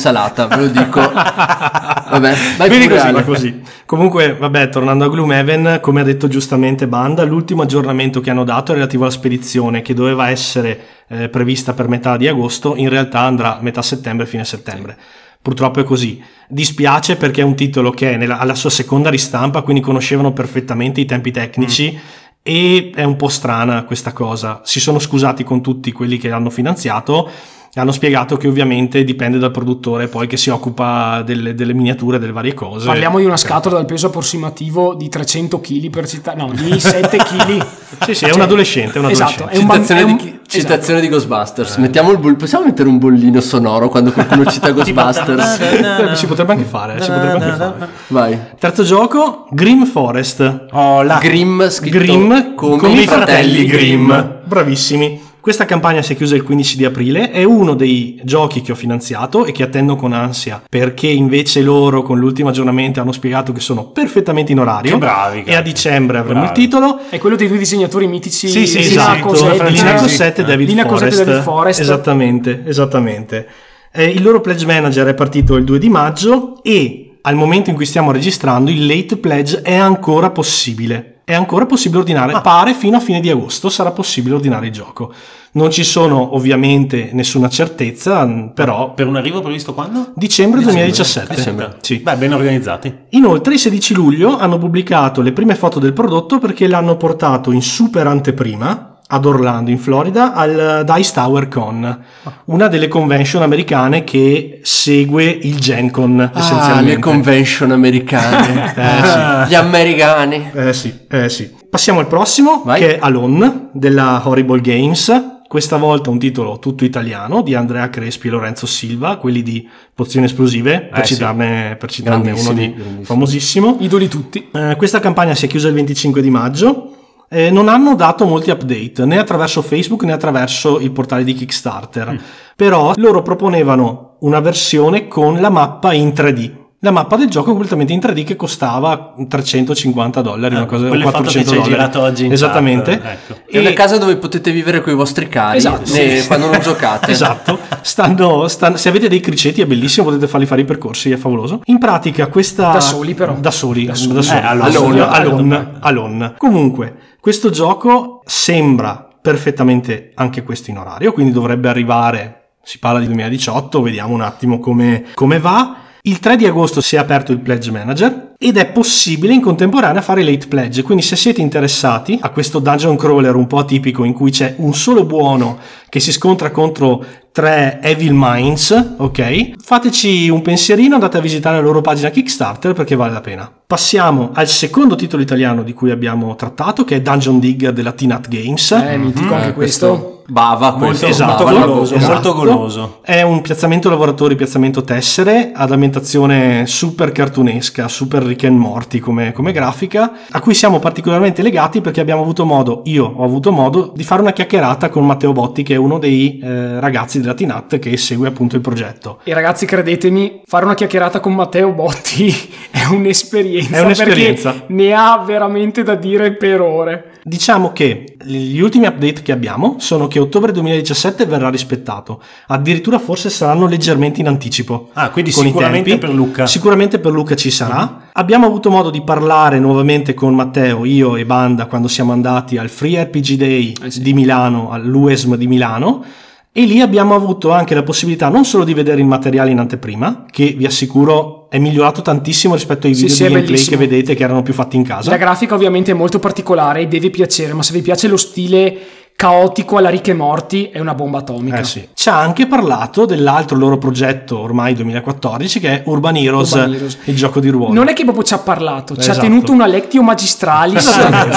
ve 0.49 0.57
lo 0.57 0.67
dico. 0.69 1.01
Vabbè, 1.01 2.35
vai 2.59 2.69
Quindi 2.69 2.89
così, 2.89 3.11
va 3.11 3.23
così. 3.23 3.63
Comunque, 3.87 4.35
vabbè, 4.35 4.69
tornando 4.69 5.05
a 5.05 5.09
Gloomhaven, 5.09 5.79
come 5.81 6.01
ha 6.01 6.05
detto 6.05 6.29
giustamente 6.29 6.87
Banda, 6.87 7.25
l'ultimo 7.25 7.63
aggiornamento 7.63 8.21
che 8.21 8.31
hanno 8.31 8.45
dato 8.45 8.73
è 8.73 8.75
relativo 8.75 9.05
alla 9.05 9.13
spedizione 9.13 9.83
che 9.83 9.95
doveva 9.95 10.29
essere 10.29 10.81
eh, 11.09 11.29
prevista 11.29 11.73
per 11.73 11.89
metà 11.89 12.17
di 12.17 12.29
agosto, 12.29 12.77
in 12.77 12.89
realtà 12.89 13.21
andrà 13.21 13.59
metà 13.61 13.83
settembre, 13.83 14.27
fine 14.27 14.45
settembre. 14.45 14.97
Purtroppo 15.41 15.81
è 15.81 15.85
così. 15.85 16.23
Dispiace 16.49 17.17
perché 17.17 17.41
è 17.41 17.45
un 17.45 17.57
titolo 17.57 17.91
che 17.91 18.13
è 18.13 18.17
nella- 18.17 18.39
alla 18.39 18.55
sua 18.55 18.71
seconda 18.71 19.11
ristampa, 19.11 19.63
quindi 19.63 19.83
conoscevano 19.83 20.33
perfettamente 20.33 21.01
i 21.01 21.05
tempi 21.05 21.31
tecnici. 21.31 21.99
E 22.45 22.91
è 22.95 23.05
un 23.05 23.17
po' 23.17 23.29
strana 23.29 23.85
questa 23.85 24.13
cosa. 24.13 24.61
Si 24.65 24.81
sono 24.81 24.99
scusati 24.99 25.45
con 25.45 25.63
tutti 25.63 25.93
quelli 25.93 26.19
che 26.19 26.29
l'hanno 26.29 26.51
finanziato. 26.51 27.31
Hanno 27.75 27.93
spiegato 27.93 28.37
che 28.37 28.49
ovviamente 28.49 29.03
dipende 29.03 29.39
dal 29.39 29.51
produttore 29.51 30.07
poi 30.07 30.27
che 30.27 30.37
si 30.37 30.51
occupa 30.51 31.23
delle, 31.23 31.55
delle 31.55 31.73
miniature, 31.73 32.19
delle 32.19 32.31
varie 32.33 32.53
cose. 32.53 32.85
Parliamo 32.85 33.19
di 33.19 33.25
una 33.25 33.39
scatola 33.39 33.77
dal 33.77 33.87
peso 33.87 34.09
approssimativo 34.09 34.93
di 34.93 35.09
300 35.09 35.59
kg 35.59 35.89
per 35.89 36.07
città, 36.07 36.35
no, 36.35 36.51
di 36.53 36.79
7 36.79 37.17
kg. 37.17 37.67
Sì, 38.03 38.15
sì, 38.15 38.25
è 38.25 38.33
un 38.35 38.41
adolescente, 38.41 38.99
è 38.99 39.03
un 39.03 39.11
Esatto, 39.11 39.45
adolescente. 39.45 39.55
è 39.55 39.59
un 39.61 39.67
bam- 39.67 39.81
Citazione, 39.83 40.01
è 40.01 40.05
un- 40.05 40.17
di, 40.17 40.41
citazione 40.47 41.01
di 41.01 41.09
Ghostbusters. 41.09 41.77
Mettiamo 41.77 42.11
il 42.11 42.19
bull- 42.19 42.37
possiamo 42.37 42.65
mettere 42.65 42.89
un 42.89 42.99
bollino 42.99 43.41
sonoro 43.41 43.89
quando 43.89 44.13
qualcuno 44.13 44.45
cita 44.47 44.69
Ghostbusters? 44.73 45.59
Eh, 45.61 46.17
Si 46.17 46.27
potrebbe 46.27 46.53
anche 46.53 46.65
fare, 46.65 47.01
si 47.01 47.11
potrebbe 47.11 47.45
anche 47.45 47.57
fare. 47.57 47.89
Vai. 48.09 48.39
Terzo 48.59 48.83
gioco, 48.83 49.47
Grim 49.51 49.87
Forest. 49.87 50.67
Oh, 50.73 51.03
là. 51.03 51.19
Grimm 51.19 51.63
scritto 51.69 51.97
Grimm 51.99 52.55
come, 52.55 53.01
i 53.01 53.07
fratelli 53.07 53.65
Grimm. 53.67 54.13
Bravissimi. 54.45 55.31
Questa 55.43 55.65
campagna 55.65 56.03
si 56.03 56.13
è 56.13 56.17
chiusa 56.17 56.37
il 56.37 56.45
15 56.45 56.77
di 56.77 56.85
aprile, 56.85 57.33
è 57.33 57.43
uno 57.43 57.75
dei 57.75 58.17
giochi 58.23 58.61
che 58.61 58.71
ho 58.71 58.77
finanziato 58.77 59.45
e 59.45 59.51
che 59.51 59.65
attendo 59.65 59.97
con 59.97 60.13
ansia, 60.13 60.63
perché 60.71 61.09
invece 61.09 61.63
loro 61.63 62.03
con 62.03 62.21
l'ultimo 62.21 62.51
aggiornamento 62.51 63.01
hanno 63.01 63.11
spiegato 63.11 63.53
che 63.53 63.59
sono 63.59 63.87
perfettamente 63.87 64.53
in 64.53 64.61
orario 64.61 64.93
Che 64.93 64.99
bravi, 64.99 65.43
e 65.43 65.57
a 65.57 65.61
dicembre 65.61 66.19
avremo 66.19 66.43
Bravi. 66.43 66.61
il 66.61 66.65
titolo. 66.65 67.01
È 67.09 67.19
quello 67.19 67.35
dei 67.35 67.49
due 67.49 67.59
disegnatori 67.59 68.07
mitici. 68.07 68.47
Sì, 68.49 68.69
sì, 68.69 68.79
Lina 68.79 68.91
esatto. 68.91 69.27
Cosette, 69.27 69.71
Lina 69.71 69.97
sì. 69.97 70.03
Cosette 70.05 70.43
e 70.43 70.45
David 70.45 70.69
Lina 70.69 70.87
Cosette 70.87 71.11
Forest. 71.11 71.21
e 71.21 71.25
David 71.25 71.43
Forest. 71.43 71.81
Esattamente, 71.81 72.63
esattamente. 72.65 73.47
Eh, 73.91 74.05
il 74.11 74.23
loro 74.23 74.41
pledge 74.41 74.65
manager 74.65 75.09
è 75.09 75.15
partito 75.15 75.57
il 75.57 75.65
2 75.65 75.79
di 75.81 75.89
maggio 75.89 76.63
e 76.63 77.17
al 77.21 77.35
momento 77.35 77.69
in 77.69 77.75
cui 77.75 77.85
stiamo 77.85 78.13
registrando 78.13 78.71
il 78.71 78.87
late 78.87 79.17
pledge 79.17 79.61
è 79.63 79.75
ancora 79.75 80.31
possibile. 80.31 81.12
È 81.25 81.35
ancora 81.35 81.67
possibile 81.67 82.01
ordinare, 82.01 82.41
pare 82.41 82.75
fino 82.75 82.97
a 82.97 83.01
fine 83.01 83.21
di 83.21 83.31
agosto 83.31 83.69
sarà 83.69 83.93
possibile 83.93 84.35
ordinare 84.35 84.67
il 84.67 84.73
gioco. 84.73 85.13
Non 85.53 85.71
ci 85.71 85.85
sono 85.85 86.35
ovviamente 86.35 87.11
nessuna 87.13 87.49
certezza, 87.49 88.27
però 88.55 88.93
Per 88.95 89.07
un 89.07 89.17
arrivo 89.17 89.41
previsto 89.41 89.73
quando? 89.73 90.13
dicembre 90.17 90.63
2017. 90.63 91.35
Dicembre. 91.35 91.77
Sì. 91.81 91.99
Beh, 91.99 92.17
ben 92.17 92.33
organizzati. 92.33 92.93
Inoltre 93.11 93.55
il 93.55 93.61
16 93.61 93.95
luglio 93.95 94.37
hanno 94.37 94.59
pubblicato 94.59 95.21
le 95.21 95.33
prime 95.33 95.55
foto 95.55 95.79
del 95.79 95.93
prodotto 95.93 96.39
perché 96.39 96.67
l'hanno 96.67 96.97
portato 96.97 97.53
in 97.53 97.63
super 97.63 98.07
anteprima 98.07 98.92
ad 99.15 99.27
Orlando, 99.27 99.71
in 99.71 99.79
Florida, 99.79 100.33
al 100.33 100.85
Dice 100.87 101.13
Tower 101.13 101.47
Con, 101.49 102.05
una 102.47 102.69
delle 102.69 102.89
convention 102.89 103.43
americane 103.43 104.05
che 104.05 104.61
segue 104.63 105.25
il 105.25 105.59
Gen 105.61 105.91
Con 105.91 106.19
Ah, 106.19 106.31
essenzialmente. 106.39 106.91
le 106.95 106.99
convention 106.99 107.71
americane. 107.73 108.71
Eh, 108.83 109.45
sì. 109.45 109.51
Gli 109.51 109.55
americani. 109.55 110.51
Eh 110.55 110.73
sì, 110.73 110.95
eh 111.11 111.29
sì. 111.29 111.51
Passiamo 111.69 111.99
al 112.01 112.07
prossimo, 112.07 112.63
Vai. 112.65 112.81
che 112.81 112.97
è 112.97 112.99
Alone, 113.03 113.69
della 113.73 114.23
Horrible 114.25 114.61
Games. 114.63 115.31
Questa 115.47 115.77
volta 115.77 116.09
un 116.09 116.19
titolo 116.19 116.59
tutto 116.59 116.85
italiano 116.85 117.43
di 117.43 117.55
Andrea 117.55 117.91
Crespi 117.91 118.29
e 118.29 118.31
Lorenzo 118.31 118.65
Silva, 118.67 119.17
quelli 119.17 119.43
di 119.43 119.69
Pozioni 119.95 120.25
Esplosive, 120.25 120.89
per 120.91 121.01
Eh 121.01 121.05
sì. 121.07 121.15
citarne, 121.15 121.77
per 121.79 121.91
citarne 121.91 122.31
uno 122.31 122.53
di 122.55 122.75
famosissimo. 123.03 123.77
Idoli 123.81 124.09
tutti. 124.09 124.49
Eh, 124.51 124.75
questa 124.79 124.99
campagna 125.01 125.35
si 125.35 125.45
è 125.45 125.49
chiusa 125.49 125.69
il 125.69 125.75
25 125.75 126.23
di 126.23 126.31
maggio. 126.31 126.97
Eh, 127.35 127.51
non 127.51 127.69
hanno 127.69 127.95
dato 127.95 128.27
molti 128.27 128.51
update 128.51 129.07
né 129.07 129.19
attraverso 129.19 129.63
Facebook 129.63 130.03
né 130.03 130.13
attraverso 130.13 130.79
il 130.81 130.91
portale 130.91 131.25
di 131.25 131.33
Kickstarter. 131.33 132.21
Però 132.55 132.93
loro 132.97 133.23
proponevano 133.23 134.17
una 134.21 134.41
versione 134.41 135.09
con 135.09 135.41
la 135.41 135.49
mappa 135.49 135.95
in 135.95 136.09
3D. 136.09 136.62
La 136.85 136.91
mappa 136.91 137.15
del 137.15 137.29
gioco 137.29 137.51
completamente 137.53 137.93
in 137.93 138.01
3D 138.01 138.25
che 138.25 138.35
costava 138.35 139.15
350 139.29 140.21
dollari, 140.21 140.55
una 140.57 140.65
Ah, 140.65 140.67
cosa 140.67 140.89
quelle 140.89 141.05
foto 141.05 141.19
che 141.19 141.23
400 141.23 141.51
ci 141.53 141.55
hai 141.57 141.63
dollari. 141.63 141.81
girato 141.81 142.01
oggi 142.05 142.25
in 142.27 142.33
Esattamente. 142.33 142.99
chat, 142.99 143.13
ecco. 143.31 143.41
È 143.49 143.59
una 143.61 143.73
casa 143.73 143.99
dove 143.99 144.17
potete 144.17 144.51
vivere 144.51 144.81
con 144.81 144.93
i 144.93 144.97
vostri 144.97 145.29
cari 145.29 145.59
Esatto. 145.59 145.93
né- 145.93 146.17
Sì. 146.19 146.27
quando 146.27 146.51
non 146.51 146.59
giocate. 146.61 147.11
Esatto, 147.13 147.57
stanno, 147.83 148.49
stan- 148.49 148.77
se 148.77 148.89
avete 148.89 149.09
dei 149.09 149.21
criceti 149.21 149.61
è 149.61 149.67
bellissimo, 149.67 150.07
potete 150.07 150.27
farli 150.27 150.45
fare 150.45 150.63
i 150.63 150.65
percorsi, 150.65 151.13
è 151.13 151.17
favoloso. 151.17 151.61
In 151.67 151.79
pratica 151.79 152.27
questa... 152.27 152.73
Da 152.73 152.81
soli, 152.81 153.15
però. 153.15 153.35
Da 153.39 153.53
soli, 153.53 153.85
da 153.85 153.95
soli. 153.95 154.21
soli. 154.21 154.39
Eh, 154.41 154.45
alone. 154.45 154.69
Alone, 154.69 155.01
Alone. 155.03 155.15
alone, 155.15 155.71
alone. 155.83 156.35
Comunque, 156.37 156.97
questo 157.21 157.51
gioco 157.51 158.23
sembra 158.27 159.09
perfettamente 159.23 160.11
anche 160.17 160.43
questo 160.43 160.71
in 160.73 160.79
orario, 160.79 161.13
quindi 161.13 161.31
dovrebbe 161.31 161.69
arrivare, 161.69 162.55
si 162.65 162.81
parla 162.81 162.99
di 162.99 163.07
2018, 163.07 163.81
vediamo 163.83 164.15
un 164.15 164.23
attimo 164.23 164.59
come, 164.59 165.05
come 165.15 165.39
va. 165.39 165.77
Il 166.05 166.19
3 166.19 166.35
di 166.35 166.47
agosto 166.47 166.81
si 166.81 166.97
è 166.97 166.99
aperto 166.99 167.31
il 167.31 167.39
Pledge 167.39 167.71
Manager 167.71 168.32
ed 168.43 168.57
è 168.57 168.67
possibile 168.67 169.33
in 169.33 169.41
contemporanea 169.41 170.03
fare 170.03 170.23
late 170.25 170.49
pledge, 170.49 170.83
quindi 170.83 171.03
se 171.03 171.17
siete 171.17 171.41
interessati 171.41 172.19
a 172.21 172.31
questo 172.31 172.59
dungeon 172.59 172.97
crawler 172.97 173.37
un 173.37 173.47
po' 173.47 173.59
atipico 173.59 174.05
in 174.05 174.13
cui 174.13 174.31
c'è 174.31 174.55
un 174.59 174.75
solo 174.75 175.05
buono 175.05 175.59
che 175.89 176.01
si 176.01 176.11
scontra 176.13 176.51
contro 176.51 177.05
tre 177.31 177.79
Evil 177.83 178.13
Minds, 178.15 178.95
ok? 178.97 179.53
Fateci 179.63 180.29
un 180.29 180.43
pensierino, 180.43 180.95
andate 180.95 181.19
a 181.19 181.21
visitare 181.21 181.57
la 181.57 181.63
loro 181.63 181.81
pagina 181.81 182.11
Kickstarter 182.11 182.73
perché 182.75 182.95
vale 182.95 183.13
la 183.13 183.21
pena. 183.21 183.51
Passiamo 183.67 184.31
al 184.35 184.49
secondo 184.49 184.97
titolo 184.97 185.23
italiano 185.23 185.63
di 185.63 185.73
cui 185.73 185.91
abbiamo 185.91 186.35
trattato, 186.35 186.85
che 186.85 186.97
è 186.97 187.01
Dungeon 187.01 187.39
Digger 187.39 187.73
della 187.73 187.93
T-Nut 187.93 188.29
Games. 188.29 188.71
Eh, 188.73 188.99
mitico 188.99 189.33
anche 189.35 189.49
Eh, 189.49 189.53
questo. 189.55 190.09
Bava 190.27 190.71
Molto, 190.71 190.87
questo. 190.87 191.07
esatto, 191.07 191.43
molto 191.45 191.59
bava, 191.59 191.67
goloso, 191.73 191.95
esatto. 191.95 192.13
molto 192.13 192.35
goloso. 192.35 192.99
È 193.03 193.23
un 193.23 193.41
piazzamento 193.41 193.89
lavoratori, 193.91 194.35
piazzamento 194.37 194.83
tessere, 194.83 195.53
ad 195.55 195.73
ambientazione 195.73 196.65
super 196.67 197.13
cartunesca, 197.13 197.89
super 197.89 198.23
Rick 198.33 198.45
and 198.45 198.59
Morty 198.59 198.99
come, 198.99 199.33
come 199.33 199.53
grafica, 199.53 200.13
a 200.31 200.41
cui 200.41 200.55
siamo 200.55 200.79
particolarmente 200.79 201.43
legati 201.43 201.81
perché 201.81 202.01
abbiamo 202.01 202.23
avuto 202.23 202.45
modo, 202.45 202.83
io 202.87 203.05
ho 203.05 203.25
avuto 203.25 203.53
modo, 203.53 203.93
di 203.95 204.05
fare 204.05 204.23
una 204.23 204.33
chiacchierata 204.33 204.89
con 204.89 205.05
Matteo 205.05 205.33
Botti, 205.33 205.63
che 205.63 205.75
è 205.75 205.77
uno 205.77 205.99
dei 205.99 206.39
eh, 206.43 206.81
ragazzi 206.81 207.21
della 207.21 207.35
Tinat 207.35 207.79
che 207.79 207.97
segue 207.97 208.29
appunto 208.29 208.57
il 208.57 208.63
progetto. 208.63 209.19
E 209.25 209.35
ragazzi, 209.35 209.67
credetemi, 209.67 210.43
fare 210.47 210.65
una 210.65 210.75
chiacchierata 210.75 211.21
con 211.21 211.35
Matteo 211.35 211.73
Botti 211.73 212.35
è 212.71 212.85
un'esperienza. 212.87 213.77
È 213.77 213.81
un'esperienza. 213.81 214.51
Perché 214.53 214.73
ne 214.73 214.93
ha 214.95 215.23
veramente 215.25 215.83
da 215.83 215.95
dire 215.95 216.33
per 216.33 216.61
ore. 216.61 217.11
Diciamo 217.25 217.73
che 217.73 218.17
gli 218.25 218.59
ultimi 218.59 218.87
update 218.87 219.23
che 219.23 219.31
abbiamo 219.31 219.77
sono 219.79 220.09
che 220.09 220.19
ottobre 220.19 220.51
2017 220.53 221.25
verrà 221.27 221.51
rispettato, 221.51 222.21
addirittura 222.49 222.99
forse 222.99 223.31
saranno 223.31 223.67
leggermente 223.67 224.21
in 224.21 224.27
anticipo. 224.27 224.89
Ah, 224.95 225.11
quindi 225.11 225.31
sicuramente 225.31 225.99
per 225.99 226.11
Luca. 226.11 226.47
Sicuramente 226.47 226.99
per 226.99 227.13
Luca 227.13 227.35
ci 227.37 227.51
sarà. 227.51 227.81
Mhm. 227.83 228.02
Abbiamo 228.15 228.45
avuto 228.45 228.69
modo 228.69 228.91
di 228.91 229.01
parlare 229.01 229.59
nuovamente 229.59 230.13
con 230.13 230.35
Matteo, 230.35 230.85
io 230.85 231.17
e 231.17 231.25
Banda 231.25 231.65
quando 231.65 231.89
siamo 231.89 232.13
andati 232.13 232.59
al 232.59 232.69
Free 232.69 233.03
RPG 233.05 233.33
Day 233.37 233.75
Eh 233.83 233.91
sì. 233.91 234.03
di 234.03 234.13
Milano, 234.13 234.71
all'UESM 234.71 235.37
di 235.37 235.47
Milano. 235.47 236.05
E 236.53 236.65
lì 236.67 236.83
abbiamo 236.83 237.15
avuto 237.15 237.51
anche 237.53 237.75
la 237.75 237.83
possibilità 237.83 238.29
non 238.29 238.45
solo 238.45 238.65
di 238.65 238.75
vedere 238.75 239.01
il 239.01 239.07
materiale 239.07 239.51
in 239.51 239.59
anteprima, 239.59 240.27
che 240.31 240.55
vi 240.55 240.67
assicuro 240.67 241.49
è 241.49 241.59
migliorato 241.59 242.03
tantissimo 242.03 242.53
rispetto 242.53 242.87
ai 242.87 242.93
video 242.93 243.09
sì, 243.09 243.23
di 243.23 243.33
gameplay 243.33 243.65
che 243.65 243.77
vedete 243.79 244.15
che 244.15 244.23
erano 244.23 244.43
più 244.43 244.53
fatti 244.53 244.77
in 244.77 244.83
casa. 244.83 245.09
La 245.09 245.17
grafica 245.17 245.55
ovviamente 245.55 245.93
è 245.93 245.95
molto 245.95 246.19
particolare 246.19 246.83
e 246.83 246.89
deve 246.89 247.09
piacere, 247.09 247.55
ma 247.55 247.63
se 247.63 247.73
vi 247.73 247.81
piace 247.81 248.09
lo 248.09 248.19
stile 248.19 248.79
caotico 249.15 249.77
alla 249.77 249.89
Rick 249.89 250.09
e 250.09 250.15
Morty 250.15 250.71
è 250.71 250.81
una 250.81 250.95
bomba 250.95 251.19
atomica. 251.19 251.59
Eh 251.59 251.65
sì. 251.65 251.89
Ci 251.95 252.09
ha 252.09 252.19
anche 252.19 252.47
parlato 252.47 253.05
dell'altro 253.07 253.57
loro 253.57 253.79
progetto 253.79 254.39
ormai 254.39 254.75
2014 254.75 255.61
che 255.61 255.69
è 255.69 255.83
Urban 255.87 256.17
Heroes, 256.17 256.51
Urban 256.53 256.75
Heroes. 256.75 256.99
il 257.05 257.15
gioco 257.15 257.39
di 257.39 257.49
ruolo. 257.49 257.73
Non 257.73 257.87
è 257.89 257.93
che 257.93 258.03
proprio 258.03 258.25
ci 258.25 258.35
ha 258.35 258.39
parlato, 258.39 258.95
ci 258.97 259.09
ha 259.09 259.13
Esatto. 259.13 259.27
tenuto 259.27 259.53
una 259.53 259.67
lectio 259.67 260.03
magistralis 260.03 260.89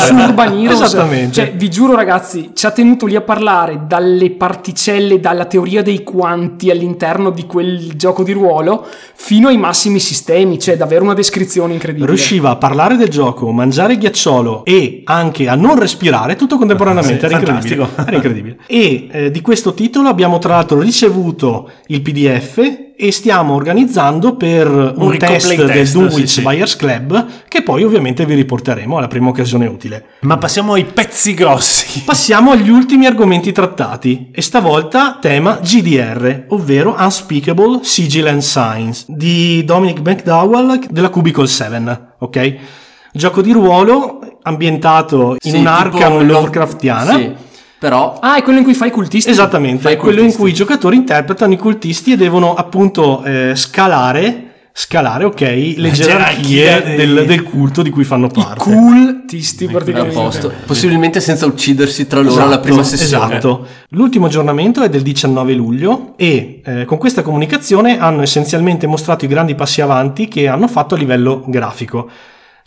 su 0.07 0.13
Urban 0.15 0.53
Heroes. 0.57 0.82
Esattamente. 0.82 1.34
Cioè, 1.34 1.53
vi 1.53 1.69
giuro 1.69 1.95
ragazzi, 1.95 2.51
ci 2.55 2.65
ha 2.65 2.71
tenuto 2.71 3.05
lì 3.05 3.15
a 3.15 3.21
parlare 3.21 3.82
dalle 3.88 4.32
particelle, 4.32 5.19
dalla 5.19 5.45
teoria 5.45 5.84
dei 5.84 6.03
quanti 6.03 6.71
all'interno 6.71 7.30
di 7.30 7.45
quel 7.45 7.95
gioco 7.95 8.23
di 8.23 8.32
ruolo 8.32 8.84
fino 9.13 9.47
ai 9.49 9.57
massimi 9.57 9.99
sistemi, 9.99 10.57
cioè 10.59 10.76
davvero 10.76 11.03
una 11.03 11.13
descrizione 11.13 11.73
incredibile. 11.73 12.07
Riusciva 12.07 12.49
a 12.49 12.55
parlare 12.55 12.95
del 12.97 13.09
gioco, 13.09 13.51
mangiare 13.51 13.93
il 13.93 13.99
ghiacciolo 13.99 14.65
e 14.65 15.01
anche 15.05 15.47
a 15.47 15.55
non 15.55 15.78
respirare 15.80 16.36
tutto 16.36 16.57
contemporaneamente, 16.57 17.19
Sì, 17.19 17.26
era 17.26 17.38
incredibile. 17.38 17.64
Identico. 17.74 18.01
Era 18.01 18.16
incredibile. 18.16 18.57
E 18.68 19.07
eh, 19.11 19.32
di 19.32 19.41
questo 19.41 19.74
titolo 19.74 20.09
abbiamo 20.09 20.39
tra 20.39 20.55
l'altro 20.55 20.80
ricevuto 20.80 21.70
il 21.88 22.01
PDF 22.01 22.84
e 22.97 23.11
stiamo 23.11 23.55
organizzando 23.55 24.36
per 24.36 24.68
un, 24.68 24.93
Un 24.95 25.18
test 25.18 25.53
del 25.66 25.89
Dunwich 25.89 26.30
sì. 26.30 26.41
Buyers 26.41 26.78
Club 26.78 27.26
che 27.49 27.61
poi 27.61 27.84
ovviamente 27.84 28.26
vi 28.26 28.36
riporteremo 28.36 28.97
alla 28.97 29.07
prima 29.07 29.30
occasione 29.30 29.66
utile. 29.66 30.05
Ma 30.22 30.38
passiamo 30.38 30.74
ai 30.74 30.86
pezzi 30.86 31.34
grossi. 31.34 32.03
Passiamo 32.05 32.51
agli 32.51 32.70
ultimi 32.70 33.05
argomenti 33.05 33.51
trattati 33.51 34.30
e 34.32 34.41
stavolta 34.41 35.18
tema 35.20 35.59
GDR, 35.61 36.45
ovvero 36.49 36.95
Unspeakable 36.97 37.80
Sigil 37.84 38.28
and 38.28 38.41
Signs 38.41 39.05
di 39.07 39.63
Dominic 39.66 39.99
McDowell 39.99 40.88
della 40.89 41.09
Cubicle 41.09 41.47
7, 41.47 42.13
ok? 42.20 42.55
Gioco 43.11 43.41
di 43.41 43.51
ruolo 43.51 44.20
ambientato 44.43 45.38
in 45.41 45.51
Sì, 45.51 45.63
lo- 45.63 46.22
Lovecraftiana. 46.22 47.16
Sì, 47.16 47.34
però 47.80 48.17
Ah, 48.21 48.38
è 48.38 48.41
quello 48.43 48.59
in 48.59 48.63
cui 48.63 48.73
fai 48.73 48.88
i 48.88 48.91
cultisti? 48.91 49.30
Esattamente, 49.30 49.82
Fai 49.84 49.93
è 49.93 49.97
quello 49.97 50.15
in 50.21 50.32
cultisti. 50.32 50.41
cui 50.41 50.49
i 50.51 50.53
giocatori 50.53 50.95
interpretano 50.95 51.53
i 51.53 51.57
cultisti 51.57 52.13
e 52.13 52.17
devono 52.17 52.53
appunto 52.55 53.23
eh, 53.23 53.51
scalare, 53.55 54.41
scalare, 54.78 55.23
ok, 55.26 55.39
le 55.78 55.91
gerarchie 55.91 56.84
dei- 56.84 56.95
del, 56.97 57.26
del 57.26 57.43
culto 57.43 57.82
di 57.82 57.89
cui 57.89 58.03
fanno 58.03 58.28
parte. 58.28 58.59
Cultisti 58.59 59.65
è 59.65 59.67
a 59.67 59.71
praticamente. 59.71 60.13
posto. 60.15 60.51
Possibilmente 60.65 61.19
senza 61.19 61.45
uccidersi 61.45 62.07
tra 62.07 62.21
loro 62.21 62.43
alla 62.43 62.59
prima 62.59 62.84
sessione. 62.84 63.38
Esatto. 63.38 63.65
L'ultimo 63.89 64.26
aggiornamento 64.26 64.82
è 64.84 64.89
del 64.89 65.01
19 65.01 65.53
luglio 65.53 66.13
e 66.17 66.61
eh, 66.65 66.86
con 66.86 66.97
questa 66.97 67.21
comunicazione 67.21 67.99
hanno 67.99 68.21
essenzialmente 68.21 68.88
mostrato 68.88 69.26
i 69.26 69.28
grandi 69.30 69.55
passi 69.55 69.80
avanti 69.82 70.28
che 70.28 70.47
hanno 70.47 70.67
fatto 70.67 70.95
a 70.95 70.97
livello 70.97 71.43
grafico. 71.47 72.09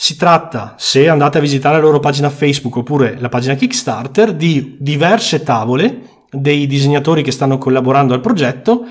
Si 0.01 0.15
tratta, 0.15 0.75
se 0.79 1.09
andate 1.09 1.39
a 1.39 1.41
visitare 1.41 1.75
la 1.75 1.83
loro 1.83 1.99
pagina 1.99 2.31
Facebook 2.31 2.77
oppure 2.77 3.17
la 3.19 3.29
pagina 3.29 3.57
Kickstarter, 3.57 4.33
di 4.33 4.77
diverse 4.79 5.43
tavole 5.43 6.03
dei 6.31 6.69
disegnatori 6.69 7.25
che 7.25 7.33
stanno 7.33 7.59
collaborando 7.59 8.15
al 8.15 8.21
progetto 8.21 8.87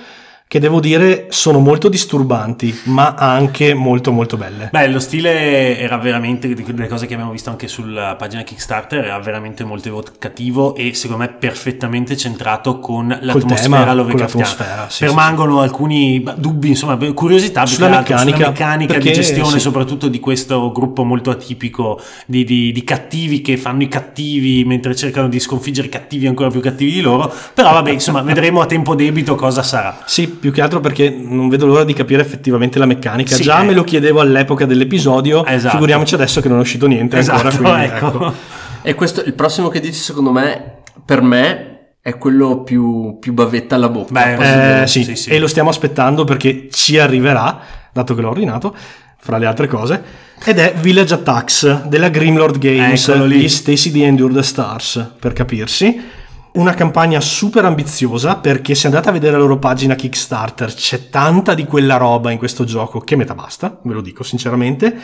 che 0.49 0.59
devo 0.59 0.79
dire 0.79 1.25
sono 1.29 1.59
molto 1.59 1.89
disturbanti, 1.89 2.73
ma 2.83 3.15
anche 3.15 3.73
molto 3.73 4.13
molto 4.13 4.37
belle. 4.37 4.69
Beh, 4.71 4.87
lo 4.87 4.99
stile 4.99 5.77
era 5.77 5.97
veramente, 5.97 6.53
di 6.53 6.63
quelle 6.63 6.87
cose 6.87 7.05
che 7.05 7.15
abbiamo 7.15 7.31
visto 7.31 7.49
anche 7.49 7.67
sulla 7.67 8.15
pagina 8.15 8.43
Kickstarter, 8.43 9.03
era 9.03 9.19
veramente 9.19 9.65
molto 9.65 9.89
evocativo 9.89 10.73
e 10.75 10.93
secondo 10.93 11.23
me 11.23 11.29
perfettamente 11.29 12.15
centrato 12.15 12.79
con 12.79 13.07
l'atmosfera 13.07 13.79
tema, 13.83 13.93
Lovecraftiana. 13.93 14.87
sì, 14.89 15.03
Permangono 15.03 15.59
alcuni 15.59 16.23
dubbi, 16.37 16.69
insomma, 16.69 16.95
curiosità 17.13 17.65
Sulla 17.65 17.89
meccanica, 17.89 18.17
sulla 18.37 18.47
meccanica 18.47 18.97
di 18.99 19.11
gestione, 19.11 19.51
sì. 19.51 19.59
soprattutto 19.59 20.07
di 20.07 20.21
questo 20.21 20.71
gruppo 20.71 21.03
molto 21.03 21.29
atipico 21.29 21.99
di, 22.25 22.45
di- 22.45 22.71
di 22.71 22.83
cattivi 22.85 23.41
che 23.41 23.57
fanno 23.57 23.83
i 23.83 23.89
cattivi 23.89 24.63
mentre 24.63 24.95
cercano 24.95 25.27
di 25.27 25.41
sconfiggere 25.41 25.87
i 25.87 25.89
cattivi 25.91 26.25
ancora 26.25 26.49
più 26.49 26.61
cattivi 26.61 26.91
di 26.93 27.01
loro. 27.01 27.33
Però 27.53 27.73
vabbè, 27.73 27.91
insomma, 27.91 28.21
vedremo 28.21 28.61
a 28.61 28.65
tempo 28.65 28.95
debito 28.95 29.35
cosa 29.35 29.61
sarà. 29.61 30.03
Sì, 30.05 30.36
più 30.39 30.51
che 30.51 30.61
altro 30.61 30.79
perché 30.79 31.09
non 31.09 31.49
vedo 31.49 31.65
l'ora 31.65 31.83
di 31.83 31.93
capire 31.93 32.21
effettivamente 32.21 32.79
la 32.79 32.85
meccanica. 32.85 33.35
Sì, 33.35 33.43
Già 33.43 33.61
eh. 33.61 33.65
me 33.65 33.73
lo 33.73 33.83
chiedevo 33.83 34.19
all'epoca 34.19 34.65
dell'episodio, 34.65 35.45
Esatto. 35.45 35.73
figuriamoci 35.75 36.13
adesso 36.15 36.41
che 36.41 36.47
non 36.47 36.57
è 36.57 36.61
uscito 36.61 36.87
niente 36.87 37.17
ancora. 37.17 37.49
Esatto, 37.49 37.63
quindi, 37.63 37.83
ecco. 37.83 38.05
ecco. 38.07 38.33
E 38.81 38.93
questo, 38.95 39.21
il 39.23 39.33
prossimo 39.33 39.67
che 39.69 39.79
dici, 39.79 39.99
secondo 39.99 40.31
me, 40.31 40.81
per 41.03 41.21
me, 41.21 41.71
è 42.01 42.17
quello 42.17 42.63
più, 42.63 43.17
più 43.19 43.33
bavetta 43.33 43.75
alla 43.75 43.89
bocca. 43.89 44.13
Beh, 44.13 44.81
Eh, 44.83 44.87
sì, 44.87 45.03
Sì, 45.03 45.15
sì. 45.15 45.29
e 45.29 45.39
lo 45.39 45.47
stiamo 45.47 45.69
aspettando 45.69 46.23
perché 46.23 46.69
ci 46.71 46.97
arriverà, 46.97 47.59
dato 47.91 48.15
che 48.15 48.21
l'ho 48.21 48.29
ordinato, 48.29 48.73
fra 49.19 49.37
le 49.37 49.45
altre 49.45 49.67
cose. 49.67 50.01
Ed 50.45 50.59
è 50.59 50.73
Village 50.79 51.15
Attacks 51.15 51.83
della 51.87 52.09
Grimlord 52.09 52.59
Games 52.59 53.07
Eccolo 53.09 53.25
lì. 53.25 53.39
di 53.39 53.49
Stacy 53.49 53.91
the 53.91 54.05
Endure 54.05 54.33
the 54.35 54.43
Stars, 54.43 55.13
per 55.19 55.33
capirsi. 55.33 55.99
Una 56.57 56.73
campagna 56.73 57.21
super 57.21 57.65
ambiziosa 57.65 58.37
perché 58.37 58.73
se 58.73 58.87
andate 58.87 59.09
a 59.09 59.11
vedere 59.11 59.33
la 59.33 59.37
loro 59.37 59.59
pagina 59.59 59.93
Kickstarter 59.93 60.73
c'è 60.73 61.07
tanta 61.07 61.53
di 61.53 61.65
quella 61.65 61.97
roba 61.97 62.31
in 62.31 62.39
questo 62.39 62.63
gioco 62.63 62.99
che 62.99 63.15
metà 63.15 63.35
basta, 63.35 63.77
ve 63.83 63.93
lo 63.93 64.01
dico 64.01 64.23
sinceramente. 64.23 64.95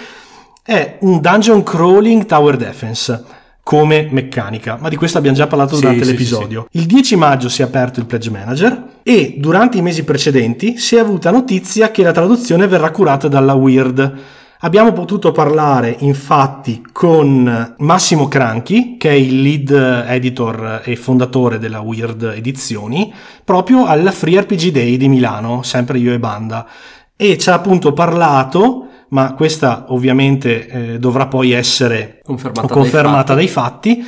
È 0.64 0.98
un 1.02 1.22
dungeon 1.22 1.62
crawling 1.62 2.26
tower 2.26 2.58
defense 2.58 3.24
come 3.62 4.08
meccanica, 4.10 4.80
ma 4.82 4.90
di 4.90 4.96
questo 4.96 5.20
abbiamo 5.20 5.38
già 5.38 5.46
parlato 5.46 5.76
Sì, 5.76 5.82
durante 5.82 6.06
sì, 6.06 6.10
l'episodio. 6.10 6.68
Il 6.72 6.88
10 6.88 7.16
maggio 7.18 7.50
si 7.50 7.62
è 7.62 7.66
aperto 7.66 8.00
il 8.00 8.08
Pledge 8.08 8.32
Manager 8.32 8.86
e 9.04 9.36
durante 9.38 9.78
i 9.78 9.84
mesi 9.84 10.04
precedenti 10.04 10.80
si 10.80 10.96
è 10.96 11.00
avuta 11.00 11.30
notizia 11.30 11.92
che 11.92 12.02
la 12.02 12.12
traduzione 12.12 12.66
verrà 12.66 12.90
curata 12.90 13.28
dalla 13.28 13.54
Weird. 13.54 14.14
Abbiamo 14.64 14.94
potuto 14.94 15.34
parlare 15.34 15.94
infatti 16.00 16.82
con 16.94 17.76
Massimo 17.80 18.30
Cranchi, 18.30 18.96
che 18.98 19.10
è 19.10 19.14
il 19.14 19.42
lead 19.42 20.06
editor 20.08 20.84
e 20.86 20.96
fondatore 20.96 21.60
della 21.60 21.82
Weird 21.82 22.24
Edizioni, 22.34 23.14
proprio 23.44 23.86
alla 23.86 24.12
Free 24.12 24.40
RPG 24.40 24.70
Day 24.70 24.96
di 24.96 25.10
Milano, 25.10 25.64
sempre 25.64 25.98
io 25.98 26.14
e 26.14 26.20
Banda, 26.20 26.66
e 27.18 27.38
ci 27.38 27.50
ha 27.50 27.56
appunto 27.56 27.92
parlato, 27.92 28.88
ma 29.10 29.34
questa 29.34 29.88
ovviamente 29.90 30.68
eh, 30.68 30.98
dovrà 30.98 31.28
poi 31.28 31.52
essere 31.52 32.22
Confermata, 32.24 32.74
confermata 32.74 33.34
dai 33.34 33.44
dai 33.44 33.48
fatti, 33.52 34.06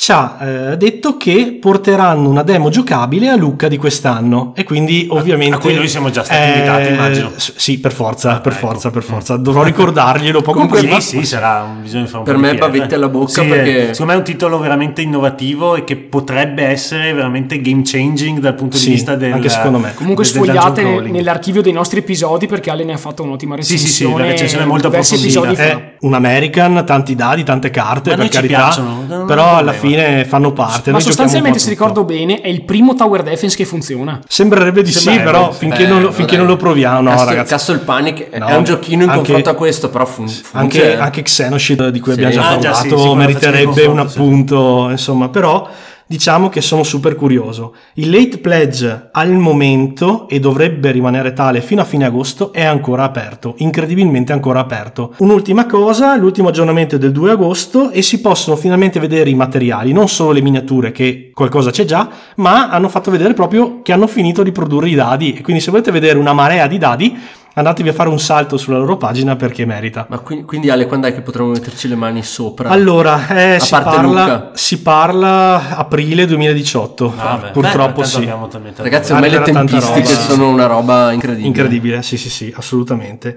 ci 0.00 0.12
ha 0.12 0.36
eh, 0.40 0.76
detto 0.76 1.16
che 1.16 1.58
porteranno 1.60 2.28
una 2.28 2.44
demo 2.44 2.68
giocabile 2.70 3.30
a 3.30 3.36
Lucca 3.36 3.66
di 3.66 3.76
quest'anno 3.76 4.52
e 4.54 4.62
quindi 4.62 5.08
ovviamente 5.10 5.56
a 5.56 5.58
cui 5.58 5.74
noi 5.74 5.88
siamo 5.88 6.08
già 6.10 6.22
stati 6.22 6.50
invitati, 6.56 6.88
immagino. 6.92 7.32
s- 7.34 7.54
sì 7.56 7.80
per 7.80 7.90
forza 7.92 8.36
Ah, 8.36 8.40
per 8.40 8.52
ecco. 8.52 8.66
forza 8.68 8.90
per 8.90 9.02
forza 9.02 9.36
dovrò 9.36 9.64
ricordarglielo 9.64 10.38
poco 10.40 10.52
Comunque, 10.52 10.78
prima 10.82 11.00
Sì, 11.00 11.18
sì, 11.18 11.26
sarà 11.26 11.64
un, 11.64 11.82
bisogna 11.82 12.06
fare 12.06 12.18
un 12.18 12.24
Per 12.24 12.34
po' 12.36 12.40
di 12.40 12.46
me 12.46 12.54
bavette 12.54 12.94
alla 12.94 13.08
bocca 13.08 13.42
Sì, 13.42 13.48
perché- 13.48 13.88
eh, 13.88 13.92
secondo 13.92 14.12
me 14.12 14.14
è 14.14 14.16
un 14.18 14.24
titolo 14.24 14.58
veramente 14.60 15.02
innovativo 15.02 15.74
e 15.74 15.82
che 15.82 15.96
potrebbe 15.96 16.62
essere 16.62 17.12
veramente 17.12 17.60
game 17.60 17.82
changing 17.84 18.38
dal 18.38 18.54
punto 18.54 18.76
Sì, 18.76 18.84
di 18.86 18.90
vista 18.92 19.16
del 19.16 19.32
anche 19.32 19.48
secondo 19.48 19.78
me. 19.78 19.94
Comunque 19.94 20.22
del 20.22 20.32
sfogliate 20.32 20.80
crawling. 20.80 21.12
nell'archivio 21.12 21.60
dei 21.60 21.72
nostri 21.72 21.98
episodi 21.98 22.46
perché 22.46 22.70
Ale 22.70 22.84
ne 22.84 22.92
ha 22.92 22.98
fatto 22.98 23.24
un'ottima 23.24 23.56
Sì, 23.62 23.76
sì, 23.76 23.78
sì, 23.78 23.84
recensione. 24.04 24.24
la 24.24 24.30
recensione 24.30 24.62
è 24.62 24.66
molto 24.68 24.86
approfondita. 24.86 25.50
è 25.56 25.94
un 26.02 26.14
American 26.14 26.84
tanti 26.86 27.16
dadi 27.16 27.42
tante 27.42 27.70
carte 27.70 28.10
Ma 28.10 28.16
per 28.18 28.28
carità 28.28 28.56
piacciono, 28.58 29.04
non 29.08 29.26
però 29.26 29.56
alla 29.56 29.72
problema. 29.72 29.86
Fine 29.88 30.24
fanno 30.24 30.52
parte 30.52 30.90
Ma 30.90 30.98
noi 30.98 31.06
sostanzialmente, 31.06 31.58
se 31.58 31.68
ricordo 31.70 32.04
bene, 32.04 32.40
è 32.40 32.48
il 32.48 32.62
primo 32.62 32.94
tower 32.94 33.22
defense 33.22 33.56
che 33.56 33.64
funziona. 33.64 34.20
sembrerebbe 34.26 34.82
di 34.82 34.92
sì 34.92 35.18
però 35.18 35.52
sì. 35.52 35.58
finché, 35.58 35.84
Eh, 35.84 35.86
non 35.86 36.02
lo, 36.02 36.12
finché 36.12 36.36
non 36.36 36.46
lo 36.46 36.56
proviamo 36.56 37.00
no 37.00 37.10
Castle, 37.10 37.26
ragazzi 37.28 37.50
Castle 37.50 37.78
Panic 37.78 38.28
è- 38.30 38.38
No, 38.38 38.46
è 38.46 38.54
un 38.56 38.64
giochino 38.64 39.02
in 39.02 39.08
anche- 39.08 39.20
confronto 39.22 39.50
a 39.50 39.54
questo, 39.54 39.88
però 39.90 40.04
fun- 40.06 40.28
funziona. 40.28 40.62
anche, 40.64 40.96
anche 40.98 41.22
Xenoshid 41.22 41.88
di 41.88 42.00
cui 42.00 42.12
Sì. 42.14 42.22
abbiamo 42.22 42.42
già 42.42 42.48
Ah, 42.50 42.58
già, 42.58 42.72
sì, 42.74 42.88
parlato 42.88 42.88
sì, 42.88 42.92
quello 43.08 43.14
meriterebbe 43.14 43.84
un 43.86 44.06
sì. 44.08 44.16
appunto 44.16 44.88
insomma 44.90 45.28
però 45.28 45.68
diciamo 46.08 46.48
che 46.48 46.60
sono 46.60 46.82
super 46.82 47.14
curioso. 47.14 47.74
Il 47.94 48.10
late 48.10 48.38
pledge 48.38 49.10
al 49.12 49.34
momento 49.34 50.26
e 50.28 50.40
dovrebbe 50.40 50.90
rimanere 50.90 51.34
tale 51.34 51.60
fino 51.60 51.82
a 51.82 51.84
fine 51.84 52.06
agosto 52.06 52.52
è 52.52 52.64
ancora 52.64 53.04
aperto 53.04 53.54
incredibilmente 53.58 54.32
ancora 54.32 54.60
aperto. 54.60 55.14
Un'ultima 55.18 55.66
cosa 55.66 56.16
l'ultimo 56.16 56.48
aggiornamento 56.48 56.96
è 56.96 56.98
del 56.98 57.12
2 57.12 57.32
agosto 57.32 57.90
e 57.90 58.02
si 58.02 58.20
possono 58.20 58.56
finalmente 58.56 58.98
vedere 58.98 59.30
i 59.30 59.34
materiali 59.34 59.92
non 59.92 60.08
solo 60.08 60.32
le 60.32 60.40
miniature 60.40 60.90
che 60.92 61.30
qualcosa 61.34 61.70
c'è 61.70 61.84
già 61.84 62.08
ma 62.36 62.70
hanno 62.70 62.88
fatto 62.88 63.10
vedere 63.10 63.34
proprio 63.34 63.82
che 63.82 63.92
hanno 63.92 64.06
finito 64.06 64.42
di 64.42 64.50
produrre 64.50 64.88
i 64.88 64.94
dadi. 64.94 65.34
E 65.34 65.42
quindi 65.42 65.62
se 65.62 65.70
volete 65.70 65.90
vedere 65.90 66.18
una 66.18 66.32
marea 66.32 66.66
di 66.66 66.78
dadi 66.78 67.16
andatevi 67.58 67.88
a 67.88 67.92
fare 67.92 68.08
un 68.08 68.18
salto 68.18 68.56
sulla 68.56 68.78
loro 68.78 68.96
pagina 68.96 69.36
perché 69.36 69.64
merita 69.64 70.06
Ma 70.08 70.18
qui- 70.20 70.44
quindi 70.44 70.70
Ale, 70.70 70.86
quando 70.86 71.06
è 71.08 71.14
che 71.14 71.20
potremo 71.22 71.50
metterci 71.50 71.88
le 71.88 71.96
mani 71.96 72.22
sopra? 72.22 72.68
allora, 72.68 73.28
eh, 73.54 73.58
si, 73.60 73.70
parla, 73.70 74.00
Luca. 74.00 74.50
si 74.54 74.80
parla 74.80 75.76
aprile 75.76 76.26
2018. 76.26 77.12
Ah, 77.16 77.36
beh. 77.36 77.50
Purtroppo 77.50 78.00
Beh, 78.00 78.06
sì. 78.06 78.30
Ragazzi, 78.76 79.12
ormai 79.12 79.30
le 79.30 79.40
tempistiche 79.42 80.08
roba. 80.12 80.20
sono 80.20 80.48
una 80.48 80.66
roba 80.66 81.12
incredibile. 81.12 81.46
Incredibile, 81.48 82.02
sì, 82.02 82.16
sì, 82.16 82.30
sì, 82.30 82.52
assolutamente. 82.56 83.36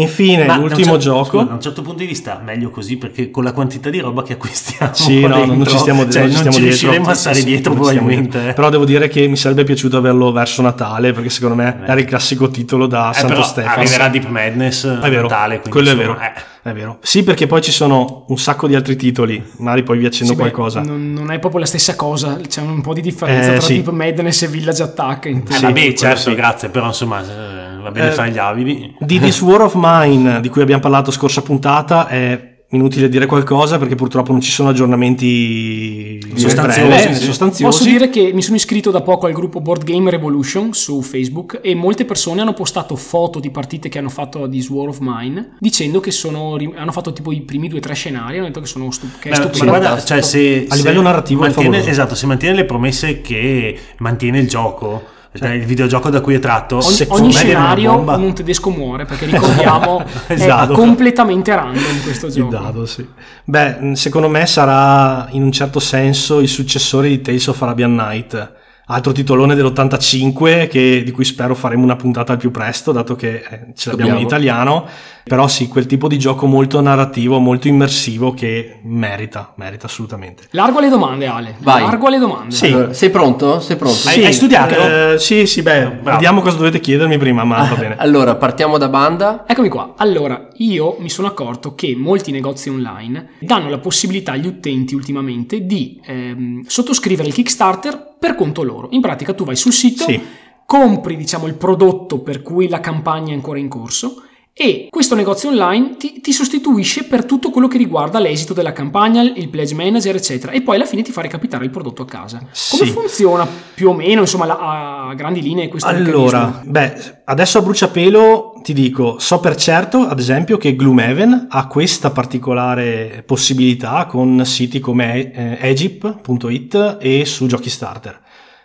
Infine, 0.00 0.44
Ma 0.46 0.56
l'ultimo 0.56 0.92
cer- 0.92 0.98
gioco. 1.02 1.24
scusa, 1.24 1.44
da 1.44 1.52
un 1.54 1.60
certo 1.60 1.82
punto 1.82 1.98
di 1.98 2.06
vista 2.06 2.40
meglio 2.44 2.70
così 2.70 2.96
perché 2.96 3.30
con 3.30 3.44
la 3.44 3.52
quantità 3.52 3.90
di 3.90 3.98
roba 4.00 4.22
che 4.22 4.34
acquistiamo 4.34 4.92
Sì, 4.94 5.20
no, 5.20 5.28
non 5.44 5.48
dentro, 5.48 5.70
ci 5.70 5.78
stiamo, 5.78 6.08
cioè, 6.08 6.22
non 6.22 6.30
ci 6.30 6.36
stiamo 6.36 6.56
ci 6.56 6.60
dietro. 6.62 6.78
riusciremo 6.90 7.08
a 7.10 7.14
Sì, 7.14 7.20
stare 7.20 7.36
sì, 7.36 7.44
dietro 7.44 7.72
non 7.74 7.82
stiamo 7.82 7.98
probabilmente 8.00 8.38
dietro. 8.38 8.54
Però 8.54 8.70
devo 8.70 8.84
dire 8.84 9.08
che 9.08 9.26
mi 9.26 9.36
sarebbe 9.36 9.64
piaciuto 9.64 9.96
averlo 9.96 10.32
verso 10.32 10.62
Natale 10.62 11.12
perché 11.12 11.30
secondo 11.30 11.54
me 11.56 11.80
era 11.84 11.98
il 12.00 12.04
classico 12.06 12.48
titolo 12.48 12.86
da 12.86 13.10
Eh, 13.10 13.14
Santo 13.14 13.28
però 13.28 13.42
Stefano. 13.42 13.74
arriverà 13.80 14.08
Deep 14.08 14.26
Madness 14.26 14.86
È 14.86 15.08
vero, 15.10 15.22
Natale, 15.22 15.60
quindi, 15.60 15.70
quello 15.70 15.88
è 15.90 15.92
insomma, 15.92 16.18
vero. 16.18 16.24
eh. 16.36 16.56
È 16.60 16.72
vero. 16.72 16.98
Sì, 17.00 17.22
perché 17.22 17.46
poi 17.46 17.62
ci 17.62 17.70
sono 17.72 18.24
un 18.28 18.36
sacco 18.36 18.66
di 18.66 18.74
altri 18.74 18.94
titoli, 18.96 19.42
magari 19.58 19.84
poi 19.84 19.96
vi 19.98 20.04
accendo 20.06 20.32
Sì, 20.32 20.38
beh, 20.38 20.50
qualcosa. 20.50 20.80
non, 20.82 21.12
non 21.12 21.30
è 21.30 21.38
proprio 21.38 21.60
la 21.60 21.66
stessa 21.66 21.94
cosa, 21.96 22.36
c'è 22.46 22.60
un 22.60 22.82
po' 22.82 22.92
di 22.92 23.00
differenza 23.00 23.50
Eh, 23.50 23.52
tra 23.58 23.60
sì. 23.62 23.74
Deep 23.74 23.88
Madness 23.90 24.42
e 24.42 24.48
Village 24.48 24.82
Attack. 24.82 25.26
Eh, 25.26 25.42
teoria. 25.44 25.68
vabbè, 25.68 25.92
certo, 25.94 26.28
sì. 26.30 26.34
grazie, 26.34 26.68
però 26.68 26.86
insomma 26.86 27.20
eh, 27.22 27.77
va 27.88 27.90
bene 27.90 28.08
Eh, 28.10 28.12
fare 28.12 28.30
gli 28.30 28.38
avidi. 28.38 28.94
Di 28.98 29.18
This 29.18 29.40
War 29.40 29.62
of 29.62 29.74
Mine, 29.76 30.40
di 30.40 30.48
cui 30.48 30.62
abbiamo 30.62 30.80
parlato 30.82 31.10
scorsa 31.10 31.42
puntata, 31.42 32.06
è 32.08 32.56
inutile 32.70 33.08
dire 33.08 33.24
qualcosa 33.24 33.78
perché 33.78 33.94
purtroppo 33.94 34.30
non 34.30 34.42
ci 34.42 34.50
sono 34.50 34.68
aggiornamenti 34.68 36.20
Sostanziosi, 36.34 36.86
brevi, 36.86 37.14
sì. 37.14 37.24
sostanziosi. 37.24 37.64
Posso 37.78 37.88
dire 37.88 38.10
che 38.10 38.30
mi 38.34 38.42
sono 38.42 38.56
iscritto 38.56 38.90
da 38.90 39.00
poco 39.00 39.24
al 39.26 39.32
gruppo 39.32 39.60
Board 39.62 39.84
Game 39.84 40.10
Revolution 40.10 40.74
su 40.74 41.00
Facebook 41.00 41.60
e 41.62 41.74
molte 41.74 42.04
persone 42.04 42.42
hanno 42.42 42.52
postato 42.52 42.94
foto 42.96 43.40
di 43.40 43.50
partite 43.50 43.88
che 43.88 43.98
hanno 43.98 44.10
fatto 44.10 44.42
a 44.42 44.48
This 44.48 44.68
War 44.68 44.88
of 44.88 44.98
Mine 45.00 45.56
dicendo 45.58 46.00
che 46.00 46.10
sono, 46.10 46.58
hanno 46.76 46.92
fatto 46.92 47.12
tipo 47.14 47.32
i 47.32 47.40
primi 47.40 47.68
due 47.68 47.78
o 47.78 47.80
tre 47.80 47.94
scenari 47.94 48.36
hanno 48.36 48.48
detto 48.48 48.60
che 48.60 48.66
sono 48.66 48.90
stu- 48.90 49.18
che 49.18 49.30
Beh, 49.30 49.64
guarda, 49.64 50.02
cioè, 50.02 50.20
se, 50.20 50.66
A 50.68 50.74
se 50.74 50.76
livello 50.76 51.00
narrativo 51.00 51.40
mantiene, 51.40 51.86
esatto, 51.86 52.14
se 52.14 52.26
mantiene 52.26 52.54
le 52.54 52.64
promesse 52.64 53.22
che 53.22 53.78
mantiene 53.98 54.40
il 54.40 54.48
gioco, 54.48 55.02
cioè 55.34 55.50
il 55.50 55.64
videogioco 55.64 56.10
da 56.10 56.20
cui 56.20 56.34
è 56.34 56.38
tratto, 56.38 56.76
Ogni, 56.76 56.84
secondo 56.84 57.22
ogni 57.24 57.32
scenario 57.32 57.92
bomba. 57.94 58.16
un 58.16 58.34
tedesco 58.34 58.70
muore 58.70 59.04
perché 59.04 59.26
ricordiamo 59.26 60.02
Esatto. 60.26 60.72
è 60.72 60.74
completamente 60.74 61.54
random 61.54 62.02
questo 62.02 62.28
gioco. 62.28 62.50
dado, 62.50 62.86
sì. 62.86 63.06
Beh, 63.44 63.92
secondo 63.94 64.28
me 64.28 64.46
sarà 64.46 65.28
in 65.30 65.42
un 65.42 65.52
certo 65.52 65.80
senso 65.80 66.40
il 66.40 66.48
successore 66.48 67.08
di 67.08 67.20
Tales 67.20 67.46
of 67.46 67.60
Arabian 67.62 67.94
Night. 67.94 68.52
Altro 68.90 69.12
titolone 69.12 69.54
dell'85 69.54 70.66
che- 70.68 71.02
di 71.04 71.10
cui 71.10 71.24
spero 71.24 71.54
faremo 71.54 71.82
una 71.84 71.96
puntata 71.96 72.32
al 72.32 72.38
più 72.38 72.50
presto, 72.50 72.90
dato 72.92 73.14
che 73.16 73.34
eh, 73.34 73.42
ce 73.74 73.90
l'abbiamo 73.90 74.12
in 74.18 74.18
Dobbiamo. 74.18 74.20
italiano. 74.20 74.86
Però 75.28 75.46
sì, 75.46 75.68
quel 75.68 75.84
tipo 75.84 76.08
di 76.08 76.18
gioco 76.18 76.46
molto 76.46 76.80
narrativo, 76.80 77.38
molto 77.38 77.68
immersivo 77.68 78.32
che 78.32 78.78
merita, 78.84 79.52
merita 79.56 79.84
assolutamente. 79.84 80.44
Largo 80.52 80.78
alle 80.78 80.88
domande 80.88 81.26
Ale, 81.26 81.54
Vai. 81.58 81.82
largo 81.82 82.06
alle 82.06 82.18
domande. 82.18 82.54
Sì. 82.54 82.66
Allora, 82.68 82.92
sei 82.94 83.10
pronto? 83.10 83.60
Sei 83.60 83.76
pronto? 83.76 84.08
Hai- 84.08 84.24
hai 84.24 84.32
studiato? 84.32 84.74
eh, 84.74 85.16
sì, 85.18 85.46
sì, 85.46 85.60
beh, 85.60 85.80
Bravo. 86.00 86.10
vediamo 86.16 86.40
cosa 86.40 86.56
dovete 86.56 86.80
chiedermi 86.80 87.18
prima, 87.18 87.44
ma 87.44 87.62
va 87.68 87.74
bene. 87.76 87.96
Allora, 87.98 88.36
partiamo 88.36 88.78
da 88.78 88.88
banda. 88.88 89.44
Eccomi 89.46 89.68
qua. 89.68 89.92
Allora, 89.98 90.48
io 90.56 90.96
mi 90.98 91.10
sono 91.10 91.28
accorto 91.28 91.74
che 91.74 91.94
molti 91.94 92.30
negozi 92.32 92.70
online 92.70 93.32
danno 93.40 93.68
la 93.68 93.78
possibilità 93.78 94.32
agli 94.32 94.46
utenti 94.46 94.94
ultimamente 94.94 95.66
di 95.66 96.00
ehm, 96.06 96.62
sottoscrivere 96.66 97.28
il 97.28 97.34
Kickstarter 97.34 98.07
per 98.18 98.34
conto 98.34 98.62
loro. 98.62 98.88
In 98.90 99.00
pratica 99.00 99.32
tu 99.34 99.44
vai 99.44 99.56
sul 99.56 99.72
sito, 99.72 100.04
Sì. 100.04 100.20
compri 100.66 101.16
diciamo 101.16 101.46
il 101.46 101.54
prodotto 101.54 102.20
per 102.20 102.42
cui 102.42 102.68
la 102.68 102.80
campagna 102.80 103.32
è 103.32 103.34
ancora 103.34 103.58
in 103.58 103.68
corso 103.68 104.22
e 104.60 104.88
questo 104.90 105.14
negozio 105.14 105.50
online 105.50 105.96
ti, 105.98 106.20
ti 106.20 106.32
sostituisce 106.32 107.04
per 107.04 107.24
tutto 107.24 107.50
quello 107.50 107.68
che 107.68 107.78
riguarda 107.78 108.18
l'esito 108.18 108.52
della 108.52 108.72
campagna, 108.72 109.22
il 109.22 109.48
pledge 109.48 109.72
manager, 109.76 110.16
eccetera, 110.16 110.50
e 110.50 110.62
poi 110.62 110.74
alla 110.74 110.84
fine 110.84 111.02
ti 111.02 111.12
fa 111.12 111.20
recapitare 111.20 111.64
il 111.64 111.70
prodotto 111.70 112.02
a 112.02 112.06
casa. 112.06 112.38
Come 112.38 112.50
Sì. 112.84 112.86
funziona 112.90 113.46
più 113.74 113.90
o 113.90 113.94
meno, 113.94 114.22
insomma, 114.22 114.46
la- 114.46 115.06
a 115.10 115.14
grandi 115.14 115.42
linee 115.42 115.68
questo 115.68 115.88
Allora, 115.88 116.40
meccanismo? 116.46 116.72
beh, 116.72 116.94
adesso 117.26 117.58
a 117.58 117.62
bruciapelo 117.62 118.60
ti 118.64 118.72
dico, 118.72 119.18
so 119.20 119.38
per 119.38 119.54
certo, 119.54 119.98
ad 120.00 120.18
esempio, 120.18 120.56
che 120.58 120.74
Gloomhaven 120.74 121.46
ha 121.50 121.66
questa 121.68 122.10
particolare 122.10 123.22
possibilità 123.24 124.06
con 124.06 124.44
siti 124.44 124.80
come 124.80 125.30
eh, 125.32 125.58
Egypt.it 125.60 126.96
e 127.00 127.24
su 127.24 127.46
Giochi 127.46 127.70
Starter. 127.70 128.20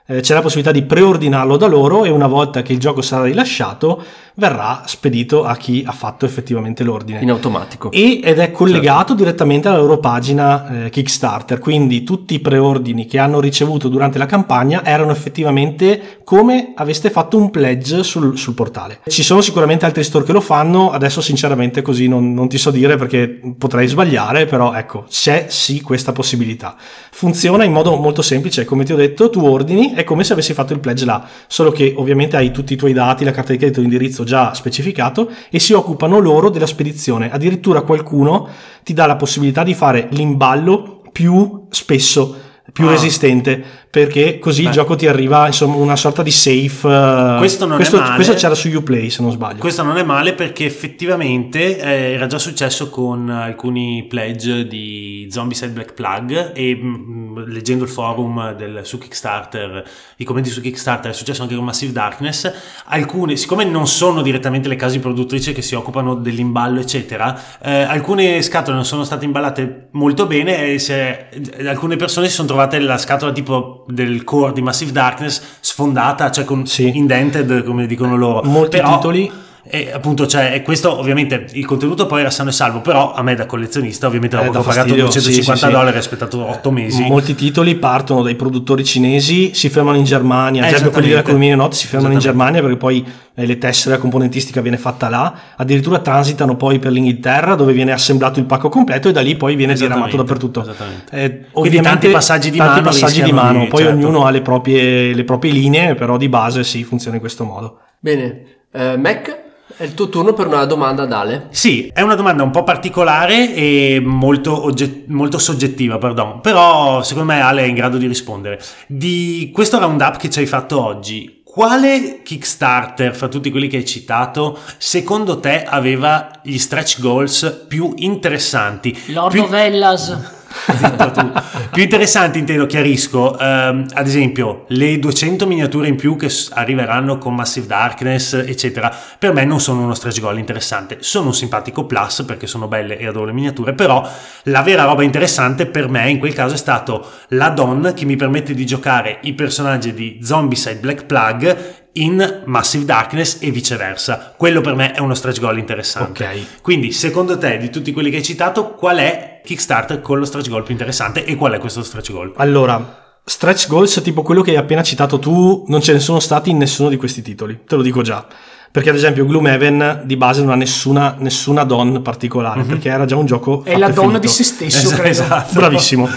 Eh, 0.06 0.20
c'è 0.20 0.34
la 0.34 0.42
possibilità 0.42 0.74
di 0.74 0.84
preordinarlo 0.84 1.56
da 1.56 1.68
loro 1.68 2.04
e 2.04 2.10
una 2.10 2.28
volta 2.28 2.62
che 2.62 2.74
il 2.74 2.80
gioco 2.80 3.02
sarà 3.02 3.24
rilasciato 3.24 4.04
verrà 4.36 4.82
spedito 4.86 5.44
a 5.44 5.56
chi 5.56 5.84
ha 5.86 5.92
fatto 5.92 6.26
effettivamente 6.26 6.84
l'ordine. 6.84 7.22
In 7.22 7.30
automatico. 7.30 7.92
E- 7.92 8.20
ed 8.24 8.40
è 8.40 8.52
collegato 8.52 9.10
Certo. 9.10 9.14
direttamente 9.16 9.68
alla 9.68 9.78
loro 9.78 10.00
pagina 10.00 10.86
eh, 10.86 10.90
Kickstarter, 10.90 11.60
quindi 11.60 12.04
tutti 12.04 12.34
i 12.34 12.40
preordini 12.40 13.06
che 13.06 13.20
hanno 13.20 13.40
ricevuto 13.40 13.88
durante 13.88 14.18
la 14.18 14.26
campagna 14.26 14.84
erano 14.84 15.12
effettivamente 15.12 16.20
come 16.24 16.74
aveste 16.76 17.10
fatto 17.10 17.38
un 17.38 17.50
pledge 17.52 18.04
sul, 18.04 18.38
sul 18.38 18.56
portale. 18.56 19.00
Ci 19.08 19.24
sono 19.24 19.42
sicuramente 19.42 19.86
altri 19.86 20.04
store 20.04 20.26
che 20.26 20.32
lo 20.34 20.42
fanno, 20.42 20.92
adesso 20.92 21.22
sinceramente 21.22 21.82
così 21.82 22.08
non, 22.08 22.34
non 22.34 22.50
ti 22.50 22.58
so 22.58 22.72
dire 22.72 22.98
perché 22.98 23.40
potrei 23.58 23.88
sbagliare, 23.88 24.48
però 24.48 24.74
ecco, 24.74 25.06
c'è 25.08 25.46
sì 25.50 25.82
questa 25.82 26.12
possibilità. 26.12 26.76
Funziona 27.12 27.64
in 27.64 27.72
modo 27.72 27.96
molto 27.96 28.22
semplice, 28.22 28.66
come 28.66 28.84
ti 28.84 28.94
ho 28.94 28.98
detto, 28.98 29.30
tu 29.30 29.46
ordini, 29.46 29.93
è 29.95 30.03
come 30.03 30.24
se 30.24 30.34
avessi 30.34 30.53
fatto 30.53 30.74
il 30.74 30.80
pledge 30.80 31.06
là, 31.06 31.26
solo 31.48 31.72
che 31.72 31.94
ovviamente 31.95 32.36
hai 32.36 32.52
tutti 32.52 32.74
i 32.74 32.76
tuoi 32.76 32.94
dati, 32.94 33.24
la 33.24 33.32
carta 33.32 33.52
di 33.52 33.57
credito, 33.57 33.82
l'indirizzo 33.82 34.24
già 34.24 34.53
specificato 34.53 35.30
e 35.49 35.60
si 35.60 35.74
occupano 35.74 36.20
loro 36.20 36.49
della 36.49 36.68
spedizione. 36.68 37.32
Addirittura 37.32 37.82
qualcuno 37.82 38.48
ti 38.84 38.94
dà 38.94 39.06
la 39.06 39.15
possibilità 39.15 39.64
di 39.64 39.74
fare 39.74 40.07
l'imballo 40.11 41.02
più 41.11 41.68
spesso, 41.70 42.36
più 42.72 42.88
Ah. 42.88 42.91
resistente, 42.91 43.64
perché 43.94 44.40
così 44.40 44.61
il 44.61 44.70
Beh. 44.70 44.74
gioco 44.74 44.95
ti 44.95 45.06
arriva 45.06 45.45
insomma 45.45 45.76
una 45.76 45.95
sorta 45.95 46.24
di 46.24 46.32
safe. 46.32 46.88
eh, 46.88 47.36
Questo 47.38 47.65
non 47.65 47.74
è 47.74 47.76
questo, 47.76 47.99
male. 47.99 48.15
questo 48.15 48.34
c'era 48.34 48.56
su 48.56 48.68
Uplay 48.70 49.11
se 49.11 49.22
non 49.22 49.32
sbaglio. 49.32 49.60
Questo 49.60 49.84
non 49.84 49.98
è 49.98 50.03
male 50.03 50.34
perché 50.34 50.65
effettivamente 50.65 51.78
eh, 51.80 52.14
era 52.14 52.26
già 52.26 52.40
successo 52.40 52.90
con 52.90 53.30
alcuni 53.30 54.03
pledge 54.10 54.65
di 54.65 55.28
Zombicide 55.30 55.70
Black 55.70 55.94
Plug 55.94 56.53
e 56.56 56.76
mm, 56.76 57.38
leggendo 57.49 57.84
il 57.84 57.90
forum 57.91 58.56
del- 58.56 58.80
su 58.82 58.98
Kickstarter, 58.98 59.84
i 60.18 60.24
commenti 60.24 60.49
su 60.49 60.60
Kickstarter, 60.60 61.11
è 61.11 61.14
successo 61.14 61.44
anche 61.44 61.53
con 61.53 61.64
Massive 61.64 61.91
Darkness, 61.91 62.52
alcune, 62.86 63.36
siccome 63.36 63.64
non 63.64 63.86
sono 63.86 64.24
direttamente 64.24 64.70
le 64.70 64.76
case 64.76 64.98
produttrici 64.98 65.53
che 65.53 65.61
si 65.61 65.76
occupano 65.76 66.15
dell'imballo 66.15 66.80
eccetera, 66.80 67.40
eh, 67.61 67.82
alcune 67.84 68.41
scatole 68.41 68.76
non 68.76 68.86
sono 68.86 69.03
state 69.03 69.24
imballate 69.26 69.90
molto 69.91 70.26
bene 70.26 70.65
e 70.74 70.80
se- 70.80 71.28
alcune 71.68 71.95
persone 71.95 72.28
si 72.28 72.34
sono 72.34 72.48
trovate 72.48 72.80
la 72.80 72.98
scatola 72.98 73.32
tipo 73.32 73.82
del 73.88 74.23
core 74.23 74.53
di 74.53 74.61
Massive 74.61 74.91
Darkness 74.91 75.41
sfondata, 75.60 76.31
cioè 76.31 76.45
con 76.45 76.65
Sì. 76.65 76.95
indented 76.95 77.64
come 77.64 77.85
dicono 77.85 78.15
loro. 78.15 78.41
Molti 78.47 78.77
Però- 78.77 78.95
titoli 78.95 79.31
e 79.65 79.91
appunto, 79.94 80.27
cioè, 80.27 80.61
questo 80.61 80.98
ovviamente 80.99 81.45
il 81.53 81.65
contenuto 81.65 82.06
poi 82.06 82.19
era 82.19 82.30
sano 82.30 82.49
e 82.49 82.52
salvo, 82.52 82.81
però 82.81 83.14
a 83.14 83.22
me 83.23 83.34
da 83.34 83.45
collezionista, 83.45 84.07
ovviamente 84.07 84.35
dopo 84.35 84.49
Eh, 84.49 84.52
pagato 84.52 84.72
fastidio, 84.72 85.03
250 85.06 85.53
sì, 85.56 85.60
sì, 85.65 85.72
dollari 85.72 85.94
e 85.94 85.98
ho 85.98 85.99
aspettato 86.02 86.49
8 86.49 86.72
mesi. 86.72 87.02
Molti 87.03 87.34
titoli 87.34 87.76
partono 87.76 88.22
dai 88.23 88.35
produttori 88.35 88.84
cinesi, 88.84 89.53
si 89.53 89.69
fermano 89.69 89.98
in 89.98 90.03
Germania, 90.03 90.61
Eh, 90.64 90.65
ad 90.68 90.72
esempio 90.72 90.91
quelli 90.91 91.07
della 91.07 91.19
esattamente. 91.22 91.48
Colmine 91.48 91.56
Not 91.56 91.73
si 91.73 91.88
fermano 91.88 92.14
in. 92.14 92.19
Germania 92.19 92.61
perché 92.61 92.76
poi 92.77 93.06
eh, 93.35 93.45
le 93.45 93.57
tessere, 93.57 93.95
la 93.95 94.02
componentistica 94.02 94.60
viene 94.61 94.77
fatta 94.77 95.07
là, 95.10 95.34
addirittura 95.56 95.99
transitano 95.99 96.56
poi 96.57 96.80
per 96.80 96.91
l'Inghilterra 96.91 97.56
dove 97.56 97.72
viene 97.73 97.91
assemblato 97.94 98.40
il 98.40 98.45
pacco 98.45 98.68
completo 98.69 99.07
e 99.07 99.11
da 99.14 99.22
lì 99.22 99.35
poi 99.35 99.56
viene 99.56 99.73
diramato 99.76 100.18
dappertutto. 100.18 100.61
esattamente. 100.61 101.11
Eh, 101.15 101.30
Quindi 101.30 101.48
ovviamente 101.53 101.90
tanti 101.90 102.07
passaggi 102.10 102.49
di 102.52 102.57
tanti 102.57 102.81
mano 102.81 102.90
passaggi 102.90 103.22
di 103.23 103.31
mano, 103.31 103.60
di- 103.61 103.68
poi 103.68 103.84
certo. 103.84 103.95
ognuno 103.98 104.26
ha 104.26 104.30
le 104.30 104.41
proprie, 104.41 105.14
le 105.14 105.23
proprie 105.23 105.52
linee, 105.53 105.95
però 105.95 106.18
di 106.18 106.27
base 106.27 106.64
sì, 106.65 106.84
funziona 106.84 107.15
in 107.15 107.22
questo 107.22 107.45
modo. 107.45 107.80
Bene. 107.99 108.44
Eh, 108.76 108.98
Mac, 108.98 109.41
è 109.78 109.84
il 109.84 109.94
tuo 109.94 110.10
turno 110.10 110.34
per 110.34 110.48
una 110.48 110.66
domanda 110.66 111.04
ad 111.04 111.12
Ale. 111.12 111.48
Sì, 111.52 111.90
è 111.94 112.02
una 112.02 112.16
domanda 112.16 112.44
un 112.44 112.52
po' 112.52 112.64
particolare 112.64 113.54
e 113.54 114.02
molto, 114.04 114.64
ogget- 114.64 115.08
molto 115.08 115.38
soggettiva, 115.38 115.98
pardon, 115.98 116.41
però 116.41 117.02
secondo 117.04 117.32
me 117.34 117.41
Ale 117.41 117.64
è 117.64 117.68
in 117.68 117.76
grado 117.76 117.98
di 117.98 118.08
rispondere. 118.08 118.60
Di 118.88 119.52
questo 119.54 119.80
roundup 119.80 120.18
che 120.18 120.30
ci 120.30 120.40
hai 120.40 120.45
fatto 120.45 120.84
oggi, 120.84 121.41
quale 121.44 122.22
Kickstarter 122.24 123.16
fra 123.16 123.28
tutti 123.28 123.52
quelli 123.52 123.68
che 123.68 123.78
hai 123.78 123.86
citato, 123.86 124.58
secondo 124.78 125.40
te 125.40 125.64
aveva 125.64 126.32
gli 126.41 126.58
stretch 126.58 127.00
goals 127.00 127.66
più 127.68 127.94
interessanti? 127.98 128.98
Lord 129.08 129.32
Più- 129.32 129.44
of 129.44 129.54
Hellas. 129.54 130.41
Zitto 130.76 131.12
tu. 131.12 131.32
più 131.72 131.84
interessanti 131.84 132.40
intendo, 132.40 132.66
chiarisco, 132.66 133.38
ehm, 133.38 133.86
ad 133.94 134.08
esempio 134.08 134.66
le 134.68 135.00
200 135.00 135.48
miniature 135.48 135.88
in 135.88 135.96
più 135.96 136.16
che 136.16 136.30
arriveranno 136.52 137.18
con 137.18 137.36
Massive 137.36 137.68
Darkness, 137.68 138.34
eccetera, 138.34 138.96
per 139.18 139.34
me 139.34 139.46
non 139.46 139.60
sono 139.60 139.82
uno 139.82 139.94
stretch 139.94 140.20
goal 140.20 140.38
interessante, 140.38 140.98
sono 141.00 141.28
un 141.28 141.34
simpatico 141.34 141.86
plus 141.86 142.24
perché 142.26 142.48
sono 142.48 142.68
belle 142.68 142.98
e 142.98 143.08
adoro 143.08 143.26
le 143.26 143.34
miniature, 143.34 143.74
però 143.74 144.08
la 144.44 144.62
vera 144.62 144.84
roba 144.84 145.04
interessante 145.04 145.66
per 145.66 145.90
me 145.90 146.10
in 146.10 146.20
quel 146.20 146.34
caso 146.34 146.54
è 146.54 146.58
stato 146.58 147.06
l'add-on 147.30 147.94
che 147.96 148.06
mi 148.06 148.16
permette 148.16 148.54
di 148.54 148.66
giocare 148.66 149.20
i 149.24 149.34
personaggi 149.34 149.94
di 149.94 150.20
Zombicide 150.22 150.76
Black 150.76 151.06
Plug 151.06 151.82
in 151.94 152.41
Massive 152.45 152.86
Darkness 152.86 153.38
e 153.40 153.52
viceversa. 153.52 154.34
Quello 154.38 154.61
per 154.61 154.76
me 154.76 154.91
è 154.94 154.99
uno 154.99 155.14
stretch 155.14 155.40
goal 155.40 155.57
interessante. 155.57 156.26
Ok. 156.26 156.61
Quindi, 156.61 156.91
secondo 156.91 157.38
te, 157.38 157.57
di 157.57 157.70
tutti 157.70 157.91
quelli 157.91 158.10
che 158.10 158.18
hai 158.18 158.24
citato, 158.24 158.72
qual 158.74 158.98
è 158.98 159.41
Kickstarter 159.44 160.02
con 160.02 160.20
lo 160.20 160.26
stretch 160.26 160.49
goal 160.49 160.64
più 160.64 160.72
interessante 160.74 161.26
e 161.26 161.36
qual 161.36 161.53
è 161.53 161.60
questo 161.60 161.84
stretch 161.84 162.11
goal? 162.11 162.34
Allora, 162.38 163.18
stretch 163.24 163.68
goals 163.68 164.02
tipo 164.03 164.22
quello 164.22 164.41
che 164.41 164.52
hai 164.52 164.57
appena 164.57 164.82
citato 164.84 165.20
tu, 165.20 165.65
non 165.68 165.82
ce 165.82 165.94
ne 165.94 165.99
sono 165.99 166.20
stati 166.20 166.49
in 166.49 166.57
nessuno 166.57 166.90
di 166.90 166.98
questi 166.98 167.22
titoli, 167.22 167.61
te 167.68 167.76
lo 167.76 167.82
dico 167.82 168.02
già. 168.02 168.26
Perché 168.72 168.90
ad 168.90 168.95
esempio 168.95 169.26
Gloomhaven 169.28 170.02
di 170.06 170.18
base 170.18 170.41
non 170.41 170.49
ha 170.49 170.56
nessuna, 170.56 171.15
nessuna 171.20 171.64
don 171.64 172.02
particolare, 172.02 172.64
perché 172.64 172.90
era 172.90 173.06
già 173.06 173.15
un 173.15 173.28
gioco 173.28 173.64
È 173.64 173.78
la 173.78 173.90
donna 173.90 174.18
di 174.18 174.28
se 174.28 174.44
stesso, 174.44 174.88
Es- 174.88 174.94
credo. 174.94 175.10
esatto. 175.10 175.53
Bravissimo. 175.53 176.10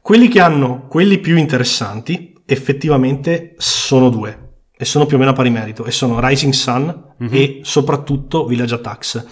Quelli 0.00 0.28
che 0.28 0.40
hanno 0.40 0.86
quelli 0.88 1.18
più 1.18 1.36
interessanti 1.36 2.34
effettivamente 2.46 3.54
sono 3.58 4.10
due 4.10 4.46
e 4.78 4.84
sono 4.84 5.06
più 5.06 5.16
o 5.16 5.18
meno 5.18 5.32
a 5.32 5.34
pari 5.34 5.50
merito 5.50 5.84
e 5.84 5.90
sono 5.90 6.20
Rising 6.24 6.52
Sun 6.52 7.02
e 7.30 7.60
soprattutto 7.64 8.46
Village 8.46 8.76
Attacks 8.76 9.26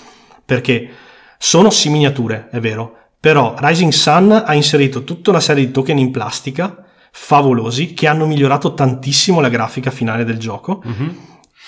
perché 0.45 0.89
sono 1.39 1.71
sì 1.71 1.89
miniature, 1.89 2.49
è 2.51 2.59
vero, 2.59 2.97
però 3.21 3.55
Rising 3.57 3.93
Sun 3.93 4.43
ha 4.45 4.55
inserito 4.55 5.05
tutta 5.05 5.31
una 5.31 5.41
serie 5.41 5.65
di 5.65 5.71
token 5.71 5.99
in 5.99 6.11
plastica 6.11 6.85
favolosi 7.13 7.95
che 7.95 8.09
hanno 8.09 8.27
migliorato 8.27 8.75
tantissimo 8.75 9.41
la 9.41 9.49
grafica 9.49 9.91
finale 9.91 10.25
del 10.25 10.39
gioco 10.39 10.83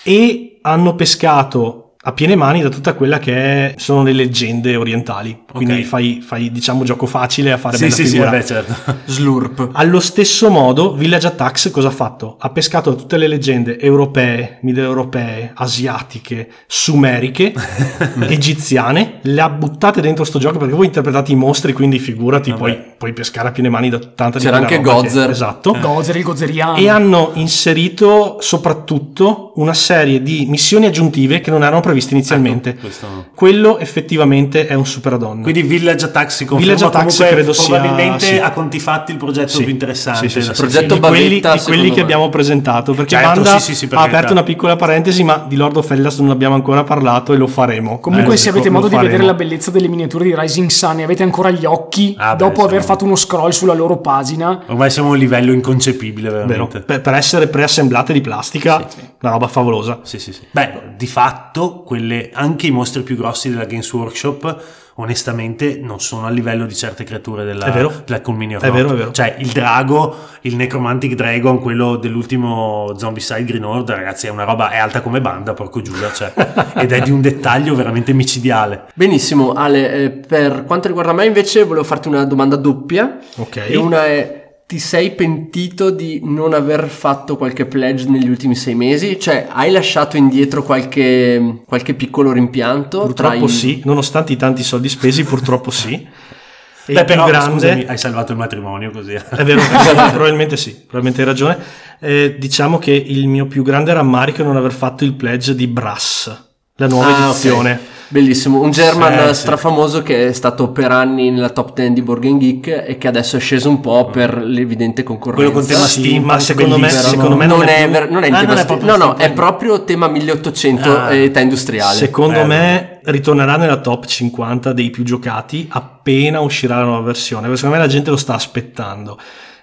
e 0.02 0.58
hanno 0.62 0.94
pescato 0.94 1.87
a 2.08 2.12
piene 2.12 2.36
mani 2.36 2.62
da 2.62 2.70
tutta 2.70 2.94
quella 2.94 3.18
che 3.18 3.34
è- 3.34 3.74
sono 3.76 4.02
le 4.02 4.12
leggende 4.12 4.76
orientali. 4.76 5.42
Quindi 5.52 5.80
Ok. 5.80 5.84
fai, 5.84 6.22
fai, 6.26 6.50
diciamo 6.50 6.82
gioco 6.84 7.04
facile 7.06 7.52
a 7.52 7.58
fare 7.58 7.76
Sì, 7.76 7.82
bella 7.84 7.94
sì, 7.94 8.04
sì, 8.04 8.10
figura. 8.12 8.30
vabbè, 8.30 8.42
certo. 8.44 8.74
Slurp. 9.04 9.68
Allo 9.72 10.00
stesso 10.00 10.48
modo, 10.48 10.94
Village 10.94 11.26
Attacks 11.26 11.70
cosa 11.70 11.88
ha 11.88 11.90
fatto? 11.90 12.36
Ha 12.40 12.48
pescato 12.50 12.94
tutte 12.94 13.18
le 13.18 13.26
leggende 13.28 13.78
europee, 13.78 14.58
mideuropee, 14.62 15.52
asiatiche, 15.54 16.48
sumeriche, 16.66 17.52
egiziane, 18.28 19.18
le 19.22 19.40
ha 19.40 19.48
buttate 19.50 20.00
dentro 20.00 20.24
sto 20.24 20.38
gioco 20.38 20.58
perché 20.58 20.74
voi 20.74 20.86
interpretate 20.86 21.32
i 21.32 21.34
mostri, 21.36 21.72
quindi 21.72 21.98
figurati, 21.98 22.50
Vabbè. 22.50 22.58
puoi, 22.62 22.78
puoi 22.96 23.12
pescare 23.12 23.48
a 23.48 23.52
piene 23.52 23.68
mani 23.68 23.90
da 23.90 23.98
tanta 23.98 24.38
C'era 24.38 24.56
anche 24.56 24.76
roba 24.76 24.94
che- 24.94 25.00
Gozer. 25.02 25.30
esatto. 25.30 25.76
Gozer, 25.78 26.16
il 26.16 26.22
gozeriano. 26.22 26.76
E 26.76 26.88
hanno 26.88 27.32
inserito 27.34 28.38
soprattutto 28.40 29.52
una 29.56 29.74
serie 29.74 30.22
di 30.22 30.46
missioni 30.48 30.86
aggiuntive 30.86 31.40
che 31.40 31.50
non 31.50 31.62
erano 31.62 31.80
previste 31.80 31.96
inizialmente. 32.12 32.74
Questo 32.76 33.06
no. 33.06 33.24
Quello 33.34 33.78
effettivamente 33.78 34.66
è 34.66 34.74
un 34.74 34.86
super 34.86 35.14
addon. 35.14 35.42
Quindi 35.42 35.62
Village 35.62 36.10
si 36.28 36.44
conferma 36.44 36.74
Village 36.74 36.90
comunque 36.90 37.26
credo 37.28 37.52
sia- 37.52 37.78
probabilmente 37.78 38.24
sì. 38.26 38.36
a 38.38 38.50
conti 38.50 38.78
fatti 38.80 39.12
il 39.12 39.18
progetto 39.18 39.48
Sì, 39.48 39.62
più 39.64 39.72
interessante. 39.72 40.28
sì, 40.28 40.40
sì, 40.40 40.46
sì. 40.54 40.60
Progetto 40.60 40.94
di 40.94 41.00
quelli, 41.00 41.40
di 41.40 41.60
quelli 41.64 41.90
che 41.90 42.00
abbiamo 42.00 42.28
presentato 42.28 42.92
perché 42.94 43.16
Certo, 43.16 43.28
Banda 43.42 43.58
sì, 43.58 43.64
sì, 43.66 43.74
sì, 43.74 43.86
per 43.88 43.98
ha 43.98 44.02
aperto 44.02 44.32
una 44.32 44.42
piccola 44.42 44.76
parentesi 44.76 45.22
ma 45.24 45.44
di 45.46 45.56
Lord 45.56 45.76
of 45.76 45.90
Hellas 45.90 46.18
non 46.18 46.30
abbiamo 46.30 46.54
ancora 46.54 46.84
parlato 46.84 47.32
e 47.32 47.36
lo 47.36 47.46
faremo 47.46 47.98
Comunque, 48.00 48.34
Eh, 48.34 48.36
se 48.36 48.48
avete 48.50 48.70
modo 48.70 48.86
di 48.88 48.94
faremo. 48.94 49.10
vedere 49.12 49.26
la 49.28 49.34
bellezza 49.36 49.70
delle 49.70 49.88
miniature 49.88 50.24
di 50.24 50.34
Rising 50.36 50.68
Sun 50.70 51.00
e 51.00 51.02
avete 51.02 51.22
ancora 51.22 51.50
gli 51.50 51.64
occhi 51.64 52.14
Ah, 52.18 52.32
beh, 52.34 52.44
dopo 52.44 52.60
aver 52.62 52.70
siamo- 52.80 52.84
fatto 52.86 53.04
uno 53.04 53.16
scroll 53.16 53.50
sulla 53.50 53.74
loro 53.74 53.98
pagina, 53.98 54.62
Ormai 54.66 54.90
siamo 54.90 55.08
a 55.08 55.12
un 55.12 55.18
livello 55.18 55.52
inconcepibile, 55.52 56.28
veramente. 56.30 56.80
Per, 56.80 57.00
per 57.00 57.14
essere 57.14 57.46
preassemblate 57.48 58.12
di 58.12 58.20
plastica 58.20 58.76
una 59.20 59.32
roba 59.32 59.48
favolosa 59.48 60.00
Sì, 60.02 60.18
sì, 60.18 60.32
sì. 60.32 60.40
Beh, 60.50 60.94
di 60.96 61.06
fatto, 61.06 61.82
quelle, 61.88 62.28
anche 62.34 62.66
i 62.66 62.70
mostri 62.70 63.02
più 63.02 63.16
grossi 63.16 63.48
della 63.48 63.64
Games 63.64 63.90
Workshop, 63.90 64.62
onestamente, 64.96 65.78
non 65.82 66.00
sono 66.00 66.26
a 66.26 66.28
livello 66.28 66.66
di 66.66 66.74
certe 66.74 67.02
creature 67.02 67.44
della, 67.44 67.64
È 67.64 67.72
vero. 67.72 68.02
della 68.04 68.20
Culmini 68.20 68.56
of 68.56 68.62
È 68.62 68.70
vero, 68.70 68.90
è 68.90 68.94
vero. 68.94 69.10
Cioè, 69.10 69.36
il 69.38 69.48
drago, 69.48 70.14
il 70.42 70.54
Necromantic 70.56 71.14
Dragon, 71.14 71.60
quello 71.60 71.96
dell'ultimo 71.96 72.92
Zombicide 72.98 73.44
Green 73.44 73.64
Order, 73.64 73.96
ragazzi, 73.96 74.26
è 74.26 74.30
una 74.30 74.44
roba, 74.44 74.68
è 74.68 74.76
alta 74.76 75.00
come 75.00 75.22
banda, 75.22 75.54
porco 75.54 75.80
Giuda, 75.80 76.12
cioè, 76.12 76.30
ed 76.76 76.92
è 76.92 77.00
di 77.00 77.10
un 77.10 77.22
dettaglio 77.22 77.74
veramente 77.74 78.12
micidiale. 78.12 78.88
Benissimo, 78.92 79.52
Ale, 79.54 79.92
eh, 79.92 80.10
per 80.10 80.64
quanto 80.66 80.88
riguarda 80.88 81.14
me 81.14 81.24
invece 81.24 81.64
volevo 81.64 81.84
farti 81.86 82.08
una 82.08 82.24
domanda 82.24 82.56
doppia. 82.56 83.16
ok 83.36 83.56
E 83.66 83.76
una 83.76 84.04
è, 84.04 84.47
ti 84.68 84.78
sei 84.78 85.12
pentito 85.12 85.88
di 85.88 86.20
non 86.22 86.52
aver 86.52 86.88
fatto 86.88 87.38
qualche 87.38 87.64
pledge 87.64 88.06
negli 88.06 88.28
ultimi 88.28 88.54
sei 88.54 88.74
mesi? 88.74 89.18
Cioè, 89.18 89.46
hai 89.50 89.70
lasciato 89.70 90.18
indietro 90.18 90.62
qualche, 90.62 91.62
qualche 91.64 91.94
piccolo 91.94 92.32
rimpianto? 92.32 93.00
purtroppo 93.00 93.46
i- 93.46 93.48
sì 93.48 93.80
nonostante 93.86 94.34
i 94.34 94.36
tanti 94.36 94.62
soldi 94.62 94.90
spesi 94.90 95.24
purtroppo 95.24 95.70
sì 95.70 95.94
e 96.84 96.92
Beh, 96.92 97.04
però, 97.04 97.24
grande 97.24 97.50
scusami, 97.52 97.84
hai 97.86 97.96
salvato 97.96 98.32
il 98.32 98.38
matrimonio 98.38 98.90
così. 98.90 99.12
È 99.14 99.42
vero, 99.42 99.62
probabilmente 100.12 100.58
sì, 100.58 100.72
probabilmente 100.72 101.20
hai 101.22 101.26
ragione. 101.26 101.58
Eh, 102.00 102.36
diciamo 102.38 102.76
che 102.76 102.92
il 102.92 103.26
mio 103.26 103.46
più 103.46 103.62
grande 103.62 103.94
rammarico 103.94 104.42
è 104.42 104.44
non 104.44 104.56
aver 104.56 104.72
fatto 104.72 105.02
il 105.02 105.14
pledge 105.14 105.54
di 105.54 105.66
Brass, 105.66 106.30
la 106.76 106.86
nuova 106.88 107.16
Ah, 107.16 107.24
edizione. 107.28 107.80
Bellissimo, 108.10 108.60
un 108.60 108.70
German 108.70 109.18
Sì, 109.28 109.34
sì. 109.34 109.40
strafamoso 109.40 110.02
che 110.02 110.28
è 110.28 110.32
stato 110.32 110.70
per 110.70 110.90
anni 110.90 111.30
nella 111.30 111.50
top 111.50 111.74
10 111.74 111.92
di 111.92 112.02
Game 112.02 112.38
Geek 112.38 112.84
e 112.86 112.96
che 112.96 113.06
adesso 113.06 113.36
è 113.36 113.40
sceso 113.40 113.68
un 113.68 113.80
po' 113.80 114.06
per 114.06 114.38
l'evidente 114.42 115.02
concorrenza. 115.02 115.44
Quello 115.44 115.58
con 115.60 115.66
tema 115.68 115.84
Sì, 115.86 116.00
steampunk, 116.00 116.24
ma 116.24 116.38
secondo 116.38 116.78
me- 116.78 116.88
secondo 116.88 117.36
me 117.36 117.46
non, 117.46 117.58
non 117.58 117.68
è 117.68 117.76
è, 117.76 117.82
più- 117.82 117.90
ver- 117.92 118.10
non 118.10 118.22
è 118.22 118.28
Ah, 118.30 118.38
tema 118.40 118.54
non 118.54 118.58
è 118.80 118.84
no, 118.84 118.96
no, 118.96 119.16
è 119.16 119.30
proprio 119.32 119.84
tema 119.84 120.08
1800 120.08 120.96
Ah. 120.96 121.14
età 121.14 121.40
industriale. 121.40 121.96
Secondo 121.96 122.32
Bello. 122.34 122.46
me 122.46 123.00
ritornerà 123.04 123.56
nella 123.56 123.78
top 123.80 124.06
50 124.06 124.72
dei 124.72 124.88
più 124.88 125.04
giocati 125.04 125.66
appena 125.70 126.40
uscirà 126.40 126.76
la 126.78 126.84
nuova 126.84 127.02
versione, 127.02 127.42
perché 127.42 127.56
secondo 127.56 127.76
me 127.76 127.82
la 127.82 127.90
gente 127.90 128.08
lo 128.10 128.16
sta 128.16 128.34
aspettando. 128.34 129.18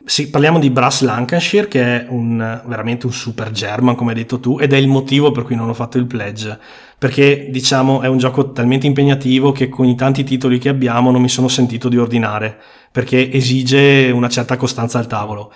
Sì, 0.05 0.29
parliamo 0.29 0.59
di 0.59 0.69
Brass 0.69 1.01
Lancashire 1.01 1.67
che 1.67 1.81
è 1.81 2.05
un, 2.09 2.61
veramente 2.67 3.07
un 3.07 3.11
super 3.11 3.49
German 3.49 3.95
come 3.95 4.11
hai 4.11 4.17
detto 4.17 4.39
tu 4.39 4.59
ed 4.59 4.71
è 4.71 4.77
il 4.77 4.87
motivo 4.87 5.31
per 5.31 5.41
cui 5.41 5.55
non 5.55 5.67
ho 5.67 5.73
fatto 5.73 5.97
il 5.97 6.05
pledge 6.05 6.59
perché 7.05 7.49
diciamo 7.51 8.01
è 8.01 8.07
un 8.07 8.17
gioco 8.17 8.51
talmente 8.51 8.87
impegnativo 8.87 9.51
che 9.51 9.69
con 9.69 9.85
i 9.85 9.93
tanti 9.95 10.23
titoli 10.23 10.57
che 10.57 10.69
abbiamo 10.69 11.11
non 11.11 11.21
mi 11.21 11.29
sono 11.29 11.47
sentito 11.47 11.87
di 11.87 11.97
ordinare 11.99 12.57
perché 12.91 13.31
esige 13.31 14.09
una 14.11 14.27
certa 14.27 14.57
costanza 14.57 14.97
al 14.97 15.05
tavolo 15.05 15.51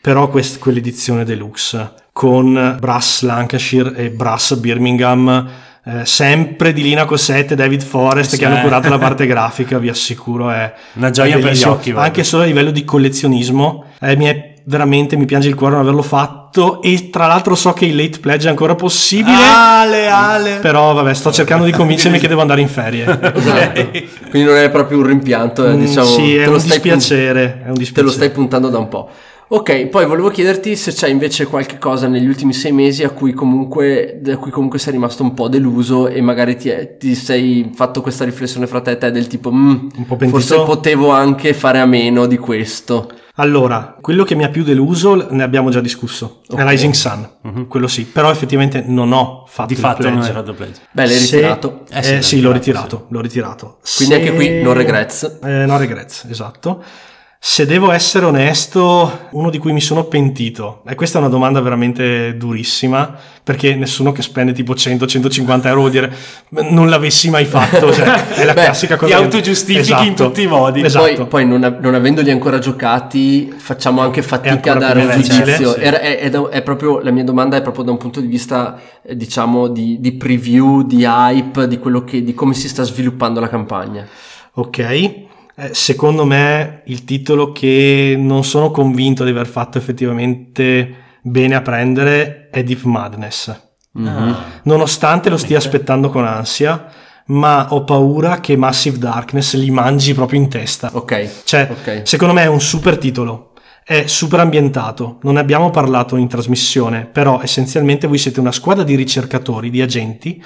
però 0.00 0.28
quest- 0.28 0.60
quell'edizione 0.60 1.24
deluxe 1.24 1.92
con 2.12 2.76
Brass 2.78 3.22
Lancashire 3.22 3.96
e 3.96 4.10
Brass 4.10 4.54
Birmingham 4.54 5.48
eh, 5.84 6.06
sempre 6.06 6.72
di 6.72 6.82
Lina 6.82 7.04
Cossette 7.04 7.54
e 7.54 7.56
David 7.56 7.82
Forrest 7.82 8.30
Sì. 8.30 8.38
che 8.38 8.44
hanno 8.44 8.60
curato 8.60 8.88
la 8.88 8.98
parte 8.98 9.26
grafica 9.26 9.78
vi 9.78 9.88
assicuro 9.88 10.50
è 10.50 10.72
Una 10.94 11.10
gioia 11.10 11.36
è 11.36 11.40
per 11.40 11.52
gli 11.52 11.62
occhi, 11.64 11.90
guarda. 11.90 12.06
anche 12.08 12.22
solo 12.22 12.44
a 12.44 12.46
livello 12.46 12.70
di 12.70 12.84
collezionismo 12.84 13.86
eh, 14.00 14.14
mi 14.16 14.26
è 14.26 14.54
veramente 14.68 15.16
mi 15.16 15.26
piange 15.26 15.48
il 15.48 15.54
cuore 15.54 15.74
non 15.74 15.82
averlo 15.82 16.02
fatto 16.02 16.82
e 16.82 17.08
tra 17.10 17.26
l'altro 17.28 17.54
so 17.54 17.72
che 17.72 17.84
il 17.86 17.94
late 17.94 18.18
pledge 18.18 18.46
è 18.48 18.50
ancora 18.50 18.74
possibile 18.74 19.36
Ale, 19.54 20.08
Ale. 20.08 20.58
però 20.60 20.92
vabbè 20.92 21.14
sto 21.14 21.30
cercando 21.30 21.64
di 21.64 21.70
convincermi 21.72 22.18
che 22.18 22.26
devo 22.26 22.40
andare 22.40 22.60
in 22.62 22.68
ferie 22.68 23.04
Esatto. 23.34 23.90
Quindi 24.30 24.48
non 24.48 24.56
è 24.56 24.68
proprio 24.70 24.98
un 24.98 25.06
rimpianto, 25.06 25.64
eh, 25.66 25.74
Mm, 25.74 25.80
diciamo, 25.80 26.06
sì 26.06 26.34
è 26.36 26.44
te 26.44 26.50
lo 26.50 26.56
un 26.56 26.62
dispiacere 26.62 27.42
è 27.42 27.48
un 27.48 27.62
Te 27.62 27.68
lo 27.68 27.72
dispiacere 27.78 28.12
stai 28.12 28.30
puntando 28.30 28.68
da 28.68 28.78
un 28.78 28.88
po'. 28.88 29.08
Ok, 29.48 29.86
poi 29.86 30.04
volevo 30.06 30.28
chiederti 30.30 30.74
se 30.74 30.90
c'è 30.92 31.06
invece 31.08 31.46
qualche 31.46 31.78
cosa 31.78 32.08
negli 32.08 32.26
ultimi 32.26 32.52
sei 32.52 32.72
mesi 32.72 33.04
a 33.04 33.10
cui 33.10 33.32
comunque, 33.32 34.18
da 34.20 34.36
cui 34.38 34.50
comunque 34.50 34.80
sei 34.80 34.90
rimasto 34.94 35.22
un 35.22 35.34
po' 35.34 35.46
deluso 35.46 36.08
e 36.08 36.20
magari 36.20 36.56
ti, 36.56 36.68
è- 36.70 36.96
ti 36.96 37.14
sei 37.14 37.70
fatto 37.72 38.00
questa 38.00 38.24
riflessione 38.24 38.66
fra 38.66 38.80
te 38.80 38.90
e 38.92 38.98
te 38.98 39.12
del 39.12 39.28
tipo, 39.28 39.52
"Mm, 39.52 39.88
forse 40.28 40.56
potevo 40.56 41.10
anche 41.10 41.54
fare 41.54 41.78
a 41.78 41.86
meno 41.86 42.26
di 42.26 42.38
questo. 42.38 43.08
Allora, 43.38 43.96
quello 44.00 44.24
che 44.24 44.34
mi 44.34 44.44
ha 44.44 44.48
più 44.48 44.64
deluso 44.64 45.28
ne 45.30 45.42
abbiamo 45.42 45.68
già 45.70 45.80
discusso, 45.80 46.40
Ok. 46.48 46.58
è 46.58 46.66
Rising 46.68 46.94
Sun, 46.94 47.66
quello 47.68 47.86
sì, 47.86 48.04
però 48.04 48.30
effettivamente 48.30 48.82
non 48.86 49.12
ho 49.12 49.44
fatto 49.46 49.68
Di 49.68 49.74
il 49.74 49.78
fatto 49.78 50.02
non 50.04 50.12
pledge. 50.14 50.28
hai 50.28 50.34
fatto 50.34 50.54
pledge. 50.54 50.80
Beh, 50.90 51.04
l'hai 51.06 51.14
Se- 51.18 51.36
ritirato. 51.36 51.82
Eh, 51.90 51.98
Eh 51.98 52.02
sì, 52.02 52.22
sì, 52.22 52.40
l'ho 52.40 52.48
l'ho 52.48 52.54
ritirato, 52.54 52.84
ritirato, 52.84 53.06
l'ho 53.10 53.20
ritirato. 53.20 53.78
Quindi 53.96 54.14
Se- 54.14 54.20
anche 54.20 54.34
qui 54.34 54.62
no 54.62 54.72
regrets. 54.72 55.38
Eh, 55.42 55.66
no 55.66 55.76
regrets, 55.76 56.24
esatto. 56.30 56.82
Se 57.48 57.64
devo 57.64 57.92
essere 57.92 58.26
onesto, 58.26 59.28
uno 59.30 59.50
di 59.50 59.58
cui 59.58 59.72
mi 59.72 59.80
sono 59.80 60.06
pentito, 60.06 60.82
e 60.84 60.96
questa 60.96 61.18
è 61.18 61.20
una 61.20 61.30
domanda 61.30 61.60
veramente 61.60 62.36
durissima, 62.36 63.16
perché 63.40 63.76
nessuno 63.76 64.10
che 64.10 64.20
spende 64.20 64.52
tipo 64.52 64.74
100-150 64.74 65.66
euro 65.66 65.80
vuol 65.82 65.92
dire 65.92 66.12
non 66.50 66.90
l'avessi 66.90 67.30
mai 67.30 67.44
fatto, 67.44 67.92
cioè, 67.94 68.34
è 68.34 68.44
la 68.44 68.52
Beh, 68.52 68.64
classica 68.64 68.96
cosa. 68.96 69.16
ti 69.16 69.22
autogiustifichi 69.22 70.06
in 70.08 70.16
tutti 70.16 70.42
i 70.42 70.48
modi. 70.48 70.82
Esatto. 70.82 71.04
Poi, 71.14 71.26
poi 71.26 71.46
non, 71.46 71.78
non 71.80 71.94
avendoli 71.94 72.32
ancora 72.32 72.58
giocati 72.58 73.54
facciamo 73.56 74.00
anche 74.00 74.22
fatica 74.22 74.72
a 74.72 74.78
dare 74.78 75.04
un 75.04 75.10
giudizio. 75.22 75.74
sì. 75.74 75.78
È, 75.78 75.92
è- 76.00 76.30
è 76.30 76.62
proprio, 76.62 76.98
la 76.98 77.12
mia 77.12 77.24
domanda 77.24 77.56
è 77.56 77.62
proprio 77.62 77.84
da 77.84 77.92
un 77.92 77.98
punto 77.98 78.20
di 78.20 78.26
vista, 78.26 78.76
eh, 79.00 79.16
diciamo, 79.16 79.68
di, 79.68 80.00
di 80.00 80.12
preview, 80.14 80.82
di 80.82 81.04
hype, 81.04 81.68
di, 81.68 81.78
quello 81.78 82.02
che, 82.02 82.24
di 82.24 82.34
come 82.34 82.54
si 82.54 82.68
sta 82.68 82.82
sviluppando 82.82 83.38
la 83.38 83.48
campagna. 83.48 84.04
Ok, 84.54 85.25
Eh, 85.58 85.72
secondo 85.72 86.26
me 86.26 86.82
il 86.86 87.04
titolo 87.04 87.50
che 87.50 88.14
non 88.18 88.44
sono 88.44 88.70
convinto 88.70 89.24
di 89.24 89.30
aver 89.30 89.46
fatto 89.46 89.78
effettivamente 89.78 90.94
bene 91.22 91.54
a 91.54 91.62
prendere 91.62 92.48
è 92.50 92.62
Deep 92.62 92.82
Madness. 92.82 93.58
Mhm. 93.92 94.36
Nonostante 94.64 95.30
lo 95.30 95.38
stia 95.38 95.56
aspettando 95.56 96.10
con 96.10 96.26
ansia, 96.26 96.86
ma 97.28 97.68
ho 97.70 97.84
paura 97.84 98.40
che 98.40 98.54
Massive 98.56 98.98
Darkness 98.98 99.54
li 99.54 99.70
mangi 99.70 100.12
proprio 100.12 100.38
in 100.40 100.48
testa. 100.48 100.90
Ok. 100.92 101.44
Cioè, 101.44 101.68
Ok. 101.70 102.02
secondo 102.04 102.34
me 102.34 102.42
è 102.42 102.48
un 102.48 102.60
super 102.60 102.98
titolo. 102.98 103.52
È 103.82 104.06
super 104.08 104.40
ambientato, 104.40 105.18
non 105.22 105.34
ne 105.34 105.40
abbiamo 105.40 105.70
parlato 105.70 106.16
in 106.16 106.26
trasmissione, 106.28 107.06
però 107.06 107.40
essenzialmente 107.40 108.08
voi 108.08 108.18
siete 108.18 108.40
una 108.40 108.50
squadra 108.50 108.82
di 108.82 108.96
ricercatori, 108.96 109.70
di 109.70 109.80
agenti, 109.80 110.42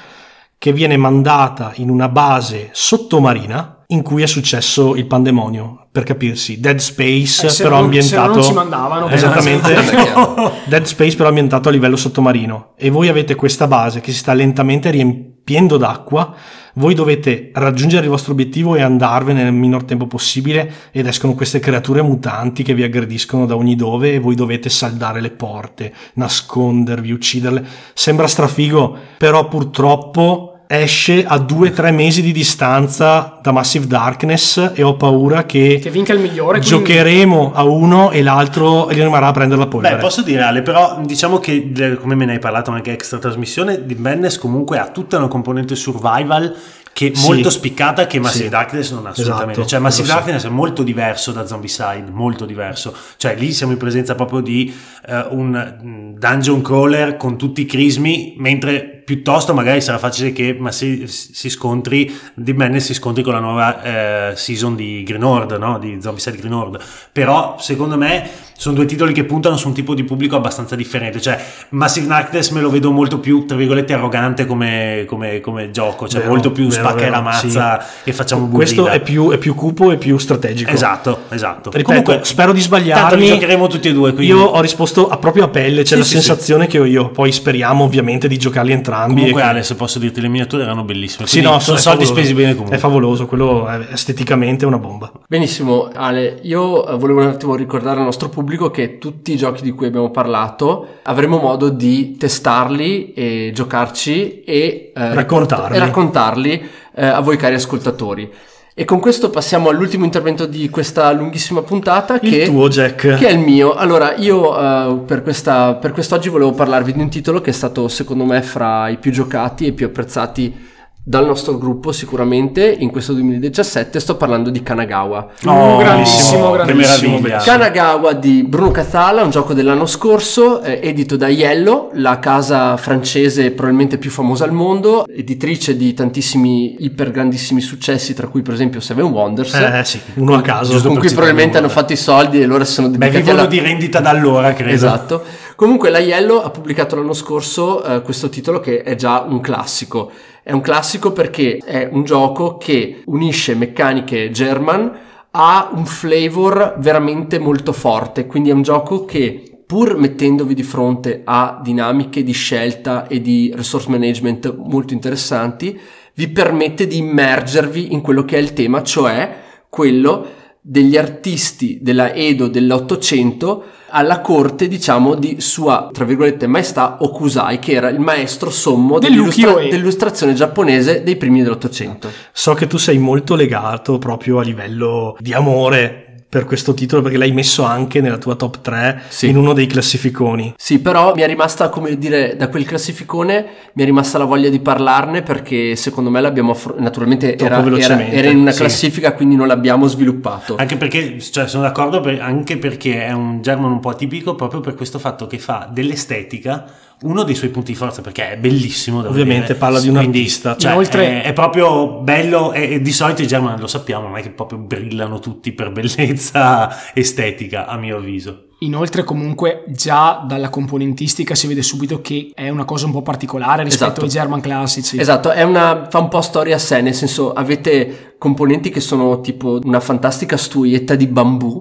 che 0.59 0.73
viene 0.74 0.99
mandata 0.99 1.73
in 1.77 1.89
una 1.89 2.09
base 2.11 2.69
sottomarina 2.73 3.80
in 3.91 4.03
cui 4.03 4.23
è 4.23 4.27
successo 4.27 4.95
il 4.97 5.07
pandemonio, 5.07 5.87
per 5.93 6.03
capirsi, 6.05 6.61
Dead 6.61 6.79
Space 6.79 7.47
Eh, 7.47 7.62
però 7.62 7.81
non- 7.81 7.93
se 7.93 8.17
ambientato 8.17 8.35
non 8.35 8.43
ci 8.43 8.53
mandavano, 8.53 9.09
esattamente. 9.09 9.75
Dead 10.67 10.85
Space 10.85 11.17
però 11.17 11.29
ambientato 11.29 11.69
a 11.69 11.73
livello 11.73 11.97
sottomarino. 11.97 12.75
E 12.77 12.91
voi 12.91 13.09
avete 13.09 13.35
questa 13.35 13.67
base 13.67 14.01
che 14.01 14.12
si 14.12 14.19
sta 14.19 14.33
lentamente 14.33 14.91
riempiendo 14.91 15.77
d'acqua, 15.77 16.35
voi 16.75 16.95
dovete 16.95 17.51
raggiungere 17.53 18.05
il 18.05 18.11
vostro 18.11 18.33
obiettivo 18.33 18.77
e 18.77 18.83
andarvene 18.83 19.43
nel 19.43 19.53
minor 19.53 19.83
tempo 19.83 20.07
possibile 20.07 20.73
ed 20.93 21.07
escono 21.09 21.35
queste 21.35 21.59
creature 21.59 22.01
mutanti 22.01 22.62
che 22.62 22.75
vi 22.75 22.85
aggrediscono 22.85 23.45
da 23.45 23.57
ogni 23.57 23.75
dove 23.75 24.15
e 24.15 24.19
voi 24.21 24.37
dovete 24.37 24.69
saldare 24.69 25.21
le 25.21 25.31
porte, 25.31 25.93
nascondervi, 26.15 27.11
ucciderle. 27.11 27.67
Sembra 27.93 28.29
strafigo, 28.29 28.97
però 29.19 29.49
purtroppo 29.49 30.50
esce 30.73 31.25
a 31.27 31.37
2-3 31.37 31.91
mesi 31.93 32.23
di 32.23 32.31
distanza 32.31 33.39
da 33.43 33.51
Massive 33.51 33.89
Darkness 33.89 34.71
e 34.75 34.85
ho 34.85 34.95
paura 34.95 35.45
che, 35.45 35.81
Che 35.83 35.91
vinca 35.91 36.13
il 36.13 36.21
migliore. 36.21 36.61
quindi- 36.61 36.69
giocheremo 36.69 37.51
a 37.53 37.65
uno 37.65 38.13
e 38.13 38.23
l'altro 38.23 38.89
gli 38.93 39.01
rimarrà 39.01 39.27
a 39.27 39.33
prendere 39.33 39.59
la 39.61 39.67
polvere. 39.67 39.97
Beh, 39.97 40.01
posso 40.01 40.23
dire 40.23 40.43
Ale, 40.43 40.63
però 40.63 41.01
diciamo 41.05 41.39
che 41.39 41.73
de- 41.73 41.97
come 41.97 42.15
me 42.15 42.25
ne 42.25 42.35
hai 42.35 42.39
parlato 42.39 42.71
anche 42.71 42.93
extra 42.93 43.19
trasmissione, 43.19 43.85
di 43.85 43.97
Madness 43.97 44.39
comunque 44.39 44.79
ha 44.79 44.87
tutta 44.91 45.17
una 45.19 45.27
componente 45.27 45.75
survival 45.75 46.55
che 47.01 47.13
Sì. 47.15 47.27
molto 47.29 47.49
spiccata 47.49 48.07
che 48.07 48.21
Massive 48.21 48.45
Sì. 48.45 48.51
Darkness 48.51 48.93
non 48.93 49.07
ha 49.07 49.09
assolutamente. 49.09 49.53
Esatto, 49.53 49.67
cioè 49.67 49.79
Massive 49.79 50.07
so. 50.07 50.13
Darkness 50.13 50.45
è 50.45 50.49
molto 50.51 50.83
diverso 50.83 51.33
da 51.33 51.47
Zombicide, 51.47 52.11
molto 52.13 52.45
diverso. 52.45 52.95
Cioè 53.17 53.37
lì 53.37 53.53
siamo 53.53 53.73
in 53.73 53.79
presenza 53.79 54.15
proprio 54.15 54.41
di 54.41 54.71
eh, 55.07 55.27
un 55.31 55.79
mm, 55.83 56.19
dungeon 56.19 56.61
crawler 56.61 57.17
con 57.17 57.39
tutti 57.39 57.63
i 57.63 57.65
crismi, 57.65 58.35
mentre 58.37 59.01
piuttosto 59.03 59.55
magari 59.55 59.81
sarà 59.81 59.97
facile 59.97 60.33
che 60.33 60.55
ma 60.59 60.71
si, 60.73 61.07
scontri 61.07 62.15
di 62.35 62.53
Madness 62.53 62.85
si 62.85 62.95
scontri 62.95 63.23
con 63.23 63.33
la 63.33 63.41
nuova 63.41 63.83
eh, 64.31 64.37
season 64.37 64.77
di 64.77 65.03
Green 65.03 65.25
Horde, 65.25 65.57
no? 65.57 65.79
di 65.79 66.03
Zombicide 66.03 66.37
Green 66.37 66.53
Horde. 66.53 66.81
Però 67.13 67.57
secondo 67.59 67.97
me 67.97 68.29
sono 68.61 68.74
due 68.74 68.85
titoli 68.85 69.15
che 69.15 69.24
puntano 69.24 69.57
su 69.57 69.69
un 69.69 69.73
tipo 69.73 69.95
di 69.95 70.05
pubblico 70.05 70.37
abbastanza 70.37 70.77
differente. 70.77 71.19
Cioè 71.19 71.43
Massive 71.70 72.07
Darkness 72.07 72.51
me 72.51 72.61
lo 72.61 72.69
vedo 72.69 72.91
molto 72.91 73.19
più, 73.19 73.47
tra 73.47 73.57
virgolette, 73.57 73.95
arrogante 73.95 74.45
come, 74.45 75.05
come- 75.07 75.41
come 75.41 75.70
gioco, 75.70 76.07
cioè 76.07 76.20
Vero, 76.20 76.32
molto 76.32 76.53
più 76.53 76.66
vero, 76.69 76.82
spacca 76.82 76.99
e 76.99 77.01
vero, 77.05 77.11
la 77.12 77.20
mazza 77.23 77.85
e 78.05 78.12
facciamo 78.12 78.49
Questo 78.49 78.82
burrida. 78.82 78.97
è 78.99 79.01
più, 79.03 79.31
è 79.31 79.39
più 79.39 79.55
cupo 79.55 79.91
e 79.93 79.97
più 79.97 80.19
strategico. 80.19 80.70
Esatto, 80.70 81.20
esatto. 81.31 81.70
Ripeto, 81.73 82.23
spero 82.23 82.53
di 82.53 82.61
Tanto 82.61 82.77
li 82.77 82.82
sbagliarmi. 82.85 83.27
giocheremo 83.28 83.66
tutti 83.66 83.89
e 83.89 83.93
due, 83.95 84.12
quindi 84.12 84.35
Io 84.35 84.43
ho 84.43 84.61
risposto 84.61 85.09
a 85.09 85.16
proprio 85.16 85.45
a 85.45 85.49
pelle, 85.49 85.81
c'è 85.81 85.95
Sì, 85.95 85.97
la 85.97 86.05
sì, 86.05 86.11
sensazione 86.12 86.66
che 86.66 86.78
ho 86.78 86.85
io. 86.85 87.09
Poi 87.09 87.32
speriamo 87.32 87.85
ovviamente 87.85 88.28
di 88.28 88.37
giocarli 88.37 88.73
entrambi. 88.73 89.15
comunque 89.15 89.41
e 89.41 89.45
Ale, 89.45 89.62
se 89.62 89.74
posso 89.74 89.99
dirti 89.99 90.20
le 90.20 90.28
miniature 90.28 90.65
erano 90.65 90.85
bellissime. 90.85 91.27
Sì, 91.27 91.41
no, 91.41 91.59
sono 91.61 91.78
è 91.78 91.81
soldi 91.81 92.05
favoloso. 92.05 92.12
spesi 92.12 92.35
bene 92.35 92.53
comunque. 92.53 92.77
È 92.77 92.78
favoloso, 92.78 93.24
quello 93.27 93.66
è 93.66 93.87
esteticamente 93.93 94.66
una 94.66 94.78
bomba. 94.78 95.11
Benissimo, 95.27 95.89
Ale. 95.95 96.41
Io 96.43 96.85
volevo 96.99 97.20
un 97.23 97.28
attimo 97.28 97.55
ricordare 97.55 98.01
al 98.01 98.05
nostro 98.05 98.28
pubblico 98.28 98.49
che 98.71 98.99
tutti 98.99 99.33
i 99.33 99.37
giochi 99.37 99.63
di 99.63 99.71
cui 99.73 99.87
abbiamo 99.87 100.11
parlato 100.11 100.87
avremo 101.03 101.39
modo 101.39 101.69
di 101.69 102.17
testarli 102.17 103.13
e 103.13 103.51
giocarci 103.55 104.43
e 104.43 104.93
eh, 104.95 105.15
Raccontarli. 105.15 105.77
e 105.77 105.79
raccontarli 105.79 106.69
eh, 106.95 107.07
a 107.07 107.21
voi 107.21 107.37
cari 107.37 107.55
ascoltatori. 107.55 108.31
E 108.73 108.85
con 108.85 109.01
questo 109.01 109.31
passiamo 109.31 109.69
all'ultimo 109.69 110.05
intervento 110.05 110.47
di 110.47 110.71
questa 110.71 111.13
lunghissima 111.13 111.61
puntata 111.61 112.19
Il 112.23 112.31
che, 112.31 112.45
tuo, 112.47 112.69
Jack. 112.69 113.17
che 113.17 113.27
è 113.27 113.33
il 113.33 113.39
mio. 113.41 113.75
Allora, 113.75 114.15
io 114.15 114.59
eh, 114.59 114.97
per, 115.05 115.23
questa, 115.23 115.75
per 115.75 115.93
quest'oggi 115.93 116.29
volevo 116.29 116.53
parlarvi 116.53 116.93
di 116.93 117.01
un 117.01 117.11
titolo 117.11 117.41
che 117.41 117.51
è 117.51 117.53
stato 117.53 117.89
secondo 117.89 118.25
me 118.25 118.41
fra 118.43 118.89
i 118.89 118.97
più 118.97 119.11
giocati 119.11 119.67
e 119.67 119.73
più 119.73 119.87
apprezzati 119.87 120.69
dal 121.03 121.25
nostro 121.27 121.57
gruppo 121.59 121.93
sicuramente 121.93 122.69
in 122.79 122.91
questo 122.91 123.15
2017 123.15 123.99
sto 123.99 124.17
parlando 124.17 124.51
di 124.51 124.63
Kanagawa. 124.63 125.29
Oh, 125.47 125.79
grandissimo, 125.79 126.51
che 126.53 126.65
grandissimo. 126.65 127.19
meraviglia. 127.19 127.39
Kanagawa 127.39 128.13
di 128.13 128.45
Bruno 128.45 128.71
Cathala, 128.71 129.23
un 129.23 129.31
gioco 129.31 129.55
dell'anno 129.55 129.87
scorso, 129.87 130.61
eh, 130.63 130.79
edito 130.83 131.17
da 131.17 131.29
Yellow, 131.29 131.91
la 131.95 132.19
casa 132.19 132.77
francese 132.77 133.51
probabilmente 133.51 133.97
più 133.99 134.11
famosa 134.11 134.45
al 134.45 134.53
mondo, 134.53 135.07
editrice 135.09 135.77
di 135.77 135.95
tantissimi 135.95 136.77
iper 136.85 137.11
grandissimi 137.11 137.61
successi, 137.63 138.15
tra 138.15 138.29
cui 138.29 138.43
per 138.43 138.55
esempio 138.55 138.79
Seven 138.81 139.07
Wonders, 139.07 139.55
Eh 139.55 139.85
sì, 139.85 140.01
uno 140.17 140.35
a 140.35 140.43
caso. 140.43 140.81
con 140.87 140.99
cui 140.99 141.09
probabilmente 141.11 141.59
hanno 141.59 141.69
fatto 141.71 141.93
i 141.93 141.97
soldi 141.97 142.41
e 142.43 142.47
loro 142.47 142.65
si 142.65 142.73
sono 142.75 142.89
Beh, 142.89 142.99
dedicati 142.99 143.23
vivono 143.23 143.39
alla... 143.41 143.49
di 143.49 143.59
rendita 143.59 144.01
da 144.01 144.11
allora, 144.11 144.53
credo. 144.53 144.73
Esatto. 144.75 145.25
Comunque 145.61 145.91
la 145.91 145.99
Yellow 145.99 146.39
ha 146.39 146.49
pubblicato 146.49 146.97
l'anno 146.97 147.12
scorso 147.12 147.85
eh, 147.85 148.01
questo 148.01 148.31
titolo 148.31 148.61
che 148.61 148.81
è 148.82 148.95
già 148.95 149.27
un 149.28 149.41
classico. 149.41 150.11
È 150.43 150.53
un 150.53 150.62
classico 150.62 151.12
perché 151.12 151.59
è 151.59 151.87
un 151.93 152.03
gioco 152.03 152.57
che 152.57 153.03
unisce 153.05 153.55
meccaniche 153.55 154.31
German 154.31 154.91
ha 155.32 155.70
un 155.74 155.85
flavor 155.85 156.77
veramente 156.78 157.39
molto 157.39 157.74
forte, 157.74 158.24
quindi 158.24 158.49
è 158.49 158.55
un 158.55 158.62
gioco 158.62 159.05
che 159.05 159.62
pur 159.66 159.99
mettendovi 159.99 160.55
di 160.55 160.62
fronte 160.62 161.20
a 161.27 161.61
dinamiche 161.62 162.23
di 162.23 162.32
scelta 162.32 163.07
e 163.07 163.20
di 163.20 163.53
resource 163.55 163.91
management 163.91 164.57
molto 164.57 164.95
interessanti, 164.95 165.78
vi 166.15 166.28
permette 166.28 166.87
di 166.87 166.97
immergervi 166.97 167.93
in 167.93 168.01
quello 168.01 168.24
che 168.24 168.39
è 168.39 168.41
il 168.41 168.55
tema, 168.55 168.82
cioè 168.82 169.37
quello 169.69 170.39
degli 170.61 170.97
artisti 170.97 171.78
della 171.81 172.12
Edo 172.12 172.49
dell'Ottocento 172.49 173.65
alla 173.89 174.20
corte, 174.20 174.69
diciamo, 174.69 175.15
di 175.15 175.41
sua, 175.41 175.89
tra 175.93 176.05
virgolette, 176.05 176.47
maestà 176.47 176.99
Okusai, 177.01 177.59
che 177.59 177.73
era 177.73 177.89
il 177.89 177.99
maestro 177.99 178.51
sommo 178.51 178.99
dell'illustra- 178.99 179.55
dell'illustrazione 179.55 180.35
giapponese 180.35 181.03
dei 181.03 181.16
primi 181.16 181.43
dell'Ottocento. 181.43 182.11
So 182.32 182.55
che 182.55 182.66
tu 182.66 182.77
sei 182.77 182.99
molto 182.99 183.35
legato 183.35 183.99
proprio 183.99 184.39
a 184.39 184.43
livello 184.43 185.16
di 185.19 185.32
amore 185.32 186.10
per 186.31 186.44
questo 186.44 186.74
titolo 186.74 187.02
perché 187.02 187.19
l'hai 187.19 187.32
messo 187.32 187.65
anche 187.65 188.01
nella 188.01 188.16
tua 188.16 188.36
top 188.36 188.61
3 188.61 189.02
Sì. 189.09 189.28
in 189.28 189.36
uno 189.36 189.52
dei 189.52 189.66
classificoni. 189.66 190.55
Sì, 190.57 190.78
però 190.78 191.12
mi 191.12 191.23
è 191.23 191.27
rimasta, 191.27 191.69
come 191.70 191.98
dire, 191.98 192.36
da 192.36 192.48
quel 192.48 192.65
classificone 192.65 193.47
mi 193.73 193.82
è 193.82 193.85
rimasta 193.85 194.16
la 194.16 194.24
voglia 194.27 194.48
di 194.48 194.61
parlarne 194.61 195.23
perché 195.23 195.74
secondo 195.74 196.09
me 196.09 196.20
l'abbiamo 196.20 196.52
affr- 196.52 196.78
naturalmente 196.78 197.36
era, 197.36 197.59
era, 197.66 198.07
era 198.07 198.28
in 198.31 198.39
una 198.39 198.52
sì. 198.52 198.61
classifica, 198.61 199.12
quindi 199.12 199.35
non 199.35 199.48
l'abbiamo 199.48 199.89
sviluppato. 199.89 200.55
Anche 200.57 200.77
perché, 200.77 201.19
cioè, 201.20 201.48
sono 201.48 201.65
d'accordo, 201.65 202.01
per- 202.01 202.20
anche 202.20 202.59
perché 202.59 203.05
è 203.07 203.11
un 203.12 203.43
German 203.43 203.73
un 203.73 203.81
po' 203.81 203.89
atipico 203.89 204.36
proprio 204.36 204.61
per 204.61 204.77
questo 204.77 205.01
fatto 205.01 205.27
che 205.27 205.39
fa 205.40 205.69
dell'estetica 205.73 206.65
uno 207.03 207.23
dei 207.23 207.35
suoi 207.35 207.51
punti 207.51 207.73
di 207.73 207.79
forza, 207.79 208.03
perché 208.03 208.33
è 208.33 208.37
bellissimo. 208.37 208.99
Ovviamente 208.99 209.47
dire. 209.47 209.59
parla 209.59 209.81
di 209.81 209.89
un 209.89 209.97
Quindi, 209.97 210.19
artista. 210.19 210.57
Cioè, 210.57 210.73
Inoltre- 210.73 211.23
è, 211.23 211.25
è 211.29 211.33
proprio 211.33 212.01
bello 212.01 212.53
e, 212.53 212.75
e 212.75 212.81
di 212.81 212.93
solito 212.93 213.23
i 213.23 213.27
German 213.27 213.59
lo 213.59 213.67
sappiamo, 213.67 214.09
non 214.09 214.17
è 214.19 214.23
che 214.23 214.31
proprio 214.31 214.59
brillano 214.59 215.19
tutti 215.19 215.53
per 215.53 215.73
bellezza 215.73 216.71
estetica, 216.93 217.67
a 217.67 217.77
mio 217.77 217.97
avviso. 217.97 218.47
Inoltre 218.63 219.05
comunque 219.05 219.65
già 219.69 220.23
dalla 220.27 220.51
componentistica 220.51 221.35
si 221.35 221.47
vede 221.47 221.63
subito 221.63 222.03
che 222.03 222.31
è 222.35 222.51
una 222.51 222.67
cosa 222.67 222.85
un 222.85 222.93
po' 222.93 223.01
particolare 223.01 223.63
rispetto 223.63 223.85
Esatto. 223.85 224.05
ai 224.05 224.11
German 224.11 224.41
classici. 224.41 224.99
Esatto, 224.99 225.31
è 225.31 225.43
una, 225.43 225.87
fa 225.89 225.99
un 225.99 226.09
po' 226.09 226.21
storia 226.21 226.57
a 226.57 226.59
sé, 226.59 226.83
nel 226.83 226.95
senso 226.95 227.33
avete 227.33 228.17
componenti 228.19 228.69
che 228.69 228.81
sono 228.81 229.23
tipo 229.23 229.59
una 229.63 229.81
fantastica 229.81 230.37
stuietta 230.37 230.95
di 230.95 231.07
bambù 231.07 231.59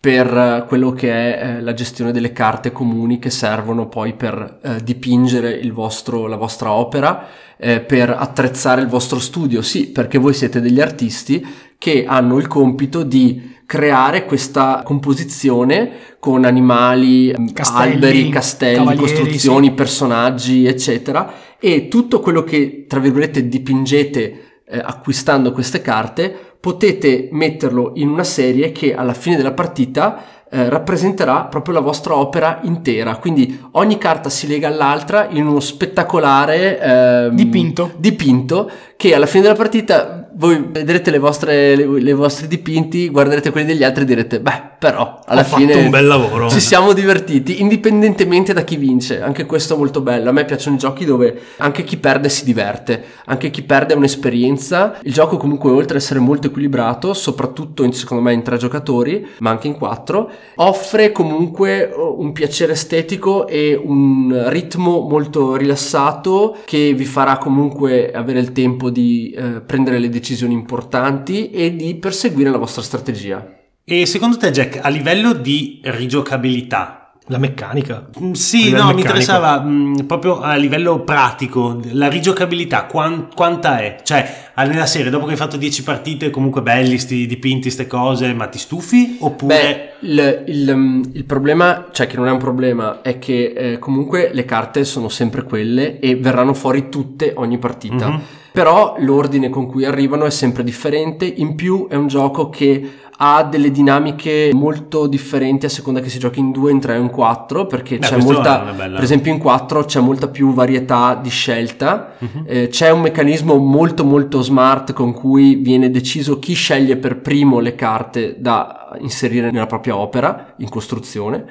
per 0.00 0.26
eh, 0.34 0.64
quello 0.66 0.92
che 0.92 1.10
è 1.12 1.44
eh, 1.44 1.60
la 1.60 1.74
gestione 1.74 2.10
delle 2.10 2.32
carte 2.32 2.72
comuni 2.72 3.18
che 3.18 3.28
servono 3.28 3.86
poi 3.86 4.14
per 4.14 4.58
eh, 4.62 4.82
dipingere 4.82 5.50
il 5.50 5.74
vostro- 5.74 6.26
la 6.26 6.36
vostra 6.36 6.72
opera, 6.72 7.26
eh, 7.58 7.80
per 7.80 8.08
attrezzare 8.08 8.80
il 8.80 8.88
vostro 8.88 9.18
studio, 9.18 9.60
sì, 9.60 9.88
perché 9.90 10.16
voi 10.16 10.32
siete 10.32 10.62
degli 10.62 10.80
artisti 10.80 11.46
che 11.76 12.06
hanno 12.06 12.38
il 12.38 12.46
compito 12.46 13.02
di 13.02 13.58
creare 13.66 14.24
questa 14.24 14.80
composizione 14.84 16.16
con 16.18 16.44
animali, 16.46 17.34
Castelli, 17.52 17.92
alberi, 17.92 18.28
castelli, 18.30 18.96
costruzioni, 18.96 19.72
personaggi, 19.72 20.66
eccetera, 20.66 21.32
e 21.58 21.88
tutto 21.88 22.20
quello 22.20 22.42
che, 22.42 22.86
tra 22.88 23.00
virgolette, 23.00 23.48
dipingete 23.48 24.49
eh, 24.70 24.78
acquistando 24.78 25.52
queste 25.52 25.82
carte, 25.82 26.34
potete 26.60 27.28
metterlo 27.32 27.92
in 27.94 28.08
una 28.08 28.24
serie 28.24 28.72
che 28.72 28.94
alla 28.94 29.14
fine 29.14 29.36
della 29.36 29.52
partita 29.52 30.22
eh, 30.52 30.68
rappresenterà 30.68 31.44
proprio 31.44 31.74
la 31.74 31.80
vostra 31.80 32.16
opera 32.16 32.58
intera. 32.62 33.16
Quindi 33.16 33.60
ogni 33.72 33.98
carta 33.98 34.28
si 34.28 34.46
lega 34.46 34.68
all'altra 34.68 35.28
in 35.30 35.46
uno 35.46 35.60
spettacolare 35.60 36.80
ehm, 36.80 37.34
Dipinto. 37.34 37.92
dipinto 37.96 38.70
che 38.96 39.14
alla 39.14 39.26
fine 39.26 39.44
della 39.44 39.54
partita 39.54 40.28
voi 40.40 40.68
vedrete 40.70 41.10
le 41.10 41.18
vostre, 41.18 41.76
le, 41.76 42.00
le 42.00 42.14
vostri 42.14 42.48
dipinti, 42.48 43.10
guarderete 43.10 43.50
quelli 43.50 43.66
degli 43.66 43.84
altri 43.84 44.04
e 44.04 44.06
direte, 44.06 44.40
beh, 44.40 44.62
però 44.78 45.20
alla 45.26 45.42
Ho 45.42 45.44
fine 45.44 45.74
un 45.74 45.90
bel 45.90 46.06
lavoro." 46.06 46.48
ci 46.48 46.60
siamo 46.60 46.94
divertiti, 46.94 47.60
indipendentemente 47.60 48.54
da 48.54 48.62
chi 48.62 48.76
vince. 48.76 49.20
Anche 49.20 49.44
questo 49.44 49.74
è 49.74 49.76
molto 49.76 50.00
bello. 50.00 50.30
A 50.30 50.32
me 50.32 50.46
piacciono 50.46 50.76
i 50.76 50.78
giochi 50.78 51.04
dove 51.04 51.38
anche 51.58 51.84
chi 51.84 51.98
perde 51.98 52.30
si 52.30 52.46
diverte, 52.46 53.04
anche 53.26 53.50
chi 53.50 53.62
perde 53.62 53.92
è 53.92 53.96
un'esperienza. 53.98 54.98
Il 55.02 55.12
gioco 55.12 55.36
comunque 55.36 55.70
oltre 55.70 55.96
ad 55.96 56.02
essere 56.02 56.20
molto 56.20 56.46
equilibrato, 56.46 57.12
soprattutto 57.12 57.84
in, 57.84 57.92
secondo 57.92 58.22
me 58.22 58.32
in 58.32 58.42
tre 58.42 58.56
giocatori, 58.56 59.26
ma 59.40 59.50
anche 59.50 59.66
in 59.66 59.74
quattro, 59.74 60.30
offre 60.54 61.12
comunque 61.12 61.92
un 61.94 62.32
piacere 62.32 62.72
estetico 62.72 63.46
e 63.46 63.78
un 63.78 64.44
ritmo 64.46 65.00
molto 65.00 65.54
rilassato 65.56 66.56
che 66.64 66.94
vi 66.94 67.04
farà 67.04 67.36
comunque 67.36 68.10
avere 68.10 68.38
il 68.38 68.52
tempo 68.52 68.88
di 68.88 69.34
eh, 69.36 69.60
prendere 69.60 69.98
le 69.98 70.08
decisioni 70.08 70.28
importanti 70.34 71.50
e 71.50 71.74
di 71.74 71.94
perseguire 71.96 72.50
la 72.50 72.58
vostra 72.58 72.82
strategia. 72.82 73.56
E 73.84 74.06
secondo 74.06 74.36
te, 74.36 74.50
Jack, 74.50 74.78
a 74.82 74.88
livello 74.88 75.32
di 75.32 75.80
rigiocabilità, 75.82 76.94
La 77.26 77.38
meccanica. 77.38 78.08
Mm, 78.20 78.32
Sì, 78.32 78.64
no, 78.64 78.70
mi 78.70 78.72
meccanico. 78.76 78.98
interessava 79.00 79.60
mh, 79.60 80.04
proprio 80.06 80.40
a 80.40 80.56
livello 80.56 81.00
pratico, 81.04 81.80
la 81.92 82.08
rigiocabilità, 82.08 82.86
quan- 82.86 83.28
quanta 83.32 83.78
è? 83.78 84.00
Cioè, 84.02 84.50
nella 84.66 84.86
serie, 84.86 85.10
dopo 85.10 85.26
che 85.26 85.32
hai 85.32 85.36
fatto 85.36 85.56
10 85.56 85.84
partite, 85.84 86.30
comunque 86.30 86.60
belli, 86.60 86.98
sti 86.98 87.26
dipinti, 87.26 87.70
ste 87.70 87.86
cose, 87.86 88.32
ma 88.32 88.48
ti 88.48 88.58
stufi? 88.58 89.16
Oppure... 89.20 89.54
Beh, 90.00 90.08
il, 90.08 90.42
il, 90.48 90.70
um, 90.74 91.08
il 91.12 91.24
problema, 91.24 91.88
cioè 91.92 92.08
che 92.08 92.16
non 92.16 92.26
è 92.26 92.32
un 92.32 92.38
problema, 92.38 93.00
è 93.02 93.18
che 93.20 93.52
eh, 93.56 93.78
comunque 93.78 94.30
le 94.32 94.44
carte 94.44 94.84
sono 94.84 95.08
sempre 95.08 95.44
quelle 95.44 96.00
e 96.00 96.16
verranno 96.16 96.52
fuori 96.54 96.88
tutte 96.88 97.32
ogni 97.36 97.58
partita. 97.58 98.08
Mhm. 98.08 98.20
Però 98.52 98.96
l'ordine 98.98 99.48
con 99.48 99.66
cui 99.66 99.84
arrivano 99.84 100.24
è 100.24 100.30
sempre 100.30 100.64
differente, 100.64 101.24
in 101.24 101.54
più 101.54 101.86
è 101.88 101.94
un 101.94 102.06
gioco 102.06 102.48
che 102.48 102.90
ha 103.22 103.44
delle 103.44 103.70
dinamiche 103.70 104.50
molto 104.54 105.06
differenti 105.06 105.66
a 105.66 105.68
seconda 105.68 106.00
che 106.00 106.08
si 106.08 106.18
giochi 106.18 106.40
in 106.40 106.52
2, 106.52 106.70
in 106.70 106.80
3 106.80 106.96
o 106.96 107.02
in 107.02 107.10
4 107.10 107.66
perché 107.66 107.98
Beh, 107.98 108.06
c'è 108.06 108.16
molta 108.16 108.60
per 108.60 109.02
esempio 109.02 109.30
in 109.30 109.38
4 109.38 109.84
c'è 109.84 110.00
molta 110.00 110.28
più 110.28 110.54
varietà 110.54 111.18
di 111.20 111.28
scelta. 111.28 112.14
Mhm. 112.18 112.44
eh, 112.46 112.68
c'è 112.68 112.90
un 112.90 113.02
meccanismo 113.02 113.56
molto 113.56 114.04
molto 114.04 114.40
smart 114.40 114.94
con 114.94 115.12
cui 115.12 115.56
viene 115.56 115.90
deciso 115.90 116.38
chi 116.38 116.54
sceglie 116.54 116.96
per 116.96 117.20
primo 117.20 117.60
le 117.60 117.74
carte 117.74 118.36
da 118.38 118.96
inserire 119.00 119.50
nella 119.50 119.66
propria 119.66 119.96
opera 119.96 120.54
in 120.56 120.70
costruzione. 120.70 121.44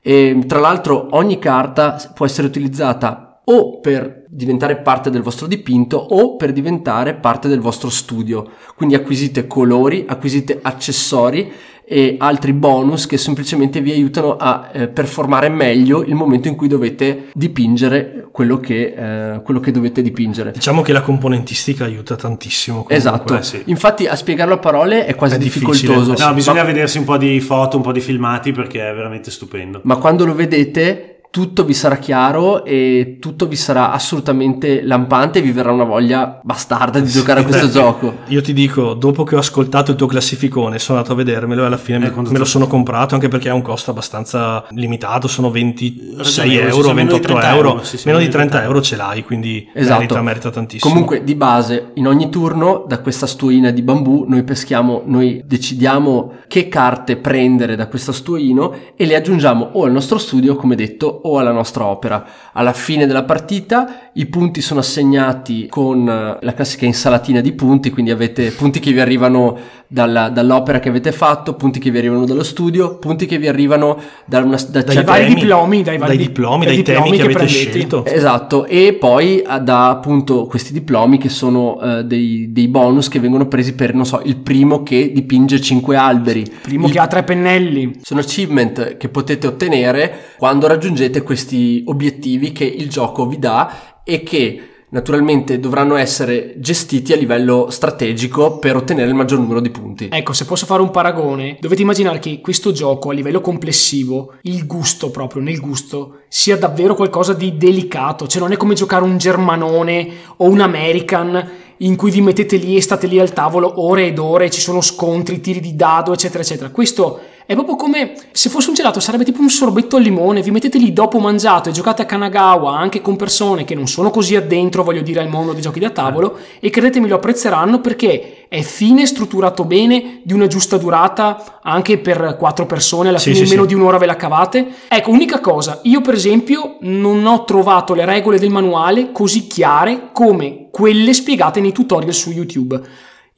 E 0.00 0.38
tra 0.46 0.58
l'altro 0.58 1.08
ogni 1.10 1.38
carta 1.38 1.98
può 2.14 2.24
essere 2.24 2.46
utilizzata 2.46 3.29
o 3.44 3.80
per 3.80 4.24
diventare 4.28 4.76
parte 4.76 5.10
del 5.10 5.22
vostro 5.22 5.46
dipinto 5.46 5.96
o 5.96 6.36
per 6.36 6.52
diventare 6.52 7.14
parte 7.14 7.48
del 7.48 7.60
vostro 7.60 7.90
studio. 7.90 8.48
Quindi 8.76 8.94
acquisite 8.94 9.46
colori, 9.46 10.04
acquisite 10.06 10.58
accessori 10.62 11.52
e 11.92 12.14
altri 12.20 12.52
bonus 12.52 13.06
che 13.06 13.18
semplicemente 13.18 13.80
vi 13.80 13.90
aiutano 13.90 14.36
a 14.36 14.70
eh, 14.72 14.86
performare 14.86 15.48
meglio 15.48 16.04
il 16.04 16.14
momento 16.14 16.46
in 16.46 16.54
cui 16.54 16.68
dovete 16.68 17.30
dipingere 17.32 18.28
quello 18.30 18.58
che, 18.58 18.94
eh, 19.34 19.42
quello 19.42 19.58
che 19.58 19.72
dovete 19.72 20.00
dipingere. 20.00 20.52
Diciamo 20.52 20.82
che 20.82 20.92
la 20.92 21.00
componentistica 21.00 21.84
aiuta 21.86 22.14
tantissimo. 22.14 22.84
comunque. 22.84 22.94
Esatto, 22.94 23.36
eh, 23.36 23.42
sì. 23.42 23.62
infatti 23.66 24.06
a 24.06 24.14
spiegarlo 24.14 24.54
a 24.54 24.58
parole 24.58 25.04
è 25.04 25.16
quasi 25.16 25.34
È 25.34 25.38
difficoltoso. 25.38 26.14
No, 26.16 26.32
bisogna 26.32 26.60
Ma- 26.60 26.68
vedersi 26.68 26.98
un 26.98 27.04
po' 27.04 27.16
di 27.16 27.40
foto, 27.40 27.76
un 27.76 27.82
po' 27.82 27.90
di 27.90 28.00
filmati 28.00 28.52
perché 28.52 28.88
è 28.88 28.94
veramente 28.94 29.32
stupendo. 29.32 29.80
ma 29.82 29.96
quando 29.96 30.24
lo 30.24 30.34
vedete 30.34 31.19
tutto 31.30 31.64
vi 31.64 31.74
sarà 31.74 31.96
chiaro 31.96 32.64
e 32.64 33.18
tutto 33.20 33.46
vi 33.46 33.54
sarà 33.54 33.92
assolutamente 33.92 34.82
lampante 34.82 35.38
e 35.38 35.42
vi 35.42 35.52
verrà 35.52 35.70
una 35.70 35.84
voglia 35.84 36.40
bastarda 36.42 36.98
di 36.98 37.08
giocare 37.08 37.40
a 37.40 37.44
questo 37.44 37.66
Beh, 37.66 37.72
gioco. 37.72 38.14
Io 38.26 38.40
ti 38.42 38.52
dico, 38.52 38.94
dopo 38.94 39.22
che 39.22 39.36
ho 39.36 39.38
ascoltato 39.38 39.92
il 39.92 39.96
tuo 39.96 40.08
classificone, 40.08 40.78
sono 40.80 40.98
andato 40.98 41.14
a 41.14 41.18
vedermelo 41.22 41.62
e 41.62 41.66
alla 41.66 41.76
fine 41.76 42.06
Eh, 42.06 42.10
me, 42.10 42.30
me 42.30 42.38
lo 42.38 42.44
sono 42.44 42.66
comprato 42.66 43.14
anche 43.14 43.28
perché 43.28 43.48
ha 43.48 43.54
un 43.54 43.62
costo 43.62 43.92
abbastanza 43.92 44.64
limitato, 44.70 45.28
sono 45.28 45.50
26 45.50 46.16
Ragionevole, 46.16 46.68
euro, 46.68 46.88
di 46.88 46.94
28 46.94 47.26
30 47.28 47.54
euro, 47.54 47.68
euro, 47.68 47.82
sì, 47.84 47.96
sì, 47.96 48.06
meno 48.06 48.18
di 48.18 48.24
meno 48.24 48.26
di 48.26 48.28
30 48.28 48.50
30 48.50 48.62
euro 48.64 48.82
ce 48.82 48.96
l'hai, 48.96 49.22
quindi 49.24 49.68
Esatto. 49.72 49.98
merita, 50.00 50.22
merita 50.22 50.50
tantissimo. 50.50 50.92
Comunque 50.92 51.22
di 51.22 51.34
base 51.36 51.90
in 51.94 52.06
ogni 52.08 52.28
turno 52.28 52.84
da 52.88 52.98
questa 52.98 53.26
stuoina 53.26 53.70
di 53.70 53.82
bambù 53.82 54.24
noi 54.26 54.42
peschiamo, 54.42 55.02
noi 55.04 55.42
decidiamo 55.44 56.32
che 56.48 56.68
carte 56.68 57.16
prendere 57.16 57.76
da 57.76 57.86
questo 57.86 58.10
stuoino 58.12 58.74
e 58.96 59.06
le 59.06 59.14
aggiungiamo 59.14 59.70
o 59.72 59.84
al 59.84 59.92
nostro 59.92 60.18
studio 60.18 60.56
come 60.56 60.74
detto 60.74 61.19
o 61.22 61.38
alla 61.38 61.52
nostra 61.52 61.86
opera. 61.86 62.24
Alla 62.52 62.72
fine 62.72 63.06
della 63.06 63.24
partita 63.24 64.09
i 64.14 64.26
punti 64.26 64.60
sono 64.60 64.80
assegnati 64.80 65.66
con 65.68 66.08
eh, 66.08 66.38
la 66.44 66.54
classica 66.54 66.84
insalatina 66.84 67.40
di 67.40 67.52
punti, 67.52 67.90
quindi 67.90 68.10
avete 68.10 68.50
punti 68.50 68.80
che 68.80 68.90
vi 68.92 69.00
arrivano 69.00 69.56
dalla- 69.86 70.28
dall'opera 70.30 70.80
che 70.80 70.88
avete 70.88 71.12
fatto, 71.12 71.54
punti 71.54 71.78
che 71.78 71.90
vi 71.90 71.98
arrivano 71.98 72.24
dallo 72.24 72.42
studio, 72.42 72.96
punti 72.98 73.26
che 73.26 73.38
vi 73.38 73.46
arrivano 73.48 73.98
da 74.24 74.38
una 74.40 74.56
da 74.68 74.82
Dai 74.82 75.02
vari 75.04 75.24
premi, 75.24 75.34
diplomi, 75.40 75.82
dai 75.82 75.98
vari 75.98 76.16
dai 76.16 76.26
diplomi, 76.26 76.64
dai 76.64 76.74
dai 76.74 76.84
temi 76.84 77.10
diplomi 77.10 77.10
che, 77.10 77.16
che 77.16 77.22
avete 77.22 77.38
prendete. 77.44 77.70
scelto. 77.70 78.04
Esatto, 78.04 78.66
e 78.66 78.94
poi 78.94 79.40
eh, 79.42 79.60
da 79.60 79.88
appunto 79.90 80.46
questi 80.46 80.72
diplomi 80.72 81.16
che 81.18 81.28
sono 81.28 81.80
eh, 81.80 82.04
dei, 82.04 82.48
dei 82.52 82.66
bonus 82.68 83.08
che 83.08 83.20
vengono 83.20 83.46
presi 83.46 83.74
per, 83.74 83.94
non 83.94 84.06
so, 84.06 84.20
il 84.24 84.36
primo 84.36 84.82
che 84.82 85.12
dipinge 85.12 85.60
5 85.60 85.96
alberi. 85.96 86.44
Primo 86.62 86.86
Il- 86.86 86.92
che 86.92 86.98
ha 86.98 87.06
tre 87.06 87.22
pennelli. 87.22 87.98
Sono 88.02 88.20
achievement 88.20 88.96
che 88.96 89.08
potete 89.08 89.46
ottenere 89.46 90.34
quando 90.36 90.66
raggiungete 90.66 91.22
questi 91.22 91.82
obiettivi 91.86 92.52
che 92.52 92.64
il 92.64 92.88
gioco 92.88 93.26
vi 93.26 93.38
dà 93.38 93.72
e 94.04 94.22
che 94.22 94.62
naturalmente 94.90 95.60
dovranno 95.60 95.96
essere 95.96 96.54
gestiti 96.56 97.12
a 97.12 97.16
livello 97.16 97.68
strategico 97.70 98.58
per 98.58 98.76
ottenere 98.76 99.08
il 99.08 99.14
maggior 99.14 99.38
numero 99.38 99.60
di 99.60 99.70
punti. 99.70 100.08
Ecco, 100.10 100.32
se 100.32 100.44
posso 100.44 100.66
fare 100.66 100.82
un 100.82 100.90
paragone, 100.90 101.58
dovete 101.60 101.82
immaginare 101.82 102.18
che 102.18 102.40
questo 102.40 102.72
gioco 102.72 103.10
a 103.10 103.12
livello 103.12 103.40
complessivo, 103.40 104.34
il 104.42 104.66
gusto 104.66 105.10
proprio 105.10 105.42
nel 105.42 105.60
gusto, 105.60 106.22
sia 106.28 106.56
davvero 106.56 106.94
qualcosa 106.94 107.34
di 107.34 107.56
delicato, 107.56 108.26
cioè 108.26 108.40
non 108.42 108.52
è 108.52 108.56
come 108.56 108.74
giocare 108.74 109.04
un 109.04 109.16
germanone 109.16 110.08
o 110.38 110.48
un 110.48 110.60
American 110.60 111.48
in 111.82 111.96
cui 111.96 112.10
vi 112.10 112.20
mettete 112.20 112.56
lì 112.56 112.76
e 112.76 112.82
state 112.82 113.06
lì 113.06 113.18
al 113.18 113.32
tavolo 113.32 113.80
ore 113.82 114.06
ed 114.06 114.18
ore, 114.18 114.50
ci 114.50 114.60
sono 114.60 114.82
scontri, 114.82 115.40
tiri 115.40 115.60
di 115.60 115.76
dado, 115.76 116.12
eccetera, 116.12 116.42
eccetera. 116.42 116.70
Questo 116.70 117.20
è 117.50 117.54
proprio 117.54 117.74
come 117.74 118.14
se 118.30 118.48
fosse 118.48 118.68
un 118.68 118.76
gelato, 118.76 119.00
sarebbe 119.00 119.24
tipo 119.24 119.40
un 119.40 119.48
sorbetto 119.48 119.96
al 119.96 120.02
limone, 120.02 120.40
vi 120.40 120.52
mettete 120.52 120.78
lì 120.78 120.92
dopo 120.92 121.18
mangiato 121.18 121.68
e 121.68 121.72
giocate 121.72 122.02
a 122.02 122.04
Kanagawa 122.04 122.78
anche 122.78 123.00
con 123.00 123.16
persone 123.16 123.64
che 123.64 123.74
non 123.74 123.88
sono 123.88 124.10
così 124.10 124.36
addentro, 124.36 124.84
voglio 124.84 125.00
dire, 125.00 125.18
al 125.18 125.28
mondo 125.28 125.52
dei 125.52 125.60
giochi 125.60 125.80
da 125.80 125.90
tavolo 125.90 126.38
e 126.60 126.70
credetemi 126.70 127.08
lo 127.08 127.16
apprezzeranno 127.16 127.80
perché 127.80 128.46
è 128.46 128.60
fine, 128.60 129.04
strutturato 129.04 129.64
bene, 129.64 130.20
di 130.22 130.32
una 130.32 130.46
giusta 130.46 130.76
durata 130.76 131.58
anche 131.60 131.98
per 131.98 132.36
quattro 132.38 132.66
persone, 132.66 133.08
alla 133.08 133.18
Sì, 133.18 133.32
fine 133.32 133.44
sì, 133.44 133.50
meno 133.50 133.62
sì. 133.62 133.68
di 133.68 133.74
un'ora 133.74 133.98
ve 133.98 134.06
la 134.06 134.14
cavate. 134.14 134.68
Ecco, 134.86 135.10
unica 135.10 135.40
cosa, 135.40 135.80
io 135.82 136.02
per 136.02 136.14
esempio 136.14 136.76
non 136.82 137.26
ho 137.26 137.42
trovato 137.42 137.94
le 137.94 138.04
regole 138.04 138.38
del 138.38 138.50
manuale 138.50 139.10
così 139.10 139.48
chiare 139.48 140.10
come 140.12 140.68
quelle 140.70 141.12
spiegate 141.12 141.60
nei 141.60 141.72
tutorial 141.72 142.14
su 142.14 142.30
YouTube. 142.30 142.80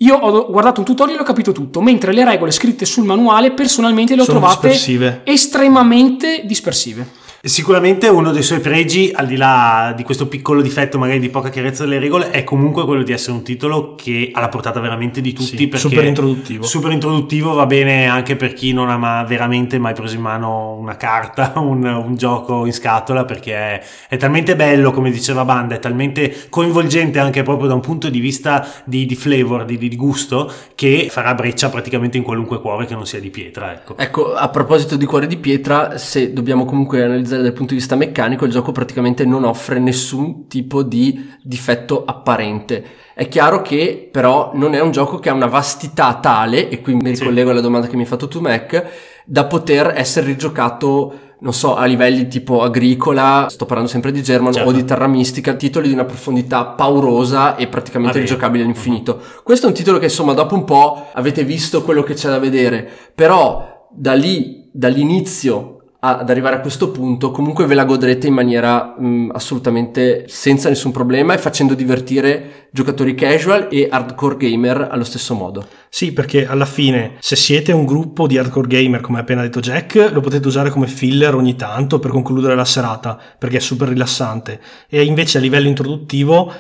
Io 0.03 0.17
ho 0.17 0.51
guardato 0.51 0.81
un 0.81 0.87
tutorial 0.87 1.19
e 1.19 1.21
ho 1.21 1.25
capito 1.25 1.53
tutto, 1.53 1.81
mentre 1.81 2.13
le 2.13 2.25
regole 2.25 2.51
scritte 2.51 2.85
sul 2.85 3.05
manuale 3.05 3.53
personalmente 3.53 4.15
le 4.17 4.23
ho 4.23 4.25
Sono 4.25 4.39
trovate 4.41 4.69
dispersive. 4.69 5.21
estremamente 5.25 6.43
dispersive. 6.45 7.21
Sicuramente 7.45 8.07
uno 8.07 8.31
dei 8.31 8.45
suoi 8.45 8.61
pregi, 8.61 9.11
al 9.13 9.27
di 9.27 9.35
là 9.37 9.93
di 9.97 10.05
questo 10.05 10.29
piccolo 10.29 10.63
difetto 10.63 10.97
magari 10.97 11.19
di 11.19 11.29
poca 11.29 11.51
chiarezza 11.51 11.83
delle 11.83 11.99
regole, 11.99 12.31
è 12.31 12.45
comunque 12.45 12.85
quello 12.85 13.03
di 13.03 13.11
essere 13.11 13.33
un 13.33 13.43
titolo 13.43 13.97
che 13.97 14.31
ha 14.33 14.39
la 14.39 14.49
portata 14.49 14.79
veramente 14.79 15.21
di 15.21 15.33
tutti. 15.33 15.57
Sì, 15.57 15.67
perché 15.67 15.89
super 15.89 16.05
introduttivo. 16.05 16.63
Super 16.63 16.93
introduttivo 16.93 17.53
va 17.53 17.67
bene 17.67 18.07
anche 18.07 18.37
per 18.37 18.53
chi 18.53 18.73
non 18.73 18.91
ha 18.91 19.25
veramente 19.25 19.81
mai 19.81 19.93
preso 19.93 20.15
in 20.15 20.21
mano 20.21 20.77
una 20.77 20.97
carta, 20.97 21.55
un, 21.59 21.83
un 21.83 22.15
gioco 22.15 22.65
in 22.65 22.73
scatola, 22.73 23.25
perché 23.25 23.57
è, 23.57 23.83
è 24.11 24.17
talmente 24.17 24.55
bello, 24.55 24.93
come 24.93 25.11
diceva 25.11 25.45
Banda, 25.45 25.75
è 25.75 25.81
talmente 25.81 26.47
coinvolgente 26.49 27.19
anche 27.19 27.43
proprio 27.43 27.67
da 27.67 27.75
un 27.75 27.81
punto 27.81 28.09
di 28.09 28.21
vista 28.21 28.65
di, 28.85 29.05
di 29.05 29.17
flavor, 29.17 29.65
di, 29.65 29.79
di 29.79 29.97
gusto, 29.97 30.49
che 30.77 31.09
farà 31.11 31.35
breccia 31.35 31.71
praticamente 31.71 32.17
in 32.17 32.23
qualunque 32.23 32.61
cuore 32.61 32.87
che 32.87 32.95
non 32.95 33.05
sia 33.05 33.19
di 33.19 33.31
pietra. 33.31 33.73
Ecco. 33.73 33.99
Ecco, 33.99 34.33
a 34.33 34.49
proposito 34.49 34.95
di 34.95 35.07
cuore 35.07 35.27
di 35.27 35.39
pietra, 35.39 35.99
se 35.99 36.33
dobbiamo 36.33 36.65
comunque 36.65 37.03
analizzare 37.03 37.31
dal 37.41 37.53
punto 37.53 37.73
di 37.73 37.79
vista 37.81 37.97
meccanico, 37.97 38.45
il 38.45 38.51
gioco 38.53 38.73
praticamente 38.73 39.25
non 39.25 39.45
offre 39.45 39.79
nessun 39.79 40.47
tipo 40.49 40.83
di 40.83 41.31
difetto 41.43 42.05
apparente. 42.05 42.85
È 43.15 43.29
chiaro 43.29 43.63
che 43.63 44.09
però 44.11 44.51
non 44.55 44.75
è 44.75 44.81
un 44.81 44.91
gioco 44.91 45.19
che 45.19 45.29
ha 45.29 45.35
una 45.35 45.47
vastità 45.47 46.15
tale, 46.21 46.69
e 46.69 46.81
qui 46.81 46.95
mi 46.95 47.15
Sì. 47.15 47.21
ricollego 47.23 47.51
alla 47.51 47.61
domanda 47.61 47.87
che 47.87 47.95
mi 47.97 48.03
hai 48.03 48.09
fatto 48.09 48.29
tu 48.29 48.41
Mac, 48.41 48.85
da 49.25 49.45
poter 49.47 49.93
essere 49.97 50.27
rigiocato 50.27 51.15
non 51.43 51.53
so, 51.53 51.75
a 51.75 51.87
livelli 51.87 52.29
tipo 52.29 52.63
agricola, 52.63 53.47
sto 53.51 53.67
parlando 53.67 53.91
sempre 53.91 54.13
di 54.13 54.23
German 54.23 54.53
Certo. 54.53 54.69
o 54.69 54.73
di 54.73 54.85
Terra 54.85 55.09
Mistica, 55.09 55.55
titoli 55.55 55.89
di 55.89 55.93
una 55.95 56.05
profondità 56.05 56.67
paurosa 56.67 57.57
e 57.57 57.67
praticamente 57.67 58.19
Ah, 58.19 58.21
vero. 58.21 58.27
rigiocabili 58.33 58.63
all'infinito. 58.63 59.21
Questo 59.43 59.67
è 59.67 59.69
un 59.69 59.75
titolo 59.75 59.99
che 59.99 60.05
insomma 60.05 60.35
dopo 60.35 60.55
un 60.55 60.63
po' 60.63 61.09
avete 61.13 61.43
visto 61.43 61.83
quello 61.83 62.05
che 62.05 62.15
c'è 62.15 62.29
da 62.29 62.39
vedere, 62.39 62.89
però 63.13 63.89
da 63.91 64.13
lì, 64.15 64.71
dall'inizio 64.73 65.82
ad 66.05 66.29
arrivare 66.29 66.57
a 66.57 66.61
questo 66.61 66.91
punto, 66.91 67.31
comunque 67.31 67.65
ve 67.65 67.77
la 67.77 67.85
godrete 67.85 68.27
in 68.27 68.35
maniera 68.35 68.97
mh, 68.99 69.31
assolutamente 69.35 70.25
senza 70.27 70.69
nessun 70.69 70.91
problema 70.91 71.33
e 71.33 71.39
facendo 71.39 71.75
divertire 71.75 72.69
giocatori 72.73 73.15
casual 73.15 73.69
e 73.71 73.87
hardcore 73.89 74.37
gamer 74.37 74.89
allo 74.91 75.05
stesso 75.05 75.35
modo. 75.35 75.65
Sì, 75.89 76.13
perché 76.13 76.45
alla 76.45 76.65
fine, 76.65 77.13
se 77.21 77.37
siete 77.37 77.71
un 77.71 77.85
gruppo 77.85 78.27
di 78.27 78.37
hardcore 78.37 78.67
gamer, 78.67 79.01
come 79.01 79.19
ha 79.19 79.21
appena 79.21 79.43
detto 79.43 79.61
Jack, 79.61 80.11
lo 80.13 80.21
potete 80.21 80.49
usare 80.49 80.71
come 80.71 80.89
filler 80.89 81.37
ogni 81.37 81.55
tanto 81.55 82.01
per 82.01 82.11
concludere 82.11 82.57
la 82.57 82.65
serata, 82.65 83.17
perché 83.39 83.59
è 83.59 83.61
super 83.61 83.87
rilassante. 83.87 84.61
E 84.89 85.05
invece 85.05 85.39
a 85.39 85.41
livello 85.41 85.69
introduttivo 85.69 86.53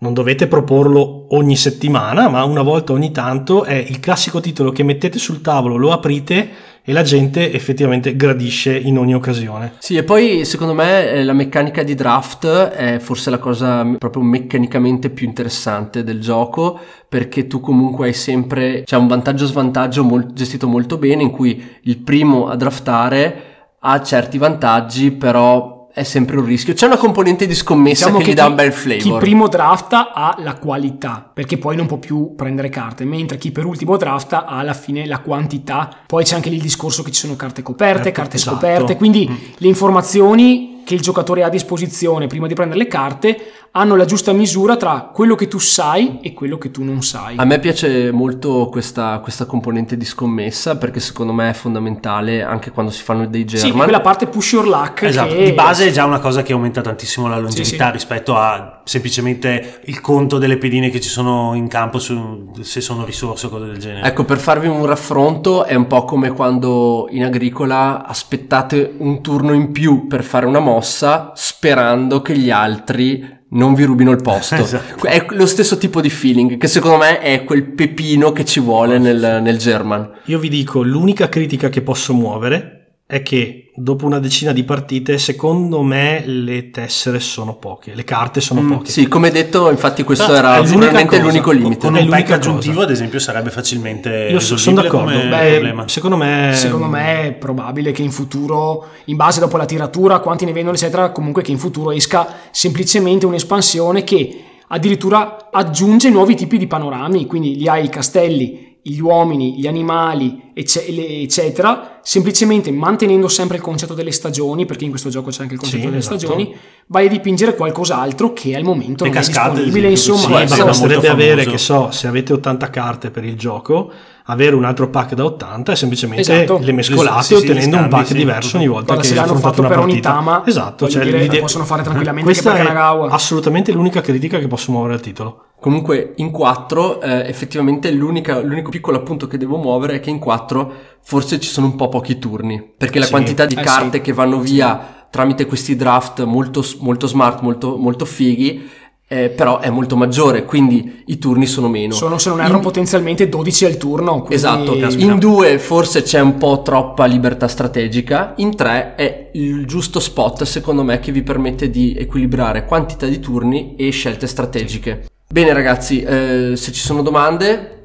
non 0.00 0.12
dovete 0.12 0.46
proporlo 0.46 1.26
ogni 1.34 1.56
settimana, 1.56 2.28
ma 2.28 2.44
una 2.44 2.62
volta 2.62 2.92
ogni 2.92 3.12
tanto 3.12 3.64
è 3.64 3.74
il 3.74 3.98
classico 4.00 4.40
titolo 4.40 4.72
che 4.72 4.82
mettete 4.82 5.18
sul 5.18 5.40
tavolo, 5.40 5.76
lo 5.76 5.92
aprite 5.92 6.48
e 6.84 6.92
la 6.92 7.02
gente 7.02 7.52
effettivamente 7.52 8.16
gradisce 8.16 8.76
in 8.76 8.98
ogni 8.98 9.14
occasione. 9.14 9.74
Sì, 9.78 9.96
e 9.96 10.04
poi 10.04 10.44
secondo 10.44 10.74
me 10.74 11.10
eh, 11.10 11.24
la 11.24 11.32
meccanica 11.32 11.82
di 11.82 11.94
draft 11.94 12.46
è 12.46 12.98
forse 12.98 13.30
la 13.30 13.38
cosa 13.38 13.84
proprio 13.98 14.22
meccanicamente 14.22 15.10
più 15.10 15.26
interessante 15.26 16.02
del 16.04 16.20
gioco, 16.20 16.78
perché 17.08 17.46
tu 17.46 17.60
comunque 17.60 18.06
hai 18.06 18.14
sempre, 18.14 18.82
c'è 18.84 18.96
un 18.96 19.08
vantaggio-svantaggio 19.08 20.04
mol- 20.04 20.32
gestito 20.32 20.68
molto 20.68 20.98
bene, 20.98 21.22
in 21.22 21.30
cui 21.30 21.62
il 21.82 21.98
primo 21.98 22.48
a 22.48 22.56
draftare 22.56 23.44
ha 23.80 24.02
certi 24.02 24.38
vantaggi, 24.38 25.10
però 25.10 25.79
è 25.92 26.02
sempre 26.04 26.36
un 26.38 26.44
rischio. 26.44 26.72
C'è 26.74 26.86
una 26.86 26.96
componente 26.96 27.46
di 27.46 27.54
scommessa 27.54 28.06
Diciamo 28.06 28.22
che, 28.24 28.30
gli 28.30 28.34
dà 28.34 28.44
chi- 28.44 28.48
un 28.50 28.54
bel 28.56 28.70
Chi 28.72 29.00
flavor. 29.00 29.20
primo 29.20 29.48
drafta 29.48 30.12
ha 30.12 30.36
la 30.38 30.54
qualità, 30.54 31.28
perché 31.32 31.58
poi 31.58 31.76
non 31.76 31.86
può 31.86 31.98
più 31.98 32.34
prendere 32.36 32.68
carte, 32.68 33.04
mentre 33.04 33.38
chi 33.38 33.50
per 33.50 33.64
ultimo 33.66 33.96
drafta 33.96 34.44
ha 34.46 34.58
alla 34.58 34.72
fine 34.74 35.06
la 35.06 35.18
quantità. 35.18 35.88
Poi 36.06 36.24
c'è 36.24 36.34
anche 36.36 36.48
lì 36.48 36.56
il 36.56 36.62
discorso 36.62 37.02
che 37.02 37.10
ci 37.10 37.20
sono 37.20 37.36
carte 37.36 37.62
coperte, 37.62 38.04
Certo, 38.04 38.20
carte 38.20 38.36
esatto. 38.36 38.56
scoperte, 38.56 38.96
quindi 38.96 39.52
le 39.56 39.68
informazioni 39.68 40.79
che 40.84 40.94
il 40.94 41.00
giocatore 41.00 41.42
ha 41.42 41.46
a 41.46 41.50
disposizione 41.50 42.26
prima 42.26 42.46
di 42.46 42.54
prendere 42.54 42.78
le 42.80 42.86
carte 42.88 43.52
hanno 43.72 43.94
la 43.94 44.04
giusta 44.04 44.32
misura 44.32 44.76
tra 44.76 45.10
quello 45.14 45.36
che 45.36 45.46
tu 45.46 45.58
sai 45.60 46.18
e 46.22 46.32
quello 46.34 46.58
che 46.58 46.72
tu 46.72 46.82
non 46.82 47.02
sai. 47.02 47.36
A 47.36 47.44
me 47.44 47.60
piace 47.60 48.10
molto 48.10 48.68
questa, 48.68 49.20
questa 49.20 49.44
componente 49.44 49.96
di 49.96 50.04
scommessa 50.04 50.76
perché 50.76 50.98
secondo 50.98 51.32
me 51.32 51.50
è 51.50 51.52
fondamentale 51.52 52.42
anche 52.42 52.72
quando 52.72 52.90
si 52.90 53.02
fanno 53.04 53.26
dei 53.28 53.42
Sì, 53.48 53.56
German. 53.58 53.82
quella 53.84 54.00
parte 54.00 54.26
push 54.26 54.52
your 54.54 54.66
luck 54.66 55.02
Esatto, 55.04 55.34
che 55.36 55.44
di 55.44 55.52
base 55.52 55.86
è 55.86 55.90
già 55.92 56.04
una 56.04 56.18
cosa 56.18 56.42
che 56.42 56.52
aumenta 56.52 56.80
tantissimo 56.80 57.28
la 57.28 57.38
longevità 57.38 57.84
Sì, 57.84 57.90
sì. 57.90 57.92
rispetto 57.92 58.34
a 58.36 58.80
semplicemente 58.84 59.80
il 59.84 60.00
conto 60.00 60.38
delle 60.38 60.58
pedine 60.58 60.90
che 60.90 61.00
ci 61.00 61.08
sono 61.08 61.54
in 61.54 61.68
campo 61.68 62.00
su, 62.00 62.50
se 62.62 62.80
sono 62.80 63.04
risorse 63.04 63.46
o 63.46 63.50
cose 63.50 63.66
del 63.66 63.78
genere. 63.78 64.04
Ecco, 64.08 64.24
per 64.24 64.38
farvi 64.38 64.66
un 64.66 64.84
raffronto, 64.84 65.64
è 65.64 65.76
un 65.76 65.86
po' 65.86 66.04
come 66.04 66.32
quando 66.32 67.06
in 67.10 67.22
agricola 67.22 68.04
aspettate 68.04 68.94
un 68.98 69.22
turno 69.22 69.52
in 69.52 69.70
più 69.70 70.08
per 70.08 70.24
fare 70.24 70.44
una 70.46 70.58
mossa 70.58 70.78
sperando 70.82 72.22
che 72.22 72.36
gli 72.36 72.50
altri 72.50 73.38
non 73.50 73.74
vi 73.74 73.84
rubino 73.84 74.10
il 74.10 74.22
posto. 74.22 74.54
Esatto. 74.60 75.06
È 75.06 75.26
lo 75.30 75.46
stesso 75.46 75.78
tipo 75.78 76.00
di 76.00 76.10
feeling 76.10 76.56
che 76.56 76.66
secondo 76.66 76.98
me 76.98 77.20
è 77.20 77.44
quel 77.44 77.64
pepino 77.72 78.32
che 78.32 78.44
ci 78.44 78.60
vuole 78.60 78.98
nel, 78.98 79.40
nel 79.42 79.58
German. 79.58 80.20
Io 80.26 80.38
vi 80.38 80.48
dico, 80.48 80.82
l'unica 80.82 81.28
critica 81.28 81.68
che 81.68 81.82
posso 81.82 82.14
muovere 82.14 82.79
è 83.10 83.24
che 83.24 83.72
dopo 83.74 84.06
una 84.06 84.20
decina 84.20 84.52
di 84.52 84.62
partite, 84.62 85.18
secondo 85.18 85.82
me 85.82 86.22
le 86.24 86.70
tessere 86.70 87.18
sono 87.18 87.56
poche, 87.56 87.92
le 87.96 88.04
carte 88.04 88.40
sono 88.40 88.64
poche. 88.64 88.90
Sì, 88.90 89.08
come 89.08 89.32
detto, 89.32 89.68
infatti 89.68 90.04
questo 90.04 90.32
era 90.32 90.64
sicuramente 90.64 91.16
cosa. 91.16 91.22
l'unico 91.22 91.50
limite. 91.50 91.86
Con 91.88 91.96
un 91.96 92.08
pack 92.08 92.30
aggiuntivo, 92.30 92.74
cosa. 92.74 92.86
ad 92.86 92.90
esempio, 92.92 93.18
sarebbe 93.18 93.50
facilmente 93.50 94.28
Io 94.30 94.38
so- 94.38 94.56
sono 94.56 94.82
d'accordo. 94.82 95.10
come 95.18 95.26
Beh, 95.28 95.82
secondo 95.86 96.16
me, 96.16 96.52
Secondo 96.54 96.86
me 96.86 97.22
è 97.26 97.32
probabile 97.32 97.90
che 97.90 98.02
in 98.02 98.12
futuro, 98.12 98.86
in 99.06 99.16
base 99.16 99.40
dopo 99.40 99.56
la 99.56 99.64
tiratura, 99.66 100.20
quanti 100.20 100.44
ne 100.44 100.52
vendono, 100.52 100.76
eccetera, 100.76 101.10
comunque 101.10 101.42
che 101.42 101.50
in 101.50 101.58
futuro 101.58 101.90
esca 101.90 102.28
semplicemente 102.52 103.26
un'espansione 103.26 104.04
che 104.04 104.44
addirittura 104.68 105.48
aggiunge 105.50 106.10
nuovi 106.10 106.36
tipi 106.36 106.58
di 106.58 106.68
panorami, 106.68 107.26
quindi 107.26 107.56
gli 107.56 107.66
hai 107.66 107.86
i 107.86 107.88
castelli, 107.88 108.78
gli 108.82 108.98
uomini, 109.00 109.58
gli 109.58 109.66
animali, 109.66 110.50
ecce- 110.54 110.86
le- 110.90 111.20
eccetera, 111.22 111.99
semplicemente 112.02 112.70
mantenendo 112.72 113.28
sempre 113.28 113.56
il 113.56 113.62
concetto 113.62 113.94
delle 113.94 114.12
stagioni, 114.12 114.66
perché 114.66 114.84
in 114.84 114.90
questo 114.90 115.08
gioco 115.08 115.30
c'è 115.30 115.42
anche 115.42 115.54
il 115.54 115.60
concetto 115.60 115.82
Sì, 115.82 115.86
delle 115.88 115.98
esatto. 115.98 116.18
stagioni, 116.18 116.54
vai 116.86 117.06
a 117.06 117.08
dipingere 117.08 117.54
qualcos'altro 117.54 118.32
che 118.32 118.54
al 118.56 118.62
momento 118.62 119.04
Le 119.04 119.10
non 119.10 119.18
cascate, 119.18 119.48
è 119.48 119.52
disponibile, 119.64 119.90
insomma. 119.90 120.18
sì, 120.18 120.46
Sì, 120.48 120.54
Sì, 120.62 120.72
sì, 120.74 120.80
molto 120.86 121.10
avere, 121.10 121.44
che 121.46 121.58
so, 121.58 121.90
se 121.90 122.06
avete 122.06 122.32
80 122.32 122.70
carte 122.70 123.10
per 123.10 123.24
il 123.24 123.36
gioco, 123.36 123.90
avere 124.26 124.54
un 124.54 124.64
altro 124.64 124.88
pack 124.90 125.14
da 125.14 125.24
80 125.24 125.72
e 125.72 125.76
semplicemente 125.76 126.20
Esatto. 126.20 126.58
le 126.62 126.72
mescolate 126.72 127.22
Sì, 127.22 127.36
sì, 127.36 127.42
ottenendo 127.42 127.76
gli 127.76 127.80
un 127.80 127.88
pack 127.88 128.06
sì. 128.06 128.14
diverso 128.14 128.56
ogni 128.56 128.68
volta 128.68 128.84
Guarda, 128.94 129.02
che 129.02 129.08
se 129.08 129.14
l'hanno 129.14 129.34
fatto 129.36 129.60
una 129.60 129.68
per 129.68 129.78
ogni 129.78 129.86
partita. 130.00 130.10
tama, 130.10 130.42
esatto, 130.46 130.88
cioè 130.88 131.04
dire, 131.04 131.18
l'idea- 131.18 131.34
lo 131.36 131.40
possono 131.40 131.64
fare 131.64 131.82
tranquillamente 131.82 132.30
Questa 132.30 132.54
è 132.54 132.56
Kanagawa. 132.58 133.10
assolutamente 133.10 133.72
l'unica 133.72 134.00
critica 134.00 134.38
che 134.38 134.46
posso 134.46 134.70
muovere 134.72 134.94
al 134.94 135.00
titolo. 135.00 135.44
Comunque 135.60 136.14
in 136.16 136.30
4 136.30 137.00
eh, 137.02 137.28
effettivamente 137.28 137.90
l'unica- 137.90 138.40
l'unico 138.40 138.70
piccolo 138.70 138.96
appunto 138.96 139.26
che 139.26 139.36
devo 139.36 139.58
muovere 139.58 139.96
è 139.96 140.00
che 140.00 140.08
in 140.10 140.18
4 140.18 140.72
forse 141.02 141.38
ci 141.38 141.50
sono 141.50 141.66
un 141.66 141.76
po' 141.76 141.88
pochi 141.90 142.18
turni, 142.18 142.62
perché 142.76 142.98
la 142.98 143.04
Sì. 143.04 143.10
quantità 143.10 143.44
di 143.44 143.54
Eh, 143.54 143.60
carte 143.62 143.96
sì. 143.98 144.02
che 144.02 144.12
vanno 144.14 144.40
via 144.40 145.06
tramite 145.10 145.44
questi 145.44 145.76
draft 145.76 146.22
molto, 146.24 146.64
molto 146.78 147.06
smart, 147.06 147.40
molto, 147.42 147.76
molto 147.76 148.04
fighi, 148.06 148.68
eh, 149.06 149.28
però 149.28 149.58
è 149.58 149.68
molto 149.70 149.96
maggiore, 149.96 150.44
quindi 150.44 151.02
i 151.06 151.18
turni 151.18 151.44
sono 151.46 151.68
meno. 151.68 151.92
Sono, 151.94 152.16
se 152.16 152.28
non 152.30 152.40
erro, 152.40 152.56
In- 152.56 152.62
potenzialmente 152.62 153.28
12 153.28 153.64
al 153.66 153.76
turno. 153.76 154.18
quindi- 154.22 154.34
Esatto, 154.36 154.74
in 154.96 155.18
2 155.18 155.58
forse 155.58 156.02
c'è 156.02 156.20
un 156.20 156.38
po' 156.38 156.62
troppa 156.62 157.04
libertà 157.06 157.48
strategica, 157.48 158.34
in 158.36 158.54
3 158.54 158.94
è 158.94 159.30
il 159.32 159.66
giusto 159.66 160.00
spot 160.00 160.44
secondo 160.44 160.82
me 160.84 161.00
che 161.00 161.10
vi 161.12 161.22
permette 161.22 161.68
di 161.70 161.94
equilibrare 161.98 162.64
quantità 162.64 163.06
di 163.06 163.18
turni 163.20 163.74
e 163.76 163.90
scelte 163.90 164.26
strategiche. 164.26 165.04
Bene 165.32 165.52
ragazzi, 165.52 166.02
eh, 166.02 166.54
se 166.56 166.72
ci 166.72 166.80
sono 166.80 167.02
domande, 167.02 167.76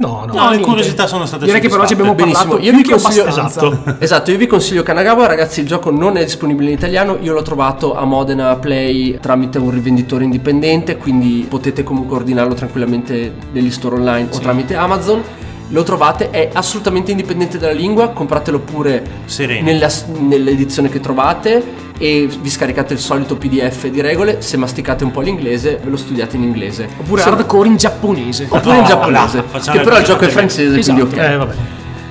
No, 0.00 0.24
no. 0.26 0.32
No, 0.32 0.50
le 0.50 0.60
curiosità 0.60 1.06
sono 1.06 1.26
state 1.26 1.44
Direi 1.44 1.60
che 1.60 1.68
per 1.68 1.80
oggi 1.80 1.92
abbiamo. 1.92 2.14
Benissimo, 2.14 2.52
parlato 2.54 2.64
io 2.64 2.74
vi 2.74 2.82
consiglio- 2.88 3.22
abbastanza. 3.24 3.66
Esatto. 3.66 3.96
Esatto, 3.98 4.30
io 4.30 4.38
vi 4.38 4.46
consiglio 4.46 4.82
Kanagawa, 4.82 5.26
ragazzi 5.26 5.60
il 5.60 5.66
gioco 5.66 5.90
non 5.90 6.16
è 6.16 6.24
disponibile 6.24 6.70
in 6.70 6.76
italiano, 6.76 7.18
io 7.20 7.34
l'ho 7.34 7.42
trovato 7.42 7.94
a 7.94 8.04
Modena 8.06 8.56
Play 8.56 9.18
tramite 9.20 9.58
un 9.58 9.70
rivenditore 9.70 10.24
indipendente, 10.24 10.96
quindi 10.96 11.44
potete 11.46 11.82
comunque 11.82 12.16
ordinarlo 12.16 12.54
tranquillamente 12.54 13.30
negli 13.52 13.70
store 13.70 13.96
online 13.96 14.28
o 14.32 14.38
tramite 14.38 14.74
Amazon. 14.74 15.22
Lo 15.72 15.84
trovate, 15.84 16.30
è 16.30 16.50
assolutamente 16.52 17.12
indipendente 17.12 17.56
dalla 17.56 17.72
lingua, 17.72 18.08
compratelo 18.10 18.58
pure 18.58 19.02
nella- 19.62 19.88
nell'edizione 20.18 20.88
che 20.88 20.98
trovate 20.98 21.62
e 21.96 22.28
vi 22.40 22.50
scaricate 22.50 22.92
il 22.94 22.98
solito 22.98 23.36
PDF 23.36 23.86
di 23.86 24.00
regole, 24.00 24.40
se 24.42 24.56
masticate 24.56 25.04
un 25.04 25.12
po' 25.12 25.20
l'inglese 25.20 25.78
ve 25.82 25.90
lo 25.90 25.96
studiate 25.96 26.34
in 26.36 26.42
inglese. 26.42 26.88
Oppure 26.98 27.22
Se- 27.22 27.28
hardcore 27.28 27.68
in 27.68 27.76
giapponese. 27.76 28.46
oppure 28.48 28.74
in 28.76 28.80
No, 28.82 28.86
giapponese, 28.88 29.36
no, 29.52 29.72
che 29.72 29.80
però 29.80 29.98
il 29.98 30.04
gioco 30.04 30.24
è 30.24 30.28
francese, 30.28 30.76
Esatto. 30.78 30.98
quindi 31.06 31.18
ok. 31.20 31.30
Eh, 31.30 31.36
vabbè. 31.36 31.54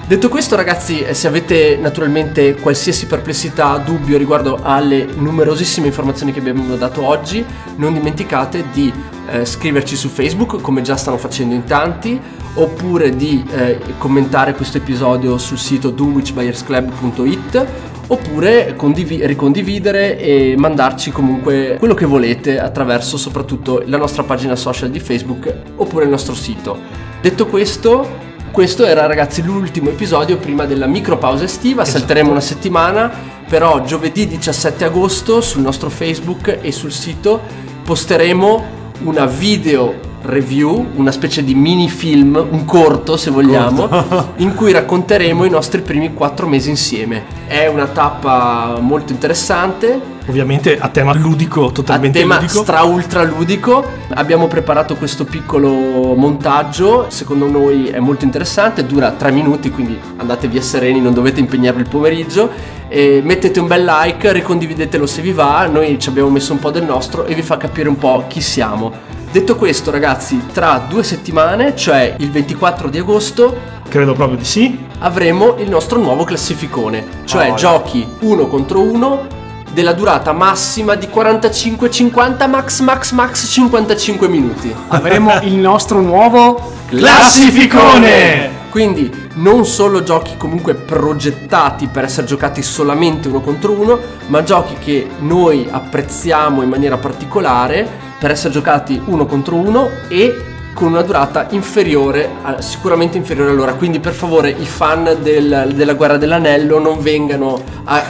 Detto 0.08 0.30
questo 0.30 0.56
ragazzi, 0.56 1.02
eh, 1.02 1.14
se 1.14 1.28
avete 1.28 1.78
naturalmente 1.80 2.56
qualsiasi 2.56 3.06
perplessità, 3.08 3.78
dubbio 3.78 4.18
riguardo 4.18 4.60
alle 4.64 5.06
numerosissime 5.16 5.88
informazioni 5.88 6.32
che 6.32 6.40
abbiamo 6.40 6.76
dato 6.78 7.06
oggi, 7.06 7.46
non 7.76 7.94
dimenticate 7.94 8.66
di 8.74 8.92
eh, 9.32 9.46
scriverci 9.46 9.96
su 9.96 10.08
Facebook 10.08 10.62
come 10.62 10.82
già 10.82 10.96
stanno 10.96 11.18
facendo 11.18 11.54
in 11.54 11.64
tanti, 11.66 12.20
oppure 12.56 13.16
di 13.16 13.44
eh, 13.52 13.80
commentare 13.98 14.54
questo 14.54 14.78
episodio 14.78 15.38
sul 15.38 15.58
sito 15.58 15.90
doowitchbuyersclub.it 15.90 17.68
oppure 18.08 18.74
condivi- 18.76 19.26
ricondividere 19.26 20.18
e 20.20 20.56
mandarci 20.58 21.12
comunque 21.12 21.76
quello 21.78 21.94
che 21.94 22.06
volete 22.06 22.60
attraverso 22.60 23.18
soprattutto 23.18 23.84
la 23.86 23.98
nostra 23.98 24.24
pagina 24.24 24.56
social 24.56 24.90
di 24.90 25.00
Facebook 25.00 25.54
oppure 25.76 26.06
il 26.06 26.10
nostro 26.10 26.34
sito. 26.34 26.78
Detto 27.22 27.46
questo, 27.46 28.08
questo 28.52 28.86
era 28.86 29.06
ragazzi 29.06 29.44
l'ultimo 29.44 29.90
episodio 29.90 30.38
prima 30.38 30.66
della 30.66 30.88
micropausa 30.88 31.44
estiva, 31.44 31.86
salteremo 31.86 32.32
una 32.32 32.40
settimana, 32.40 33.12
però 33.48 33.84
giovedì 33.84 34.28
17 34.28 34.86
agosto 34.86 35.42
sul 35.42 35.62
nostro 35.62 35.90
Facebook 35.90 36.60
e 36.62 36.72
sul 36.72 36.92
sito 36.92 37.40
posteremo 37.84 38.78
una 39.04 39.26
video 39.26 40.09
review, 40.24 40.92
una 40.96 41.12
specie 41.12 41.44
di 41.44 41.56
mini 41.56 41.90
film, 41.90 42.36
un 42.50 42.66
corto 42.66 43.18
se 43.18 43.32
vogliamo, 43.32 44.34
in 44.38 44.54
cui 44.56 44.72
racconteremo 44.72 45.46
i 45.46 45.50
nostri 45.50 45.82
primi 45.82 46.14
quattro 46.14 46.48
mesi 46.48 46.70
insieme. 46.70 47.24
È 47.48 47.68
una 47.68 47.88
tappa 47.88 48.78
molto 48.80 49.12
interessante, 49.12 50.18
Ovviamente 50.30 50.78
a 50.78 50.90
tema 50.90 51.12
ludico, 51.16 51.66
a 51.66 51.72
totalmente 51.72 52.20
tema 52.20 52.36
ludico. 52.36 52.62
stra 52.62 52.84
ultra 52.84 53.24
ludico. 53.24 53.84
Abbiamo 54.10 54.46
preparato 54.46 54.96
questo 54.96 55.26
piccolo 55.26 56.14
montaggio, 56.14 57.08
secondo 57.10 57.50
noi 57.50 57.88
è 57.88 57.98
molto 57.98 58.26
interessante, 58.26 58.86
dura 58.86 59.10
tre 59.12 59.32
minuti, 59.32 59.72
quindi 59.72 60.00
andate 60.18 60.48
via 60.48 60.62
sereni, 60.62 61.02
non 61.02 61.16
dovete 61.16 61.40
impegnarvi 61.40 61.82
il 61.82 61.90
pomeriggio. 61.90 62.78
E 62.88 63.22
mettete 63.24 63.60
un 63.60 63.66
bel 63.66 63.84
like, 63.84 64.32
ricondividetelo 64.32 65.08
se 65.08 65.24
vi 65.24 65.32
va, 65.32 65.66
noi 65.66 65.98
ci 66.00 66.10
abbiamo 66.10 66.30
messo 66.30 66.54
un 66.54 66.60
po' 66.60 66.70
del 66.70 66.84
nostro 66.84 67.26
e 67.26 67.34
vi 67.34 67.42
fa 67.42 67.58
capire 67.58 67.90
un 67.90 67.98
po' 67.98 68.26
chi 68.28 68.42
siamo. 68.42 68.92
Detto 69.32 69.56
questo 69.58 69.92
ragazzi, 69.92 70.48
tra 70.52 70.84
due 70.90 71.04
settimane, 71.04 71.76
cioè 71.76 72.16
il 72.18 72.32
24 72.32 72.90
di 72.90 72.98
agosto, 72.98 73.56
Credo 73.88 74.14
proprio 74.14 74.40
di 74.40 74.44
sì. 74.44 74.86
avremo 75.00 75.56
il 75.60 75.70
nostro 75.70 76.00
nuovo 76.00 76.24
classificone, 76.24 77.06
cioè 77.26 77.52
Oh, 77.52 77.54
giochi 77.54 78.08
uno 78.22 78.48
contro 78.48 78.82
uno 78.82 79.28
della 79.72 79.94
durata 79.94 80.32
massima 80.34 80.96
di 80.96 81.08
45-50 81.14 82.50
max 82.50 82.80
max 82.80 83.12
max 83.12 83.46
55 83.48 84.28
minuti. 84.28 84.74
Avremo 84.88 85.40
il 85.44 85.54
nostro 85.58 86.02
nuovo 86.02 86.72
Classificone! 86.88 88.58
Quindi 88.72 89.30
non 89.36 89.64
solo 89.64 90.02
giochi 90.02 90.38
comunque 90.38 90.74
progettati 90.74 91.86
per 91.86 92.06
essere 92.06 92.26
giocati 92.26 92.64
solamente 92.64 93.28
uno 93.28 93.42
contro 93.42 93.74
uno, 93.74 94.00
ma 94.26 94.42
giochi 94.42 94.74
che 94.80 95.08
noi 95.20 95.68
apprezziamo 95.70 96.64
in 96.64 96.70
maniera 96.70 96.98
particolare 96.98 98.08
per 98.20 98.32
essere 98.32 98.52
giocati 98.54 99.02
uno 99.06 99.26
contro 99.26 99.56
uno 99.56 99.90
e 100.10 100.44
con 100.74 100.90
una 100.90 101.02
durata 101.02 101.48
inferiore, 101.50 102.30
a- 102.44 102.62
sicuramente 102.62 103.18
inferiore 103.18 103.52
all'ora. 103.52 103.74
Quindi 103.74 104.00
per 104.00 104.14
favore 104.14 104.50
i 104.50 104.66
fan 104.66 105.18
del- 105.22 105.72
della 105.74 105.94
guerra 105.94 106.18
dell'anello 106.18 106.80
non 106.80 107.00
vengano 107.02 107.62
a... 107.86 108.04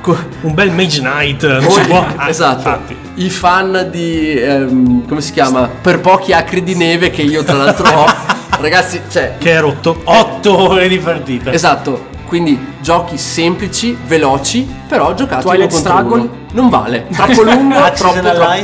Un 0.42 0.54
bel 0.54 0.70
Mage 0.70 1.00
Knight, 1.00 1.46
non 1.46 1.70
si 1.70 1.80
può. 1.80 2.06
esatto. 2.26 2.56
infatti. 2.56 2.96
I 3.16 3.30
fan 3.30 3.88
di 3.90 4.34
ehm, 4.38 5.06
come 5.08 5.20
si 5.20 5.32
chiama? 5.32 5.68
Per 5.80 6.00
pochi 6.00 6.32
acri 6.32 6.62
di 6.62 6.74
neve 6.74 7.10
che 7.10 7.22
io 7.22 7.42
tra 7.42 7.54
l'altro 7.56 7.88
ho. 7.88 8.04
Ragazzi, 8.60 9.00
cioè 9.10 9.34
Che 9.38 9.52
è 9.52 9.60
rotto. 9.60 10.00
8 10.04 10.58
ore 10.70 10.88
di 10.88 10.98
partita. 10.98 11.52
Esatto, 11.52 12.06
quindi 12.26 12.58
giochi 12.80 13.18
semplici, 13.18 13.96
veloci, 14.06 14.66
però 14.88 15.12
giocati 15.14 15.42
Twilight 15.42 15.72
uno 15.72 15.82
contro 15.82 15.98
Struggle? 15.98 16.20
uno. 16.20 16.30
Non 16.52 16.68
vale, 16.70 17.06
troppo 17.12 17.42
lungo, 17.42 17.74
troppo, 17.92 18.20
troppo. 18.20 18.54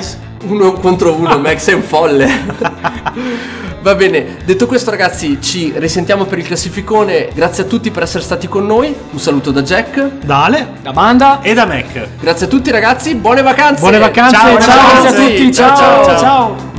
Uno 0.43 0.73
contro 0.73 1.15
uno, 1.15 1.39
Max 1.39 1.69
è 1.69 1.73
un 1.73 1.83
folle. 1.83 2.31
Va 3.83 3.97
bene, 3.97 4.37
detto 4.45 4.67
questo 4.67 4.91
ragazzi 4.91 5.39
ci 5.41 5.73
risentiamo 5.75 6.25
per 6.25 6.39
il 6.39 6.47
classificone, 6.47 7.31
grazie 7.35 7.65
a 7.65 7.67
tutti 7.67 7.91
per 7.91 8.05
essere 8.05 8.23
stati 8.23 8.47
con 8.47 8.65
noi, 8.65 8.95
un 9.11 9.19
saluto 9.19 9.51
da 9.51 9.63
Jack, 9.63 10.19
Dale. 10.25 10.75
Da 10.83 10.93
banda. 10.93 11.41
E 11.43 11.53
da 11.53 11.67
Mac. 11.67 12.09
grazie 12.21 12.47
a 12.47 12.49
tutti 12.49 12.71
ragazzi, 12.71 13.17
buone 13.17 13.43
vacanze! 13.43 13.81
Buone 13.81 13.99
vacanze. 13.99 14.37
Ciao, 14.37 14.61
Ciao, 14.61 15.03
grazie 15.03 15.09
a 15.09 15.13
tutti. 15.13 15.53
Ciao, 15.53 15.77
ciao. 15.77 16.05
ciao. 16.05 16.19
ciao. 16.19 16.72